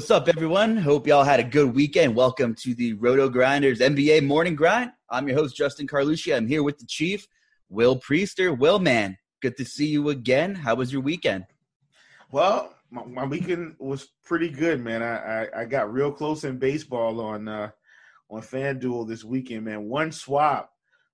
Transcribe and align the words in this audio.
What's 0.00 0.10
up, 0.10 0.28
everyone? 0.28 0.78
Hope 0.78 1.06
y'all 1.06 1.24
had 1.24 1.40
a 1.40 1.44
good 1.44 1.74
weekend. 1.74 2.16
Welcome 2.16 2.54
to 2.54 2.74
the 2.74 2.94
Roto 2.94 3.28
Grinders 3.28 3.80
NBA 3.80 4.24
Morning 4.24 4.56
Grind. 4.56 4.92
I'm 5.10 5.28
your 5.28 5.36
host, 5.36 5.54
Justin 5.54 5.86
Carlucci. 5.86 6.34
I'm 6.34 6.46
here 6.48 6.62
with 6.62 6.78
the 6.78 6.86
Chief, 6.86 7.28
Will 7.68 8.00
Priester. 8.00 8.58
Will, 8.58 8.78
man, 8.78 9.18
good 9.42 9.58
to 9.58 9.64
see 9.66 9.88
you 9.88 10.08
again. 10.08 10.54
How 10.54 10.74
was 10.76 10.90
your 10.90 11.02
weekend? 11.02 11.44
Well, 12.32 12.74
my, 12.90 13.04
my 13.04 13.24
weekend 13.26 13.76
was 13.78 14.08
pretty 14.24 14.48
good, 14.48 14.80
man. 14.80 15.02
I, 15.02 15.42
I, 15.42 15.60
I, 15.60 15.64
got 15.66 15.92
real 15.92 16.10
close 16.10 16.44
in 16.44 16.58
baseball 16.58 17.20
on 17.20 17.46
uh, 17.46 17.68
on 18.30 18.40
FanDuel 18.40 19.06
this 19.06 19.22
weekend, 19.22 19.66
man. 19.66 19.82
One 19.82 20.12
swap 20.12 20.70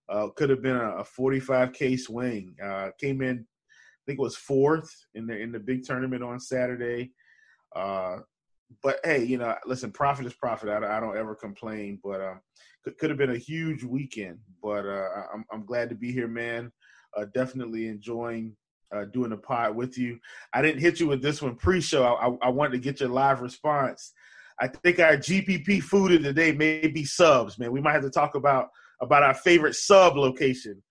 uh, 0.09 0.29
could 0.37 0.49
have 0.49 0.63
been 0.63 0.77
a, 0.77 0.99
a 0.99 1.05
45k 1.05 1.99
swing. 1.99 2.55
Uh, 2.65 2.91
came 3.01 3.21
in, 3.21 3.39
I 3.39 4.01
think 4.07 4.21
it 4.21 4.23
was 4.23 4.37
fourth 4.37 4.95
in 5.17 5.27
the 5.27 5.37
in 5.37 5.51
the 5.51 5.59
big 5.59 5.83
tournament 5.83 6.23
on 6.23 6.39
Saturday. 6.39 7.11
Uh, 7.75 8.19
but 8.83 8.99
hey, 9.05 9.25
you 9.25 9.39
know, 9.39 9.55
listen, 9.67 9.93
profit 9.93 10.27
is 10.27 10.35
profit. 10.35 10.69
I, 10.69 10.97
I 10.97 11.01
don't 11.01 11.17
ever 11.17 11.35
complain, 11.35 12.01
but 12.03 12.21
um, 12.21 12.41
could, 12.85 12.99
could 12.99 13.11
have 13.11 13.19
been 13.19 13.31
a 13.31 13.39
huge 13.39 13.85
weekend. 13.85 14.39
But 14.63 14.87
uh, 14.87 15.09
I'm 15.33 15.45
I'm 15.53 15.65
glad 15.65 15.89
to 15.91 15.95
be 15.95 16.13
here, 16.13 16.29
man. 16.29 16.73
Uh, 17.17 17.27
definitely 17.35 17.89
enjoying 17.89 18.57
uh, 18.95 19.05
doing 19.07 19.31
the 19.31 19.37
pod 19.37 19.77
with 19.77 19.99
you. 19.99 20.19
I 20.53 20.63
didn't 20.63 20.81
hit 20.81 21.01
you 21.01 21.07
with 21.07 21.23
this 21.23 21.43
one 21.43 21.57
pre-show. 21.57 22.05
I, 22.05 22.47
I, 22.47 22.51
wanted 22.51 22.73
to 22.73 22.79
get 22.79 23.01
your 23.01 23.09
live 23.09 23.41
response. 23.41 24.13
I 24.61 24.69
think 24.69 25.01
our 25.01 25.17
GPP 25.17 25.83
food 25.83 26.13
of 26.13 26.23
the 26.23 26.33
day 26.33 26.53
may 26.53 26.87
be 26.87 27.05
subs, 27.05 27.59
man. 27.59 27.73
We 27.73 27.81
might 27.81 27.93
have 27.93 28.03
to 28.03 28.11
talk 28.11 28.35
about 28.35 28.69
about 29.01 29.23
our 29.23 29.35
favorite 29.35 29.75
sub 29.75 30.17
location. 30.17 30.83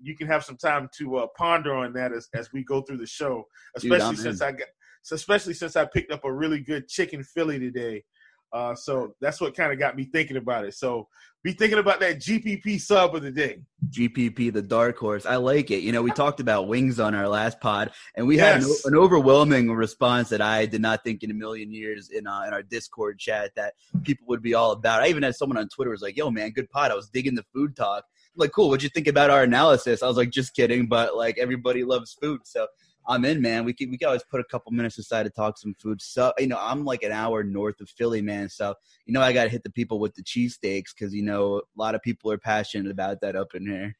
You 0.00 0.16
can 0.16 0.26
have 0.26 0.44
some 0.44 0.56
time 0.56 0.88
to 0.98 1.16
uh, 1.16 1.26
ponder 1.36 1.74
on 1.74 1.92
that 1.94 2.12
as, 2.12 2.28
as 2.34 2.52
we 2.52 2.62
go 2.64 2.82
through 2.82 2.98
the 2.98 3.06
show, 3.06 3.44
especially 3.76 4.16
Dude, 4.16 4.24
since 4.24 4.42
I 4.42 4.52
got 4.52 4.68
so 5.04 5.14
especially 5.14 5.54
since 5.54 5.76
I 5.76 5.84
picked 5.84 6.10
up 6.10 6.24
a 6.24 6.32
really 6.32 6.60
good 6.60 6.88
chicken 6.88 7.22
Philly 7.22 7.60
today. 7.60 8.04
Uh, 8.52 8.74
so 8.74 9.14
that's 9.20 9.40
what 9.40 9.54
kind 9.56 9.72
of 9.72 9.78
got 9.78 9.96
me 9.96 10.04
thinking 10.04 10.36
about 10.36 10.64
it. 10.64 10.74
So 10.74 11.08
be 11.42 11.52
thinking 11.52 11.78
about 11.78 12.00
that 12.00 12.18
GPP 12.18 12.80
sub 12.80 13.14
of 13.14 13.22
the 13.22 13.32
day. 13.32 13.58
GPP, 13.90 14.52
the 14.52 14.62
dark 14.62 14.96
horse. 14.96 15.26
I 15.26 15.36
like 15.36 15.72
it. 15.72 15.82
You 15.82 15.92
know, 15.92 16.02
we 16.02 16.12
talked 16.12 16.40
about 16.40 16.68
wings 16.68 16.98
on 16.98 17.14
our 17.14 17.28
last 17.28 17.60
pod, 17.60 17.90
and 18.14 18.26
we 18.26 18.36
yes. 18.36 18.62
had 18.62 18.62
an, 18.62 18.94
an, 18.94 18.98
overwhelming 18.98 19.70
response 19.72 20.28
that 20.30 20.40
I 20.40 20.66
did 20.66 20.80
not 20.80 21.04
think 21.04 21.22
in 21.22 21.30
a 21.30 21.34
million 21.34 21.72
years 21.72 22.10
in 22.10 22.26
uh, 22.26 22.44
in 22.46 22.54
our 22.54 22.62
Discord 22.62 23.18
chat 23.18 23.50
that 23.56 23.74
people 24.04 24.26
would 24.28 24.40
be 24.40 24.54
all 24.54 24.70
about. 24.70 25.02
I 25.02 25.08
even 25.08 25.22
had 25.22 25.34
someone 25.34 25.58
on 25.58 25.68
Twitter 25.68 25.90
was 25.90 26.00
like, 26.00 26.16
"Yo, 26.16 26.30
man, 26.30 26.50
good 26.50 26.70
pod." 26.70 26.92
I 26.92 26.94
was 26.94 27.10
digging 27.10 27.34
the 27.34 27.44
food 27.52 27.76
talk. 27.76 28.04
I'm 28.06 28.40
like, 28.40 28.52
cool. 28.52 28.68
What'd 28.68 28.82
you 28.82 28.88
think 28.88 29.06
about 29.06 29.30
our 29.30 29.42
analysis? 29.42 30.02
I 30.02 30.08
was 30.08 30.16
like, 30.16 30.30
just 30.30 30.54
kidding, 30.54 30.86
but 30.86 31.16
like 31.16 31.38
everybody 31.38 31.84
loves 31.84 32.16
food, 32.20 32.40
so 32.44 32.68
I'm 33.06 33.24
in, 33.24 33.42
man. 33.42 33.64
We 33.64 33.72
can 33.72 33.90
we 33.90 33.98
can 33.98 34.06
always 34.06 34.24
put 34.24 34.40
a 34.40 34.44
couple 34.44 34.72
minutes 34.72 34.98
aside 34.98 35.24
to 35.24 35.30
talk 35.30 35.58
some 35.58 35.74
food. 35.74 36.00
So 36.00 36.32
you 36.38 36.46
know, 36.46 36.58
I'm 36.60 36.84
like 36.84 37.02
an 37.02 37.12
hour 37.12 37.42
north 37.42 37.80
of 37.80 37.88
Philly, 37.90 38.22
man. 38.22 38.48
So 38.48 38.74
you 39.06 39.12
know, 39.12 39.20
I 39.20 39.32
got 39.32 39.44
to 39.44 39.50
hit 39.50 39.62
the 39.62 39.70
people 39.70 39.98
with 39.98 40.14
the 40.14 40.22
cheesesteaks 40.22 40.94
because 40.96 41.14
you 41.14 41.22
know 41.22 41.58
a 41.58 41.62
lot 41.76 41.94
of 41.94 42.02
people 42.02 42.30
are 42.30 42.38
passionate 42.38 42.90
about 42.90 43.20
that 43.20 43.36
up 43.36 43.54
in 43.54 43.66
here. 43.66 43.96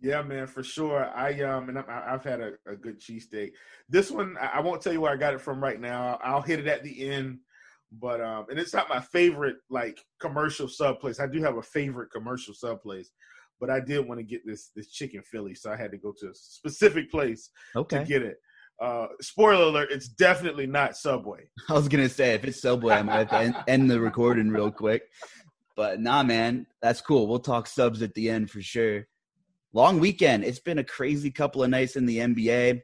Yeah, 0.00 0.22
man, 0.22 0.48
for 0.48 0.64
sure. 0.64 1.04
I 1.14 1.40
um 1.42 1.68
and 1.68 1.78
I, 1.78 2.10
have 2.10 2.24
had 2.24 2.40
a, 2.40 2.52
a 2.66 2.74
good 2.74 3.00
cheesesteak. 3.00 3.52
This 3.88 4.10
one, 4.10 4.36
I 4.40 4.60
won't 4.60 4.82
tell 4.82 4.92
you 4.92 5.00
where 5.00 5.12
I 5.12 5.16
got 5.16 5.34
it 5.34 5.40
from 5.40 5.62
right 5.62 5.80
now. 5.80 6.18
I'll 6.22 6.42
hit 6.42 6.58
it 6.58 6.66
at 6.66 6.82
the 6.82 7.10
end. 7.10 7.38
But 7.92 8.20
um, 8.20 8.46
and 8.50 8.58
it's 8.58 8.72
not 8.72 8.88
my 8.88 9.00
favorite 9.00 9.56
like 9.70 10.00
commercial 10.18 10.66
sub 10.66 10.98
place. 10.98 11.20
I 11.20 11.26
do 11.26 11.42
have 11.42 11.58
a 11.58 11.62
favorite 11.62 12.10
commercial 12.10 12.54
sub 12.54 12.82
place 12.82 13.10
but 13.62 13.70
I 13.70 13.78
did 13.78 14.08
want 14.08 14.18
to 14.18 14.24
get 14.24 14.44
this 14.44 14.72
this 14.74 14.88
chicken 14.88 15.22
Philly, 15.22 15.54
so 15.54 15.70
I 15.70 15.76
had 15.76 15.92
to 15.92 15.96
go 15.96 16.12
to 16.18 16.30
a 16.30 16.34
specific 16.34 17.08
place 17.12 17.48
okay. 17.76 18.00
to 18.00 18.04
get 18.04 18.22
it. 18.22 18.38
Uh, 18.82 19.06
spoiler 19.20 19.66
alert: 19.66 19.92
It's 19.92 20.08
definitely 20.08 20.66
not 20.66 20.96
Subway. 20.96 21.48
I 21.70 21.74
was 21.74 21.86
gonna 21.86 22.08
say 22.08 22.34
if 22.34 22.44
it's 22.44 22.60
Subway, 22.60 22.96
I'm 22.96 23.06
gonna 23.06 23.28
end, 23.30 23.56
end 23.68 23.88
the 23.88 24.00
recording 24.00 24.48
real 24.48 24.72
quick. 24.72 25.04
But 25.76 26.00
nah, 26.00 26.24
man, 26.24 26.66
that's 26.82 27.00
cool. 27.00 27.28
We'll 27.28 27.38
talk 27.38 27.68
subs 27.68 28.02
at 28.02 28.12
the 28.14 28.28
end 28.30 28.50
for 28.50 28.60
sure. 28.60 29.06
Long 29.72 30.00
weekend. 30.00 30.44
It's 30.44 30.58
been 30.58 30.78
a 30.78 30.84
crazy 30.84 31.30
couple 31.30 31.62
of 31.62 31.70
nights 31.70 31.94
in 31.94 32.04
the 32.04 32.18
NBA. 32.18 32.82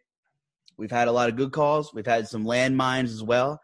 We've 0.77 0.91
had 0.93 1.09
a 1.09 1.13
lot 1.13 1.29
of 1.29 1.35
good 1.35 1.51
calls. 1.51 1.93
We've 1.93 2.07
had 2.07 2.29
some 2.29 2.45
landmines 2.45 3.11
as 3.11 3.23
well. 3.23 3.61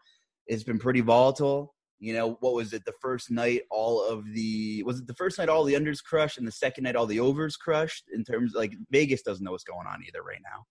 It's 0.47 0.63
been 0.63 0.79
pretty 0.79 0.99
volatile 0.99 1.74
you 1.99 2.13
know 2.13 2.37
what 2.41 2.53
was 2.53 2.73
it 2.73 2.83
the 2.85 2.93
first 3.01 3.31
night 3.31 3.61
all 3.71 4.05
of 4.07 4.25
the 4.33 4.83
was 4.83 4.99
it 4.99 5.07
the 5.07 5.13
first 5.13 5.37
night 5.37 5.49
all 5.49 5.63
the 5.63 5.73
unders 5.73 6.03
crushed 6.03 6.37
and 6.37 6.47
the 6.47 6.51
second 6.51 6.83
night 6.83 6.95
all 6.95 7.05
the 7.05 7.19
overs 7.19 7.55
crushed 7.55 8.05
in 8.13 8.23
terms 8.23 8.53
like 8.53 8.73
vegas 8.91 9.21
doesn't 9.21 9.43
know 9.43 9.51
what's 9.51 9.63
going 9.63 9.87
on 9.87 10.03
either 10.05 10.21
right 10.21 10.41
now. 10.43 10.65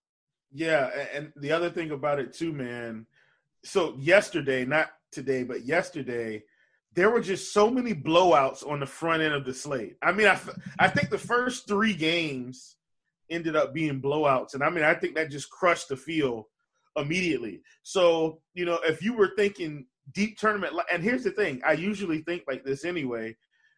Yeah 0.53 0.91
and 1.15 1.33
the 1.37 1.53
other 1.53 1.71
thing 1.71 1.91
about 1.91 2.21
it 2.21 2.33
too 2.33 2.53
man 2.53 3.07
so 3.65 3.95
yesterday 3.99 4.65
not 4.65 4.91
today 5.11 5.43
but 5.45 5.65
yesterday 5.65 6.43
there 6.93 7.11
were 7.11 7.21
just 7.21 7.53
so 7.53 7.69
many 7.69 7.93
blowouts 7.93 8.69
on 8.69 8.79
the 8.79 8.87
front 8.87 9.23
end 9.23 9.35
of 9.35 9.45
the 9.45 9.55
slate. 9.55 9.97
I 10.03 10.13
mean 10.13 10.27
i, 10.27 10.39
I 10.79 10.89
think 10.89 11.11
the 11.11 11.19
first 11.19 11.67
three 11.67 11.95
games 11.95 12.77
ended 13.31 13.57
up 13.57 13.73
being 13.73 14.03
blowouts 14.03 14.53
and 14.55 14.63
i 14.63 14.69
mean 14.69 14.85
i 14.85 14.95
think 14.95 15.15
that 15.15 15.31
just 15.31 15.51
crushed 15.51 15.89
the 15.89 15.97
field 15.97 16.45
immediately. 16.97 17.63
So 17.83 18.41
you 18.53 18.67
know 18.67 18.79
if 18.85 19.03
you 19.03 19.15
were 19.15 19.33
thinking 19.37 19.87
deep 20.13 20.39
tournament. 20.39 20.75
And 20.93 21.03
here's 21.03 21.25
the 21.25 21.31
thing: 21.31 21.61
I 21.67 21.73
usually 21.73 22.23
think 22.23 22.43
like 22.47 22.65
this 22.65 22.85
anyway. 22.85 23.37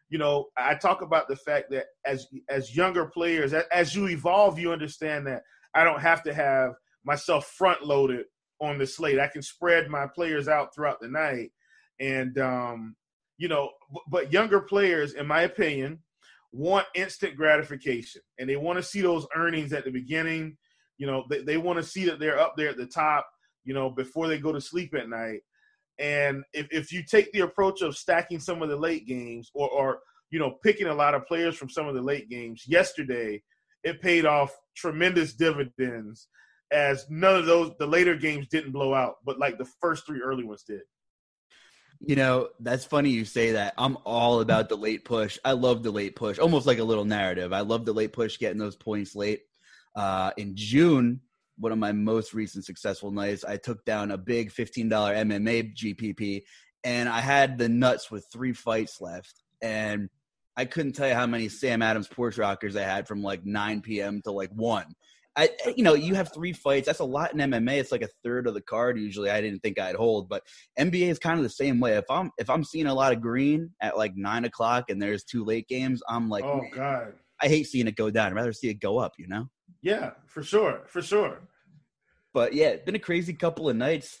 You 0.09 0.17
know, 0.17 0.47
I 0.57 0.75
talk 0.75 1.01
about 1.01 1.27
the 1.27 1.35
fact 1.35 1.69
that 1.71 1.85
as 2.05 2.27
as 2.49 2.75
younger 2.75 3.05
players, 3.05 3.53
as 3.53 3.95
you 3.95 4.07
evolve, 4.07 4.59
you 4.59 4.71
understand 4.71 5.27
that 5.27 5.43
I 5.73 5.83
don't 5.83 6.01
have 6.01 6.23
to 6.23 6.33
have 6.33 6.73
myself 7.03 7.47
front 7.57 7.83
loaded 7.83 8.25
on 8.59 8.77
the 8.77 8.87
slate. 8.87 9.19
I 9.19 9.27
can 9.27 9.41
spread 9.41 9.89
my 9.89 10.07
players 10.07 10.47
out 10.47 10.73
throughout 10.73 10.99
the 11.01 11.09
night, 11.09 11.51
and 11.99 12.37
um, 12.39 12.95
you 13.37 13.47
know, 13.47 13.71
but 14.09 14.31
younger 14.31 14.61
players, 14.61 15.13
in 15.13 15.27
my 15.27 15.41
opinion, 15.41 15.99
want 16.51 16.87
instant 16.95 17.35
gratification, 17.35 18.21
and 18.39 18.49
they 18.49 18.55
want 18.55 18.77
to 18.77 18.83
see 18.83 19.01
those 19.01 19.27
earnings 19.35 19.73
at 19.73 19.83
the 19.83 19.91
beginning. 19.91 20.57
You 20.97 21.07
know, 21.07 21.25
they, 21.29 21.43
they 21.43 21.57
want 21.57 21.77
to 21.77 21.83
see 21.83 22.05
that 22.05 22.19
they're 22.19 22.39
up 22.39 22.55
there 22.57 22.69
at 22.69 22.77
the 22.77 22.87
top. 22.87 23.27
You 23.65 23.73
know, 23.73 23.89
before 23.89 24.27
they 24.27 24.39
go 24.39 24.53
to 24.53 24.61
sleep 24.61 24.93
at 24.95 25.09
night. 25.09 25.41
And 25.99 26.43
if, 26.53 26.67
if 26.71 26.91
you 26.91 27.03
take 27.03 27.31
the 27.31 27.41
approach 27.41 27.81
of 27.81 27.97
stacking 27.97 28.39
some 28.39 28.61
of 28.61 28.69
the 28.69 28.75
late 28.75 29.07
games 29.07 29.49
or, 29.53 29.69
or, 29.69 29.99
you 30.29 30.39
know, 30.39 30.57
picking 30.63 30.87
a 30.87 30.93
lot 30.93 31.15
of 31.15 31.25
players 31.25 31.55
from 31.55 31.69
some 31.69 31.87
of 31.87 31.95
the 31.95 32.01
late 32.01 32.29
games, 32.29 32.63
yesterday 32.67 33.41
it 33.83 34.01
paid 34.01 34.25
off 34.25 34.55
tremendous 34.75 35.33
dividends 35.33 36.27
as 36.71 37.05
none 37.09 37.35
of 37.35 37.45
those, 37.45 37.71
the 37.79 37.87
later 37.87 38.15
games 38.15 38.47
didn't 38.47 38.71
blow 38.71 38.93
out, 38.93 39.15
but 39.25 39.39
like 39.39 39.57
the 39.57 39.69
first 39.81 40.05
three 40.05 40.21
early 40.21 40.43
ones 40.43 40.63
did. 40.63 40.81
You 41.99 42.15
know, 42.15 42.49
that's 42.59 42.85
funny 42.85 43.09
you 43.09 43.25
say 43.25 43.53
that. 43.53 43.73
I'm 43.77 43.97
all 44.03 44.41
about 44.41 44.69
the 44.69 44.75
late 44.75 45.03
push. 45.03 45.39
I 45.43 45.53
love 45.53 45.81
the 45.81 45.91
late 45.91 46.15
push, 46.15 46.37
almost 46.37 46.67
like 46.67 46.77
a 46.77 46.83
little 46.83 47.05
narrative. 47.05 47.53
I 47.53 47.61
love 47.61 47.85
the 47.85 47.93
late 47.93 48.13
push, 48.13 48.37
getting 48.37 48.59
those 48.59 48.75
points 48.75 49.15
late. 49.15 49.41
Uh, 49.95 50.31
in 50.37 50.55
June, 50.55 51.21
one 51.57 51.71
of 51.71 51.77
my 51.77 51.91
most 51.91 52.33
recent 52.33 52.65
successful 52.65 53.11
nights. 53.11 53.43
I 53.43 53.57
took 53.57 53.83
down 53.85 54.11
a 54.11 54.17
big 54.17 54.51
$15 54.51 54.89
MMA 54.89 55.75
GPP 55.75 56.43
and 56.83 57.09
I 57.09 57.19
had 57.19 57.57
the 57.57 57.69
nuts 57.69 58.11
with 58.11 58.27
three 58.31 58.53
fights 58.53 59.01
left. 59.01 59.43
And 59.61 60.09
I 60.55 60.65
couldn't 60.65 60.93
tell 60.93 61.07
you 61.07 61.13
how 61.13 61.27
many 61.27 61.49
Sam 61.49 61.81
Adams 61.81 62.07
porch 62.07 62.37
rockers 62.37 62.75
I 62.75 62.83
had 62.83 63.07
from 63.07 63.21
like 63.21 63.45
9 63.45 63.81
p.m. 63.81 64.21
to 64.23 64.31
like 64.31 64.51
1. 64.51 64.85
I, 65.37 65.49
you 65.75 65.83
know, 65.83 65.93
you 65.93 66.15
have 66.15 66.33
three 66.33 66.51
fights. 66.51 66.87
That's 66.87 66.99
a 66.99 67.05
lot 67.05 67.31
in 67.31 67.37
MMA. 67.39 67.77
It's 67.77 67.91
like 67.91 68.01
a 68.01 68.09
third 68.23 68.47
of 68.47 68.55
the 68.55 68.61
card. 68.61 68.97
Usually, 68.97 69.29
I 69.29 69.39
didn't 69.39 69.59
think 69.59 69.79
I'd 69.79 69.93
hold, 69.93 70.29
but 70.29 70.41
NBA 70.79 71.09
is 71.09 71.19
kind 71.19 71.37
of 71.37 71.43
the 71.43 71.49
same 71.49 71.79
way. 71.79 71.93
If 71.93 72.09
I'm 72.09 72.31
if 72.39 72.49
I'm 72.49 72.63
seeing 72.63 72.87
a 72.87 72.93
lot 72.93 73.13
of 73.13 73.21
green 73.21 73.69
at 73.79 73.97
like 73.97 74.15
nine 74.15 74.45
o'clock 74.45 74.89
and 74.89 74.99
there's 74.99 75.23
two 75.23 75.45
late 75.45 75.67
games, 75.67 76.01
I'm 76.09 76.27
like, 76.27 76.43
oh 76.43 76.63
god, 76.73 77.13
I 77.39 77.49
hate 77.49 77.67
seeing 77.67 77.87
it 77.87 77.95
go 77.95 78.09
down. 78.09 78.31
I'd 78.31 78.35
rather 78.35 78.51
see 78.51 78.69
it 78.69 78.81
go 78.81 78.97
up. 78.97 79.13
You 79.19 79.27
know. 79.27 79.47
Yeah, 79.87 80.11
for 80.25 80.43
sure, 80.43 80.81
for 80.87 81.01
sure. 81.01 81.47
But 82.33 82.51
yeah, 82.53 82.71
it's 82.71 82.83
been 82.83 82.95
a 82.95 82.99
crazy 82.99 83.31
couple 83.31 83.69
of 83.69 83.77
nights. 83.77 84.19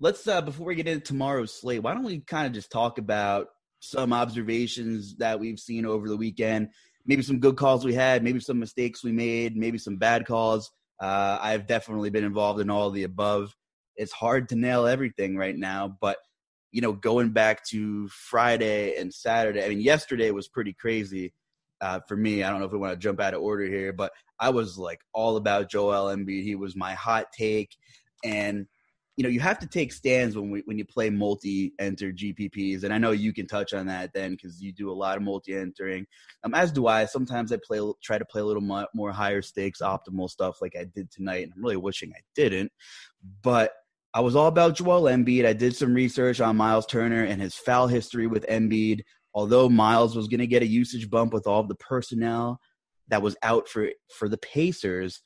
Let's 0.00 0.26
uh 0.26 0.42
before 0.42 0.66
we 0.66 0.74
get 0.74 0.88
into 0.88 1.04
tomorrow's 1.04 1.52
slate, 1.52 1.84
why 1.84 1.94
don't 1.94 2.02
we 2.02 2.18
kind 2.18 2.48
of 2.48 2.52
just 2.52 2.72
talk 2.72 2.98
about 2.98 3.46
some 3.78 4.12
observations 4.12 5.14
that 5.18 5.38
we've 5.38 5.60
seen 5.60 5.86
over 5.86 6.08
the 6.08 6.16
weekend? 6.16 6.70
Maybe 7.06 7.22
some 7.22 7.38
good 7.38 7.56
calls 7.56 7.84
we 7.84 7.94
had, 7.94 8.24
maybe 8.24 8.40
some 8.40 8.58
mistakes 8.58 9.04
we 9.04 9.12
made, 9.12 9.56
maybe 9.56 9.78
some 9.78 9.98
bad 9.98 10.26
calls. 10.26 10.72
Uh, 11.00 11.38
I've 11.40 11.68
definitely 11.68 12.10
been 12.10 12.24
involved 12.24 12.60
in 12.60 12.68
all 12.68 12.90
the 12.90 13.04
above. 13.04 13.54
It's 13.94 14.10
hard 14.10 14.48
to 14.48 14.56
nail 14.56 14.84
everything 14.84 15.36
right 15.36 15.56
now, 15.56 15.96
but 16.00 16.16
you 16.72 16.80
know, 16.80 16.92
going 16.92 17.30
back 17.30 17.64
to 17.66 18.08
Friday 18.08 18.96
and 18.96 19.14
Saturday, 19.14 19.64
I 19.64 19.68
mean, 19.68 19.80
yesterday 19.80 20.32
was 20.32 20.48
pretty 20.48 20.72
crazy 20.72 21.34
uh, 21.80 22.00
for 22.06 22.16
me. 22.16 22.42
I 22.42 22.50
don't 22.50 22.60
know 22.60 22.66
if 22.66 22.72
we 22.72 22.78
want 22.78 22.92
to 22.92 22.98
jump 22.98 23.20
out 23.20 23.34
of 23.34 23.42
order 23.42 23.64
here, 23.64 23.92
but 23.92 24.12
I 24.38 24.50
was 24.50 24.78
like 24.78 25.00
all 25.12 25.36
about 25.36 25.70
Joel 25.70 26.14
Embiid. 26.14 26.42
He 26.42 26.54
was 26.54 26.76
my 26.76 26.94
hot 26.94 27.26
take, 27.36 27.76
and 28.24 28.66
you 29.16 29.22
know 29.22 29.28
you 29.28 29.40
have 29.40 29.58
to 29.60 29.66
take 29.66 29.92
stands 29.92 30.36
when 30.36 30.50
we 30.50 30.62
when 30.64 30.78
you 30.78 30.84
play 30.84 31.10
multi-enter 31.10 32.12
GPPs, 32.12 32.84
and 32.84 32.92
I 32.92 32.98
know 32.98 33.12
you 33.12 33.32
can 33.32 33.46
touch 33.46 33.72
on 33.72 33.86
that 33.86 34.12
then 34.12 34.32
because 34.32 34.60
you 34.60 34.72
do 34.72 34.90
a 34.90 34.92
lot 34.92 35.16
of 35.16 35.22
multi-entering. 35.22 36.06
Um, 36.42 36.54
as 36.54 36.72
do 36.72 36.86
I. 36.86 37.04
Sometimes 37.04 37.52
I 37.52 37.58
play 37.64 37.80
try 38.02 38.18
to 38.18 38.24
play 38.24 38.40
a 38.40 38.44
little 38.44 38.86
more 38.94 39.12
higher 39.12 39.42
stakes, 39.42 39.80
optimal 39.80 40.30
stuff 40.30 40.60
like 40.60 40.74
I 40.78 40.84
did 40.84 41.10
tonight, 41.10 41.44
and 41.44 41.52
I'm 41.54 41.62
really 41.62 41.76
wishing 41.76 42.12
I 42.14 42.20
didn't. 42.34 42.72
But 43.42 43.72
I 44.14 44.20
was 44.20 44.36
all 44.36 44.46
about 44.46 44.76
Joel 44.76 45.02
Embiid. 45.02 45.44
I 45.44 45.52
did 45.54 45.74
some 45.74 45.92
research 45.92 46.40
on 46.40 46.56
Miles 46.56 46.86
Turner 46.86 47.24
and 47.24 47.42
his 47.42 47.56
foul 47.56 47.88
history 47.88 48.28
with 48.28 48.46
Embiid. 48.46 49.00
Although 49.34 49.68
Miles 49.68 50.14
was 50.14 50.28
going 50.28 50.40
to 50.40 50.46
get 50.46 50.62
a 50.62 50.66
usage 50.66 51.10
bump 51.10 51.32
with 51.32 51.46
all 51.46 51.64
the 51.64 51.74
personnel 51.74 52.60
that 53.08 53.22
was 53.22 53.36
out 53.42 53.68
for 53.68 53.90
for 54.16 54.28
the 54.28 54.38
Pacers, 54.38 55.20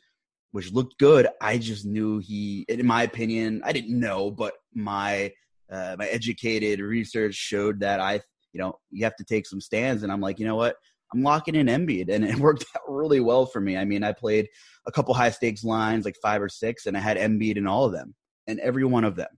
which 0.52 0.72
looked 0.72 0.98
good, 0.98 1.28
I 1.40 1.58
just 1.58 1.84
knew 1.84 2.18
he, 2.18 2.64
in 2.68 2.86
my 2.86 3.02
opinion, 3.02 3.60
I 3.64 3.72
didn't 3.72 3.98
know, 3.98 4.30
but 4.30 4.54
my 4.74 5.32
uh, 5.70 5.96
my 5.98 6.06
educated 6.06 6.80
research 6.80 7.34
showed 7.34 7.80
that 7.80 8.00
I, 8.00 8.14
you 8.52 8.60
know, 8.60 8.78
you 8.90 9.04
have 9.04 9.16
to 9.16 9.24
take 9.24 9.46
some 9.46 9.60
stands, 9.60 10.02
and 10.02 10.10
I'm 10.10 10.22
like, 10.22 10.38
you 10.38 10.46
know 10.46 10.56
what, 10.56 10.76
I'm 11.12 11.22
locking 11.22 11.54
in 11.54 11.66
Embiid, 11.66 12.10
and 12.10 12.24
it 12.28 12.36
worked 12.36 12.64
out 12.74 12.82
really 12.88 13.20
well 13.20 13.44
for 13.44 13.60
me. 13.60 13.76
I 13.76 13.84
mean, 13.84 14.02
I 14.02 14.12
played 14.12 14.48
a 14.86 14.92
couple 14.92 15.12
high 15.12 15.30
stakes 15.30 15.64
lines, 15.64 16.06
like 16.06 16.16
five 16.22 16.40
or 16.40 16.48
six, 16.48 16.86
and 16.86 16.96
I 16.96 17.00
had 17.00 17.18
Embiid 17.18 17.56
in 17.56 17.66
all 17.66 17.84
of 17.84 17.92
them, 17.92 18.14
and 18.46 18.58
every 18.60 18.84
one 18.84 19.04
of 19.04 19.16
them. 19.16 19.28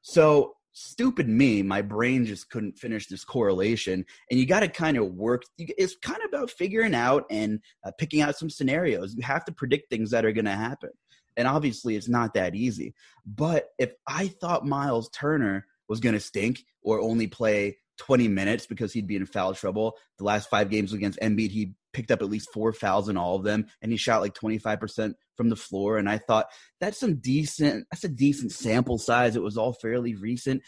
So 0.00 0.54
stupid 0.74 1.28
me, 1.28 1.62
my 1.62 1.80
brain 1.80 2.26
just 2.26 2.50
couldn't 2.50 2.78
finish 2.78 3.06
this 3.06 3.24
correlation, 3.24 4.04
and 4.30 4.38
you 4.38 4.44
got 4.44 4.60
to 4.60 4.68
kind 4.68 4.98
of 4.98 5.14
work. 5.14 5.44
It's 5.56 5.96
kind 5.96 6.20
of 6.22 6.28
about 6.28 6.50
figuring 6.50 6.94
out 6.94 7.24
and 7.30 7.60
uh, 7.84 7.92
picking 7.98 8.20
out 8.20 8.36
some 8.36 8.50
scenarios. 8.50 9.14
You 9.14 9.22
have 9.22 9.44
to 9.46 9.52
predict 9.52 9.88
things 9.88 10.10
that 10.10 10.24
are 10.24 10.32
going 10.32 10.44
to 10.44 10.50
happen, 10.50 10.90
and 11.36 11.48
obviously, 11.48 11.96
it's 11.96 12.08
not 12.08 12.34
that 12.34 12.54
easy. 12.54 12.94
But 13.24 13.68
if 13.78 13.92
I 14.06 14.28
thought 14.28 14.66
Miles 14.66 15.08
Turner 15.10 15.66
was 15.88 16.00
going 16.00 16.14
to 16.14 16.20
stink 16.20 16.64
or 16.82 17.00
only 17.00 17.26
play 17.26 17.76
20 17.98 18.28
minutes 18.28 18.66
because 18.66 18.92
he'd 18.92 19.06
be 19.06 19.16
in 19.16 19.26
foul 19.26 19.54
trouble. 19.54 19.96
The 20.18 20.24
last 20.24 20.50
five 20.50 20.70
games 20.70 20.92
against 20.92 21.20
Embiid, 21.20 21.50
he 21.50 21.74
picked 21.92 22.10
up 22.10 22.22
at 22.22 22.30
least 22.30 22.52
four 22.52 22.72
fouls 22.72 23.08
in 23.08 23.16
all 23.16 23.36
of 23.36 23.44
them, 23.44 23.66
and 23.82 23.92
he 23.92 23.98
shot 23.98 24.20
like 24.20 24.34
25% 24.34 25.14
from 25.36 25.48
the 25.48 25.56
floor. 25.56 25.98
And 25.98 26.08
I 26.08 26.18
thought 26.18 26.46
that's 26.80 26.98
some 26.98 27.16
decent, 27.16 27.86
that's 27.90 28.04
a 28.04 28.08
decent 28.08 28.52
sample 28.52 28.98
size. 28.98 29.36
It 29.36 29.42
was 29.42 29.56
all 29.56 29.72
fairly 29.72 30.14
recent. 30.14 30.62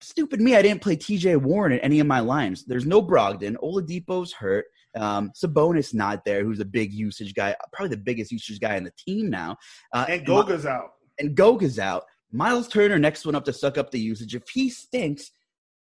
Stupid 0.00 0.40
me, 0.40 0.54
I 0.54 0.62
didn't 0.62 0.82
play 0.82 0.96
TJ 0.96 1.38
Warren 1.42 1.72
in 1.72 1.80
any 1.80 1.98
of 2.00 2.06
my 2.06 2.20
lines. 2.20 2.64
There's 2.64 2.86
no 2.86 3.02
Brogdon. 3.02 3.56
Oladipo's 3.56 4.32
hurt. 4.32 4.66
Um, 4.96 5.32
Sabonis 5.36 5.92
not 5.92 6.24
there, 6.24 6.44
who's 6.44 6.60
a 6.60 6.64
big 6.64 6.92
usage 6.92 7.34
guy, 7.34 7.54
probably 7.72 7.94
the 7.94 8.02
biggest 8.02 8.32
usage 8.32 8.60
guy 8.60 8.76
in 8.76 8.84
the 8.84 8.92
team 8.96 9.28
now. 9.28 9.56
Uh, 9.92 10.06
and 10.08 10.26
Goga's 10.26 10.64
and, 10.64 10.74
out. 10.74 10.90
And 11.18 11.36
Goga's 11.36 11.78
out. 11.78 12.04
Miles 12.30 12.68
Turner, 12.68 12.98
next 12.98 13.24
one 13.24 13.34
up 13.34 13.44
to 13.46 13.52
suck 13.52 13.78
up 13.78 13.90
the 13.90 14.00
usage. 14.00 14.34
If 14.34 14.48
he 14.52 14.70
stinks, 14.70 15.30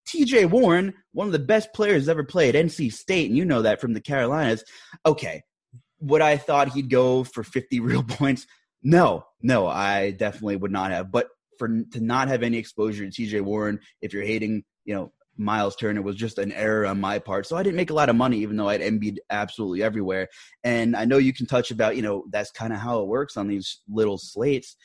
TJ 0.09 0.51
Warren, 0.51 0.95
one 1.13 1.27
of 1.27 1.33
the 1.33 1.39
best 1.39 1.73
players 1.73 2.09
ever 2.09 2.25
played 2.25 2.55
NC 2.55 2.93
State, 2.93 3.29
and 3.29 3.37
you 3.37 3.45
know 3.45 3.63
that 3.63 3.81
from 3.81 3.93
the 3.93 4.01
Carolinas. 4.01 4.65
Okay, 5.07 5.43
would 6.03 6.21
I 6.21 6.37
thought 6.37 6.73
he'd 6.73 6.91
go 6.91 7.25
for 7.25 7.43
50 7.43 7.81
real 7.81 8.03
points? 8.03 8.47
No, 8.83 9.25
no, 9.41 9.67
I 9.67 10.11
definitely 10.11 10.57
would 10.57 10.73
not 10.73 10.91
have. 10.91 11.11
But 11.11 11.29
for 11.59 11.69
to 11.69 12.01
not 12.01 12.29
have 12.29 12.43
any 12.43 12.59
exposure 12.59 13.09
to 13.09 13.11
TJ 13.11 13.41
Warren, 13.43 13.79
if 14.01 14.13
you're 14.13 14.25
hating, 14.25 14.65
you 14.85 14.95
know, 14.95 15.13
Miles 15.37 15.77
Turner 15.77 16.03
was 16.03 16.17
just 16.17 16.39
an 16.39 16.53
error 16.53 16.87
on 16.87 17.01
my 17.01 17.19
part. 17.19 17.47
So 17.47 17.57
I 17.57 17.63
didn't 17.63 17.77
make 17.77 17.91
a 17.91 17.95
lot 17.95 18.09
of 18.09 18.17
money, 18.17 18.39
even 18.39 18.57
though 18.57 18.69
I'd 18.69 18.81
Embiid 18.81 19.17
absolutely 19.31 19.83
everywhere. 19.83 20.29
And 20.63 20.95
I 20.95 21.05
know 21.05 21.19
you 21.19 21.33
can 21.33 21.47
touch 21.47 21.71
about, 21.71 21.97
you 21.97 22.03
know, 22.03 22.25
that's 22.31 22.51
kind 22.51 22.73
of 22.73 22.79
how 22.81 23.01
it 23.01 23.09
works 23.09 23.37
on 23.37 23.49
these 23.49 23.81
little 23.89 24.19
slates. 24.19 24.77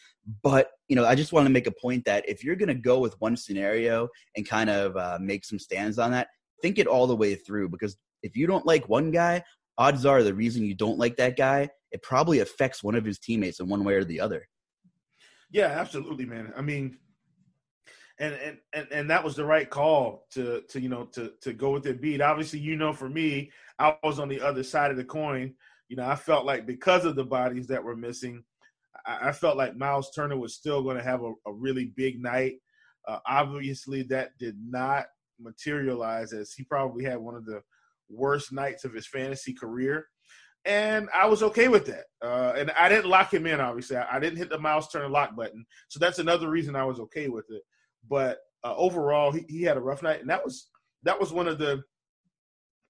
But 0.43 0.71
you 0.87 0.95
know, 0.95 1.05
I 1.05 1.15
just 1.15 1.33
want 1.33 1.47
to 1.47 1.51
make 1.51 1.67
a 1.67 1.71
point 1.71 2.05
that 2.05 2.27
if 2.27 2.43
you're 2.43 2.55
going 2.55 2.67
to 2.67 2.75
go 2.75 2.99
with 2.99 3.19
one 3.19 3.37
scenario 3.37 4.09
and 4.35 4.47
kind 4.47 4.69
of 4.69 4.95
uh, 4.95 5.17
make 5.21 5.45
some 5.45 5.59
stands 5.59 5.97
on 5.97 6.11
that, 6.11 6.27
think 6.61 6.79
it 6.79 6.87
all 6.87 7.07
the 7.07 7.15
way 7.15 7.35
through. 7.35 7.69
Because 7.69 7.97
if 8.23 8.35
you 8.35 8.47
don't 8.47 8.65
like 8.65 8.89
one 8.89 9.11
guy, 9.11 9.43
odds 9.77 10.05
are 10.05 10.23
the 10.23 10.33
reason 10.33 10.63
you 10.63 10.75
don't 10.75 10.97
like 10.97 11.17
that 11.17 11.37
guy, 11.37 11.69
it 11.91 12.01
probably 12.01 12.39
affects 12.39 12.83
one 12.83 12.95
of 12.95 13.05
his 13.05 13.19
teammates 13.19 13.59
in 13.59 13.69
one 13.69 13.83
way 13.83 13.93
or 13.93 14.03
the 14.03 14.19
other. 14.19 14.47
Yeah, 15.51 15.67
absolutely, 15.67 16.25
man. 16.25 16.51
I 16.57 16.61
mean, 16.61 16.97
and 18.19 18.33
and 18.33 18.57
and, 18.73 18.87
and 18.91 19.09
that 19.09 19.23
was 19.23 19.35
the 19.35 19.45
right 19.45 19.69
call 19.69 20.25
to 20.31 20.61
to 20.69 20.81
you 20.81 20.89
know 20.89 21.05
to 21.05 21.33
to 21.41 21.53
go 21.53 21.71
with 21.71 21.85
Embiid. 21.85 22.21
Obviously, 22.21 22.59
you 22.59 22.75
know, 22.75 22.91
for 22.91 23.09
me, 23.09 23.51
I 23.79 23.95
was 24.03 24.19
on 24.19 24.27
the 24.27 24.41
other 24.41 24.63
side 24.63 24.91
of 24.91 24.97
the 24.97 25.05
coin. 25.05 25.53
You 25.87 25.97
know, 25.97 26.05
I 26.05 26.15
felt 26.15 26.45
like 26.45 26.65
because 26.65 27.05
of 27.05 27.15
the 27.15 27.23
bodies 27.23 27.67
that 27.67 27.83
were 27.83 27.95
missing, 27.95 28.43
I, 29.05 29.29
I 29.29 29.31
felt 29.31 29.57
like 29.57 29.77
Miles 29.77 30.11
Turner 30.11 30.37
was 30.37 30.55
still 30.55 30.83
going 30.83 30.97
to 30.97 31.03
have 31.03 31.23
a, 31.23 31.31
a, 31.45 31.53
really 31.53 31.93
big 31.95 32.21
night. 32.21 32.55
Uh, 33.07 33.19
obviously, 33.25 34.03
that 34.03 34.37
did 34.37 34.57
not 34.61 35.05
materialize 35.39 36.33
as 36.33 36.51
he 36.51 36.63
probably 36.63 37.05
had 37.05 37.19
one 37.19 37.35
of 37.35 37.45
the 37.45 37.61
worst 38.09 38.51
nights 38.51 38.85
of 38.85 38.93
his 38.93 39.07
fantasy 39.07 39.53
career. 39.53 40.05
And 40.65 41.07
I 41.13 41.27
was 41.27 41.43
okay 41.43 41.69
with 41.69 41.85
that. 41.85 42.05
Uh, 42.21 42.53
and 42.57 42.71
I 42.71 42.89
didn't 42.89 43.09
lock 43.09 43.33
him 43.33 43.45
in, 43.47 43.61
obviously. 43.61 43.95
I, 43.95 44.17
I, 44.17 44.19
didn't 44.19 44.37
hit 44.37 44.49
the 44.49 44.59
Miles 44.59 44.89
Turner 44.89 45.07
lock 45.07 45.35
button. 45.35 45.65
So 45.87 45.99
that's 45.99 46.19
another 46.19 46.49
reason 46.49 46.75
I 46.75 46.83
was 46.83 46.99
okay 46.99 47.29
with 47.29 47.45
it. 47.49 47.61
But 48.09 48.39
uh, 48.63 48.75
overall, 48.75 49.31
he, 49.31 49.45
he 49.47 49.63
had 49.63 49.77
a 49.77 49.81
rough 49.81 50.03
night. 50.03 50.19
And 50.19 50.29
that 50.29 50.43
was 50.43 50.67
that 51.03 51.19
was 51.19 51.31
one 51.31 51.47
of 51.47 51.57
the 51.57 51.83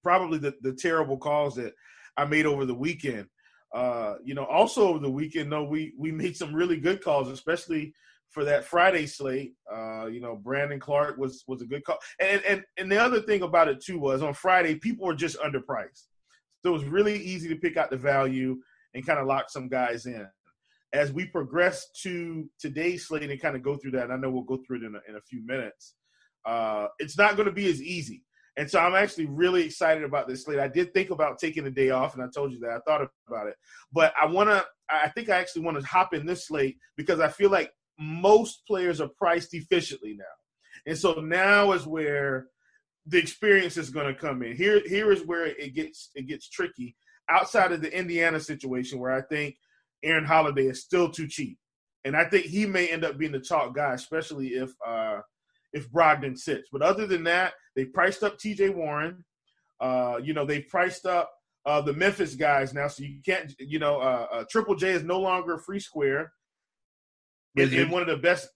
probably 0.02 0.38
the, 0.38 0.54
the 0.62 0.72
terrible 0.72 1.18
calls 1.18 1.54
that 1.56 1.74
I 2.16 2.24
made 2.24 2.46
over 2.46 2.64
the 2.64 2.74
weekend. 2.74 3.26
Uh, 3.72 4.14
you 4.24 4.34
know, 4.34 4.44
also 4.44 4.88
over 4.88 4.98
the 4.98 5.10
weekend, 5.10 5.52
though, 5.52 5.64
we 5.64 5.94
we 5.98 6.10
made 6.10 6.36
some 6.36 6.54
really 6.54 6.78
good 6.78 7.02
calls, 7.02 7.28
especially 7.28 7.92
for 8.30 8.44
that 8.44 8.64
Friday 8.64 9.06
slate. 9.06 9.54
Uh, 9.72 10.06
you 10.06 10.20
know, 10.20 10.36
Brandon 10.36 10.80
Clarke 10.80 11.18
was 11.18 11.44
was 11.46 11.62
a 11.62 11.66
good 11.66 11.84
call, 11.84 11.98
and 12.20 12.42
and 12.44 12.64
and 12.76 12.90
the 12.90 13.00
other 13.00 13.20
thing 13.20 13.42
about 13.42 13.68
it 13.68 13.82
too 13.82 13.98
was 13.98 14.22
on 14.22 14.34
Friday 14.34 14.74
people 14.74 15.06
were 15.06 15.14
just 15.14 15.38
underpriced, 15.38 16.06
so 16.62 16.70
it 16.70 16.70
was 16.70 16.84
really 16.84 17.16
easy 17.16 17.48
to 17.48 17.56
pick 17.56 17.76
out 17.76 17.90
the 17.90 17.96
value 17.96 18.58
and 18.94 19.06
kind 19.06 19.18
of 19.18 19.26
lock 19.26 19.50
some 19.50 19.68
guys 19.68 20.06
in. 20.06 20.26
As 20.92 21.12
we 21.12 21.26
progress 21.26 21.90
to 22.02 22.48
today's 22.58 23.06
slate 23.06 23.30
and 23.30 23.40
kind 23.40 23.56
of 23.56 23.62
go 23.62 23.76
through 23.76 23.90
that, 23.92 24.04
and 24.04 24.12
I 24.12 24.16
know 24.16 24.30
we'll 24.30 24.42
go 24.42 24.58
through 24.66 24.78
it 24.78 24.84
in 24.84 24.94
a, 24.94 25.00
in 25.08 25.16
a 25.16 25.20
few 25.20 25.44
minutes. 25.44 25.94
Uh, 26.46 26.86
it's 26.98 27.18
not 27.18 27.36
going 27.36 27.46
to 27.46 27.52
be 27.52 27.68
as 27.68 27.82
easy. 27.82 28.24
And 28.58 28.68
so 28.68 28.80
I'm 28.80 28.94
actually 28.94 29.26
really 29.26 29.62
excited 29.62 30.02
about 30.02 30.26
this 30.26 30.44
slate. 30.44 30.58
I 30.58 30.66
did 30.66 30.92
think 30.92 31.10
about 31.10 31.38
taking 31.38 31.64
a 31.66 31.70
day 31.70 31.90
off, 31.90 32.14
and 32.14 32.24
I 32.24 32.26
told 32.34 32.52
you 32.52 32.58
that 32.60 32.70
I 32.70 32.78
thought 32.80 33.08
about 33.28 33.46
it. 33.46 33.54
But 33.92 34.12
I 34.20 34.26
want 34.26 34.48
to, 34.48 34.64
I 34.90 35.08
think 35.10 35.28
I 35.28 35.36
actually 35.36 35.62
want 35.62 35.78
to 35.78 35.86
hop 35.86 36.12
in 36.12 36.26
this 36.26 36.48
slate 36.48 36.76
because 36.96 37.20
I 37.20 37.28
feel 37.28 37.50
like 37.50 37.70
most 37.98 38.66
players 38.66 39.00
are 39.00 39.08
priced 39.08 39.54
efficiently 39.54 40.14
now. 40.16 40.24
And 40.86 40.96
so 40.96 41.14
now 41.14 41.72
is 41.72 41.86
where 41.86 42.46
the 43.06 43.18
experience 43.18 43.76
is 43.76 43.90
going 43.90 44.06
to 44.06 44.18
come 44.18 44.42
in. 44.42 44.56
Here, 44.56 44.82
here 44.86 45.10
is 45.10 45.26
where 45.26 45.46
it 45.46 45.74
gets 45.74 46.10
it 46.14 46.26
gets 46.26 46.48
tricky. 46.48 46.96
Outside 47.30 47.72
of 47.72 47.82
the 47.82 47.96
Indiana 47.96 48.40
situation, 48.40 48.98
where 48.98 49.12
I 49.12 49.22
think 49.22 49.56
Aaron 50.02 50.24
Holiday 50.24 50.66
is 50.66 50.82
still 50.82 51.10
too 51.10 51.26
cheap, 51.26 51.58
and 52.04 52.16
I 52.16 52.24
think 52.24 52.46
he 52.46 52.64
may 52.64 52.88
end 52.88 53.04
up 53.04 53.18
being 53.18 53.32
the 53.32 53.40
top 53.40 53.74
guy, 53.74 53.92
especially 53.94 54.48
if 54.48 54.70
uh, 54.86 55.20
if 55.72 55.90
Brogdon 55.90 56.38
sits. 56.38 56.68
But 56.72 56.82
other 56.82 57.06
than 57.06 57.24
that, 57.24 57.54
they 57.76 57.84
priced 57.84 58.22
up 58.22 58.38
T.J. 58.38 58.70
Warren. 58.70 59.24
Uh, 59.80 60.18
you 60.22 60.32
know, 60.32 60.46
they 60.46 60.60
priced 60.60 61.06
up 61.06 61.30
uh, 61.66 61.80
the 61.80 61.92
Memphis 61.92 62.34
guys 62.34 62.72
now, 62.72 62.88
so 62.88 63.02
you 63.02 63.20
can't. 63.24 63.54
You 63.58 63.78
know, 63.78 63.98
uh, 63.98 64.26
uh, 64.32 64.44
Triple 64.50 64.74
J 64.74 64.90
is 64.90 65.02
no 65.02 65.20
longer 65.20 65.54
a 65.54 65.62
free 65.62 65.80
square 65.80 66.32
in, 67.60 67.72
in 67.72 67.90
one 67.90 68.02
of 68.02 68.08
the 68.08 68.16
best 68.16 68.48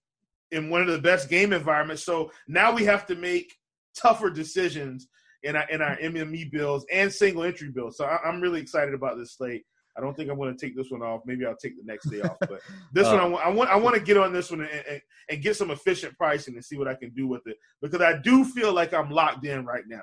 in 0.51 0.69
one 0.69 0.83
of 0.83 0.89
the 0.89 0.99
best 0.99 1.29
game 1.29 1.53
environments. 1.53 2.05
So 2.05 2.31
now 2.47 2.73
we 2.73 2.85
have 2.85 3.07
to 3.07 3.15
make 3.15 3.55
tougher 3.97 4.31
decisions 4.31 5.09
in 5.43 5.57
our 5.57 5.69
in 5.71 5.83
our 5.83 5.97
MME 5.97 6.53
bills 6.53 6.87
and 6.93 7.13
single 7.13 7.43
entry 7.43 7.71
bills. 7.71 7.97
So 7.97 8.05
I, 8.05 8.29
am 8.29 8.41
really 8.41 8.61
excited 8.61 8.95
about 8.95 9.19
this 9.19 9.35
slate. 9.37 9.65
I 9.97 10.01
don't 10.01 10.17
think 10.17 10.31
I'm 10.31 10.39
going 10.39 10.57
to 10.57 10.67
take 10.67 10.77
this 10.77 10.91
one 10.91 11.03
off. 11.03 11.21
Maybe 11.27 11.45
I'll 11.45 11.57
take 11.57 11.77
the 11.77 11.85
next 11.85 12.09
day 12.09 12.23
off. 12.23 12.37
But 12.41 12.61
this 12.93 13.07
uh, 13.07 13.11
one, 13.11 13.21
I, 13.21 13.27
want, 13.27 13.45
I, 13.45 13.49
want 13.51 13.71
I 13.71 13.77
want 13.77 13.95
to 13.97 14.01
get 14.01 14.17
on 14.17 14.33
this 14.33 14.51
one 14.51 14.61
and, 14.61 14.71
and, 14.89 15.01
and, 15.29 15.43
get 15.43 15.57
some 15.57 15.71
efficient 15.71 16.17
pricing 16.17 16.55
and 16.55 16.65
see 16.65 16.79
what 16.79 16.89
I 16.89 16.95
can 16.95 17.11
do 17.11 17.27
with 17.27 17.43
it 17.47 17.59
because 17.83 18.01
I 18.01 18.19
do 18.19 18.45
feel 18.45 18.73
like 18.73 18.95
I'm 18.95 19.11
locked 19.11 19.45
in 19.45 19.67
right 19.67 19.85
now. 19.87 20.03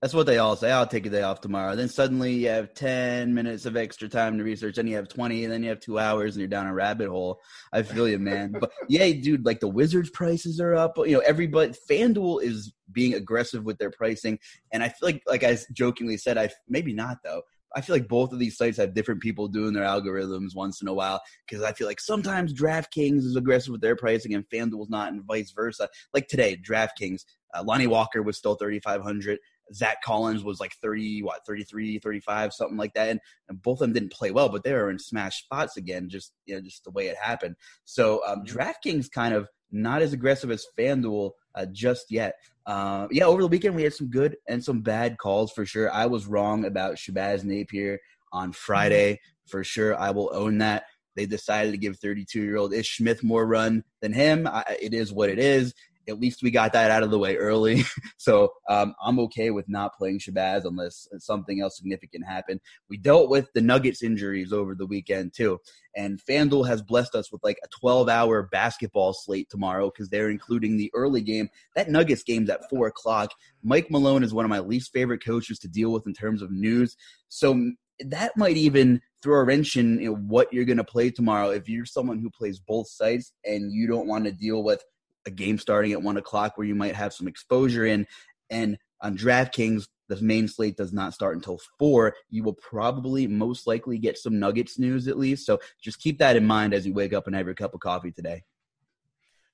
That's 0.00 0.14
what 0.14 0.26
they 0.26 0.38
all 0.38 0.56
say. 0.56 0.70
I'll 0.70 0.86
take 0.86 1.06
a 1.06 1.10
day 1.10 1.22
off 1.22 1.40
tomorrow. 1.40 1.76
Then 1.76 1.88
suddenly 1.88 2.34
you 2.34 2.48
have 2.48 2.74
10 2.74 3.34
minutes 3.34 3.66
of 3.66 3.76
extra 3.76 4.08
time 4.08 4.38
to 4.38 4.44
research. 4.44 4.76
Then 4.76 4.86
you 4.86 4.96
have 4.96 5.08
20, 5.08 5.44
and 5.44 5.52
then 5.52 5.62
you 5.62 5.68
have 5.70 5.80
two 5.80 5.98
hours, 5.98 6.34
and 6.34 6.40
you're 6.40 6.48
down 6.48 6.66
a 6.66 6.74
rabbit 6.74 7.08
hole. 7.08 7.40
I 7.72 7.82
feel 7.82 8.08
you, 8.08 8.18
man. 8.18 8.54
but 8.58 8.72
yeah, 8.88 9.10
dude, 9.12 9.44
like 9.44 9.60
the 9.60 9.68
Wizards 9.68 10.10
prices 10.10 10.60
are 10.60 10.74
up. 10.74 10.96
You 10.98 11.12
know, 11.12 11.22
everybody, 11.26 11.72
FanDuel 11.88 12.42
is 12.42 12.72
being 12.92 13.14
aggressive 13.14 13.64
with 13.64 13.78
their 13.78 13.90
pricing. 13.90 14.38
And 14.72 14.82
I 14.82 14.88
feel 14.88 15.08
like, 15.08 15.22
like 15.26 15.44
I 15.44 15.58
jokingly 15.72 16.16
said, 16.16 16.38
I 16.38 16.50
maybe 16.68 16.92
not 16.92 17.18
though. 17.24 17.42
I 17.74 17.82
feel 17.82 17.94
like 17.94 18.08
both 18.08 18.32
of 18.32 18.38
these 18.38 18.56
sites 18.56 18.78
have 18.78 18.94
different 18.94 19.20
people 19.20 19.48
doing 19.48 19.74
their 19.74 19.84
algorithms 19.84 20.54
once 20.54 20.80
in 20.80 20.88
a 20.88 20.94
while 20.94 21.20
because 21.46 21.62
I 21.62 21.72
feel 21.72 21.86
like 21.86 22.00
sometimes 22.00 22.54
DraftKings 22.54 23.18
is 23.18 23.36
aggressive 23.36 23.72
with 23.72 23.82
their 23.82 23.96
pricing 23.96 24.34
and 24.34 24.48
FanDuel's 24.48 24.88
not, 24.88 25.12
and 25.12 25.22
vice 25.24 25.50
versa. 25.50 25.88
Like 26.14 26.26
today, 26.26 26.56
DraftKings, 26.56 27.24
uh, 27.54 27.62
Lonnie 27.64 27.86
Walker 27.86 28.22
was 28.22 28.38
still 28.38 28.54
3,500. 28.54 29.38
Zach 29.74 30.02
Collins 30.02 30.44
was 30.44 30.60
like 30.60 30.74
30, 30.82 31.22
what, 31.22 31.44
33, 31.46 31.98
35, 31.98 32.52
something 32.52 32.76
like 32.76 32.94
that. 32.94 33.08
And, 33.08 33.20
and, 33.48 33.60
both 33.62 33.80
of 33.80 33.80
them 33.80 33.92
didn't 33.92 34.12
play 34.12 34.30
well, 34.30 34.48
but 34.48 34.64
they 34.64 34.72
were 34.72 34.90
in 34.90 34.98
smash 34.98 35.42
spots 35.42 35.76
again, 35.76 36.08
just, 36.08 36.32
you 36.46 36.54
know, 36.54 36.60
just 36.60 36.84
the 36.84 36.90
way 36.90 37.08
it 37.08 37.16
happened. 37.16 37.56
So 37.84 38.22
um, 38.26 38.44
mm-hmm. 38.44 38.56
DraftKings 38.56 39.10
kind 39.10 39.34
of 39.34 39.48
not 39.72 40.02
as 40.02 40.12
aggressive 40.12 40.50
as 40.50 40.66
FanDuel 40.78 41.32
uh, 41.54 41.66
just 41.72 42.10
yet. 42.10 42.34
Uh, 42.66 43.08
yeah, 43.10 43.24
over 43.24 43.42
the 43.42 43.48
weekend 43.48 43.74
we 43.74 43.82
had 43.82 43.94
some 43.94 44.08
good 44.08 44.36
and 44.48 44.62
some 44.62 44.82
bad 44.82 45.18
calls 45.18 45.52
for 45.52 45.66
sure. 45.66 45.90
I 45.90 46.06
was 46.06 46.26
wrong 46.26 46.64
about 46.64 46.96
Shabazz 46.96 47.44
Napier 47.44 48.00
on 48.32 48.52
Friday 48.52 49.20
for 49.46 49.64
sure. 49.64 49.96
I 49.96 50.10
will 50.10 50.30
own 50.32 50.58
that. 50.58 50.84
they 51.14 51.26
decided 51.26 51.72
to 51.72 51.78
give 51.78 51.98
32 51.98 52.42
year 52.42 52.56
old 52.56 52.74
Ish 52.74 52.98
Smith 52.98 53.22
more 53.22 53.46
run 53.46 53.84
than 54.00 54.12
him. 54.12 54.46
I, 54.46 54.64
it 54.80 54.94
is 54.94 55.12
what 55.12 55.30
it 55.30 55.38
is 55.38 55.74
at 56.08 56.20
least 56.20 56.42
we 56.42 56.50
got 56.50 56.72
that 56.72 56.90
out 56.90 57.02
of 57.02 57.10
the 57.10 57.18
way 57.18 57.36
early. 57.36 57.84
so 58.16 58.52
um, 58.68 58.94
I'm 59.02 59.18
okay 59.20 59.50
with 59.50 59.68
not 59.68 59.96
playing 59.96 60.20
Shabazz 60.20 60.64
unless 60.64 61.08
something 61.18 61.60
else 61.60 61.76
significant 61.76 62.26
happened. 62.26 62.60
We 62.88 62.96
dealt 62.96 63.28
with 63.28 63.48
the 63.54 63.60
Nuggets 63.60 64.02
injuries 64.02 64.52
over 64.52 64.74
the 64.74 64.86
weekend 64.86 65.34
too. 65.34 65.60
And 65.96 66.20
FanDuel 66.22 66.66
has 66.68 66.82
blessed 66.82 67.14
us 67.14 67.32
with 67.32 67.42
like 67.42 67.58
a 67.64 67.68
12 67.80 68.08
hour 68.08 68.42
basketball 68.42 69.14
slate 69.14 69.48
tomorrow 69.50 69.90
because 69.90 70.08
they're 70.10 70.30
including 70.30 70.76
the 70.76 70.90
early 70.94 71.22
game. 71.22 71.48
That 71.74 71.90
Nuggets 71.90 72.22
game's 72.22 72.50
at 72.50 72.68
four 72.68 72.86
o'clock. 72.86 73.32
Mike 73.62 73.90
Malone 73.90 74.22
is 74.22 74.34
one 74.34 74.44
of 74.44 74.50
my 74.50 74.60
least 74.60 74.92
favorite 74.92 75.24
coaches 75.24 75.58
to 75.60 75.68
deal 75.68 75.92
with 75.92 76.06
in 76.06 76.12
terms 76.12 76.42
of 76.42 76.50
news. 76.50 76.96
So 77.28 77.72
that 78.00 78.36
might 78.36 78.56
even 78.56 79.00
throw 79.22 79.40
a 79.40 79.44
wrench 79.44 79.76
in 79.76 80.04
know, 80.04 80.14
what 80.14 80.52
you're 80.52 80.64
going 80.64 80.76
to 80.76 80.84
play 80.84 81.10
tomorrow. 81.10 81.50
If 81.50 81.68
you're 81.68 81.86
someone 81.86 82.18
who 82.18 82.30
plays 82.30 82.60
both 82.60 82.88
sides 82.88 83.32
and 83.44 83.72
you 83.72 83.86
don't 83.86 84.06
want 84.06 84.24
to 84.26 84.32
deal 84.32 84.62
with 84.62 84.84
a 85.26 85.30
game 85.30 85.58
starting 85.58 85.92
at 85.92 86.02
one 86.02 86.16
o'clock 86.16 86.56
where 86.56 86.66
you 86.66 86.74
might 86.74 86.94
have 86.94 87.12
some 87.12 87.28
exposure 87.28 87.84
in. 87.84 88.06
And 88.50 88.78
on 89.02 89.18
DraftKings, 89.18 89.88
the 90.08 90.20
main 90.22 90.46
slate 90.46 90.76
does 90.76 90.92
not 90.92 91.14
start 91.14 91.34
until 91.34 91.60
four. 91.78 92.14
You 92.30 92.44
will 92.44 92.54
probably 92.54 93.26
most 93.26 93.66
likely 93.66 93.98
get 93.98 94.18
some 94.18 94.38
Nuggets 94.38 94.78
news 94.78 95.08
at 95.08 95.18
least. 95.18 95.44
So 95.44 95.58
just 95.82 96.00
keep 96.00 96.18
that 96.18 96.36
in 96.36 96.46
mind 96.46 96.74
as 96.74 96.86
you 96.86 96.94
wake 96.94 97.12
up 97.12 97.26
and 97.26 97.34
have 97.34 97.46
your 97.46 97.54
cup 97.54 97.74
of 97.74 97.80
coffee 97.80 98.12
today. 98.12 98.42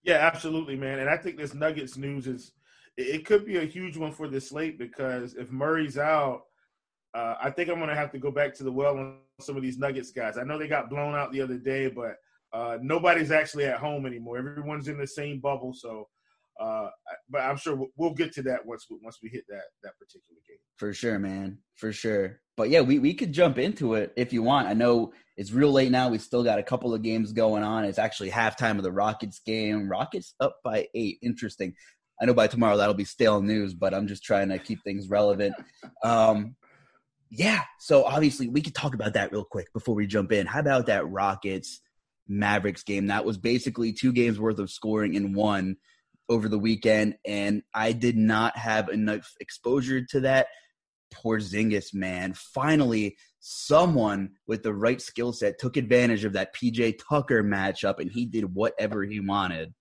Yeah, 0.02 0.18
absolutely, 0.18 0.76
man. 0.76 0.98
And 0.98 1.08
I 1.08 1.16
think 1.16 1.36
this 1.36 1.54
Nuggets 1.54 1.96
news 1.96 2.26
is 2.26 2.52
it 2.96 3.24
could 3.24 3.46
be 3.46 3.56
a 3.56 3.64
huge 3.64 3.96
one 3.96 4.12
for 4.12 4.28
this 4.28 4.50
slate 4.50 4.78
because 4.78 5.34
if 5.34 5.50
Murray's 5.50 5.96
out, 5.96 6.42
uh, 7.14 7.36
I 7.40 7.50
think 7.50 7.68
I'm 7.68 7.76
going 7.76 7.88
to 7.88 7.94
have 7.94 8.12
to 8.12 8.18
go 8.18 8.30
back 8.30 8.54
to 8.54 8.64
the 8.64 8.72
well 8.72 8.98
on 8.98 9.18
some 9.40 9.56
of 9.56 9.62
these 9.62 9.78
Nuggets 9.78 10.10
guys. 10.10 10.38
I 10.38 10.44
know 10.44 10.58
they 10.58 10.68
got 10.68 10.90
blown 10.90 11.14
out 11.14 11.32
the 11.32 11.40
other 11.40 11.58
day, 11.58 11.88
but 11.88 12.16
uh, 12.52 12.78
nobody's 12.82 13.30
actually 13.30 13.64
at 13.64 13.78
home 13.78 14.06
anymore. 14.06 14.38
Everyone's 14.38 14.88
in 14.88 14.98
the 14.98 15.06
same 15.06 15.40
bubble. 15.40 15.72
So, 15.74 16.08
uh, 16.60 16.88
but 17.30 17.40
I'm 17.40 17.56
sure 17.56 17.86
we'll, 17.96 18.14
get 18.14 18.32
to 18.34 18.42
that 18.42 18.64
once 18.66 18.86
once 18.90 19.18
we 19.22 19.30
hit 19.30 19.44
that 19.48 19.62
that 19.82 19.92
particular 19.98 20.40
game. 20.46 20.58
For 20.76 20.92
sure, 20.92 21.18
man. 21.18 21.58
For 21.76 21.92
sure. 21.92 22.40
But 22.56 22.68
yeah, 22.68 22.82
we 22.82 22.98
we 22.98 23.14
could 23.14 23.32
jump 23.32 23.58
into 23.58 23.94
it 23.94 24.12
if 24.16 24.32
you 24.32 24.42
want. 24.42 24.68
I 24.68 24.74
know 24.74 25.12
it's 25.36 25.52
real 25.52 25.72
late 25.72 25.90
now. 25.90 26.10
We 26.10 26.18
still 26.18 26.44
got 26.44 26.58
a 26.58 26.62
couple 26.62 26.92
of 26.92 27.02
games 27.02 27.32
going 27.32 27.62
on. 27.62 27.84
It's 27.84 27.98
actually 27.98 28.30
halftime 28.30 28.76
of 28.76 28.82
the 28.82 28.92
Rockets 28.92 29.40
game. 29.44 29.88
Rockets 29.88 30.34
up 30.40 30.56
by 30.62 30.88
eight. 30.94 31.18
Interesting. 31.22 31.74
I 32.20 32.26
know 32.26 32.34
by 32.34 32.46
tomorrow 32.46 32.76
that'll 32.76 32.94
be 32.94 33.04
stale 33.04 33.40
news, 33.40 33.74
but 33.74 33.94
I'm 33.94 34.06
just 34.06 34.22
trying 34.22 34.50
to 34.50 34.58
keep 34.58 34.84
things 34.84 35.08
relevant. 35.08 35.54
Um, 36.04 36.54
yeah. 37.30 37.62
So 37.80 38.04
obviously 38.04 38.48
we 38.48 38.60
could 38.60 38.74
talk 38.74 38.94
about 38.94 39.14
that 39.14 39.32
real 39.32 39.44
quick 39.44 39.72
before 39.72 39.94
we 39.94 40.06
jump 40.06 40.30
in. 40.32 40.46
How 40.46 40.60
about 40.60 40.86
that 40.86 41.08
Rockets? 41.08 41.80
Mavericks 42.28 42.82
game. 42.82 43.08
That 43.08 43.24
was 43.24 43.38
basically 43.38 43.92
two 43.92 44.12
games 44.12 44.38
worth 44.38 44.58
of 44.58 44.70
scoring 44.70 45.14
in 45.14 45.32
one 45.32 45.76
over 46.28 46.48
the 46.48 46.58
weekend, 46.58 47.16
and 47.26 47.62
I 47.74 47.92
did 47.92 48.16
not 48.16 48.56
have 48.56 48.88
enough 48.88 49.32
exposure 49.40 50.04
to 50.10 50.20
that. 50.20 50.46
Poor 51.12 51.38
Porzingis, 51.38 51.92
man, 51.92 52.32
finally 52.32 53.16
someone 53.40 54.30
with 54.46 54.62
the 54.62 54.72
right 54.72 55.02
skill 55.02 55.32
set 55.32 55.58
took 55.58 55.76
advantage 55.76 56.24
of 56.24 56.32
that 56.34 56.54
PJ 56.54 57.00
Tucker 57.08 57.42
matchup, 57.42 57.98
and 57.98 58.10
he 58.10 58.24
did 58.24 58.54
whatever 58.54 59.02
he 59.04 59.20
wanted. 59.20 59.74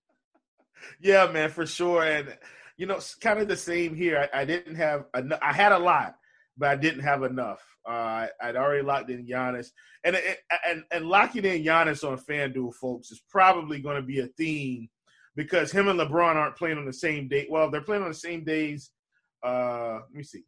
Yeah, 1.00 1.32
man, 1.32 1.50
for 1.50 1.66
sure, 1.66 2.04
and 2.04 2.38
you 2.76 2.88
know, 2.88 3.00
kind 3.22 3.40
of 3.40 3.48
the 3.48 3.56
same 3.56 3.96
here. 3.96 4.28
I, 4.34 4.42
I 4.42 4.46
didn't 4.46 4.76
have 4.76 5.06
enough. 5.16 5.40
I 5.42 5.54
had 5.54 5.72
a 5.72 5.80
lot, 5.80 6.16
but 6.58 6.70
I 6.70 6.76
didn't 6.76 7.02
have 7.02 7.24
enough. 7.24 7.62
Uh, 7.88 8.28
I'd 8.42 8.56
already 8.56 8.84
locked 8.84 9.10
in 9.10 9.26
Giannis, 9.26 9.68
and 10.04 10.20
and 10.68 10.84
and 10.92 11.06
locking 11.06 11.46
in 11.46 11.64
Giannis 11.64 12.08
on 12.08 12.18
FanDuel, 12.18 12.76
folks, 12.76 13.12
is 13.12 13.24
probably 13.30 13.80
going 13.80 13.96
to 13.96 14.02
be 14.02 14.20
a 14.20 14.28
theme 14.28 14.90
because 15.36 15.72
him 15.72 15.88
and 15.88 16.00
LeBron 16.00 16.36
aren't 16.36 16.58
playing 16.58 16.78
on 16.78 16.86
the 16.86 16.94
same 16.94 17.28
day. 17.28 17.48
Well, 17.50 17.70
they're 17.70 17.82
playing 17.82 18.04
on 18.04 18.10
the 18.10 18.16
same 18.16 18.44
days. 18.44 18.92
Uh, 19.44 20.00
let 20.02 20.14
me 20.14 20.24
see. 20.24 20.44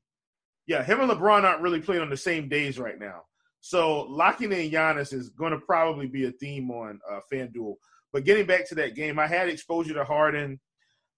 Yeah, 0.68 0.84
him 0.84 1.00
and 1.02 1.12
LeBron 1.12 1.44
aren't 1.44 1.62
really 1.62 1.82
playing 1.82 2.02
on 2.02 2.10
the 2.10 2.18
same 2.18 2.48
days 2.48 2.78
right 2.78 3.00
now. 3.00 3.24
So 3.62 4.02
locking 4.04 4.52
in 4.52 4.72
Giannis 4.72 5.14
is 5.14 5.30
going 5.30 5.54
to 5.54 5.60
probably 5.60 6.08
be 6.08 6.26
a 6.26 6.32
theme 6.32 6.70
on 6.70 7.00
uh, 7.10 7.20
FanDuel. 7.32 7.76
But 8.12 8.26
getting 8.26 8.46
back 8.46 8.68
to 8.70 8.76
that 8.76 8.96
game, 8.96 9.18
I 9.18 9.28
had 9.28 9.50
exposure 9.50 9.94
to 9.94 10.04
Harden. 10.04 10.60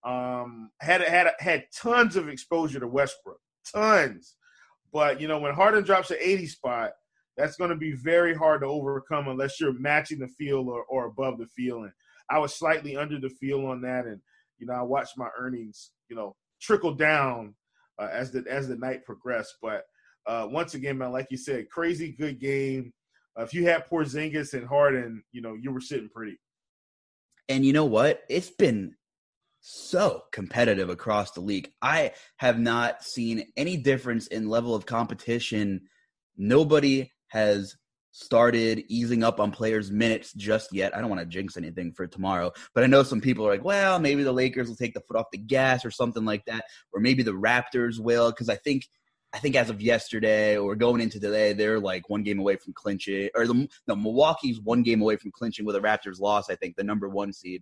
Um, 0.05 0.69
had 0.79 1.01
had 1.01 1.31
had 1.39 1.65
tons 1.75 2.15
of 2.15 2.29
exposure 2.29 2.79
to 2.79 2.87
Westbrook, 2.87 3.39
tons. 3.73 4.35
But 4.95 5.19
you 5.19 5.27
know, 5.27 5.39
when 5.39 5.53
Harden 5.53 5.83
drops 5.83 6.09
an 6.11 6.17
80 6.21 6.47
spot, 6.47 6.91
that's 7.35 7.57
going 7.57 7.69
to 7.69 7.75
be 7.75 7.91
very 7.91 8.33
hard 8.33 8.61
to 8.61 8.67
overcome 8.67 9.27
unless 9.27 9.59
you're 9.59 9.77
matching 9.77 10.19
the 10.19 10.29
field 10.29 10.69
or, 10.69 10.85
or 10.85 11.07
above 11.07 11.37
the 11.37 11.47
field. 11.47 11.83
And 11.83 11.91
I 12.29 12.39
was 12.39 12.55
slightly 12.55 12.95
under 12.95 13.19
the 13.19 13.29
field 13.29 13.65
on 13.65 13.81
that, 13.81 14.05
and 14.05 14.21
you 14.57 14.65
know, 14.65 14.73
I 14.73 14.83
watched 14.83 15.17
my 15.17 15.27
earnings, 15.37 15.91
you 16.07 16.15
know, 16.15 16.33
trickle 16.61 16.93
down 16.93 17.55
uh, 17.99 18.07
as 18.09 18.31
the 18.31 18.45
as 18.49 18.69
the 18.69 18.77
night 18.77 19.03
progressed. 19.03 19.55
But 19.61 19.83
uh, 20.27 20.47
once 20.49 20.75
again, 20.75 20.97
man, 20.97 21.11
like 21.11 21.27
you 21.29 21.37
said, 21.37 21.69
crazy 21.69 22.13
good 22.13 22.39
game. 22.39 22.93
Uh, 23.37 23.43
if 23.43 23.53
you 23.53 23.65
had 23.65 23.89
Porzingis 23.89 24.53
and 24.53 24.65
Harden, 24.65 25.21
you 25.33 25.41
know, 25.41 25.55
you 25.55 25.73
were 25.73 25.81
sitting 25.81 26.07
pretty. 26.07 26.39
And 27.49 27.65
you 27.65 27.73
know 27.73 27.83
what? 27.83 28.23
It's 28.29 28.49
been 28.49 28.95
so 29.67 30.21
competitive 30.31 30.89
across 30.91 31.31
the 31.31 31.41
league. 31.41 31.71
I 31.81 32.11
have 32.37 32.59
not 32.59 33.03
seen 33.03 33.47
any 33.57 33.77
difference 33.77 34.27
in 34.27 34.47
level 34.47 34.75
of 34.75 34.85
competition. 34.85 35.81
Nobody 36.37 37.11
has 37.29 37.75
started 38.11 38.83
easing 38.89 39.23
up 39.23 39.39
on 39.39 39.51
players' 39.51 39.89
minutes 39.89 40.33
just 40.33 40.71
yet. 40.71 40.95
I 40.95 41.01
don't 41.01 41.09
want 41.09 41.21
to 41.21 41.25
jinx 41.25 41.57
anything 41.57 41.93
for 41.93 42.05
tomorrow, 42.05 42.51
but 42.75 42.83
I 42.83 42.87
know 42.87 43.01
some 43.01 43.19
people 43.19 43.47
are 43.47 43.49
like, 43.49 43.63
well, 43.63 43.97
maybe 43.97 44.21
the 44.21 44.31
Lakers 44.31 44.67
will 44.69 44.75
take 44.75 44.93
the 44.93 45.01
foot 45.01 45.17
off 45.17 45.31
the 45.31 45.39
gas 45.39 45.83
or 45.83 45.89
something 45.89 46.25
like 46.25 46.45
that, 46.45 46.65
or 46.93 47.01
maybe 47.01 47.23
the 47.23 47.31
Raptors 47.31 47.99
will, 47.99 48.29
because 48.29 48.49
I 48.49 48.55
think. 48.57 48.87
I 49.33 49.37
think 49.37 49.57
as 49.57 49.69
of 49.69 49.81
yesterday 49.81 50.55
or 50.55 50.77
going 50.77 51.01
into 51.01 51.19
today, 51.19 51.51
they're 51.51 51.77
like 51.77 52.09
one 52.09 52.23
game 52.23 52.39
away 52.39 52.55
from 52.55 52.71
clinching, 52.71 53.27
or 53.35 53.45
the 53.45 53.67
no, 53.85 53.93
Milwaukee's 53.93 54.61
one 54.61 54.81
game 54.81 55.01
away 55.01 55.17
from 55.17 55.31
clinching 55.31 55.65
with 55.65 55.75
a 55.75 55.81
Raptors 55.81 56.21
loss. 56.21 56.49
I 56.49 56.55
think 56.55 56.77
the 56.77 56.85
number 56.85 57.09
one 57.09 57.33
seed. 57.33 57.61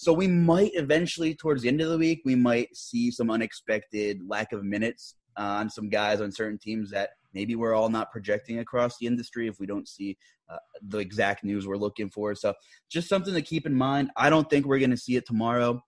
So 0.00 0.14
we 0.14 0.28
might 0.28 0.70
eventually, 0.76 1.34
towards 1.34 1.60
the 1.60 1.68
end 1.68 1.82
of 1.82 1.90
the 1.90 1.98
week, 1.98 2.22
we 2.24 2.34
might 2.34 2.74
see 2.74 3.10
some 3.10 3.30
unexpected 3.30 4.22
lack 4.26 4.50
of 4.50 4.64
minutes 4.64 5.16
uh, 5.38 5.42
on 5.42 5.68
some 5.68 5.90
guys 5.90 6.22
on 6.22 6.32
certain 6.32 6.56
teams 6.56 6.90
that 6.92 7.10
maybe 7.34 7.54
we're 7.54 7.74
all 7.74 7.90
not 7.90 8.10
projecting 8.10 8.60
across 8.60 8.96
the 8.96 9.06
industry 9.06 9.46
if 9.46 9.60
we 9.60 9.66
don't 9.66 9.86
see 9.86 10.16
uh, 10.48 10.56
the 10.88 10.96
exact 10.96 11.44
news 11.44 11.66
we're 11.66 11.76
looking 11.76 12.08
for. 12.08 12.34
So 12.34 12.54
just 12.90 13.10
something 13.10 13.34
to 13.34 13.42
keep 13.42 13.66
in 13.66 13.74
mind. 13.74 14.10
I 14.16 14.30
don't 14.30 14.48
think 14.48 14.64
we're 14.64 14.78
going 14.78 14.88
to 14.88 14.96
see 14.96 15.16
it 15.16 15.26
tomorrow. 15.26 15.82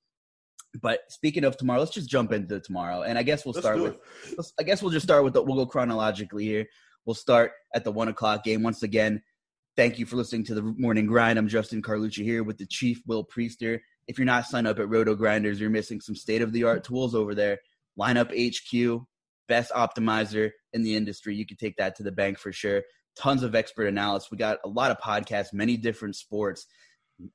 But 0.82 1.00
speaking 1.08 1.44
of 1.44 1.56
tomorrow, 1.56 1.80
let's 1.80 1.92
just 1.92 2.10
jump 2.10 2.32
into 2.32 2.60
tomorrow, 2.60 3.04
and 3.04 3.16
I 3.16 3.22
guess 3.22 3.46
we'll 3.46 3.54
start 3.54 3.80
with. 3.80 3.96
I 4.60 4.62
guess 4.62 4.82
we'll 4.82 4.92
just 4.92 5.06
start 5.06 5.24
with 5.24 5.32
the. 5.32 5.42
We'll 5.42 5.56
go 5.56 5.64
chronologically 5.64 6.44
here. 6.44 6.66
We'll 7.06 7.14
start 7.14 7.52
at 7.74 7.82
the 7.84 7.92
one 7.92 8.08
o'clock 8.08 8.44
game 8.44 8.62
once 8.62 8.82
again. 8.82 9.22
Thank 9.74 9.98
you 9.98 10.04
for 10.04 10.16
listening 10.16 10.44
to 10.44 10.54
the 10.54 10.62
morning 10.62 11.06
grind. 11.06 11.38
I'm 11.38 11.48
Justin 11.48 11.80
Carlucci 11.80 12.24
here 12.24 12.42
with 12.42 12.58
the 12.58 12.66
Chief 12.66 13.00
Will 13.06 13.24
Priester 13.24 13.80
if 14.08 14.18
you're 14.18 14.26
not 14.26 14.46
signed 14.46 14.66
up 14.66 14.78
at 14.78 14.88
Roto 14.88 15.14
Grinders, 15.14 15.60
you're 15.60 15.70
missing 15.70 16.00
some 16.00 16.16
state 16.16 16.42
of 16.42 16.52
the 16.52 16.64
art 16.64 16.84
tools 16.84 17.14
over 17.14 17.34
there. 17.34 17.58
Lineup 17.98 18.32
HQ, 18.32 19.02
best 19.48 19.72
optimizer 19.72 20.50
in 20.72 20.82
the 20.82 20.96
industry. 20.96 21.34
You 21.34 21.46
can 21.46 21.56
take 21.56 21.76
that 21.76 21.96
to 21.96 22.02
the 22.02 22.12
bank 22.12 22.38
for 22.38 22.52
sure. 22.52 22.82
Tons 23.16 23.42
of 23.42 23.54
expert 23.54 23.86
analysis. 23.86 24.30
We 24.30 24.38
got 24.38 24.58
a 24.64 24.68
lot 24.68 24.90
of 24.90 24.98
podcasts, 24.98 25.52
many 25.52 25.76
different 25.76 26.16
sports, 26.16 26.66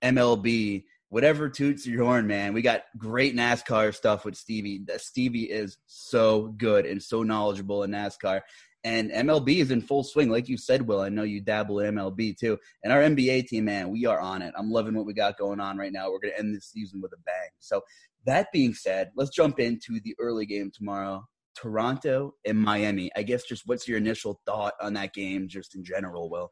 MLB, 0.02 0.84
whatever 1.10 1.50
toots 1.50 1.86
your 1.86 2.04
horn, 2.04 2.28
man. 2.28 2.54
We 2.54 2.62
got 2.62 2.84
great 2.98 3.36
NASCAR 3.36 3.96
stuff 3.96 4.26
with 4.26 4.36
Stevie. 4.36 4.86
Stevie 4.98 5.44
is 5.44 5.78
so 5.86 6.48
good 6.58 6.86
and 6.86 7.02
so 7.02 7.24
knowledgeable 7.24 7.84
in 7.84 7.92
NASCAR. 7.92 8.42
And 8.88 9.12
MLB 9.12 9.58
is 9.58 9.72
in 9.72 9.82
full 9.82 10.06
swing. 10.06 10.30
Like 10.30 10.48
you 10.48 10.56
said, 10.56 10.88
Will, 10.88 11.02
I 11.02 11.10
know 11.10 11.24
you 11.24 11.42
dabble 11.42 11.82
in 11.82 11.96
MLB 11.96 12.38
too. 12.38 12.58
And 12.86 12.94
our 12.94 13.02
NBA 13.02 13.48
team, 13.48 13.66
man, 13.66 13.90
we 13.90 14.06
are 14.06 14.22
on 14.22 14.42
it. 14.42 14.54
I'm 14.58 14.72
loving 14.72 14.96
what 14.96 15.06
we 15.06 15.14
got 15.14 15.38
going 15.38 15.60
on 15.60 15.78
right 15.78 15.92
now. 15.92 16.10
We're 16.10 16.20
going 16.20 16.34
to 16.34 16.40
end 16.40 16.56
this 16.56 16.72
season 16.72 17.02
with 17.02 17.12
a 17.12 17.18
bang. 17.26 17.50
So, 17.60 17.82
that 18.26 18.48
being 18.54 18.74
said, 18.74 19.12
let's 19.16 19.30
jump 19.30 19.60
into 19.60 20.00
the 20.04 20.16
early 20.20 20.46
game 20.46 20.72
tomorrow. 20.74 21.26
Toronto 21.54 22.36
and 22.46 22.58
Miami. 22.58 23.12
I 23.16 23.24
guess 23.24 23.44
just 23.44 23.64
what's 23.66 23.88
your 23.88 23.98
initial 23.98 24.40
thought 24.46 24.74
on 24.82 24.94
that 24.94 25.14
game, 25.14 25.50
just 25.50 25.76
in 25.76 25.84
general, 25.84 26.30
Will? 26.30 26.52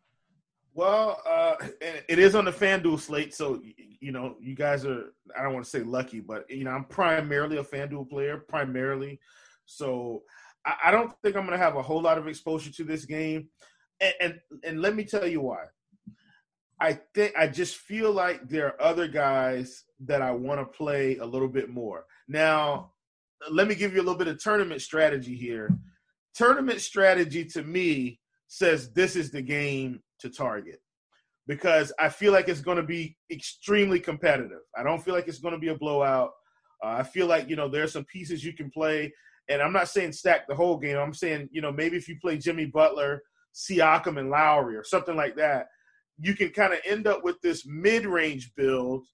Well, 0.73 1.21
uh, 1.25 1.55
it 1.81 2.19
is 2.19 2.35
on 2.35 2.43
the 2.43 2.51
FanDuel 2.51 2.99
slate, 2.99 3.33
so 3.33 3.61
you 4.01 4.11
know 4.11 4.35
you 4.41 4.55
guys 4.55 4.85
are. 4.85 5.13
I 5.37 5.43
don't 5.43 5.53
want 5.53 5.63
to 5.63 5.71
say 5.71 5.83
lucky, 5.83 6.19
but 6.19 6.49
you 6.49 6.65
know 6.65 6.71
I'm 6.71 6.85
primarily 6.85 7.57
a 7.57 7.63
FanDuel 7.63 8.09
player, 8.09 8.43
primarily. 8.49 9.19
So 9.65 10.23
I, 10.65 10.91
don't 10.91 11.13
think 11.21 11.35
I'm 11.35 11.45
going 11.45 11.57
to 11.57 11.63
have 11.63 11.75
a 11.75 11.81
whole 11.81 12.01
lot 12.01 12.17
of 12.17 12.27
exposure 12.27 12.71
to 12.71 12.83
this 12.83 13.05
game, 13.05 13.49
and, 14.01 14.13
and 14.19 14.39
and 14.63 14.81
let 14.81 14.95
me 14.95 15.03
tell 15.03 15.27
you 15.27 15.41
why. 15.41 15.65
I 16.79 16.99
think 17.13 17.33
I 17.37 17.47
just 17.47 17.77
feel 17.77 18.11
like 18.11 18.49
there 18.49 18.67
are 18.67 18.81
other 18.81 19.07
guys 19.07 19.83
that 20.01 20.21
I 20.21 20.31
want 20.31 20.59
to 20.59 20.65
play 20.65 21.17
a 21.17 21.25
little 21.25 21.47
bit 21.47 21.69
more. 21.69 22.05
Now, 22.27 22.91
let 23.49 23.67
me 23.67 23.75
give 23.75 23.93
you 23.93 23.99
a 24.01 24.03
little 24.03 24.17
bit 24.17 24.27
of 24.27 24.41
tournament 24.41 24.81
strategy 24.81 25.35
here. 25.35 25.69
Tournament 26.33 26.81
strategy 26.81 27.45
to 27.45 27.63
me 27.63 28.19
says 28.47 28.91
this 28.91 29.15
is 29.15 29.31
the 29.31 29.41
game 29.41 30.01
to 30.19 30.29
target. 30.29 30.81
because 31.47 31.93
I 31.99 32.09
feel 32.09 32.31
like 32.31 32.49
it's 32.49 32.61
going 32.61 32.77
to 32.77 32.83
be 32.83 33.17
extremely 33.31 33.99
competitive. 33.99 34.61
I 34.77 34.83
don't 34.83 35.03
feel 35.03 35.13
like 35.13 35.27
it's 35.27 35.39
going 35.39 35.53
to 35.53 35.59
be 35.59 35.69
a 35.69 35.77
blowout. 35.77 36.31
Uh, 36.83 36.87
I 36.87 37.03
feel 37.03 37.27
like 37.27 37.49
you 37.49 37.55
know 37.55 37.69
there's 37.69 37.93
some 37.93 38.05
pieces 38.05 38.43
you 38.43 38.53
can 38.53 38.69
play, 38.71 39.13
and 39.49 39.61
I'm 39.61 39.73
not 39.73 39.89
saying 39.89 40.13
stack 40.13 40.47
the 40.47 40.55
whole 40.55 40.77
game. 40.77 40.97
I'm 40.97 41.13
saying 41.13 41.49
you 41.51 41.61
know 41.61 41.71
maybe 41.71 41.97
if 41.97 42.07
you 42.07 42.17
play 42.19 42.37
Jimmy 42.37 42.65
Butler, 42.65 43.21
Siakam, 43.53 44.19
and 44.19 44.29
Lowry 44.29 44.75
or 44.75 44.83
something 44.83 45.15
like 45.15 45.35
that, 45.35 45.67
you 46.19 46.35
can 46.35 46.49
kind 46.49 46.73
of 46.73 46.79
end 46.85 47.07
up 47.07 47.23
with 47.23 47.39
this 47.41 47.65
mid-range 47.65 48.53
build 48.55 49.05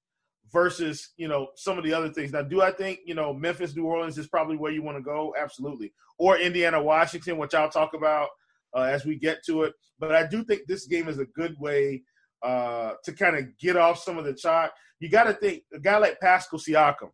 versus 0.51 1.11
you 1.17 1.27
know 1.27 1.47
some 1.55 1.77
of 1.77 1.83
the 1.83 1.93
other 1.93 2.09
things. 2.09 2.31
Now, 2.31 2.41
do 2.41 2.61
I 2.61 2.71
think 2.71 2.99
you 3.05 3.15
know 3.15 3.33
Memphis, 3.33 3.75
New 3.75 3.85
Orleans 3.85 4.17
is 4.17 4.27
probably 4.27 4.57
where 4.57 4.71
you 4.71 4.83
want 4.83 4.97
to 4.97 5.03
go? 5.03 5.33
Absolutely, 5.39 5.93
or 6.17 6.37
Indiana, 6.37 6.81
Washington, 6.81 7.37
which 7.37 7.53
I'll 7.53 7.69
talk 7.69 7.93
about 7.93 8.29
uh, 8.75 8.81
as 8.83 9.05
we 9.05 9.17
get 9.17 9.43
to 9.45 9.63
it. 9.63 9.73
But 9.99 10.13
I 10.13 10.25
do 10.25 10.43
think 10.43 10.61
this 10.67 10.87
game 10.87 11.07
is 11.07 11.19
a 11.19 11.25
good 11.25 11.55
way 11.59 12.03
uh, 12.43 12.93
to 13.03 13.13
kind 13.13 13.37
of 13.37 13.57
get 13.57 13.77
off 13.77 13.99
some 13.99 14.17
of 14.17 14.25
the 14.25 14.33
chalk. 14.33 14.73
You 14.99 15.09
got 15.09 15.23
to 15.25 15.33
think 15.33 15.63
a 15.73 15.79
guy 15.79 15.97
like 15.97 16.19
Pascal 16.19 16.59
Siakam, 16.59 17.11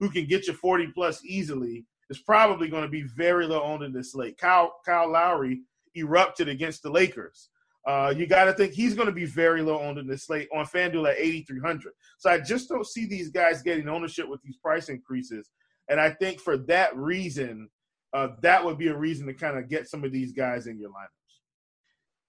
who 0.00 0.10
can 0.10 0.26
get 0.26 0.46
you 0.46 0.52
40 0.52 0.88
plus 0.94 1.24
easily, 1.24 1.86
is 2.10 2.18
probably 2.20 2.68
going 2.68 2.82
to 2.82 2.88
be 2.88 3.02
very 3.02 3.46
low 3.46 3.62
owned 3.62 3.82
in 3.82 3.92
this 3.92 4.12
slate. 4.12 4.38
Kyle, 4.38 4.74
Kyle 4.84 5.10
Lowry 5.10 5.60
erupted 5.94 6.48
against 6.48 6.82
the 6.82 6.90
Lakers. 6.90 7.50
Uh, 7.86 8.12
you 8.14 8.26
got 8.26 8.44
to 8.44 8.52
think 8.52 8.72
he's 8.72 8.94
going 8.94 9.06
to 9.06 9.14
be 9.14 9.24
very 9.24 9.62
low 9.62 9.80
owned 9.80 9.98
in 9.98 10.06
this 10.06 10.26
slate 10.26 10.48
on 10.54 10.66
FanDuel 10.66 11.10
at 11.10 11.18
8,300. 11.18 11.92
So 12.18 12.30
I 12.30 12.38
just 12.38 12.68
don't 12.68 12.86
see 12.86 13.06
these 13.06 13.30
guys 13.30 13.62
getting 13.62 13.88
ownership 13.88 14.28
with 14.28 14.42
these 14.42 14.56
price 14.58 14.88
increases. 14.88 15.50
And 15.88 15.98
I 15.98 16.10
think 16.10 16.40
for 16.40 16.58
that 16.58 16.94
reason, 16.96 17.70
uh, 18.12 18.28
that 18.42 18.64
would 18.64 18.78
be 18.78 18.88
a 18.88 18.96
reason 18.96 19.26
to 19.26 19.34
kind 19.34 19.58
of 19.58 19.68
get 19.68 19.88
some 19.88 20.04
of 20.04 20.12
these 20.12 20.32
guys 20.32 20.66
in 20.66 20.78
your 20.78 20.90
lineups. 20.90 21.18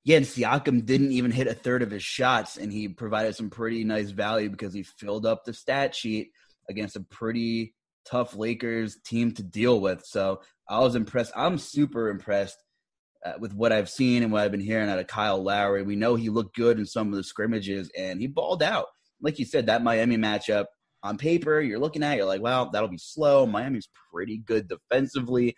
Yeah, 0.05 0.17
and 0.17 0.25
Siakam 0.25 0.85
didn't 0.85 1.11
even 1.11 1.31
hit 1.31 1.47
a 1.47 1.53
third 1.53 1.83
of 1.83 1.91
his 1.91 2.03
shots, 2.03 2.57
and 2.57 2.71
he 2.71 2.87
provided 2.87 3.35
some 3.35 3.49
pretty 3.49 3.83
nice 3.83 4.11
value 4.11 4.49
because 4.49 4.73
he 4.73 4.83
filled 4.83 5.25
up 5.25 5.43
the 5.43 5.53
stat 5.53 5.93
sheet 5.93 6.31
against 6.69 6.95
a 6.95 7.01
pretty 7.01 7.75
tough 8.05 8.35
Lakers 8.35 8.97
team 9.05 9.31
to 9.33 9.43
deal 9.43 9.79
with. 9.79 10.05
So 10.05 10.41
I 10.67 10.79
was 10.79 10.95
impressed. 10.95 11.31
I'm 11.35 11.57
super 11.57 12.09
impressed 12.09 12.57
uh, 13.25 13.33
with 13.39 13.53
what 13.53 13.71
I've 13.71 13.89
seen 13.89 14.23
and 14.23 14.31
what 14.31 14.43
I've 14.43 14.51
been 14.51 14.59
hearing 14.59 14.89
out 14.89 14.99
of 14.99 15.07
Kyle 15.07 15.41
Lowry. 15.41 15.83
We 15.83 15.95
know 15.95 16.15
he 16.15 16.29
looked 16.29 16.55
good 16.55 16.79
in 16.79 16.85
some 16.85 17.09
of 17.09 17.15
the 17.15 17.23
scrimmages, 17.23 17.91
and 17.97 18.19
he 18.19 18.27
balled 18.27 18.63
out. 18.63 18.85
Like 19.21 19.39
you 19.39 19.45
said, 19.45 19.65
that 19.65 19.83
Miami 19.83 20.17
matchup 20.17 20.65
on 21.03 21.17
paper, 21.17 21.61
you're 21.61 21.79
looking 21.79 22.03
at, 22.03 22.17
you're 22.17 22.25
like, 22.25 22.41
well, 22.41 22.69
that'll 22.71 22.89
be 22.89 22.97
slow. 22.97 23.45
Miami's 23.45 23.89
pretty 24.11 24.37
good 24.37 24.67
defensively. 24.67 25.55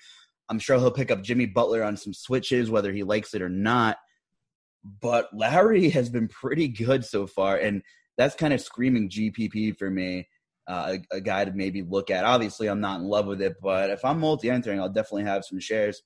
I'm 0.49 0.59
sure 0.59 0.77
he'll 0.77 0.91
pick 0.91 1.11
up 1.11 1.21
Jimmy 1.21 1.45
Butler 1.45 1.83
on 1.83 1.97
some 1.97 2.13
switches, 2.13 2.69
whether 2.69 2.91
he 2.91 3.03
likes 3.03 3.33
it 3.33 3.41
or 3.41 3.49
not 3.49 3.97
but 4.83 5.29
Lowry 5.33 5.89
has 5.89 6.09
been 6.09 6.27
pretty 6.27 6.67
good 6.67 7.05
so 7.05 7.27
far, 7.27 7.57
and 7.57 7.81
that's 8.17 8.35
kind 8.35 8.53
of 8.53 8.61
screaming 8.61 9.09
GPP 9.09 9.77
for 9.77 9.89
me. 9.89 10.27
Uh, 10.67 10.97
a, 11.11 11.15
a, 11.17 11.21
guy 11.21 11.43
to 11.43 11.51
maybe 11.51 11.81
look 11.81 12.11
at. 12.11 12.23
Obviously, 12.23 12.67
I'm 12.67 12.79
not 12.79 12.99
in 12.99 13.07
love 13.07 13.25
with 13.25 13.41
it, 13.41 13.55
but 13.61 13.89
if 13.89 14.05
I'm 14.05 14.19
multi-entering, 14.19 14.79
I'll 14.79 14.89
definitely 14.89 15.23
have 15.23 15.43
some 15.43 15.59
shares. 15.59 16.03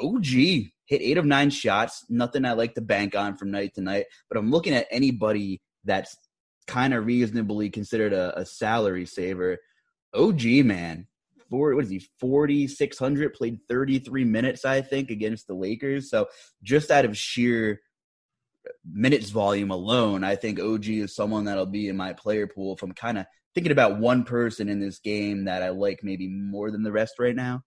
OG 0.00 0.24
hit 0.24 0.70
eight 1.02 1.18
of 1.18 1.24
nine 1.24 1.50
shots. 1.50 2.04
Nothing 2.08 2.44
I 2.44 2.52
like 2.52 2.74
to 2.74 2.80
bank 2.80 3.16
on 3.16 3.36
from 3.36 3.50
night 3.50 3.74
to 3.74 3.80
night, 3.80 4.06
but 4.28 4.38
I'm 4.38 4.50
looking 4.50 4.74
at 4.74 4.86
anybody 4.90 5.60
that's 5.84 6.16
kind 6.66 6.94
of 6.94 7.06
reasonably 7.06 7.70
considered 7.70 8.12
a, 8.12 8.38
a 8.38 8.46
salary 8.46 9.06
saver. 9.06 9.58
OG 10.14 10.44
man, 10.64 11.06
four, 11.50 11.74
what 11.74 11.84
is 11.84 11.90
he, 11.90 12.06
4,600, 12.20 13.34
played 13.34 13.58
33 13.68 14.24
minutes, 14.24 14.64
I 14.64 14.80
think, 14.80 15.10
against 15.10 15.46
the 15.46 15.54
Lakers. 15.54 16.10
So 16.10 16.28
just 16.62 16.90
out 16.90 17.04
of 17.04 17.16
sheer 17.16 17.80
minutes 18.90 19.30
volume 19.30 19.70
alone, 19.70 20.24
I 20.24 20.36
think 20.36 20.60
OG 20.60 20.88
is 20.88 21.14
someone 21.14 21.44
that'll 21.44 21.66
be 21.66 21.88
in 21.88 21.96
my 21.96 22.12
player 22.12 22.46
pool 22.46 22.74
if 22.74 22.82
I'm 22.82 22.92
kind 22.92 23.18
of 23.18 23.26
thinking 23.54 23.72
about 23.72 23.98
one 23.98 24.24
person 24.24 24.68
in 24.68 24.80
this 24.80 24.98
game 24.98 25.44
that 25.44 25.62
I 25.62 25.70
like 25.70 26.02
maybe 26.02 26.28
more 26.28 26.70
than 26.70 26.82
the 26.82 26.92
rest 26.92 27.18
right 27.18 27.36
now. 27.36 27.62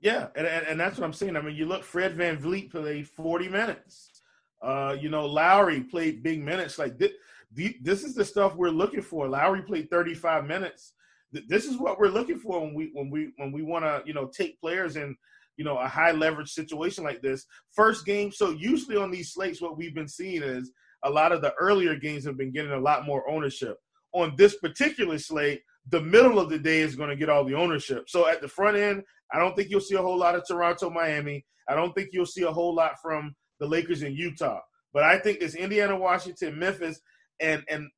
Yeah, 0.00 0.28
and, 0.36 0.46
and, 0.46 0.66
and 0.66 0.80
that's 0.80 0.98
what 0.98 1.04
I'm 1.04 1.12
saying. 1.12 1.36
I 1.36 1.40
mean, 1.40 1.56
you 1.56 1.66
look, 1.66 1.82
Fred 1.82 2.16
VanVleet 2.16 2.70
played 2.70 3.08
40 3.08 3.48
minutes. 3.48 4.22
Uh, 4.62 4.96
you 5.00 5.08
know, 5.08 5.26
Lowry 5.26 5.80
played 5.80 6.22
big 6.22 6.42
minutes. 6.42 6.78
Like 6.78 6.98
this, 6.98 7.12
this 7.52 8.04
is 8.04 8.14
the 8.14 8.24
stuff 8.24 8.54
we're 8.54 8.70
looking 8.70 9.02
for. 9.02 9.28
Lowry 9.28 9.62
played 9.62 9.90
35 9.90 10.46
minutes 10.46 10.92
this 11.32 11.66
is 11.66 11.76
what 11.76 11.98
we're 11.98 12.08
looking 12.08 12.38
for 12.38 12.60
when 12.60 12.74
we 12.74 12.90
when 12.92 13.10
we 13.10 13.30
when 13.36 13.52
we 13.52 13.62
want 13.62 13.84
to 13.84 14.02
you 14.06 14.14
know 14.14 14.26
take 14.26 14.60
players 14.60 14.96
in 14.96 15.16
you 15.56 15.64
know 15.64 15.76
a 15.78 15.88
high 15.88 16.12
leverage 16.12 16.50
situation 16.50 17.04
like 17.04 17.20
this 17.20 17.46
first 17.72 18.06
game 18.06 18.32
so 18.32 18.50
usually 18.50 18.96
on 18.96 19.10
these 19.10 19.32
slates 19.32 19.60
what 19.60 19.76
we've 19.76 19.94
been 19.94 20.08
seeing 20.08 20.42
is 20.42 20.72
a 21.04 21.10
lot 21.10 21.32
of 21.32 21.42
the 21.42 21.52
earlier 21.54 21.94
games 21.94 22.24
have 22.24 22.36
been 22.36 22.52
getting 22.52 22.72
a 22.72 22.80
lot 22.80 23.06
more 23.06 23.28
ownership 23.28 23.76
on 24.18 24.34
this 24.36 24.56
particular 24.58 25.18
slate 25.18 25.62
the 25.90 26.00
middle 26.00 26.38
of 26.38 26.50
the 26.50 26.58
day 26.58 26.80
is 26.80 26.96
going 26.96 27.08
to 27.08 27.16
get 27.16 27.30
all 27.30 27.44
the 27.44 27.54
ownership 27.54 28.08
so 28.08 28.28
at 28.28 28.40
the 28.40 28.48
front 28.48 28.76
end 28.76 29.02
i 29.32 29.38
don't 29.38 29.56
think 29.56 29.70
you'll 29.70 29.80
see 29.80 29.94
a 29.94 30.02
whole 30.02 30.18
lot 30.18 30.34
of 30.34 30.42
toronto 30.46 30.90
miami 30.90 31.44
i 31.68 31.74
don't 31.74 31.94
think 31.94 32.10
you'll 32.12 32.26
see 32.26 32.42
a 32.42 32.52
whole 32.52 32.74
lot 32.74 32.92
from 33.00 33.34
the 33.60 33.66
lakers 33.66 34.02
in 34.02 34.12
utah 34.12 34.60
but 34.92 35.02
i 35.02 35.18
think 35.18 35.40
this 35.40 35.54
indiana 35.54 35.96
washington 35.96 36.58
memphis 36.58 37.00
and 37.40 37.62
and 37.68 37.88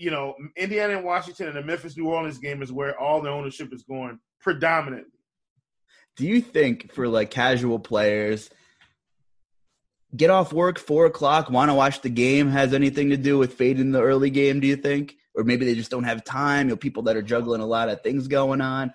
you 0.00 0.10
know, 0.10 0.34
Indiana 0.56 0.96
and 0.96 1.04
Washington 1.04 1.48
and 1.48 1.56
the 1.56 1.62
Memphis 1.62 1.96
New 1.96 2.08
Orleans 2.08 2.38
game 2.38 2.62
is 2.62 2.72
where 2.72 2.98
all 2.98 3.20
the 3.20 3.28
ownership 3.28 3.70
is 3.72 3.82
going 3.82 4.18
predominantly. 4.40 5.12
Do 6.16 6.26
you 6.26 6.40
think 6.40 6.90
for 6.92 7.06
like 7.06 7.30
casual 7.30 7.78
players, 7.78 8.48
get 10.16 10.30
off 10.30 10.54
work 10.54 10.78
four 10.78 11.04
o'clock, 11.04 11.50
want 11.50 11.70
to 11.70 11.74
watch 11.74 12.00
the 12.00 12.08
game 12.08 12.48
has 12.48 12.72
anything 12.72 13.10
to 13.10 13.18
do 13.18 13.36
with 13.36 13.52
fading 13.52 13.92
the 13.92 14.00
early 14.00 14.30
game? 14.30 14.58
Do 14.60 14.66
you 14.66 14.76
think, 14.76 15.16
or 15.40 15.44
maybe 15.44 15.64
they 15.64 15.74
just 15.74 15.90
don't 15.90 16.04
have 16.04 16.24
time? 16.24 16.68
You 16.68 16.74
know, 16.74 16.76
people 16.76 17.04
that 17.04 17.16
are 17.16 17.22
juggling 17.22 17.60
a 17.60 17.66
lot 17.66 17.88
of 17.88 18.02
things 18.02 18.28
going 18.28 18.60
on. 18.60 18.92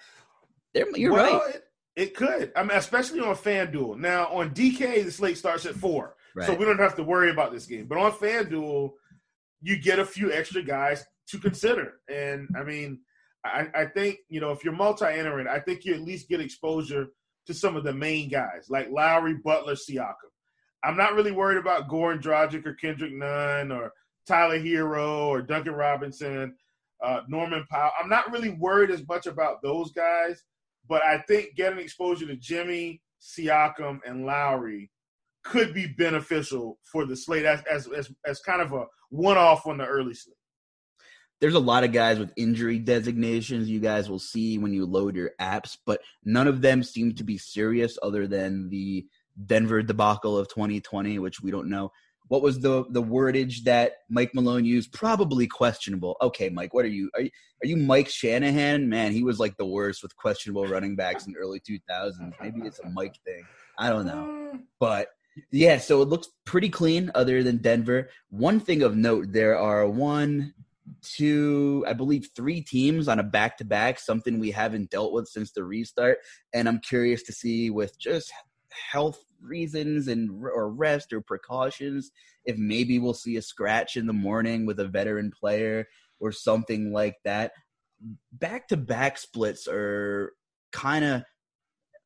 They're, 0.73 0.85
you're 0.95 1.13
well, 1.13 1.39
right. 1.39 1.55
It, 1.55 1.63
it, 1.95 2.15
could. 2.15 2.51
I 2.55 2.63
mean, 2.63 2.77
especially 2.77 3.19
on 3.19 3.35
FanDuel. 3.35 3.97
Now 3.97 4.27
on 4.27 4.51
DK, 4.51 5.03
the 5.03 5.11
slate 5.11 5.37
starts 5.37 5.65
at 5.65 5.75
four, 5.75 6.15
right. 6.35 6.45
so 6.45 6.53
we 6.53 6.65
don't 6.65 6.79
have 6.79 6.95
to 6.95 7.03
worry 7.03 7.31
about 7.31 7.51
this 7.51 7.65
game. 7.65 7.87
But 7.87 7.97
on 7.97 8.11
FanDuel 8.11 8.91
you 9.65 9.77
get 9.77 9.97
a 9.97 10.05
few 10.05 10.31
extra 10.31 10.61
guys 10.61 11.03
to 11.27 11.39
consider. 11.39 11.93
And 12.07 12.47
I 12.55 12.63
mean, 12.63 12.99
I, 13.43 13.67
I 13.73 13.85
think, 13.85 14.19
you 14.29 14.39
know, 14.39 14.51
if 14.51 14.63
you're 14.63 14.73
multi 14.73 15.05
entering, 15.05 15.47
I 15.47 15.59
think 15.59 15.85
you 15.85 15.95
at 15.95 16.01
least 16.01 16.29
get 16.29 16.39
exposure 16.39 17.07
to 17.47 17.53
some 17.53 17.75
of 17.75 17.83
the 17.83 17.93
main 17.93 18.29
guys 18.29 18.67
like 18.69 18.91
Lowry, 18.91 19.33
Butler, 19.33 19.73
Siakam. 19.73 20.13
I'm 20.83 20.97
not 20.97 21.15
really 21.15 21.31
worried 21.31 21.57
about 21.57 21.89
Goran 21.89 22.21
Dragic 22.21 22.65
or 22.67 22.75
Kendrick 22.75 23.11
Nunn 23.11 23.71
or 23.71 23.91
Tyler 24.27 24.59
Herro 24.59 25.27
or 25.27 25.41
Duncan 25.41 25.73
Robinson, 25.73 26.55
uh, 27.03 27.21
Norman 27.27 27.65
Powell. 27.69 27.91
I'm 28.01 28.09
not 28.09 28.31
really 28.31 28.51
worried 28.51 28.91
as 28.91 29.07
much 29.07 29.27
about 29.27 29.61
those 29.61 29.91
guys, 29.91 30.43
but 30.87 31.03
I 31.03 31.19
think 31.27 31.55
getting 31.55 31.79
exposure 31.79 32.27
to 32.27 32.35
Jimmy, 32.35 33.01
Siakam, 33.21 33.99
and 34.05 34.25
Lowry 34.25 34.91
could 35.43 35.73
be 35.73 35.87
beneficial 35.87 36.79
for 36.83 37.05
the 37.05 37.15
slate 37.15 37.45
as 37.45 37.61
as 37.71 37.87
as, 37.87 38.11
as 38.25 38.39
kind 38.39 38.61
of 38.61 38.73
a 38.73 38.85
one 39.09 39.37
off 39.37 39.67
on 39.67 39.77
the 39.77 39.85
early 39.85 40.13
slate. 40.13 40.35
There's 41.41 41.53
a 41.53 41.59
lot 41.59 41.83
of 41.83 41.91
guys 41.91 42.17
with 42.17 42.31
injury 42.37 42.79
designations 42.79 43.69
you 43.69 43.79
guys 43.79 44.09
will 44.09 44.19
see 44.19 44.57
when 44.57 44.73
you 44.73 44.85
load 44.85 45.15
your 45.15 45.31
apps, 45.39 45.77
but 45.85 46.01
none 46.23 46.47
of 46.47 46.61
them 46.61 46.81
seem 46.81 47.13
to 47.15 47.23
be 47.23 47.37
serious 47.37 47.97
other 48.01 48.25
than 48.25 48.69
the 48.69 49.05
Denver 49.45 49.83
debacle 49.83 50.37
of 50.37 50.47
2020, 50.47 51.19
which 51.19 51.41
we 51.41 51.51
don't 51.51 51.69
know. 51.69 51.91
What 52.27 52.41
was 52.41 52.59
the 52.59 52.85
the 52.89 53.03
wordage 53.03 53.63
that 53.65 53.97
Mike 54.09 54.33
Malone 54.33 54.65
used? 54.65 54.91
Probably 54.91 55.47
questionable. 55.47 56.17
Okay, 56.21 56.49
Mike, 56.49 56.73
what 56.73 56.85
are 56.85 56.89
you? 56.89 57.09
Are 57.15 57.21
you, 57.21 57.29
are 57.63 57.67
you 57.67 57.77
Mike 57.77 58.09
Shanahan? 58.09 58.89
Man, 58.89 59.11
he 59.11 59.23
was 59.23 59.39
like 59.39 59.57
the 59.57 59.65
worst 59.65 60.01
with 60.01 60.15
questionable 60.15 60.65
running 60.67 60.95
backs 60.95 61.27
in 61.27 61.33
the 61.33 61.39
early 61.39 61.59
2000s. 61.59 62.33
Maybe 62.41 62.61
it's 62.61 62.79
a 62.79 62.89
Mike 62.89 63.15
thing. 63.25 63.43
I 63.77 63.89
don't 63.89 64.05
know. 64.05 64.59
But 64.79 65.09
yeah, 65.51 65.77
so 65.77 66.01
it 66.01 66.09
looks 66.09 66.29
pretty 66.45 66.69
clean 66.69 67.11
other 67.13 67.43
than 67.43 67.57
Denver. 67.57 68.09
One 68.29 68.59
thing 68.59 68.83
of 68.83 68.95
note 68.95 69.31
there 69.31 69.57
are 69.57 69.87
one, 69.87 70.53
two, 71.01 71.83
I 71.87 71.93
believe 71.93 72.29
three 72.35 72.61
teams 72.61 73.07
on 73.07 73.19
a 73.19 73.23
back 73.23 73.57
to 73.57 73.65
back, 73.65 73.99
something 73.99 74.39
we 74.39 74.51
haven't 74.51 74.89
dealt 74.89 75.13
with 75.13 75.27
since 75.27 75.51
the 75.51 75.63
restart. 75.63 76.19
And 76.53 76.67
I'm 76.67 76.79
curious 76.79 77.23
to 77.23 77.33
see 77.33 77.69
with 77.69 77.99
just 77.99 78.31
health 78.91 79.23
reasons 79.45 80.07
and 80.07 80.29
or 80.43 80.69
rest 80.69 81.13
or 81.13 81.21
precautions 81.21 82.11
if 82.45 82.57
maybe 82.57 82.99
we'll 82.99 83.13
see 83.13 83.37
a 83.37 83.41
scratch 83.41 83.97
in 83.97 84.07
the 84.07 84.13
morning 84.13 84.65
with 84.65 84.79
a 84.79 84.87
veteran 84.87 85.31
player 85.31 85.87
or 86.19 86.31
something 86.31 86.91
like 86.91 87.15
that. 87.23 87.51
Back 88.31 88.67
to 88.69 88.77
back 88.77 89.17
splits 89.17 89.67
are 89.67 90.33
kind 90.71 91.05
of 91.05 91.23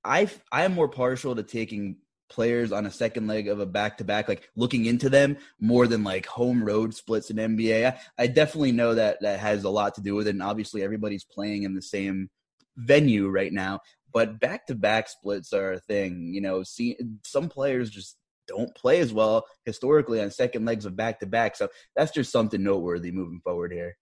I 0.03 0.29
I 0.51 0.65
am 0.65 0.73
more 0.73 0.87
partial 0.87 1.35
to 1.35 1.43
taking 1.43 1.97
players 2.29 2.71
on 2.71 2.85
a 2.85 2.91
second 2.91 3.27
leg 3.27 3.47
of 3.47 3.59
a 3.59 3.65
back 3.65 3.97
to 3.97 4.03
back, 4.03 4.27
like 4.27 4.49
looking 4.55 4.85
into 4.85 5.09
them 5.09 5.37
more 5.59 5.87
than 5.87 6.03
like 6.03 6.25
home 6.25 6.63
road 6.63 6.93
splits 6.93 7.29
in 7.31 7.37
NBA. 7.37 7.87
I, 7.87 8.23
I, 8.23 8.27
definitely 8.27 8.71
know 8.71 8.93
that 8.93 9.17
that 9.21 9.39
has 9.39 9.63
a 9.63 9.69
lot 9.69 9.95
to 9.95 10.01
do 10.01 10.15
with 10.15 10.27
it. 10.27 10.35
And 10.35 10.43
obviously, 10.43 10.83
everybody's 10.83 11.23
playing 11.23 11.63
in 11.63 11.73
the 11.73 11.81
same 11.81 12.29
venue 12.77 13.29
right 13.29 13.51
now. 13.51 13.79
But 14.11 14.39
back 14.39 14.65
to 14.67 14.75
back 14.75 15.07
splits 15.07 15.53
are 15.53 15.73
a 15.73 15.79
thing. 15.79 16.33
You 16.33 16.41
know, 16.41 16.63
see, 16.63 16.97
some 17.23 17.49
players 17.49 17.89
just 17.89 18.17
don't 18.47 18.73
play 18.75 18.99
as 18.99 19.13
well 19.13 19.45
historically 19.65 20.21
on 20.21 20.31
second 20.31 20.65
legs 20.65 20.85
of 20.85 20.95
back 20.95 21.19
to 21.19 21.27
back. 21.27 21.55
So 21.55 21.69
that's 21.95 22.11
just 22.11 22.31
something 22.31 22.61
noteworthy 22.61 23.11
moving 23.11 23.41
forward 23.43 23.71
here. 23.71 23.95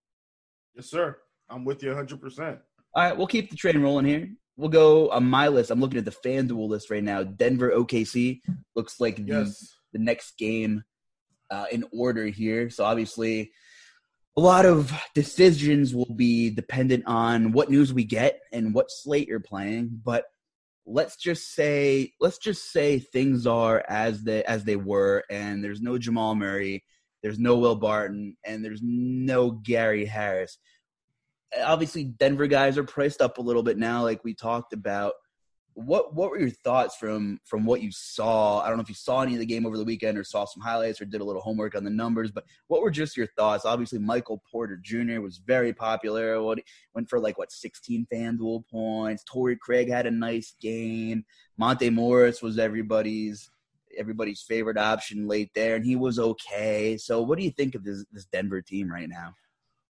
Yes, 0.75 0.89
sir. 0.89 1.17
I'm 1.49 1.65
with 1.65 1.83
you 1.83 1.91
100%. 1.91 2.59
All 2.93 3.03
right, 3.03 3.17
we'll 3.17 3.27
keep 3.27 3.49
the 3.49 3.55
train 3.55 3.81
rolling 3.81 4.05
here. 4.05 4.29
We'll 4.55 4.69
go 4.69 5.09
on 5.09 5.25
my 5.25 5.49
list. 5.49 5.69
I'm 5.69 5.79
looking 5.79 5.99
at 5.99 6.05
the 6.05 6.11
FanDuel 6.11 6.67
list 6.67 6.89
right 6.89 7.03
now. 7.03 7.23
Denver 7.23 7.71
OKC 7.71 8.41
looks 8.75 8.99
like 8.99 9.17
the, 9.17 9.43
yes. 9.45 9.75
the 9.93 9.99
next 9.99 10.37
game 10.37 10.83
uh, 11.51 11.65
in 11.71 11.85
order 11.91 12.25
here. 12.25 12.69
So 12.69 12.83
obviously, 12.83 13.51
a 14.37 14.41
lot 14.41 14.65
of 14.65 14.93
decisions 15.15 15.95
will 15.95 16.13
be 16.15 16.49
dependent 16.49 17.03
on 17.07 17.51
what 17.51 17.69
news 17.69 17.93
we 17.93 18.03
get 18.03 18.39
and 18.53 18.73
what 18.73 18.91
slate 18.91 19.27
you're 19.27 19.39
playing. 19.39 19.99
But 20.03 20.25
let's 20.85 21.17
just 21.17 21.53
say 21.53 22.13
let's 22.21 22.37
just 22.37 22.71
say 22.71 22.99
things 22.99 23.45
are 23.45 23.83
as 23.89 24.23
they 24.23 24.43
as 24.43 24.63
they 24.63 24.75
were, 24.75 25.23
and 25.29 25.63
there's 25.63 25.81
no 25.81 25.97
Jamal 25.97 26.35
Murray, 26.35 26.83
there's 27.23 27.39
no 27.39 27.57
Will 27.57 27.75
Barton, 27.75 28.37
and 28.45 28.63
there's 28.63 28.81
no 28.83 29.51
Gary 29.51 30.05
Harris 30.05 30.57
obviously 31.63 32.03
Denver 32.03 32.47
guys 32.47 32.77
are 32.77 32.83
priced 32.83 33.21
up 33.21 33.37
a 33.37 33.41
little 33.41 33.63
bit 33.63 33.77
now, 33.77 34.03
like 34.03 34.23
we 34.23 34.33
talked 34.33 34.73
about. 34.73 35.13
What 35.79 36.15
what 36.15 36.31
were 36.31 36.39
your 36.39 36.49
thoughts 36.49 36.95
from 36.95 37.39
from 37.45 37.63
what 37.63 37.83
you 37.83 37.91
saw? 37.91 38.61
I 38.61 38.67
don't 38.67 38.77
know 38.77 38.83
if 38.83 38.89
you 38.89 38.95
saw 38.95 39.21
any 39.21 39.33
of 39.33 39.39
the 39.39 39.45
game 39.45 39.63
over 39.63 39.77
the 39.77 39.83
weekend 39.83 40.17
or 40.17 40.23
saw 40.23 40.43
some 40.43 40.63
highlights 40.63 40.99
or 40.99 41.05
did 41.05 41.21
a 41.21 41.23
little 41.23 41.41
homework 41.41 41.75
on 41.75 41.83
the 41.83 41.91
numbers, 41.91 42.31
but 42.31 42.45
what 42.65 42.81
were 42.81 42.89
just 42.89 43.15
your 43.15 43.27
thoughts? 43.37 43.63
Obviously, 43.63 43.99
Michael 43.99 44.41
Porter 44.51 44.79
Jr. 44.81 45.21
was 45.21 45.37
very 45.37 45.73
popular. 45.73 46.41
What 46.41 46.57
went 46.95 47.07
for 47.07 47.19
like 47.19 47.37
what 47.37 47.51
16 47.51 48.07
FanDuel 48.11 48.67
points. 48.71 49.23
Torrey 49.23 49.55
Craig 49.55 49.87
had 49.87 50.07
a 50.07 50.11
nice 50.11 50.55
game. 50.59 51.23
Monte 51.57 51.91
Morris 51.91 52.41
was 52.41 52.57
everybody's 52.57 53.47
everybody's 53.99 54.41
favorite 54.41 54.77
option 54.77 55.27
late 55.27 55.51
there, 55.53 55.75
and 55.75 55.85
he 55.85 55.95
was 55.95 56.17
okay. 56.17 56.97
So, 56.97 57.21
what 57.21 57.37
do 57.37 57.45
you 57.45 57.51
think 57.51 57.75
of 57.75 57.83
this 57.83 58.03
this 58.11 58.25
Denver 58.25 58.63
team 58.63 58.91
right 58.91 59.09
now? 59.09 59.35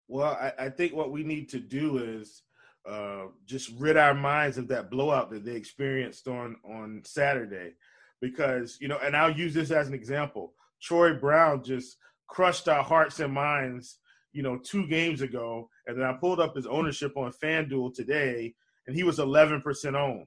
Well, 0.09 0.39
I, 0.41 0.67
I 0.67 0.69
think 0.69 0.95
what 0.95 1.11
we 1.11 1.25
need 1.25 1.49
to 1.51 1.59
do 1.59 1.99
is 1.99 2.43
uh, 2.89 3.27
just 3.47 3.71
rid 3.79 3.97
our 3.97 4.15
minds 4.15 4.59
of 4.59 4.69
that 4.69 4.91
blowout 4.91 5.31
that 5.31 5.45
they 5.45 5.57
experienced 5.57 6.29
on 6.29 6.57
on 6.65 7.03
Saturday, 7.05 7.73
because 8.21 8.79
you 8.81 8.89
know, 8.89 8.99
and 9.03 9.17
I'll 9.17 9.37
use 9.37 9.55
this 9.55 9.71
as 9.71 9.89
an 9.89 9.95
example. 9.95 10.53
Troy 10.83 11.15
Brown 11.15 11.63
just 11.63 11.97
crushed 12.29 12.69
our 12.69 12.83
hearts 12.83 13.21
and 13.21 13.33
minds, 13.33 13.99
you 14.33 14.43
know, 14.43 14.59
two 14.59 14.87
games 14.87 15.23
ago, 15.23 15.69
and 15.87 15.99
then 15.99 16.07
I 16.07 16.13
pulled 16.15 16.41
up 16.41 16.57
his 16.57 16.67
ownership 16.67 17.17
on 17.17 17.33
FanDuel 17.33 17.95
today, 17.95 18.55
and 18.87 18.95
he 18.95 19.03
was 19.03 19.19
11% 19.19 19.95
owned. 19.95 20.27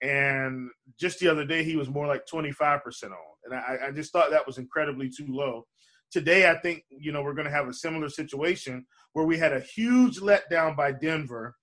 And 0.00 0.70
just 0.98 1.20
the 1.20 1.28
other 1.28 1.44
day, 1.44 1.62
he 1.62 1.76
was 1.76 1.88
more 1.88 2.06
like 2.06 2.26
25% 2.26 2.80
owned, 3.04 3.14
and 3.44 3.54
I, 3.54 3.88
I 3.88 3.90
just 3.92 4.12
thought 4.12 4.30
that 4.30 4.46
was 4.46 4.58
incredibly 4.58 5.10
too 5.10 5.26
low 5.28 5.66
today 6.12 6.48
I 6.48 6.54
think 6.58 6.84
you 6.90 7.10
know 7.10 7.22
we're 7.22 7.34
going 7.34 7.46
to 7.46 7.52
have 7.52 7.66
a 7.66 7.72
similar 7.72 8.08
situation 8.08 8.86
where 9.14 9.24
we 9.24 9.38
had 9.38 9.52
a 9.52 9.60
huge 9.60 10.20
letdown 10.20 10.76
by 10.76 10.92
Denver, 10.92 11.56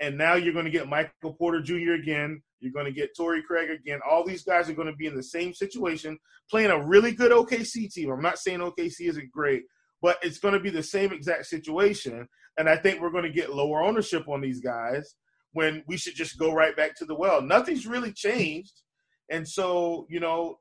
and 0.00 0.16
now 0.16 0.34
you're 0.34 0.52
going 0.52 0.64
to 0.64 0.70
get 0.70 0.88
Michael 0.88 1.34
Porter 1.34 1.60
Jr. 1.60 1.92
again. 1.92 2.42
You're 2.60 2.72
going 2.72 2.86
to 2.86 2.92
get 2.92 3.16
Torrey 3.16 3.42
Craig 3.42 3.70
again. 3.70 4.00
All 4.08 4.24
these 4.24 4.44
guys 4.44 4.68
are 4.68 4.74
going 4.74 4.88
to 4.88 4.96
be 4.96 5.06
in 5.06 5.14
the 5.14 5.22
same 5.22 5.54
situation, 5.54 6.18
playing 6.50 6.70
a 6.70 6.86
really 6.86 7.12
good 7.12 7.32
OKC 7.32 7.92
team. 7.92 8.10
I'm 8.10 8.22
not 8.22 8.38
saying 8.38 8.60
OKC 8.60 9.08
isn't 9.08 9.30
great, 9.30 9.64
but 10.02 10.18
it's 10.22 10.38
going 10.38 10.54
to 10.54 10.60
be 10.60 10.70
the 10.70 10.82
same 10.82 11.12
exact 11.12 11.46
situation. 11.46 12.28
And 12.58 12.68
I 12.68 12.76
think 12.76 13.00
we're 13.00 13.10
going 13.10 13.24
to 13.24 13.30
get 13.30 13.54
lower 13.54 13.82
ownership 13.82 14.28
on 14.28 14.40
these 14.40 14.60
guys 14.60 15.14
when 15.52 15.82
we 15.86 15.96
should 15.96 16.14
just 16.14 16.38
go 16.38 16.52
right 16.52 16.76
back 16.76 16.94
to 16.96 17.04
the 17.04 17.14
well. 17.14 17.40
Nothing's 17.40 17.86
really 17.86 18.12
changed. 18.12 18.82
And 19.30 19.46
so, 19.46 20.06
you 20.08 20.20
know, 20.20 20.58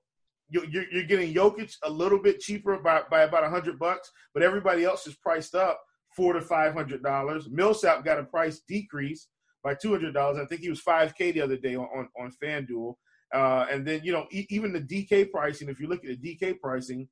you're, 0.50 1.04
getting 1.04 1.34
Jokic 1.34 1.76
a 1.84 1.89
little 1.89 2.19
bit 2.19 2.39
cheaper 2.39 2.78
by, 2.78 3.02
by 3.10 3.23
about 3.23 3.43
a 3.43 3.50
hundred 3.50 3.78
bucks, 3.80 4.12
but 4.34 4.43
everybody 4.43 4.86
else 4.86 5.06
is 5.06 5.15
priced 5.15 5.56
up 5.56 5.82
four 6.17 6.34
to 6.34 6.41
five 6.41 6.73
hundred 6.73 7.03
dollars. 7.03 7.47
Millsap 7.49 8.03
got 8.03 8.19
a 8.19 8.23
price 8.23 8.62
decrease 8.67 9.27
by 9.63 9.75
two 9.75 9.91
hundred 9.91 10.13
dollars. 10.13 10.39
I 10.39 10.45
think 10.45 10.62
he 10.62 10.69
was 10.69 10.82
five 10.82 11.15
k 11.15 11.32
the 11.32 11.41
other 11.41 11.56
day 11.56 11.75
on 11.75 11.88
on, 11.95 12.10
on 12.19 12.34
FanDuel. 12.43 12.95
Uh, 13.34 13.67
and 13.71 13.88
then 13.88 14.01
you 14.03 14.12
know 14.12 14.25
e- 14.32 14.47
even 14.49 14.73
the 14.73 14.82
DK 14.82 15.32
pricing. 15.32 15.69
If 15.69 15.80
you 15.80 15.88
look 15.88 16.03
at 16.03 16.19
the 16.19 16.38
DK 16.38 16.60
pricing, 16.60 17.08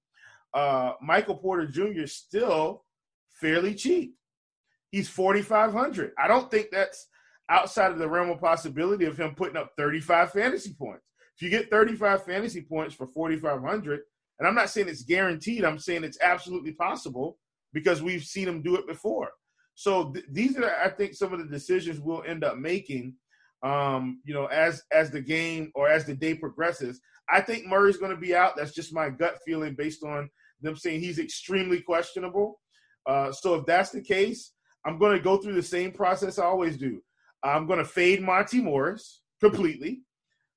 uh, 0.53 0.93
Michael 1.01 1.35
Porter 1.35 1.67
Jr. 1.67 2.01
is 2.01 2.15
still 2.15 2.83
fairly 3.33 3.75
cheap. 3.75 4.15
He's 4.89 5.07
forty 5.07 5.43
five 5.43 5.71
hundred. 5.71 6.11
I 6.17 6.27
don't 6.27 6.49
think 6.49 6.67
that's 6.71 7.07
outside 7.47 7.91
of 7.91 7.99
the 7.99 8.09
realm 8.09 8.31
of 8.31 8.41
possibility 8.41 9.05
of 9.05 9.17
him 9.17 9.35
putting 9.35 9.57
up 9.57 9.71
thirty 9.77 10.01
five 10.01 10.31
fantasy 10.31 10.73
points. 10.73 11.03
If 11.35 11.41
you 11.41 11.49
get 11.49 11.69
35 11.69 12.23
fantasy 12.23 12.61
points 12.61 12.95
for 12.95 13.07
4,500, 13.07 13.99
and 14.39 14.47
I'm 14.47 14.55
not 14.55 14.69
saying 14.69 14.87
it's 14.87 15.03
guaranteed, 15.03 15.65
I'm 15.65 15.79
saying 15.79 16.05
it's 16.05 16.21
absolutely 16.21 16.71
possible 16.71 17.37
because 17.75 18.01
we've 18.01 18.23
seen 18.23 18.47
him 18.47 18.63
do 18.63 18.75
it 18.77 18.87
before. 18.87 19.29
So 19.75 20.13
th- 20.13 20.25
these 20.31 20.57
are, 20.57 20.73
I 20.83 20.89
think, 20.89 21.13
some 21.13 21.33
of 21.33 21.39
the 21.39 21.45
decisions 21.45 21.99
we'll 21.99 22.23
end 22.23 22.43
up 22.43 22.57
making. 22.57 23.15
Um, 23.63 24.21
you 24.23 24.33
know, 24.33 24.45
as 24.45 24.81
as 24.91 25.11
the 25.11 25.21
game 25.21 25.71
or 25.75 25.89
as 25.89 26.05
the 26.05 26.15
day 26.15 26.33
progresses, 26.33 27.01
I 27.29 27.41
think 27.41 27.65
Murray's 27.65 27.97
going 27.97 28.11
to 28.11 28.17
be 28.17 28.33
out. 28.33 28.55
That's 28.55 28.73
just 28.73 28.93
my 28.93 29.09
gut 29.09 29.39
feeling 29.45 29.75
based 29.75 30.03
on 30.03 30.29
them 30.61 30.75
saying 30.75 31.01
he's 31.01 31.19
extremely 31.19 31.81
questionable. 31.81 32.59
Uh, 33.05 33.31
so 33.31 33.55
if 33.55 33.65
that's 33.65 33.91
the 33.91 34.01
case, 34.01 34.53
I'm 34.85 34.97
going 34.97 35.17
to 35.17 35.23
go 35.23 35.37
through 35.37 35.55
the 35.55 35.63
same 35.63 35.91
process 35.91 36.39
I 36.39 36.45
always 36.45 36.77
do. 36.77 37.01
I'm 37.43 37.67
going 37.67 37.79
to 37.79 37.85
fade 37.85 38.21
Monte 38.21 38.61
Morris 38.61 39.21
completely. 39.41 40.01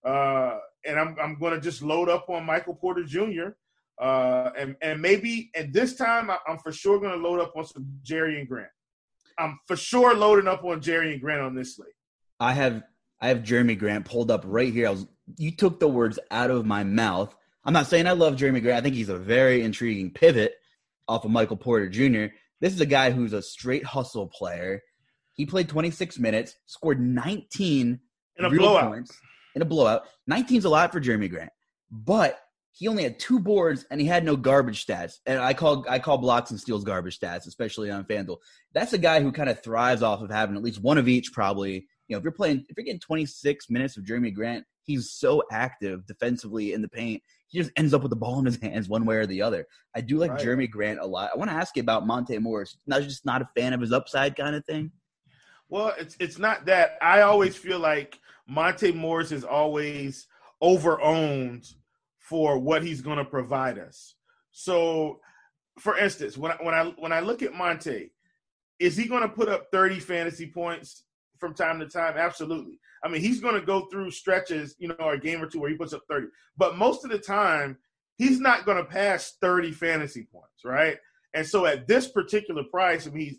Uh, 0.05 0.59
and 0.87 0.99
I'm 0.99 1.17
I'm 1.21 1.39
going 1.39 1.55
to 1.55 1.61
just 1.61 1.83
load 1.83 2.09
up 2.09 2.29
on 2.31 2.47
Michael 2.47 2.75
Porter 2.75 3.05
Jr. 3.05 3.51
Uh, 4.01 4.51
and 4.57 4.77
and 4.81 5.01
maybe 5.01 5.51
at 5.55 5.73
this 5.73 5.97
time 5.97 6.31
I, 6.31 6.39
am 6.49 6.59
for 6.59 6.73
sure 6.73 7.01
going 7.01 7.13
to 7.13 7.29
load 7.29 7.41
up 7.41 7.53
on 7.57 7.65
some 7.65 7.87
Jerami 8.05 8.47
Grant. 8.47 8.71
I'm 9.39 9.59
for 9.67 9.77
sure 9.77 10.15
loading 10.15 10.49
up 10.49 10.65
on 10.65 10.81
Jerami 10.81 11.21
Grant 11.21 11.43
on 11.43 11.55
this 11.55 11.77
slate. 11.77 11.93
I 12.39 12.53
have 12.53 12.83
I 13.21 13.29
have 13.29 13.39
Jerami 13.39 13.79
Grant 13.79 14.05
pulled 14.05 14.31
up 14.31 14.43
right 14.47 14.73
here. 14.73 14.89
I 14.89 14.91
was 14.91 15.07
you 15.37 15.51
took 15.51 15.81
the 15.81 15.89
words 15.89 16.19
out 16.31 16.51
of 16.51 16.65
my 16.65 16.85
mouth. 16.85 17.35
I'm 17.65 17.73
not 17.73 17.87
saying 17.87 18.07
I 18.07 18.13
love 18.13 18.37
Jerami 18.37 18.63
Grant. 18.63 18.79
I 18.79 18.81
think 18.81 18.95
he's 18.95 19.09
a 19.09 19.19
very 19.19 19.63
intriguing 19.63 20.11
pivot 20.11 20.55
off 21.09 21.25
of 21.25 21.31
Michael 21.31 21.57
Porter 21.57 21.89
Jr. 21.89 22.33
This 22.61 22.73
is 22.73 22.81
a 22.81 22.87
guy 22.87 23.11
who's 23.11 23.33
a 23.33 23.43
straight 23.43 23.85
hustle 23.85 24.27
player. 24.27 24.83
He 25.35 25.47
played 25.47 25.69
26 25.69 26.19
minutes, 26.19 26.57
scored 26.67 27.01
19 27.01 28.01
in 28.37 28.45
a 28.45 28.51
blowout. 28.51 28.91
Points 28.91 29.17
in 29.55 29.63
a 29.63 29.65
blowout. 29.65 30.05
19's 30.31 30.65
a 30.65 30.69
lot 30.69 30.93
for 30.93 31.01
Jerami 31.01 31.31
Grant, 31.31 31.51
but 31.91 32.39
he 32.79 32.87
only 32.87 33.03
had 33.03 33.19
two 33.19 33.41
boards 33.41 33.85
and 33.91 34.01
he 34.01 34.07
had 34.07 34.25
no 34.25 34.37
garbage 34.37 34.87
stats. 34.87 35.19
And 35.27 35.41
I 35.41 35.53
call 35.53 35.85
I 35.89 35.99
call 35.99 36.17
blocks 36.19 36.53
and 36.53 36.61
steals 36.61 36.85
garbage 36.85 37.19
stats, 37.19 37.49
especially 37.49 37.91
on 37.91 38.05
FanDuel. 38.05 38.37
That's 38.73 38.93
a 38.93 38.99
guy 38.99 39.21
who 39.21 39.33
kind 39.33 39.51
of 39.51 39.61
thrives 39.61 40.01
off 40.01 40.23
of 40.23 40.31
having 40.31 40.55
at 40.55 40.63
least 40.63 40.81
one 40.81 40.97
of 40.97 41.09
each. 41.09 41.33
Probably, 41.33 41.89
you 42.07 42.15
know, 42.15 42.19
if 42.19 42.23
you're 42.23 42.31
playing, 42.31 42.65
if 42.69 42.77
you're 42.77 42.85
getting 42.85 43.01
26 43.01 43.69
minutes 43.69 43.97
of 43.97 44.05
Jerami 44.05 44.33
Grant, 44.33 44.65
he's 44.85 45.11
so 45.11 45.43
active 45.51 46.07
defensively 46.07 46.73
in 46.73 46.81
the 46.81 46.89
paint. 46.89 47.21
He 47.49 47.59
just 47.59 47.73
ends 47.77 47.95
up 47.95 48.03
with 48.03 48.11
the 48.11 48.17
ball 48.17 48.39
in 48.39 48.45
his 48.45 48.61
hands 48.63 48.89
one 48.89 49.05
way 49.05 49.17
or 49.17 49.27
the 49.27 49.43
other. 49.43 49.67
I 49.97 50.01
do 50.01 50.17
like 50.17 50.31
right. 50.31 50.41
Jerami 50.41 50.71
Grant 50.71 51.01
a 51.01 51.07
lot. 51.07 51.31
I 51.35 51.37
want 51.37 51.51
to 51.51 51.57
ask 51.57 51.75
you 51.75 51.83
about 51.83 52.07
Monte 52.07 52.39
Morris. 52.39 52.77
Not 52.87 53.03
just 53.03 53.27
not 53.27 53.43
a 53.43 53.49
fan 53.57 53.73
of 53.73 53.81
his 53.81 53.91
upside 53.91 54.37
kind 54.37 54.55
of 54.55 54.65
thing. 54.67 54.93
Well, 55.69 55.95
it's 55.99 56.17
it's 56.21 56.39
not 56.39 56.67
that. 56.67 56.97
I 57.03 57.23
always 57.23 57.57
feel 57.57 57.81
like 57.81 58.21
Monte 58.47 58.93
Morris 58.93 59.33
is 59.33 59.43
always 59.43 60.29
over 60.61 61.01
owned 61.01 61.67
for 62.29 62.59
what 62.59 62.83
he's 62.83 63.01
going 63.01 63.19
to 63.19 63.25
provide 63.25 63.79
us. 63.79 64.15
So, 64.51 65.21
for 65.79 65.97
instance, 65.97 66.37
when 66.37 66.53
I, 66.53 66.57
when 66.57 66.75
I 66.75 66.85
when 66.99 67.13
I 67.13 67.21
look 67.21 67.43
at 67.43 67.55
Monte, 67.55 68.11
is 68.79 68.97
he 68.97 69.07
going 69.07 69.23
to 69.23 69.29
put 69.29 69.49
up 69.49 69.69
30 69.73 70.01
fantasy 70.01 70.47
points 70.47 71.05
from 71.39 71.55
time 71.55 71.79
to 71.81 71.87
time? 71.87 72.15
Absolutely. 72.17 72.79
I 73.05 73.09
mean, 73.09 73.21
he's 73.21 73.41
going 73.41 73.55
to 73.55 73.65
go 73.65 73.87
through 73.87 74.11
stretches, 74.11 74.75
you 74.79 74.89
know, 74.89 75.11
a 75.11 75.19
game 75.19 75.43
or 75.43 75.47
two 75.47 75.61
where 75.61 75.71
he 75.71 75.77
puts 75.77 75.93
up 75.93 76.03
30. 76.09 76.27
But 76.57 76.77
most 76.77 77.05
of 77.05 77.11
the 77.11 77.19
time, 77.19 77.79
he's 78.17 78.41
not 78.41 78.67
going 78.67 78.79
to 78.79 78.85
pass 78.85 79.35
30 79.41 79.71
fantasy 79.71 80.27
points, 80.33 80.65
right? 80.65 80.97
And 81.35 81.47
so 81.47 81.67
at 81.67 81.87
this 81.87 82.09
particular 82.09 82.65
price, 82.65 83.07
I 83.07 83.11
mean, 83.11 83.27
he's 83.27 83.39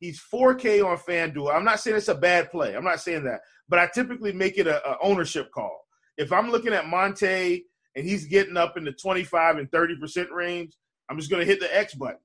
He's 0.00 0.20
4K 0.32 0.84
on 0.84 0.96
FanDuel. 0.96 1.54
I'm 1.54 1.64
not 1.64 1.80
saying 1.80 1.96
it's 1.96 2.08
a 2.08 2.14
bad 2.14 2.50
play. 2.50 2.74
I'm 2.74 2.84
not 2.84 3.00
saying 3.00 3.24
that, 3.24 3.40
but 3.68 3.78
I 3.78 3.88
typically 3.92 4.32
make 4.32 4.58
it 4.58 4.66
a, 4.66 4.86
a 4.88 4.96
ownership 5.02 5.50
call. 5.50 5.86
If 6.16 6.32
I'm 6.32 6.50
looking 6.50 6.72
at 6.72 6.88
Monte 6.88 7.64
and 7.98 8.08
he's 8.08 8.26
getting 8.26 8.56
up 8.56 8.76
in 8.76 8.84
the 8.84 8.92
25 8.92 9.58
and 9.58 9.70
30 9.70 9.96
percent 9.96 10.30
range, 10.30 10.74
I'm 11.10 11.18
just 11.18 11.30
going 11.30 11.40
to 11.40 11.50
hit 11.50 11.60
the 11.60 11.76
X 11.76 11.94
button 11.94 12.20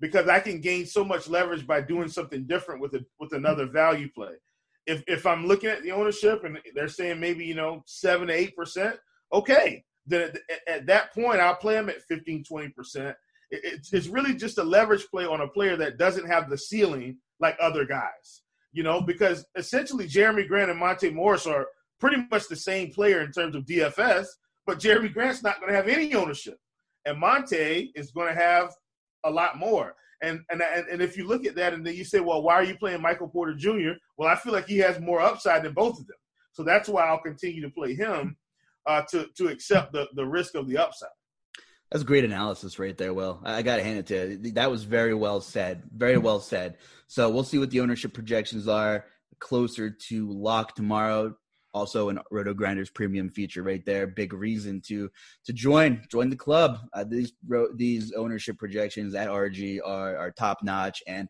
because 0.00 0.28
I 0.28 0.40
can 0.40 0.60
gain 0.60 0.86
so 0.86 1.04
much 1.04 1.28
leverage 1.28 1.66
by 1.66 1.80
doing 1.80 2.08
something 2.08 2.46
different 2.46 2.80
with 2.80 2.94
a, 2.94 3.04
with 3.18 3.32
another 3.32 3.66
value 3.66 4.08
play. 4.14 4.34
If 4.86 5.02
if 5.06 5.26
I'm 5.26 5.46
looking 5.46 5.70
at 5.70 5.82
the 5.82 5.92
ownership 5.92 6.44
and 6.44 6.58
they're 6.74 6.88
saying 6.88 7.18
maybe 7.18 7.44
you 7.44 7.54
know 7.54 7.82
seven 7.86 8.28
to 8.28 8.34
eight 8.34 8.54
percent, 8.54 8.96
okay, 9.32 9.84
then 10.06 10.32
at, 10.50 10.74
at 10.74 10.86
that 10.86 11.14
point 11.14 11.40
I'll 11.40 11.56
play 11.56 11.74
them 11.74 11.88
at 11.88 12.02
15, 12.02 12.44
20 12.44 12.68
percent 12.68 13.16
it's 13.50 14.08
really 14.08 14.34
just 14.34 14.58
a 14.58 14.64
leverage 14.64 15.06
play 15.10 15.24
on 15.24 15.40
a 15.40 15.48
player 15.48 15.76
that 15.76 15.98
doesn't 15.98 16.26
have 16.26 16.50
the 16.50 16.58
ceiling 16.58 17.18
like 17.40 17.56
other 17.60 17.84
guys. 17.84 18.42
You 18.72 18.82
know, 18.82 19.00
because 19.00 19.46
essentially 19.54 20.06
Jerami 20.06 20.46
Grant 20.46 20.70
and 20.70 20.78
Monte 20.78 21.10
Morris 21.10 21.46
are 21.46 21.66
pretty 21.98 22.18
much 22.30 22.48
the 22.48 22.56
same 22.56 22.90
player 22.90 23.22
in 23.22 23.32
terms 23.32 23.54
of 23.54 23.64
DFS, 23.64 24.26
but 24.66 24.78
Jerami 24.78 25.12
Grant's 25.12 25.42
not 25.42 25.60
going 25.60 25.70
to 25.70 25.76
have 25.76 25.88
any 25.88 26.14
ownership, 26.14 26.58
and 27.04 27.18
Monte 27.18 27.92
is 27.94 28.10
going 28.10 28.28
to 28.28 28.40
have 28.40 28.74
a 29.24 29.30
lot 29.30 29.58
more. 29.58 29.94
And, 30.22 30.40
and 30.50 30.62
and 30.62 31.02
if 31.02 31.16
you 31.16 31.26
look 31.26 31.44
at 31.44 31.56
that, 31.56 31.74
and 31.74 31.86
then 31.86 31.94
you 31.94 32.04
say, 32.04 32.20
well, 32.20 32.42
why 32.42 32.54
are 32.54 32.64
you 32.64 32.76
playing 32.76 33.02
Michael 33.02 33.28
Porter 33.28 33.54
Jr.? 33.54 33.98
Well, 34.16 34.28
I 34.28 34.34
feel 34.34 34.52
like 34.52 34.66
he 34.66 34.78
has 34.78 34.98
more 34.98 35.20
upside 35.20 35.62
than 35.62 35.74
both 35.74 36.00
of 36.00 36.06
them, 36.06 36.16
so 36.52 36.62
that's 36.62 36.88
why 36.88 37.06
I'll 37.06 37.20
continue 37.20 37.60
to 37.62 37.70
play 37.70 37.94
him 37.94 38.36
uh, 38.86 39.02
to 39.10 39.26
to 39.36 39.48
accept 39.48 39.92
the 39.92 40.08
the 40.14 40.24
risk 40.24 40.54
of 40.54 40.68
the 40.68 40.78
upside. 40.78 41.10
That's 41.90 42.02
great 42.02 42.24
analysis 42.24 42.78
right 42.78 42.96
there, 42.96 43.14
Will. 43.14 43.40
I 43.44 43.62
got 43.62 43.76
to 43.76 43.84
hand 43.84 43.98
it 43.98 44.06
to 44.06 44.38
you. 44.42 44.52
That 44.52 44.70
was 44.70 44.84
very 44.84 45.14
well 45.14 45.40
said. 45.40 45.84
Very 45.94 46.18
well 46.18 46.40
said. 46.40 46.78
So 47.06 47.30
we'll 47.30 47.44
see 47.44 47.58
what 47.58 47.70
the 47.70 47.80
ownership 47.80 48.12
projections 48.12 48.66
are 48.66 49.04
closer 49.38 49.90
to 49.90 50.30
lock 50.30 50.74
tomorrow. 50.74 51.36
Also, 51.76 52.08
an 52.08 52.18
Roto 52.30 52.54
Grinders 52.54 52.88
premium 52.88 53.28
feature 53.28 53.62
right 53.62 53.84
there. 53.84 54.06
Big 54.06 54.32
reason 54.32 54.80
to 54.86 55.10
to 55.44 55.52
join 55.52 56.02
join 56.10 56.30
the 56.30 56.36
club. 56.36 56.78
Uh, 56.94 57.04
these 57.04 57.34
these 57.74 58.14
ownership 58.14 58.56
projections 58.56 59.14
at 59.14 59.28
RG 59.28 59.80
are 59.84 60.16
are 60.16 60.30
top 60.30 60.62
notch. 60.62 61.02
And 61.06 61.28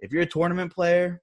if 0.00 0.12
you're 0.12 0.20
a 0.20 0.26
tournament 0.26 0.70
player, 0.70 1.22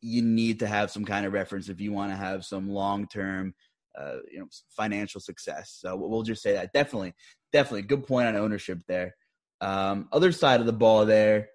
you 0.00 0.22
need 0.22 0.60
to 0.60 0.68
have 0.68 0.92
some 0.92 1.04
kind 1.04 1.26
of 1.26 1.32
reference 1.32 1.68
if 1.68 1.80
you 1.80 1.92
want 1.92 2.12
to 2.12 2.16
have 2.16 2.44
some 2.44 2.70
long 2.70 3.08
term 3.08 3.52
uh, 3.98 4.18
you 4.30 4.38
know 4.38 4.46
financial 4.70 5.20
success. 5.20 5.76
So 5.80 5.96
we'll 5.96 6.22
just 6.22 6.42
say 6.44 6.52
that 6.52 6.72
definitely, 6.72 7.12
definitely 7.52 7.82
good 7.82 8.06
point 8.06 8.28
on 8.28 8.36
ownership 8.36 8.82
there. 8.86 9.16
Um, 9.60 10.08
other 10.12 10.30
side 10.30 10.60
of 10.60 10.66
the 10.66 10.72
ball 10.72 11.04
there, 11.06 11.48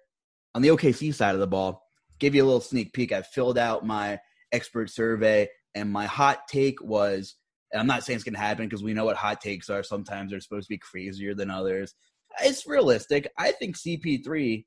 on 0.54 0.60
the 0.60 0.68
OKC 0.68 1.14
side 1.14 1.34
of 1.34 1.40
the 1.40 1.46
ball, 1.46 1.82
give 2.18 2.34
you 2.34 2.44
a 2.44 2.46
little 2.46 2.60
sneak 2.60 2.92
peek. 2.92 3.10
I 3.10 3.22
filled 3.22 3.56
out 3.56 3.86
my 3.86 4.20
expert 4.52 4.88
survey, 4.88 5.48
and 5.74 5.90
my 5.90 6.06
hot 6.06 6.48
take 6.48 6.82
was, 6.82 7.36
and 7.72 7.80
I'm 7.80 7.86
not 7.86 8.04
saying 8.04 8.16
it's 8.16 8.24
going 8.24 8.34
to 8.34 8.40
happen 8.40 8.66
because 8.66 8.82
we 8.82 8.94
know 8.94 9.04
what 9.04 9.16
hot 9.16 9.40
takes 9.40 9.70
are. 9.70 9.82
Sometimes 9.82 10.30
they're 10.30 10.40
supposed 10.40 10.66
to 10.66 10.74
be 10.74 10.78
crazier 10.78 11.34
than 11.34 11.50
others. 11.50 11.94
It's 12.42 12.66
realistic. 12.66 13.30
I 13.38 13.52
think 13.52 13.76
CP3 13.76 14.64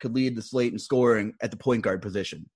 could 0.00 0.14
lead 0.14 0.36
the 0.36 0.42
slate 0.42 0.72
in 0.72 0.78
scoring 0.78 1.34
at 1.40 1.50
the 1.50 1.56
point 1.56 1.82
guard 1.82 2.02
position. 2.02 2.48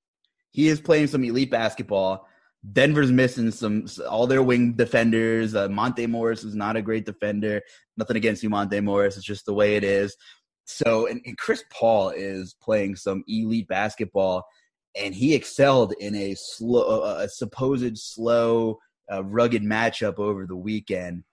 He 0.50 0.68
is 0.68 0.80
playing 0.80 1.06
some 1.06 1.24
elite 1.24 1.50
basketball. 1.50 2.26
Denver's 2.72 3.10
missing 3.10 3.50
some 3.50 3.86
all 4.08 4.26
their 4.26 4.42
wing 4.42 4.74
defenders. 4.74 5.54
Uh, 5.54 5.68
Monte 5.68 6.06
Morris 6.06 6.44
is 6.44 6.54
not 6.54 6.76
a 6.76 6.82
great 6.82 7.06
defender. 7.06 7.62
Nothing 7.96 8.16
against 8.16 8.42
you, 8.42 8.50
Monte 8.50 8.80
Morris. 8.80 9.16
It's 9.16 9.24
just 9.24 9.46
the 9.46 9.54
way 9.54 9.76
it 9.76 9.84
is. 9.84 10.16
So, 10.64 11.06
and, 11.06 11.20
and 11.24 11.38
Chris 11.38 11.64
Paul 11.70 12.10
is 12.10 12.54
playing 12.62 12.96
some 12.96 13.24
elite 13.26 13.66
basketball, 13.66 14.46
and 14.96 15.14
he 15.14 15.34
excelled 15.34 15.94
in 16.00 16.14
a 16.14 16.34
slow, 16.34 17.02
a 17.02 17.28
supposed 17.28 17.98
slow, 17.98 18.78
uh, 19.12 19.24
rugged 19.24 19.62
matchup 19.62 20.18
over 20.18 20.46
the 20.46 20.56
weekend. 20.56 21.24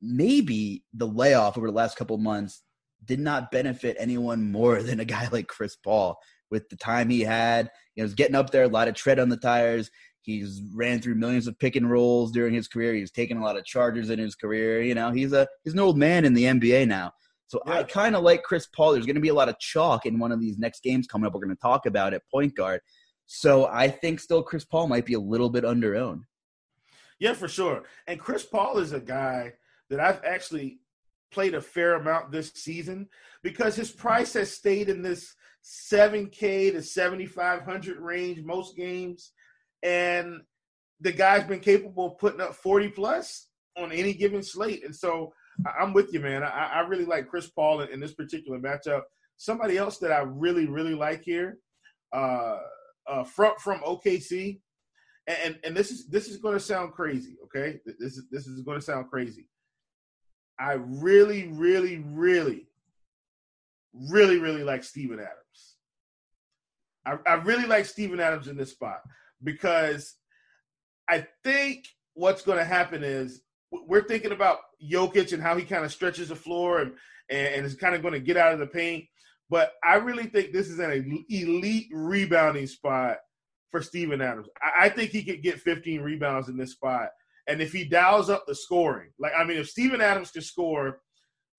Maybe 0.00 0.84
the 0.94 1.06
layoff 1.06 1.58
over 1.58 1.66
the 1.66 1.72
last 1.72 1.96
couple 1.96 2.18
months 2.18 2.62
did 3.04 3.20
not 3.20 3.50
benefit 3.50 3.96
anyone 3.98 4.50
more 4.50 4.82
than 4.82 5.00
a 5.00 5.04
guy 5.04 5.28
like 5.30 5.46
Chris 5.46 5.76
Paul 5.76 6.18
with 6.50 6.68
the 6.68 6.76
time 6.76 7.08
he 7.08 7.20
had. 7.20 7.70
You 7.94 8.02
know, 8.02 8.04
was 8.04 8.14
getting 8.14 8.36
up 8.36 8.50
there, 8.50 8.64
a 8.64 8.68
lot 8.68 8.88
of 8.88 8.94
tread 8.94 9.18
on 9.18 9.28
the 9.28 9.36
tires. 9.36 9.90
He's 10.22 10.60
ran 10.74 11.00
through 11.00 11.14
millions 11.14 11.46
of 11.46 11.58
pick 11.58 11.74
and 11.74 11.90
rolls 11.90 12.32
during 12.32 12.52
his 12.52 12.68
career. 12.68 12.92
He's 12.92 13.10
taken 13.10 13.38
a 13.38 13.42
lot 13.42 13.56
of 13.56 13.64
charges 13.64 14.10
in 14.10 14.18
his 14.18 14.34
career. 14.34 14.82
You 14.82 14.94
know, 14.94 15.10
he's 15.10 15.32
a 15.32 15.48
he's 15.64 15.72
an 15.72 15.80
old 15.80 15.96
man 15.96 16.24
in 16.24 16.34
the 16.34 16.44
NBA 16.44 16.86
now. 16.86 17.12
So 17.48 17.60
yeah. 17.66 17.78
I 17.78 17.82
kind 17.82 18.14
of 18.14 18.22
like 18.22 18.42
Chris 18.42 18.66
Paul. 18.66 18.92
There's 18.92 19.06
going 19.06 19.16
to 19.16 19.20
be 19.20 19.28
a 19.28 19.34
lot 19.34 19.48
of 19.48 19.58
chalk 19.58 20.06
in 20.06 20.18
one 20.18 20.32
of 20.32 20.40
these 20.40 20.58
next 20.58 20.82
games 20.82 21.06
coming 21.06 21.26
up. 21.26 21.34
We're 21.34 21.40
going 21.40 21.56
to 21.56 21.60
talk 21.60 21.86
about 21.86 22.14
at 22.14 22.22
point 22.30 22.54
guard. 22.54 22.80
So 23.26 23.66
I 23.66 23.88
think 23.88 24.20
still 24.20 24.42
Chris 24.42 24.64
Paul 24.64 24.86
might 24.86 25.06
be 25.06 25.14
a 25.14 25.20
little 25.20 25.50
bit 25.50 25.64
under 25.64 25.96
owned. 25.96 26.24
Yeah, 27.18 27.32
for 27.32 27.48
sure. 27.48 27.82
And 28.06 28.20
Chris 28.20 28.44
Paul 28.44 28.78
is 28.78 28.92
a 28.92 29.00
guy 29.00 29.54
that 29.90 29.98
I've 29.98 30.22
actually 30.24 30.80
played 31.30 31.54
a 31.54 31.60
fair 31.60 31.94
amount 31.94 32.30
this 32.30 32.52
season 32.54 33.08
because 33.42 33.74
his 33.76 33.90
price 33.90 34.34
has 34.34 34.50
stayed 34.50 34.88
in 34.88 35.02
this 35.02 35.34
7K 35.64 36.72
to 36.72 36.82
7,500 36.82 37.98
range 37.98 38.42
most 38.42 38.76
games 38.76 39.32
and 39.82 40.40
the 41.00 41.12
guy's 41.12 41.44
been 41.44 41.60
capable 41.60 42.06
of 42.06 42.18
putting 42.18 42.40
up 42.40 42.54
40 42.54 42.88
plus 42.88 43.48
on 43.76 43.92
any 43.92 44.14
given 44.14 44.42
slate. 44.42 44.84
And 44.84 44.94
so 44.94 45.32
I'm 45.78 45.92
with 45.92 46.12
you, 46.12 46.20
man. 46.20 46.42
I, 46.42 46.70
I 46.74 46.80
really 46.80 47.04
like 47.04 47.28
Chris 47.28 47.48
Paul 47.48 47.80
in, 47.80 47.90
in, 47.90 48.00
this 48.00 48.14
particular 48.14 48.58
matchup. 48.58 49.02
Somebody 49.36 49.76
else 49.76 49.98
that 49.98 50.12
I 50.12 50.20
really, 50.20 50.66
really 50.66 50.94
like 50.94 51.22
here, 51.22 51.58
uh, 52.12 52.58
uh, 53.08 53.24
from 53.24 53.54
from 53.58 53.80
OKC, 53.80 54.60
and 55.26 55.58
and 55.64 55.76
this 55.76 55.90
is 55.90 56.06
this 56.08 56.28
is 56.28 56.36
going 56.38 56.54
to 56.54 56.60
sound 56.60 56.92
crazy. 56.92 57.36
Okay, 57.44 57.80
this 57.98 58.16
is 58.16 58.26
this 58.30 58.46
is 58.46 58.60
going 58.62 58.78
to 58.78 58.84
sound 58.84 59.10
crazy. 59.10 59.48
I 60.60 60.72
really, 60.74 61.48
really, 61.48 61.98
really, 61.98 62.66
really, 63.92 64.38
really 64.38 64.64
like 64.64 64.82
Steven 64.82 65.18
Adams. 65.18 65.76
I, 67.06 67.18
I 67.26 67.34
really 67.34 67.66
like 67.66 67.86
Steven 67.86 68.20
Adams 68.20 68.48
in 68.48 68.56
this 68.56 68.72
spot 68.72 69.00
because 69.42 70.16
I 71.08 71.26
think 71.44 71.86
what's 72.14 72.42
going 72.42 72.58
to 72.58 72.64
happen 72.64 73.04
is 73.04 73.42
we're 73.70 74.02
thinking 74.02 74.32
about 74.32 74.58
Jokic 74.82 75.32
and 75.32 75.42
how 75.42 75.56
he 75.56 75.64
kind 75.64 75.84
of 75.84 75.92
stretches 75.92 76.28
the 76.28 76.36
floor 76.36 76.80
and, 76.80 76.92
and 77.30 77.66
is 77.66 77.74
kind 77.74 77.94
of 77.94 78.02
going 78.02 78.14
to 78.14 78.20
get 78.20 78.36
out 78.36 78.52
of 78.52 78.58
the 78.58 78.66
paint. 78.66 79.04
But 79.50 79.72
I 79.82 79.96
really 79.96 80.26
think 80.26 80.52
this 80.52 80.68
is 80.68 80.78
an 80.78 81.24
elite 81.28 81.88
rebounding 81.92 82.66
spot 82.66 83.18
for 83.70 83.82
Steven 83.82 84.20
Adams. 84.20 84.48
I, 84.62 84.86
I 84.86 84.88
think 84.88 85.10
he 85.10 85.24
could 85.24 85.42
get 85.42 85.60
15 85.60 86.00
rebounds 86.00 86.48
in 86.48 86.56
this 86.56 86.72
spot. 86.72 87.08
And 87.46 87.62
if 87.62 87.72
he 87.72 87.84
dials 87.84 88.28
up 88.28 88.44
the 88.46 88.54
scoring, 88.54 89.10
like, 89.18 89.32
I 89.36 89.44
mean, 89.44 89.56
if 89.56 89.70
Steven 89.70 90.02
Adams 90.02 90.30
can 90.30 90.42
score 90.42 91.00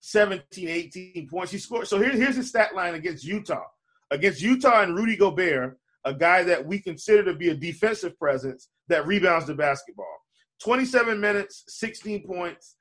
17, 0.00 0.68
18 0.68 1.28
points, 1.28 1.50
he 1.50 1.58
scored. 1.58 1.88
So 1.88 1.98
here, 1.98 2.10
here's 2.10 2.36
his 2.36 2.48
stat 2.48 2.74
line 2.74 2.94
against 2.94 3.24
Utah. 3.24 3.64
Against 4.12 4.40
Utah 4.40 4.82
and 4.82 4.96
Rudy 4.96 5.16
Gobert, 5.16 5.78
a 6.04 6.14
guy 6.14 6.42
that 6.44 6.64
we 6.64 6.78
consider 6.78 7.24
to 7.24 7.34
be 7.34 7.50
a 7.50 7.54
defensive 7.54 8.18
presence 8.18 8.68
that 8.88 9.06
rebounds 9.06 9.46
the 9.46 9.54
basketball. 9.54 10.06
27 10.62 11.20
minutes, 11.20 11.64
16 11.68 12.26
points, 12.26 12.76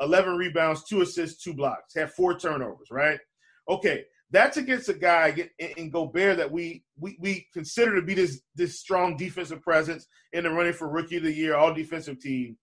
11 0.00 0.36
rebounds, 0.36 0.84
two 0.84 1.02
assists, 1.02 1.42
two 1.42 1.54
blocks, 1.54 1.94
had 1.94 2.12
four 2.12 2.38
turnovers, 2.38 2.88
right? 2.90 3.18
Okay, 3.68 4.04
that's 4.30 4.56
against 4.56 4.88
a 4.88 4.94
guy 4.94 5.48
in 5.58 5.90
Gobert 5.90 6.38
that 6.38 6.50
we, 6.50 6.82
we 6.98 7.16
we 7.20 7.46
consider 7.52 7.94
to 7.94 8.02
be 8.02 8.14
this 8.14 8.40
this 8.54 8.80
strong 8.80 9.16
defensive 9.16 9.62
presence 9.62 10.06
in 10.32 10.44
the 10.44 10.50
running 10.50 10.72
for 10.72 10.88
rookie 10.88 11.18
of 11.18 11.22
the 11.22 11.32
year, 11.32 11.54
all 11.54 11.72
defensive 11.72 12.20
team. 12.20 12.56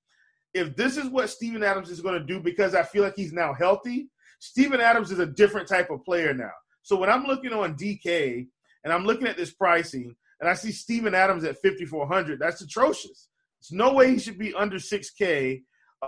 If 0.53 0.75
this 0.75 0.97
is 0.97 1.07
what 1.07 1.29
Steven 1.29 1.63
Adams 1.63 1.89
is 1.89 2.01
going 2.01 2.19
to 2.19 2.25
do, 2.25 2.41
because 2.41 2.75
I 2.75 2.83
feel 2.83 3.03
like 3.03 3.15
he's 3.15 3.31
now 3.33 3.53
healthy, 3.53 4.09
Steven 4.39 4.81
Adams 4.81 5.11
is 5.11 5.19
a 5.19 5.25
different 5.25 5.67
type 5.67 5.89
of 5.89 6.03
player 6.03 6.33
now. 6.33 6.51
So 6.83 6.97
when 6.97 7.09
I'm 7.09 7.23
looking 7.23 7.53
on 7.53 7.75
DK 7.75 8.47
and 8.83 8.91
I'm 8.91 9.05
looking 9.05 9.27
at 9.27 9.37
this 9.37 9.53
pricing, 9.53 10.15
and 10.41 10.49
I 10.49 10.55
see 10.55 10.71
Steven 10.71 11.15
Adams 11.15 11.43
at 11.43 11.61
5,400. 11.61 12.39
That's 12.39 12.61
atrocious. 12.61 13.29
There's 13.61 13.77
no 13.77 13.93
way 13.93 14.11
he 14.11 14.19
should 14.19 14.39
be 14.39 14.53
under 14.55 14.77
6K 14.77 15.61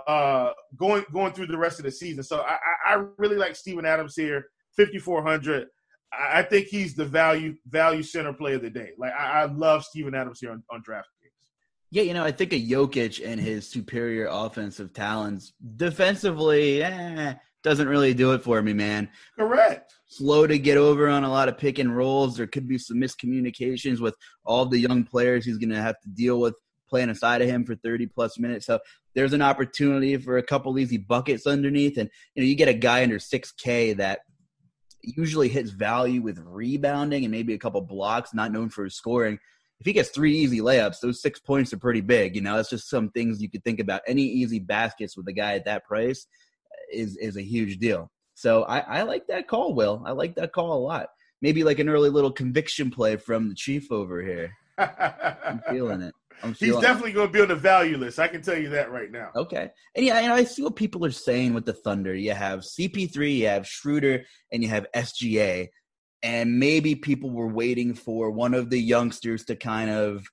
uh, 0.06 0.50
going 0.76 1.04
going 1.12 1.32
through 1.32 1.46
the 1.46 1.58
rest 1.58 1.78
of 1.78 1.84
the 1.84 1.90
season. 1.90 2.22
So 2.22 2.40
I, 2.40 2.58
I 2.86 3.04
really 3.18 3.36
like 3.36 3.56
Steven 3.56 3.86
Adams 3.86 4.14
here, 4.16 4.46
5,400. 4.76 5.68
I 6.12 6.42
think 6.42 6.68
he's 6.68 6.94
the 6.94 7.04
value 7.04 7.56
value 7.68 8.02
center 8.02 8.32
play 8.32 8.54
of 8.54 8.62
the 8.62 8.70
day. 8.70 8.90
Like 8.98 9.12
I, 9.12 9.42
I 9.42 9.44
love 9.46 9.84
Steven 9.84 10.14
Adams 10.14 10.40
here 10.40 10.52
on, 10.52 10.62
on 10.70 10.82
DraftKings. 10.82 11.02
Yeah, 11.90 12.02
you 12.02 12.14
know, 12.14 12.24
I 12.24 12.32
think 12.32 12.52
a 12.52 12.60
Jokic 12.60 13.24
and 13.24 13.40
his 13.40 13.68
superior 13.68 14.28
offensive 14.30 14.92
talents 14.92 15.52
defensively, 15.76 16.82
eh, 16.82 17.34
doesn't 17.62 17.88
really 17.88 18.14
do 18.14 18.32
it 18.32 18.42
for 18.42 18.60
me, 18.62 18.72
man. 18.72 19.08
Correct. 19.38 19.94
Slow 20.06 20.46
to 20.46 20.58
get 20.58 20.76
over 20.76 21.08
on 21.08 21.24
a 21.24 21.30
lot 21.30 21.48
of 21.48 21.56
pick 21.56 21.78
and 21.78 21.96
rolls. 21.96 22.36
There 22.36 22.46
could 22.46 22.68
be 22.68 22.78
some 22.78 22.98
miscommunications 22.98 24.00
with 24.00 24.14
all 24.44 24.66
the 24.66 24.78
young 24.78 25.04
players 25.04 25.44
he's 25.44 25.58
going 25.58 25.70
to 25.70 25.80
have 25.80 25.98
to 26.00 26.08
deal 26.08 26.40
with 26.40 26.54
playing 26.94 27.08
inside 27.08 27.42
of 27.42 27.48
him 27.48 27.64
for 27.64 27.74
30 27.74 28.06
plus 28.06 28.38
minutes. 28.38 28.66
So 28.66 28.78
there's 29.16 29.32
an 29.32 29.42
opportunity 29.42 30.16
for 30.16 30.38
a 30.38 30.44
couple 30.44 30.78
easy 30.78 30.96
buckets 30.96 31.44
underneath. 31.44 31.98
And, 31.98 32.08
you 32.36 32.42
know, 32.42 32.46
you 32.46 32.54
get 32.54 32.68
a 32.68 32.72
guy 32.72 33.02
under 33.02 33.18
6K 33.18 33.96
that 33.96 34.20
usually 35.02 35.48
hits 35.48 35.70
value 35.70 36.22
with 36.22 36.38
rebounding 36.38 37.24
and 37.24 37.32
maybe 37.32 37.52
a 37.52 37.58
couple 37.58 37.80
blocks, 37.80 38.32
not 38.32 38.52
known 38.52 38.68
for 38.68 38.84
his 38.84 38.94
scoring. 38.94 39.40
If 39.80 39.86
he 39.86 39.92
gets 39.92 40.10
three 40.10 40.36
easy 40.36 40.60
layups, 40.60 41.00
those 41.00 41.20
six 41.20 41.40
points 41.40 41.72
are 41.72 41.78
pretty 41.78 42.00
big. 42.00 42.36
You 42.36 42.42
know, 42.42 42.54
that's 42.54 42.70
just 42.70 42.88
some 42.88 43.10
things 43.10 43.42
you 43.42 43.50
could 43.50 43.64
think 43.64 43.80
about. 43.80 44.02
Any 44.06 44.22
easy 44.22 44.60
baskets 44.60 45.16
with 45.16 45.26
a 45.26 45.32
guy 45.32 45.54
at 45.54 45.64
that 45.64 45.84
price 45.84 46.28
is 46.92 47.16
is 47.16 47.36
a 47.36 47.42
huge 47.42 47.78
deal. 47.78 48.08
So 48.34 48.62
I, 48.62 48.78
I 48.78 49.02
like 49.02 49.26
that 49.26 49.48
call, 49.48 49.74
Will. 49.74 50.00
I 50.06 50.12
like 50.12 50.36
that 50.36 50.52
call 50.52 50.74
a 50.74 50.78
lot. 50.78 51.08
Maybe 51.42 51.64
like 51.64 51.80
an 51.80 51.88
early 51.88 52.08
little 52.08 52.30
conviction 52.30 52.92
play 52.92 53.16
from 53.16 53.48
the 53.48 53.54
chief 53.56 53.90
over 53.90 54.22
here. 54.22 54.52
I'm 54.78 55.60
feeling 55.68 56.02
it. 56.02 56.14
He's 56.58 56.76
definitely 56.76 57.12
going 57.12 57.28
to 57.28 57.32
be 57.32 57.40
on 57.40 57.48
the 57.48 57.56
value 57.56 57.96
list. 57.96 58.18
I 58.18 58.28
can 58.28 58.42
tell 58.42 58.58
you 58.58 58.70
that 58.70 58.90
right 58.90 59.10
now. 59.10 59.30
Okay. 59.34 59.70
And 59.94 60.04
yeah, 60.04 60.26
know, 60.26 60.34
I 60.34 60.44
see 60.44 60.62
what 60.62 60.76
people 60.76 61.04
are 61.04 61.10
saying 61.10 61.54
with 61.54 61.64
the 61.64 61.72
Thunder. 61.72 62.14
You 62.14 62.32
have 62.32 62.60
CP3, 62.60 63.36
you 63.36 63.46
have 63.46 63.66
Schroeder, 63.66 64.24
and 64.52 64.62
you 64.62 64.68
have 64.68 64.86
SGA. 64.94 65.68
And 66.22 66.58
maybe 66.58 66.94
people 66.94 67.30
were 67.30 67.48
waiting 67.48 67.94
for 67.94 68.30
one 68.30 68.54
of 68.54 68.70
the 68.70 68.80
youngsters 68.80 69.44
to 69.46 69.56
kind 69.56 69.90
of 69.90 70.26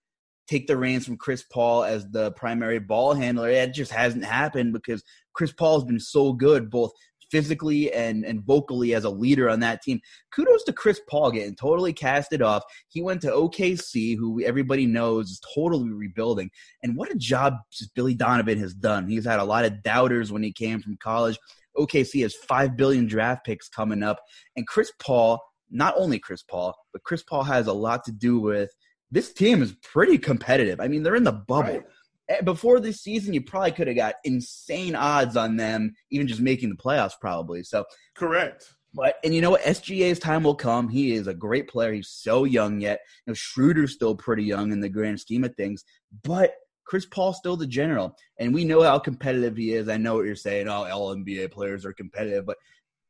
take 0.47 0.67
the 0.67 0.77
reins 0.77 1.05
from 1.05 1.17
Chris 1.17 1.43
Paul 1.43 1.83
as 1.83 2.09
the 2.09 2.31
primary 2.31 2.79
ball 2.79 3.13
handler. 3.13 3.49
It 3.49 3.73
just 3.73 3.91
hasn't 3.91 4.25
happened 4.25 4.73
because 4.73 5.03
Chris 5.33 5.53
Paul 5.53 5.79
has 5.79 5.85
been 5.85 5.99
so 5.99 6.33
good, 6.33 6.69
both 6.69 6.91
physically 7.31 7.91
and, 7.93 8.25
and 8.25 8.43
vocally 8.43 8.93
as 8.93 9.05
a 9.05 9.09
leader 9.09 9.49
on 9.49 9.59
that 9.61 9.81
team. 9.81 9.99
Kudos 10.33 10.63
to 10.65 10.73
Chris 10.73 11.01
Paul 11.09 11.31
getting 11.31 11.55
totally 11.55 11.93
casted 11.93 12.41
off. 12.41 12.63
He 12.89 13.01
went 13.01 13.21
to 13.21 13.31
OKC, 13.31 14.17
who 14.17 14.43
everybody 14.43 14.85
knows 14.85 15.29
is 15.29 15.41
totally 15.55 15.91
rebuilding. 15.91 16.51
And 16.83 16.95
what 16.95 17.11
a 17.11 17.15
job 17.15 17.55
Billy 17.95 18.13
Donovan 18.13 18.59
has 18.59 18.73
done. 18.73 19.07
He's 19.07 19.25
had 19.25 19.39
a 19.39 19.45
lot 19.45 19.65
of 19.65 19.81
doubters 19.81 20.31
when 20.31 20.43
he 20.43 20.51
came 20.51 20.81
from 20.81 20.97
college. 21.01 21.37
OKC 21.77 22.21
has 22.23 22.35
five 22.35 22.75
billion 22.75 23.07
draft 23.07 23.45
picks 23.45 23.69
coming 23.69 24.03
up, 24.03 24.19
and 24.55 24.67
Chris 24.67 24.91
Paul. 24.99 25.39
Not 25.73 25.93
only 25.95 26.19
Chris 26.19 26.43
Paul, 26.43 26.75
but 26.91 27.01
Chris 27.03 27.23
Paul 27.23 27.43
has 27.43 27.67
a 27.67 27.71
lot 27.71 28.03
to 28.03 28.11
do 28.11 28.41
with 28.41 28.69
this 29.09 29.31
team 29.31 29.61
is 29.61 29.73
pretty 29.81 30.17
competitive. 30.17 30.81
I 30.81 30.89
mean, 30.89 31.01
they're 31.01 31.15
in 31.15 31.23
the 31.23 31.31
bubble. 31.31 31.75
Right. 31.75 31.83
Eh, 32.31 32.41
before 32.41 32.79
this 32.79 33.01
season, 33.01 33.33
you 33.33 33.41
probably 33.41 33.71
could 33.71 33.87
have 33.87 33.95
got 33.95 34.15
insane 34.23 34.95
odds 34.95 35.35
on 35.35 35.57
them, 35.57 35.93
even 36.11 36.27
just 36.27 36.39
making 36.39 36.69
the 36.69 36.75
playoffs, 36.75 37.19
probably. 37.19 37.63
So 37.63 37.83
correct. 38.15 38.73
But 38.93 39.15
and 39.23 39.33
you 39.33 39.41
know 39.41 39.51
what, 39.51 39.63
SGA's 39.63 40.19
time 40.19 40.43
will 40.43 40.55
come. 40.55 40.89
He 40.89 41.13
is 41.13 41.27
a 41.27 41.33
great 41.33 41.67
player. 41.67 41.93
He's 41.93 42.09
so 42.09 42.43
young 42.43 42.79
yet. 42.81 42.99
You 43.25 43.31
know, 43.31 43.33
Schroeder's 43.33 43.93
still 43.93 44.15
pretty 44.15 44.43
young 44.43 44.71
in 44.71 44.79
the 44.79 44.89
grand 44.89 45.19
scheme 45.19 45.43
of 45.43 45.55
things, 45.55 45.83
but 46.23 46.55
Chris 46.85 47.05
Paul's 47.05 47.37
still 47.37 47.55
the 47.55 47.67
general, 47.67 48.15
and 48.37 48.53
we 48.53 48.65
know 48.65 48.81
how 48.81 48.99
competitive 48.99 49.55
he 49.55 49.73
is. 49.73 49.87
I 49.87 49.97
know 49.97 50.15
what 50.15 50.25
you're 50.25 50.35
saying. 50.35 50.67
Oh, 50.67 50.89
all 50.89 51.15
NBA 51.15 51.51
players 51.51 51.85
are 51.85 51.93
competitive, 51.93 52.45
but 52.45 52.57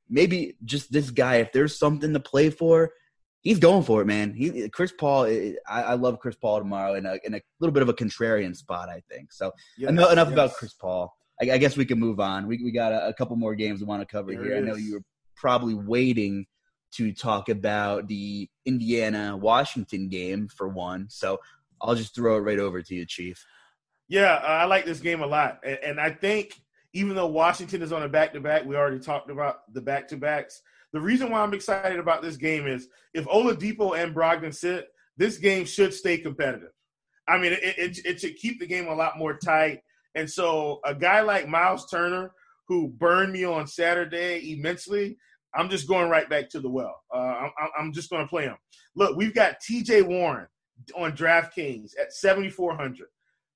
maybe 0.10 0.55
just 0.65 0.91
this 0.91 1.10
guy, 1.10 1.38
if 1.38 1.51
there's 1.51 1.79
something 1.79 2.13
to 2.13 2.19
play 2.19 2.49
for, 2.49 2.91
he's 3.41 3.60
going 3.60 3.84
for 3.84 4.01
it, 4.01 4.06
man. 4.06 4.34
He 4.34 4.69
Chris 4.69 4.91
Paul. 4.91 5.25
I, 5.25 5.56
I 5.67 5.93
love 5.95 6.19
Chris 6.19 6.36
Paul 6.36 6.60
tomorrow 6.60 6.95
in 6.95 7.06
a 7.06 7.17
in 7.23 7.36
a 7.36 7.41
little 7.60 7.73
bit 7.73 7.84
of 7.84 7.89
a 7.89 7.93
contrarian 7.93 8.56
spot, 8.56 8.89
I 8.89 9.01
think. 9.12 9.34
So 9.34 9.51
yes, 9.77 9.89
enough, 9.89 10.12
enough 10.12 10.27
yes. 10.30 10.34
about 10.34 10.54
Chris 10.54 10.73
Paul. 10.73 11.13
I, 11.41 11.51
I, 11.51 11.58
guess 11.58 11.75
we 11.75 11.86
can 11.86 11.99
move 11.99 12.19
on. 12.19 12.47
We 12.47 12.63
we 12.63 12.71
got 12.71 12.91
a, 12.93 13.08
a 13.08 13.13
couple 13.13 13.36
more 13.36 13.56
games 13.56 13.80
we 13.80 13.86
want 13.86 14.01
to 14.01 14.06
cover 14.06 14.32
there 14.32 14.43
here. 14.43 14.58
I 14.58 14.60
know 14.60 14.75
you 14.75 14.93
were 14.93 15.04
probably 15.36 15.73
waiting 15.73 16.45
to 16.93 17.12
talk 17.13 17.49
about 17.49 18.08
the 18.08 18.49
Indiana 18.65 19.36
Washington 19.38 20.10
game 20.10 20.47
for 20.47 20.67
one. 20.67 21.08
So 21.10 21.39
I'll 21.82 21.95
just 21.95 22.13
throw 22.13 22.38
it 22.38 22.41
right 22.41 22.60
over 22.60 22.82
to 22.82 22.95
you, 22.95 23.06
Chief. 23.06 23.43
Yeah, 24.08 24.34
uh, 24.43 24.47
I 24.47 24.65
like 24.65 24.86
this 24.86 24.99
game 24.99 25.21
a 25.21 25.27
lot, 25.27 25.60
and, 25.63 25.80
and 25.84 25.99
I 25.99 26.12
think 26.12 26.62
even 26.93 27.15
though 27.15 27.27
Washington 27.27 27.82
is 27.82 27.93
on 27.93 28.04
a 28.04 28.10
back 28.10 28.34
to 28.34 28.41
back, 28.41 28.65
we 28.65 28.75
already 28.75 28.99
talked 28.99 29.30
about 29.30 29.73
the 29.73 29.82
back 29.82 30.10
to 30.10 30.17
backs. 30.17 30.62
The 30.93 31.01
reason 31.01 31.30
why 31.30 31.41
I'm 31.41 31.54
excited 31.54 31.99
about 31.99 32.21
this 32.21 32.38
game 32.38 32.67
is 32.67 32.88
if 33.13 33.25
Oladipo 33.25 33.97
and 33.97 34.15
Brogdon 34.15 34.54
sit, 34.54 34.88
this 35.17 35.38
game 35.38 35.65
should 35.65 35.93
stay 35.93 36.17
competitive. 36.17 36.71
I 37.27 37.38
mean, 37.38 37.54
it, 37.54 37.60
it, 37.63 37.99
it 38.06 38.19
should 38.19 38.36
keep 38.36 38.60
the 38.60 38.67
game 38.67 38.88
a 38.88 38.95
lot 38.95 39.17
more 39.17 39.38
tight. 39.38 39.82
And 40.15 40.30
so, 40.30 40.82
a 40.84 40.93
guy 40.93 41.21
like 41.21 41.47
Miles 41.47 41.89
Turner, 41.89 42.32
who 42.67 42.89
burned 42.89 43.32
me 43.32 43.45
on 43.45 43.67
Saturday 43.67 44.54
immensely, 44.54 45.17
I'm 45.54 45.69
just 45.69 45.88
going 45.88 46.10
right 46.10 46.30
back 46.30 46.49
to 46.49 46.60
the 46.60 46.69
well. 46.69 47.01
Uh, 47.13 47.17
I'm, 47.17 47.51
I'm 47.77 47.93
just 47.93 48.10
going 48.10 48.23
to 48.23 48.30
play 48.30 48.43
him. 48.43 48.58
Look, 48.95 49.15
we've 49.15 49.34
got 49.34 49.62
TJ 49.62 50.06
Warren 50.06 50.47
on 50.95 51.13
DraftKings 51.13 51.91
at 51.99 52.13
7,400. 52.13 53.08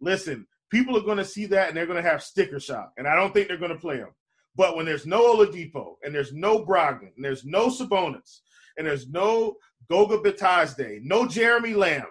Listen, 0.01 0.45
people 0.69 0.97
are 0.97 1.03
going 1.03 1.17
to 1.17 1.25
see 1.25 1.45
that 1.47 1.69
and 1.69 1.77
they're 1.77 1.85
going 1.85 2.01
to 2.01 2.09
have 2.09 2.23
sticker 2.23 2.59
shock. 2.59 2.91
And 2.97 3.07
I 3.07 3.15
don't 3.15 3.33
think 3.33 3.47
they're 3.47 3.57
going 3.57 3.71
to 3.71 3.77
play 3.77 3.97
him. 3.97 4.09
But 4.55 4.75
when 4.75 4.85
there's 4.85 5.05
no 5.05 5.35
Oladipo 5.35 5.95
and 6.03 6.13
there's 6.13 6.33
no 6.33 6.65
Brogdon 6.65 7.11
and 7.15 7.25
there's 7.25 7.45
no 7.45 7.67
Sabonis 7.67 8.39
and 8.77 8.87
there's 8.87 9.09
no 9.09 9.55
Goga 9.89 10.17
Bitadze, 10.17 11.01
no 11.03 11.27
Jeremy 11.27 11.73
Lamb, 11.73 12.05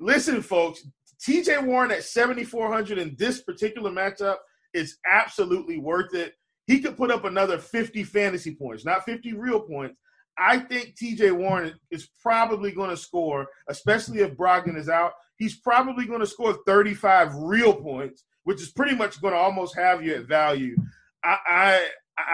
listen, 0.00 0.40
folks, 0.42 0.86
TJ 1.26 1.64
Warren 1.64 1.90
at 1.90 2.04
7,400 2.04 2.98
in 2.98 3.14
this 3.18 3.42
particular 3.42 3.90
matchup 3.90 4.36
is 4.72 4.98
absolutely 5.10 5.78
worth 5.78 6.14
it. 6.14 6.34
He 6.66 6.80
could 6.80 6.96
put 6.96 7.10
up 7.10 7.24
another 7.24 7.58
50 7.58 8.04
fantasy 8.04 8.54
points, 8.54 8.84
not 8.84 9.04
50 9.04 9.34
real 9.34 9.60
points. 9.60 9.96
I 10.36 10.58
think 10.58 10.96
TJ 10.96 11.32
Warren 11.32 11.74
is 11.90 12.08
probably 12.20 12.72
going 12.72 12.90
to 12.90 12.96
score, 12.96 13.46
especially 13.68 14.20
if 14.20 14.36
Brogdon 14.36 14.76
is 14.76 14.88
out. 14.88 15.12
He's 15.36 15.56
probably 15.60 16.06
going 16.06 16.20
to 16.20 16.26
score 16.26 16.58
35 16.66 17.34
real 17.36 17.74
points, 17.74 18.24
which 18.42 18.60
is 18.60 18.72
pretty 18.72 18.96
much 18.96 19.20
going 19.20 19.34
to 19.34 19.38
almost 19.38 19.76
have 19.76 20.04
you 20.04 20.14
at 20.14 20.26
value. 20.26 20.76
I, 21.24 21.38
I 21.48 21.86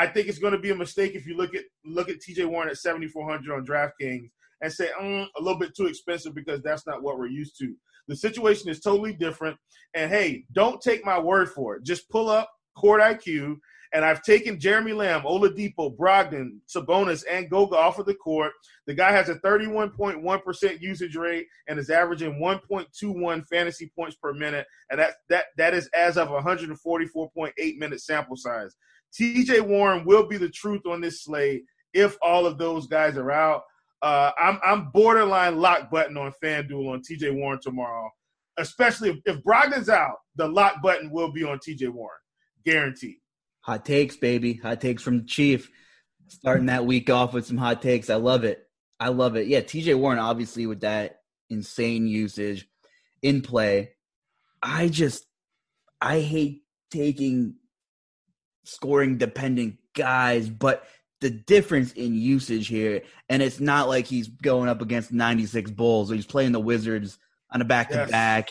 I 0.02 0.06
think 0.06 0.28
it's 0.28 0.38
going 0.38 0.52
to 0.52 0.58
be 0.58 0.70
a 0.70 0.76
mistake 0.76 1.14
if 1.14 1.26
you 1.26 1.36
look 1.36 1.54
at 1.54 1.64
look 1.84 2.08
at 2.08 2.16
TJ 2.16 2.46
Warren 2.46 2.68
at 2.68 2.76
7400 2.76 3.54
on 3.54 3.66
DraftKings 3.66 4.30
and 4.60 4.72
say 4.72 4.88
mm, 5.00 5.26
a 5.38 5.42
little 5.42 5.58
bit 5.58 5.74
too 5.74 5.86
expensive 5.86 6.34
because 6.34 6.62
that's 6.62 6.86
not 6.86 7.02
what 7.02 7.18
we're 7.18 7.26
used 7.26 7.56
to. 7.58 7.74
The 8.08 8.16
situation 8.16 8.68
is 8.68 8.80
totally 8.80 9.14
different. 9.14 9.56
And 9.94 10.10
hey, 10.10 10.44
don't 10.52 10.80
take 10.80 11.04
my 11.04 11.18
word 11.18 11.50
for 11.50 11.76
it. 11.76 11.84
Just 11.84 12.08
pull 12.10 12.28
up 12.28 12.50
Court 12.76 13.00
IQ, 13.00 13.56
and 13.92 14.04
I've 14.04 14.22
taken 14.22 14.60
Jeremy 14.60 14.92
Lamb, 14.92 15.22
Oladipo, 15.22 15.96
Brogdon, 15.96 16.58
Sabonis, 16.68 17.24
and 17.28 17.50
Goga 17.50 17.76
off 17.76 17.98
of 17.98 18.06
the 18.06 18.14
court. 18.14 18.52
The 18.86 18.94
guy 18.94 19.10
has 19.10 19.28
a 19.28 19.34
31.1% 19.36 20.80
usage 20.80 21.16
rate 21.16 21.46
and 21.68 21.78
is 21.78 21.90
averaging 21.90 22.40
1.21 22.40 23.46
fantasy 23.46 23.90
points 23.94 24.16
per 24.16 24.32
minute, 24.32 24.66
and 24.90 25.00
that 25.00 25.14
that 25.28 25.46
that 25.56 25.74
is 25.74 25.88
as 25.88 26.16
of 26.16 26.28
144.8 26.28 27.78
minute 27.78 28.00
sample 28.00 28.36
size. 28.36 28.76
TJ 29.18 29.60
Warren 29.62 30.04
will 30.04 30.26
be 30.26 30.36
the 30.36 30.50
truth 30.50 30.82
on 30.86 31.00
this 31.00 31.24
slate 31.24 31.64
if 31.92 32.16
all 32.22 32.46
of 32.46 32.58
those 32.58 32.86
guys 32.86 33.16
are 33.16 33.32
out. 33.32 33.62
Uh, 34.02 34.30
I'm 34.38 34.60
I'm 34.64 34.90
borderline 34.90 35.58
lock 35.58 35.90
button 35.90 36.16
on 36.16 36.32
FanDuel 36.42 36.92
on 36.92 37.02
TJ 37.02 37.34
Warren 37.34 37.60
tomorrow, 37.60 38.08
especially 38.58 39.10
if, 39.10 39.16
if 39.26 39.42
Brogdon's 39.42 39.88
out. 39.88 40.16
The 40.36 40.46
lock 40.46 40.80
button 40.80 41.10
will 41.10 41.32
be 41.32 41.42
on 41.42 41.58
TJ 41.58 41.88
Warren, 41.88 42.20
guaranteed. 42.64 43.16
Hot 43.70 43.84
takes, 43.84 44.16
baby. 44.16 44.54
Hot 44.54 44.80
takes 44.80 45.00
from 45.00 45.18
the 45.18 45.26
Chief. 45.26 45.70
Starting 46.26 46.66
that 46.66 46.86
week 46.86 47.08
off 47.08 47.32
with 47.32 47.46
some 47.46 47.56
hot 47.56 47.80
takes. 47.80 48.10
I 48.10 48.16
love 48.16 48.42
it. 48.42 48.66
I 48.98 49.10
love 49.10 49.36
it. 49.36 49.46
Yeah, 49.46 49.60
TJ 49.60 49.96
Warren, 49.96 50.18
obviously, 50.18 50.66
with 50.66 50.80
that 50.80 51.20
insane 51.50 52.08
usage 52.08 52.66
in 53.22 53.42
play. 53.42 53.92
I 54.60 54.88
just, 54.88 55.24
I 56.00 56.18
hate 56.18 56.64
taking 56.90 57.58
scoring 58.64 59.18
dependent 59.18 59.76
guys, 59.94 60.50
but 60.50 60.84
the 61.20 61.30
difference 61.30 61.92
in 61.92 62.16
usage 62.16 62.66
here, 62.66 63.02
and 63.28 63.40
it's 63.40 63.60
not 63.60 63.88
like 63.88 64.06
he's 64.06 64.26
going 64.26 64.68
up 64.68 64.82
against 64.82 65.12
96 65.12 65.70
Bulls 65.70 66.10
or 66.10 66.16
he's 66.16 66.26
playing 66.26 66.50
the 66.50 66.58
Wizards 66.58 67.20
on 67.52 67.60
a 67.60 67.64
back 67.64 67.90
to 67.90 68.04
back. 68.08 68.50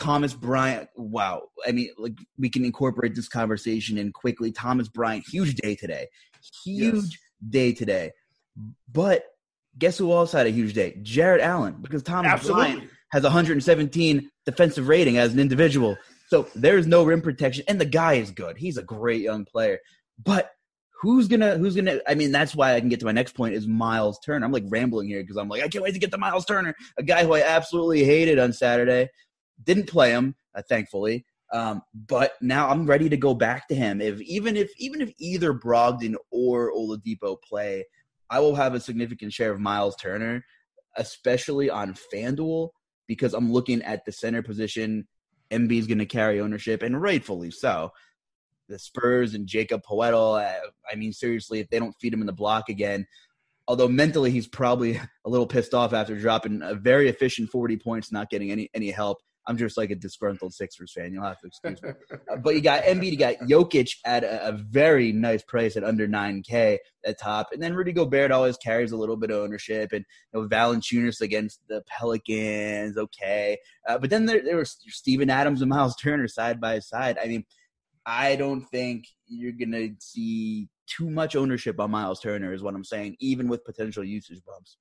Thomas 0.00 0.32
Bryant, 0.32 0.88
wow. 0.96 1.42
I 1.66 1.72
mean, 1.72 1.90
like 1.98 2.18
we 2.38 2.48
can 2.48 2.64
incorporate 2.64 3.14
this 3.14 3.28
conversation 3.28 3.98
in 3.98 4.12
quickly. 4.12 4.50
Thomas 4.50 4.88
Bryant, 4.88 5.24
huge 5.30 5.54
day 5.56 5.76
today. 5.76 6.08
Huge 6.64 6.94
yes. 6.94 7.16
day 7.50 7.72
today. 7.74 8.12
But 8.90 9.24
guess 9.78 9.98
who 9.98 10.10
else 10.12 10.32
had 10.32 10.46
a 10.46 10.50
huge 10.50 10.72
day? 10.72 10.98
Jarrett 11.02 11.42
Allen, 11.42 11.76
because 11.82 12.02
Thomas 12.02 12.32
Absolutely. 12.32 12.72
Bryant 12.72 12.90
has 13.12 13.22
117 13.24 14.30
defensive 14.46 14.88
rating 14.88 15.18
as 15.18 15.34
an 15.34 15.38
individual. 15.38 15.96
So 16.28 16.48
there's 16.54 16.86
no 16.86 17.04
rim 17.04 17.20
protection, 17.20 17.64
and 17.68 17.78
the 17.78 17.84
guy 17.84 18.14
is 18.14 18.30
good. 18.30 18.56
He's 18.56 18.78
a 18.78 18.82
great 18.82 19.20
young 19.20 19.44
player. 19.44 19.80
But 20.22 20.50
who's 21.02 21.28
gonna 21.28 21.58
who's 21.58 21.76
gonna 21.76 21.98
I 22.08 22.14
mean, 22.14 22.32
that's 22.32 22.56
why 22.56 22.74
I 22.74 22.80
can 22.80 22.88
get 22.88 23.00
to 23.00 23.06
my 23.06 23.12
next 23.12 23.34
point 23.34 23.54
is 23.54 23.66
Miles 23.66 24.18
Turner. 24.20 24.46
I'm 24.46 24.52
like 24.52 24.64
rambling 24.68 25.08
here 25.08 25.22
because 25.22 25.36
I'm 25.36 25.48
like, 25.48 25.62
I 25.62 25.68
can't 25.68 25.84
wait 25.84 25.92
to 25.92 26.00
get 26.00 26.10
to 26.12 26.18
Miles 26.18 26.46
Turner, 26.46 26.74
a 26.96 27.02
guy 27.02 27.24
who 27.24 27.34
I 27.34 27.42
absolutely 27.42 28.04
hated 28.04 28.38
on 28.38 28.54
Saturday. 28.54 29.10
Didn't 29.62 29.88
play 29.88 30.10
him, 30.10 30.34
uh, 30.54 30.62
thankfully. 30.68 31.24
Um, 31.52 31.82
but 31.94 32.32
now 32.40 32.68
I'm 32.68 32.86
ready 32.86 33.08
to 33.08 33.16
go 33.16 33.34
back 33.34 33.66
to 33.68 33.74
him. 33.74 34.00
If 34.00 34.20
even 34.20 34.56
if 34.56 34.70
even 34.78 35.00
if 35.00 35.12
either 35.18 35.52
Brogdon 35.52 36.14
or 36.30 36.72
Oladipo 36.72 37.36
play, 37.42 37.84
I 38.30 38.38
will 38.38 38.54
have 38.54 38.74
a 38.74 38.80
significant 38.80 39.32
share 39.32 39.50
of 39.50 39.60
Miles 39.60 39.96
Turner, 39.96 40.44
especially 40.96 41.68
on 41.68 41.96
FanDuel, 42.14 42.70
because 43.08 43.34
I'm 43.34 43.52
looking 43.52 43.82
at 43.82 44.04
the 44.04 44.12
center 44.12 44.42
position. 44.42 45.08
Embiid 45.50 45.80
is 45.80 45.86
going 45.88 45.98
to 45.98 46.06
carry 46.06 46.40
ownership, 46.40 46.82
and 46.82 47.02
rightfully 47.02 47.50
so. 47.50 47.90
The 48.68 48.78
Spurs 48.78 49.34
and 49.34 49.48
Jakob 49.48 49.82
Poeltl. 49.82 50.40
Uh, 50.40 50.70
I 50.90 50.94
mean, 50.94 51.12
seriously, 51.12 51.58
if 51.58 51.68
they 51.70 51.80
don't 51.80 51.96
feed 52.00 52.14
him 52.14 52.20
in 52.20 52.28
the 52.28 52.32
block 52.32 52.68
again, 52.68 53.04
although 53.66 53.88
mentally 53.88 54.30
he's 54.30 54.46
probably 54.46 54.96
a 55.24 55.28
little 55.28 55.48
pissed 55.48 55.74
off 55.74 55.92
after 55.92 56.16
dropping 56.16 56.62
a 56.62 56.76
very 56.76 57.08
efficient 57.08 57.50
40 57.50 57.76
points, 57.78 58.12
not 58.12 58.30
getting 58.30 58.52
any 58.52 58.70
any 58.74 58.92
help. 58.92 59.18
I'm 59.46 59.56
just 59.56 59.76
like 59.76 59.90
a 59.90 59.94
disgruntled 59.94 60.54
Sixers 60.54 60.92
fan. 60.92 61.12
You'll 61.12 61.24
have 61.24 61.40
to 61.40 61.46
excuse 61.46 61.82
me. 61.82 61.90
uh, 62.32 62.36
but 62.36 62.54
you 62.54 62.60
got 62.60 62.82
Embiid, 62.84 63.10
you 63.10 63.16
got 63.16 63.36
Jokic 63.38 63.96
at 64.04 64.22
a, 64.22 64.48
a, 64.48 64.52
very 64.52 65.12
nice 65.12 65.42
price 65.42 65.76
at 65.76 65.84
under 65.84 66.06
9K 66.06 66.78
at 67.04 67.18
top. 67.18 67.48
And 67.52 67.62
then 67.62 67.74
Rudy 67.74 67.92
Gobert 67.92 68.30
always 68.30 68.56
carries 68.58 68.92
a 68.92 68.96
little 68.96 69.16
bit 69.16 69.30
of 69.30 69.38
ownership. 69.38 69.92
And 69.92 70.04
you 70.32 70.40
know, 70.40 70.48
Valanciunas 70.48 71.20
against 71.20 71.60
the 71.68 71.82
Pelicans, 71.86 72.96
okay. 72.96 73.58
Uh, 73.88 73.98
but 73.98 74.10
then 74.10 74.26
there, 74.26 74.42
there 74.42 74.56
was 74.56 74.76
Steven 74.88 75.30
Adams 75.30 75.62
and 75.62 75.70
Miles 75.70 75.96
Turner 75.96 76.28
side 76.28 76.60
by 76.60 76.78
side. 76.78 77.18
I 77.22 77.26
mean, 77.26 77.44
I 78.06 78.36
don't 78.36 78.62
think 78.62 79.06
you're 79.26 79.52
going 79.52 79.72
to 79.72 79.94
see 80.00 80.68
too 80.86 81.10
much 81.10 81.36
ownership 81.36 81.78
on 81.80 81.90
Miles 81.90 82.20
Turner, 82.20 82.52
is 82.52 82.62
what 82.62 82.74
I'm 82.74 82.84
saying, 82.84 83.16
even 83.20 83.48
with 83.48 83.64
potential 83.64 84.04
usage 84.04 84.40
bumps. 84.46 84.76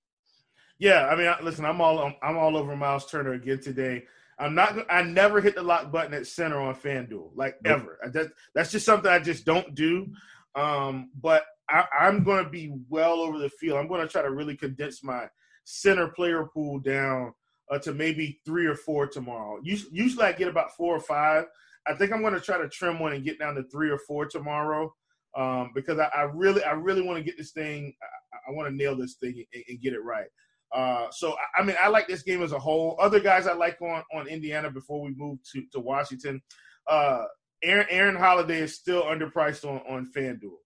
Yeah, 0.79 1.07
I 1.07 1.15
mean, 1.15 1.31
listen, 1.43 1.65
I'm 1.65 1.81
all 1.81 2.13
I'm 2.23 2.37
all 2.37 2.55
over 2.55 2.75
Miles 2.75 3.05
Turner 3.05 3.33
again 3.33 3.59
today. 3.59 4.03
I'm 4.39 4.55
not. 4.55 4.85
I 4.89 5.03
never 5.03 5.41
hit 5.41 5.55
the 5.55 5.63
lock 5.63 5.91
button 5.91 6.13
at 6.13 6.25
center 6.25 6.59
on 6.59 6.73
FanDuel, 6.73 7.31
like 7.35 7.57
ever. 7.65 7.99
That, 8.13 8.31
that's 8.55 8.71
just 8.71 8.85
something 8.85 9.11
I 9.11 9.19
just 9.19 9.45
don't 9.45 9.75
do. 9.75 10.07
Um, 10.55 11.11
but 11.19 11.43
I, 11.69 11.85
I'm 11.99 12.23
going 12.23 12.43
to 12.45 12.49
be 12.49 12.73
well 12.89 13.19
over 13.19 13.37
the 13.37 13.49
field. 13.49 13.77
I'm 13.77 13.87
going 13.87 14.01
to 14.01 14.07
try 14.07 14.21
to 14.21 14.31
really 14.31 14.55
condense 14.55 15.03
my 15.03 15.27
center 15.65 16.07
player 16.07 16.45
pool 16.45 16.79
down 16.79 17.33
uh, 17.69 17.79
to 17.79 17.93
maybe 17.93 18.39
three 18.45 18.65
or 18.65 18.75
four 18.75 19.07
tomorrow. 19.07 19.59
Usually, 19.61 19.91
usually 19.93 20.25
I 20.25 20.31
get 20.31 20.47
about 20.47 20.75
four 20.75 20.95
or 20.95 21.01
five. 21.01 21.45
I 21.87 21.93
think 21.93 22.11
I'm 22.11 22.21
going 22.21 22.33
to 22.33 22.39
try 22.39 22.57
to 22.57 22.69
trim 22.69 22.99
one 22.99 23.13
and 23.13 23.23
get 23.23 23.39
down 23.39 23.55
to 23.55 23.63
three 23.63 23.89
or 23.89 23.99
four 23.99 24.25
tomorrow 24.25 24.93
um, 25.35 25.71
because 25.75 25.99
I, 25.99 26.09
I, 26.15 26.21
really, 26.23 26.63
I 26.63 26.71
really 26.71 27.01
want 27.01 27.17
to 27.17 27.23
get 27.23 27.37
this 27.37 27.51
thing. 27.51 27.93
I, 28.01 28.51
I 28.51 28.53
want 28.53 28.69
to 28.69 28.75
nail 28.75 28.95
this 28.95 29.15
thing 29.15 29.43
and, 29.53 29.63
and 29.67 29.81
get 29.81 29.93
it 29.93 30.03
right. 30.03 30.27
Uh, 30.73 31.07
so 31.11 31.35
I 31.57 31.63
mean, 31.63 31.75
I 31.81 31.87
like 31.87 32.07
this 32.07 32.23
game 32.23 32.43
as 32.43 32.51
a 32.51 32.59
whole. 32.59 32.97
Other 32.99 33.19
guys 33.19 33.47
I 33.47 33.53
like 33.53 33.81
on 33.81 34.03
on 34.13 34.27
Indiana 34.27 34.69
before 34.69 35.01
we 35.01 35.13
move 35.15 35.39
to 35.53 35.63
to 35.73 35.79
Washington. 35.79 36.41
Uh, 36.87 37.23
Aaron 37.63 37.87
Aaron 37.89 38.15
Holiday 38.15 38.59
is 38.59 38.75
still 38.75 39.03
underpriced 39.03 39.65
on 39.65 39.81
on 39.89 40.11
FanDuel. 40.15 40.57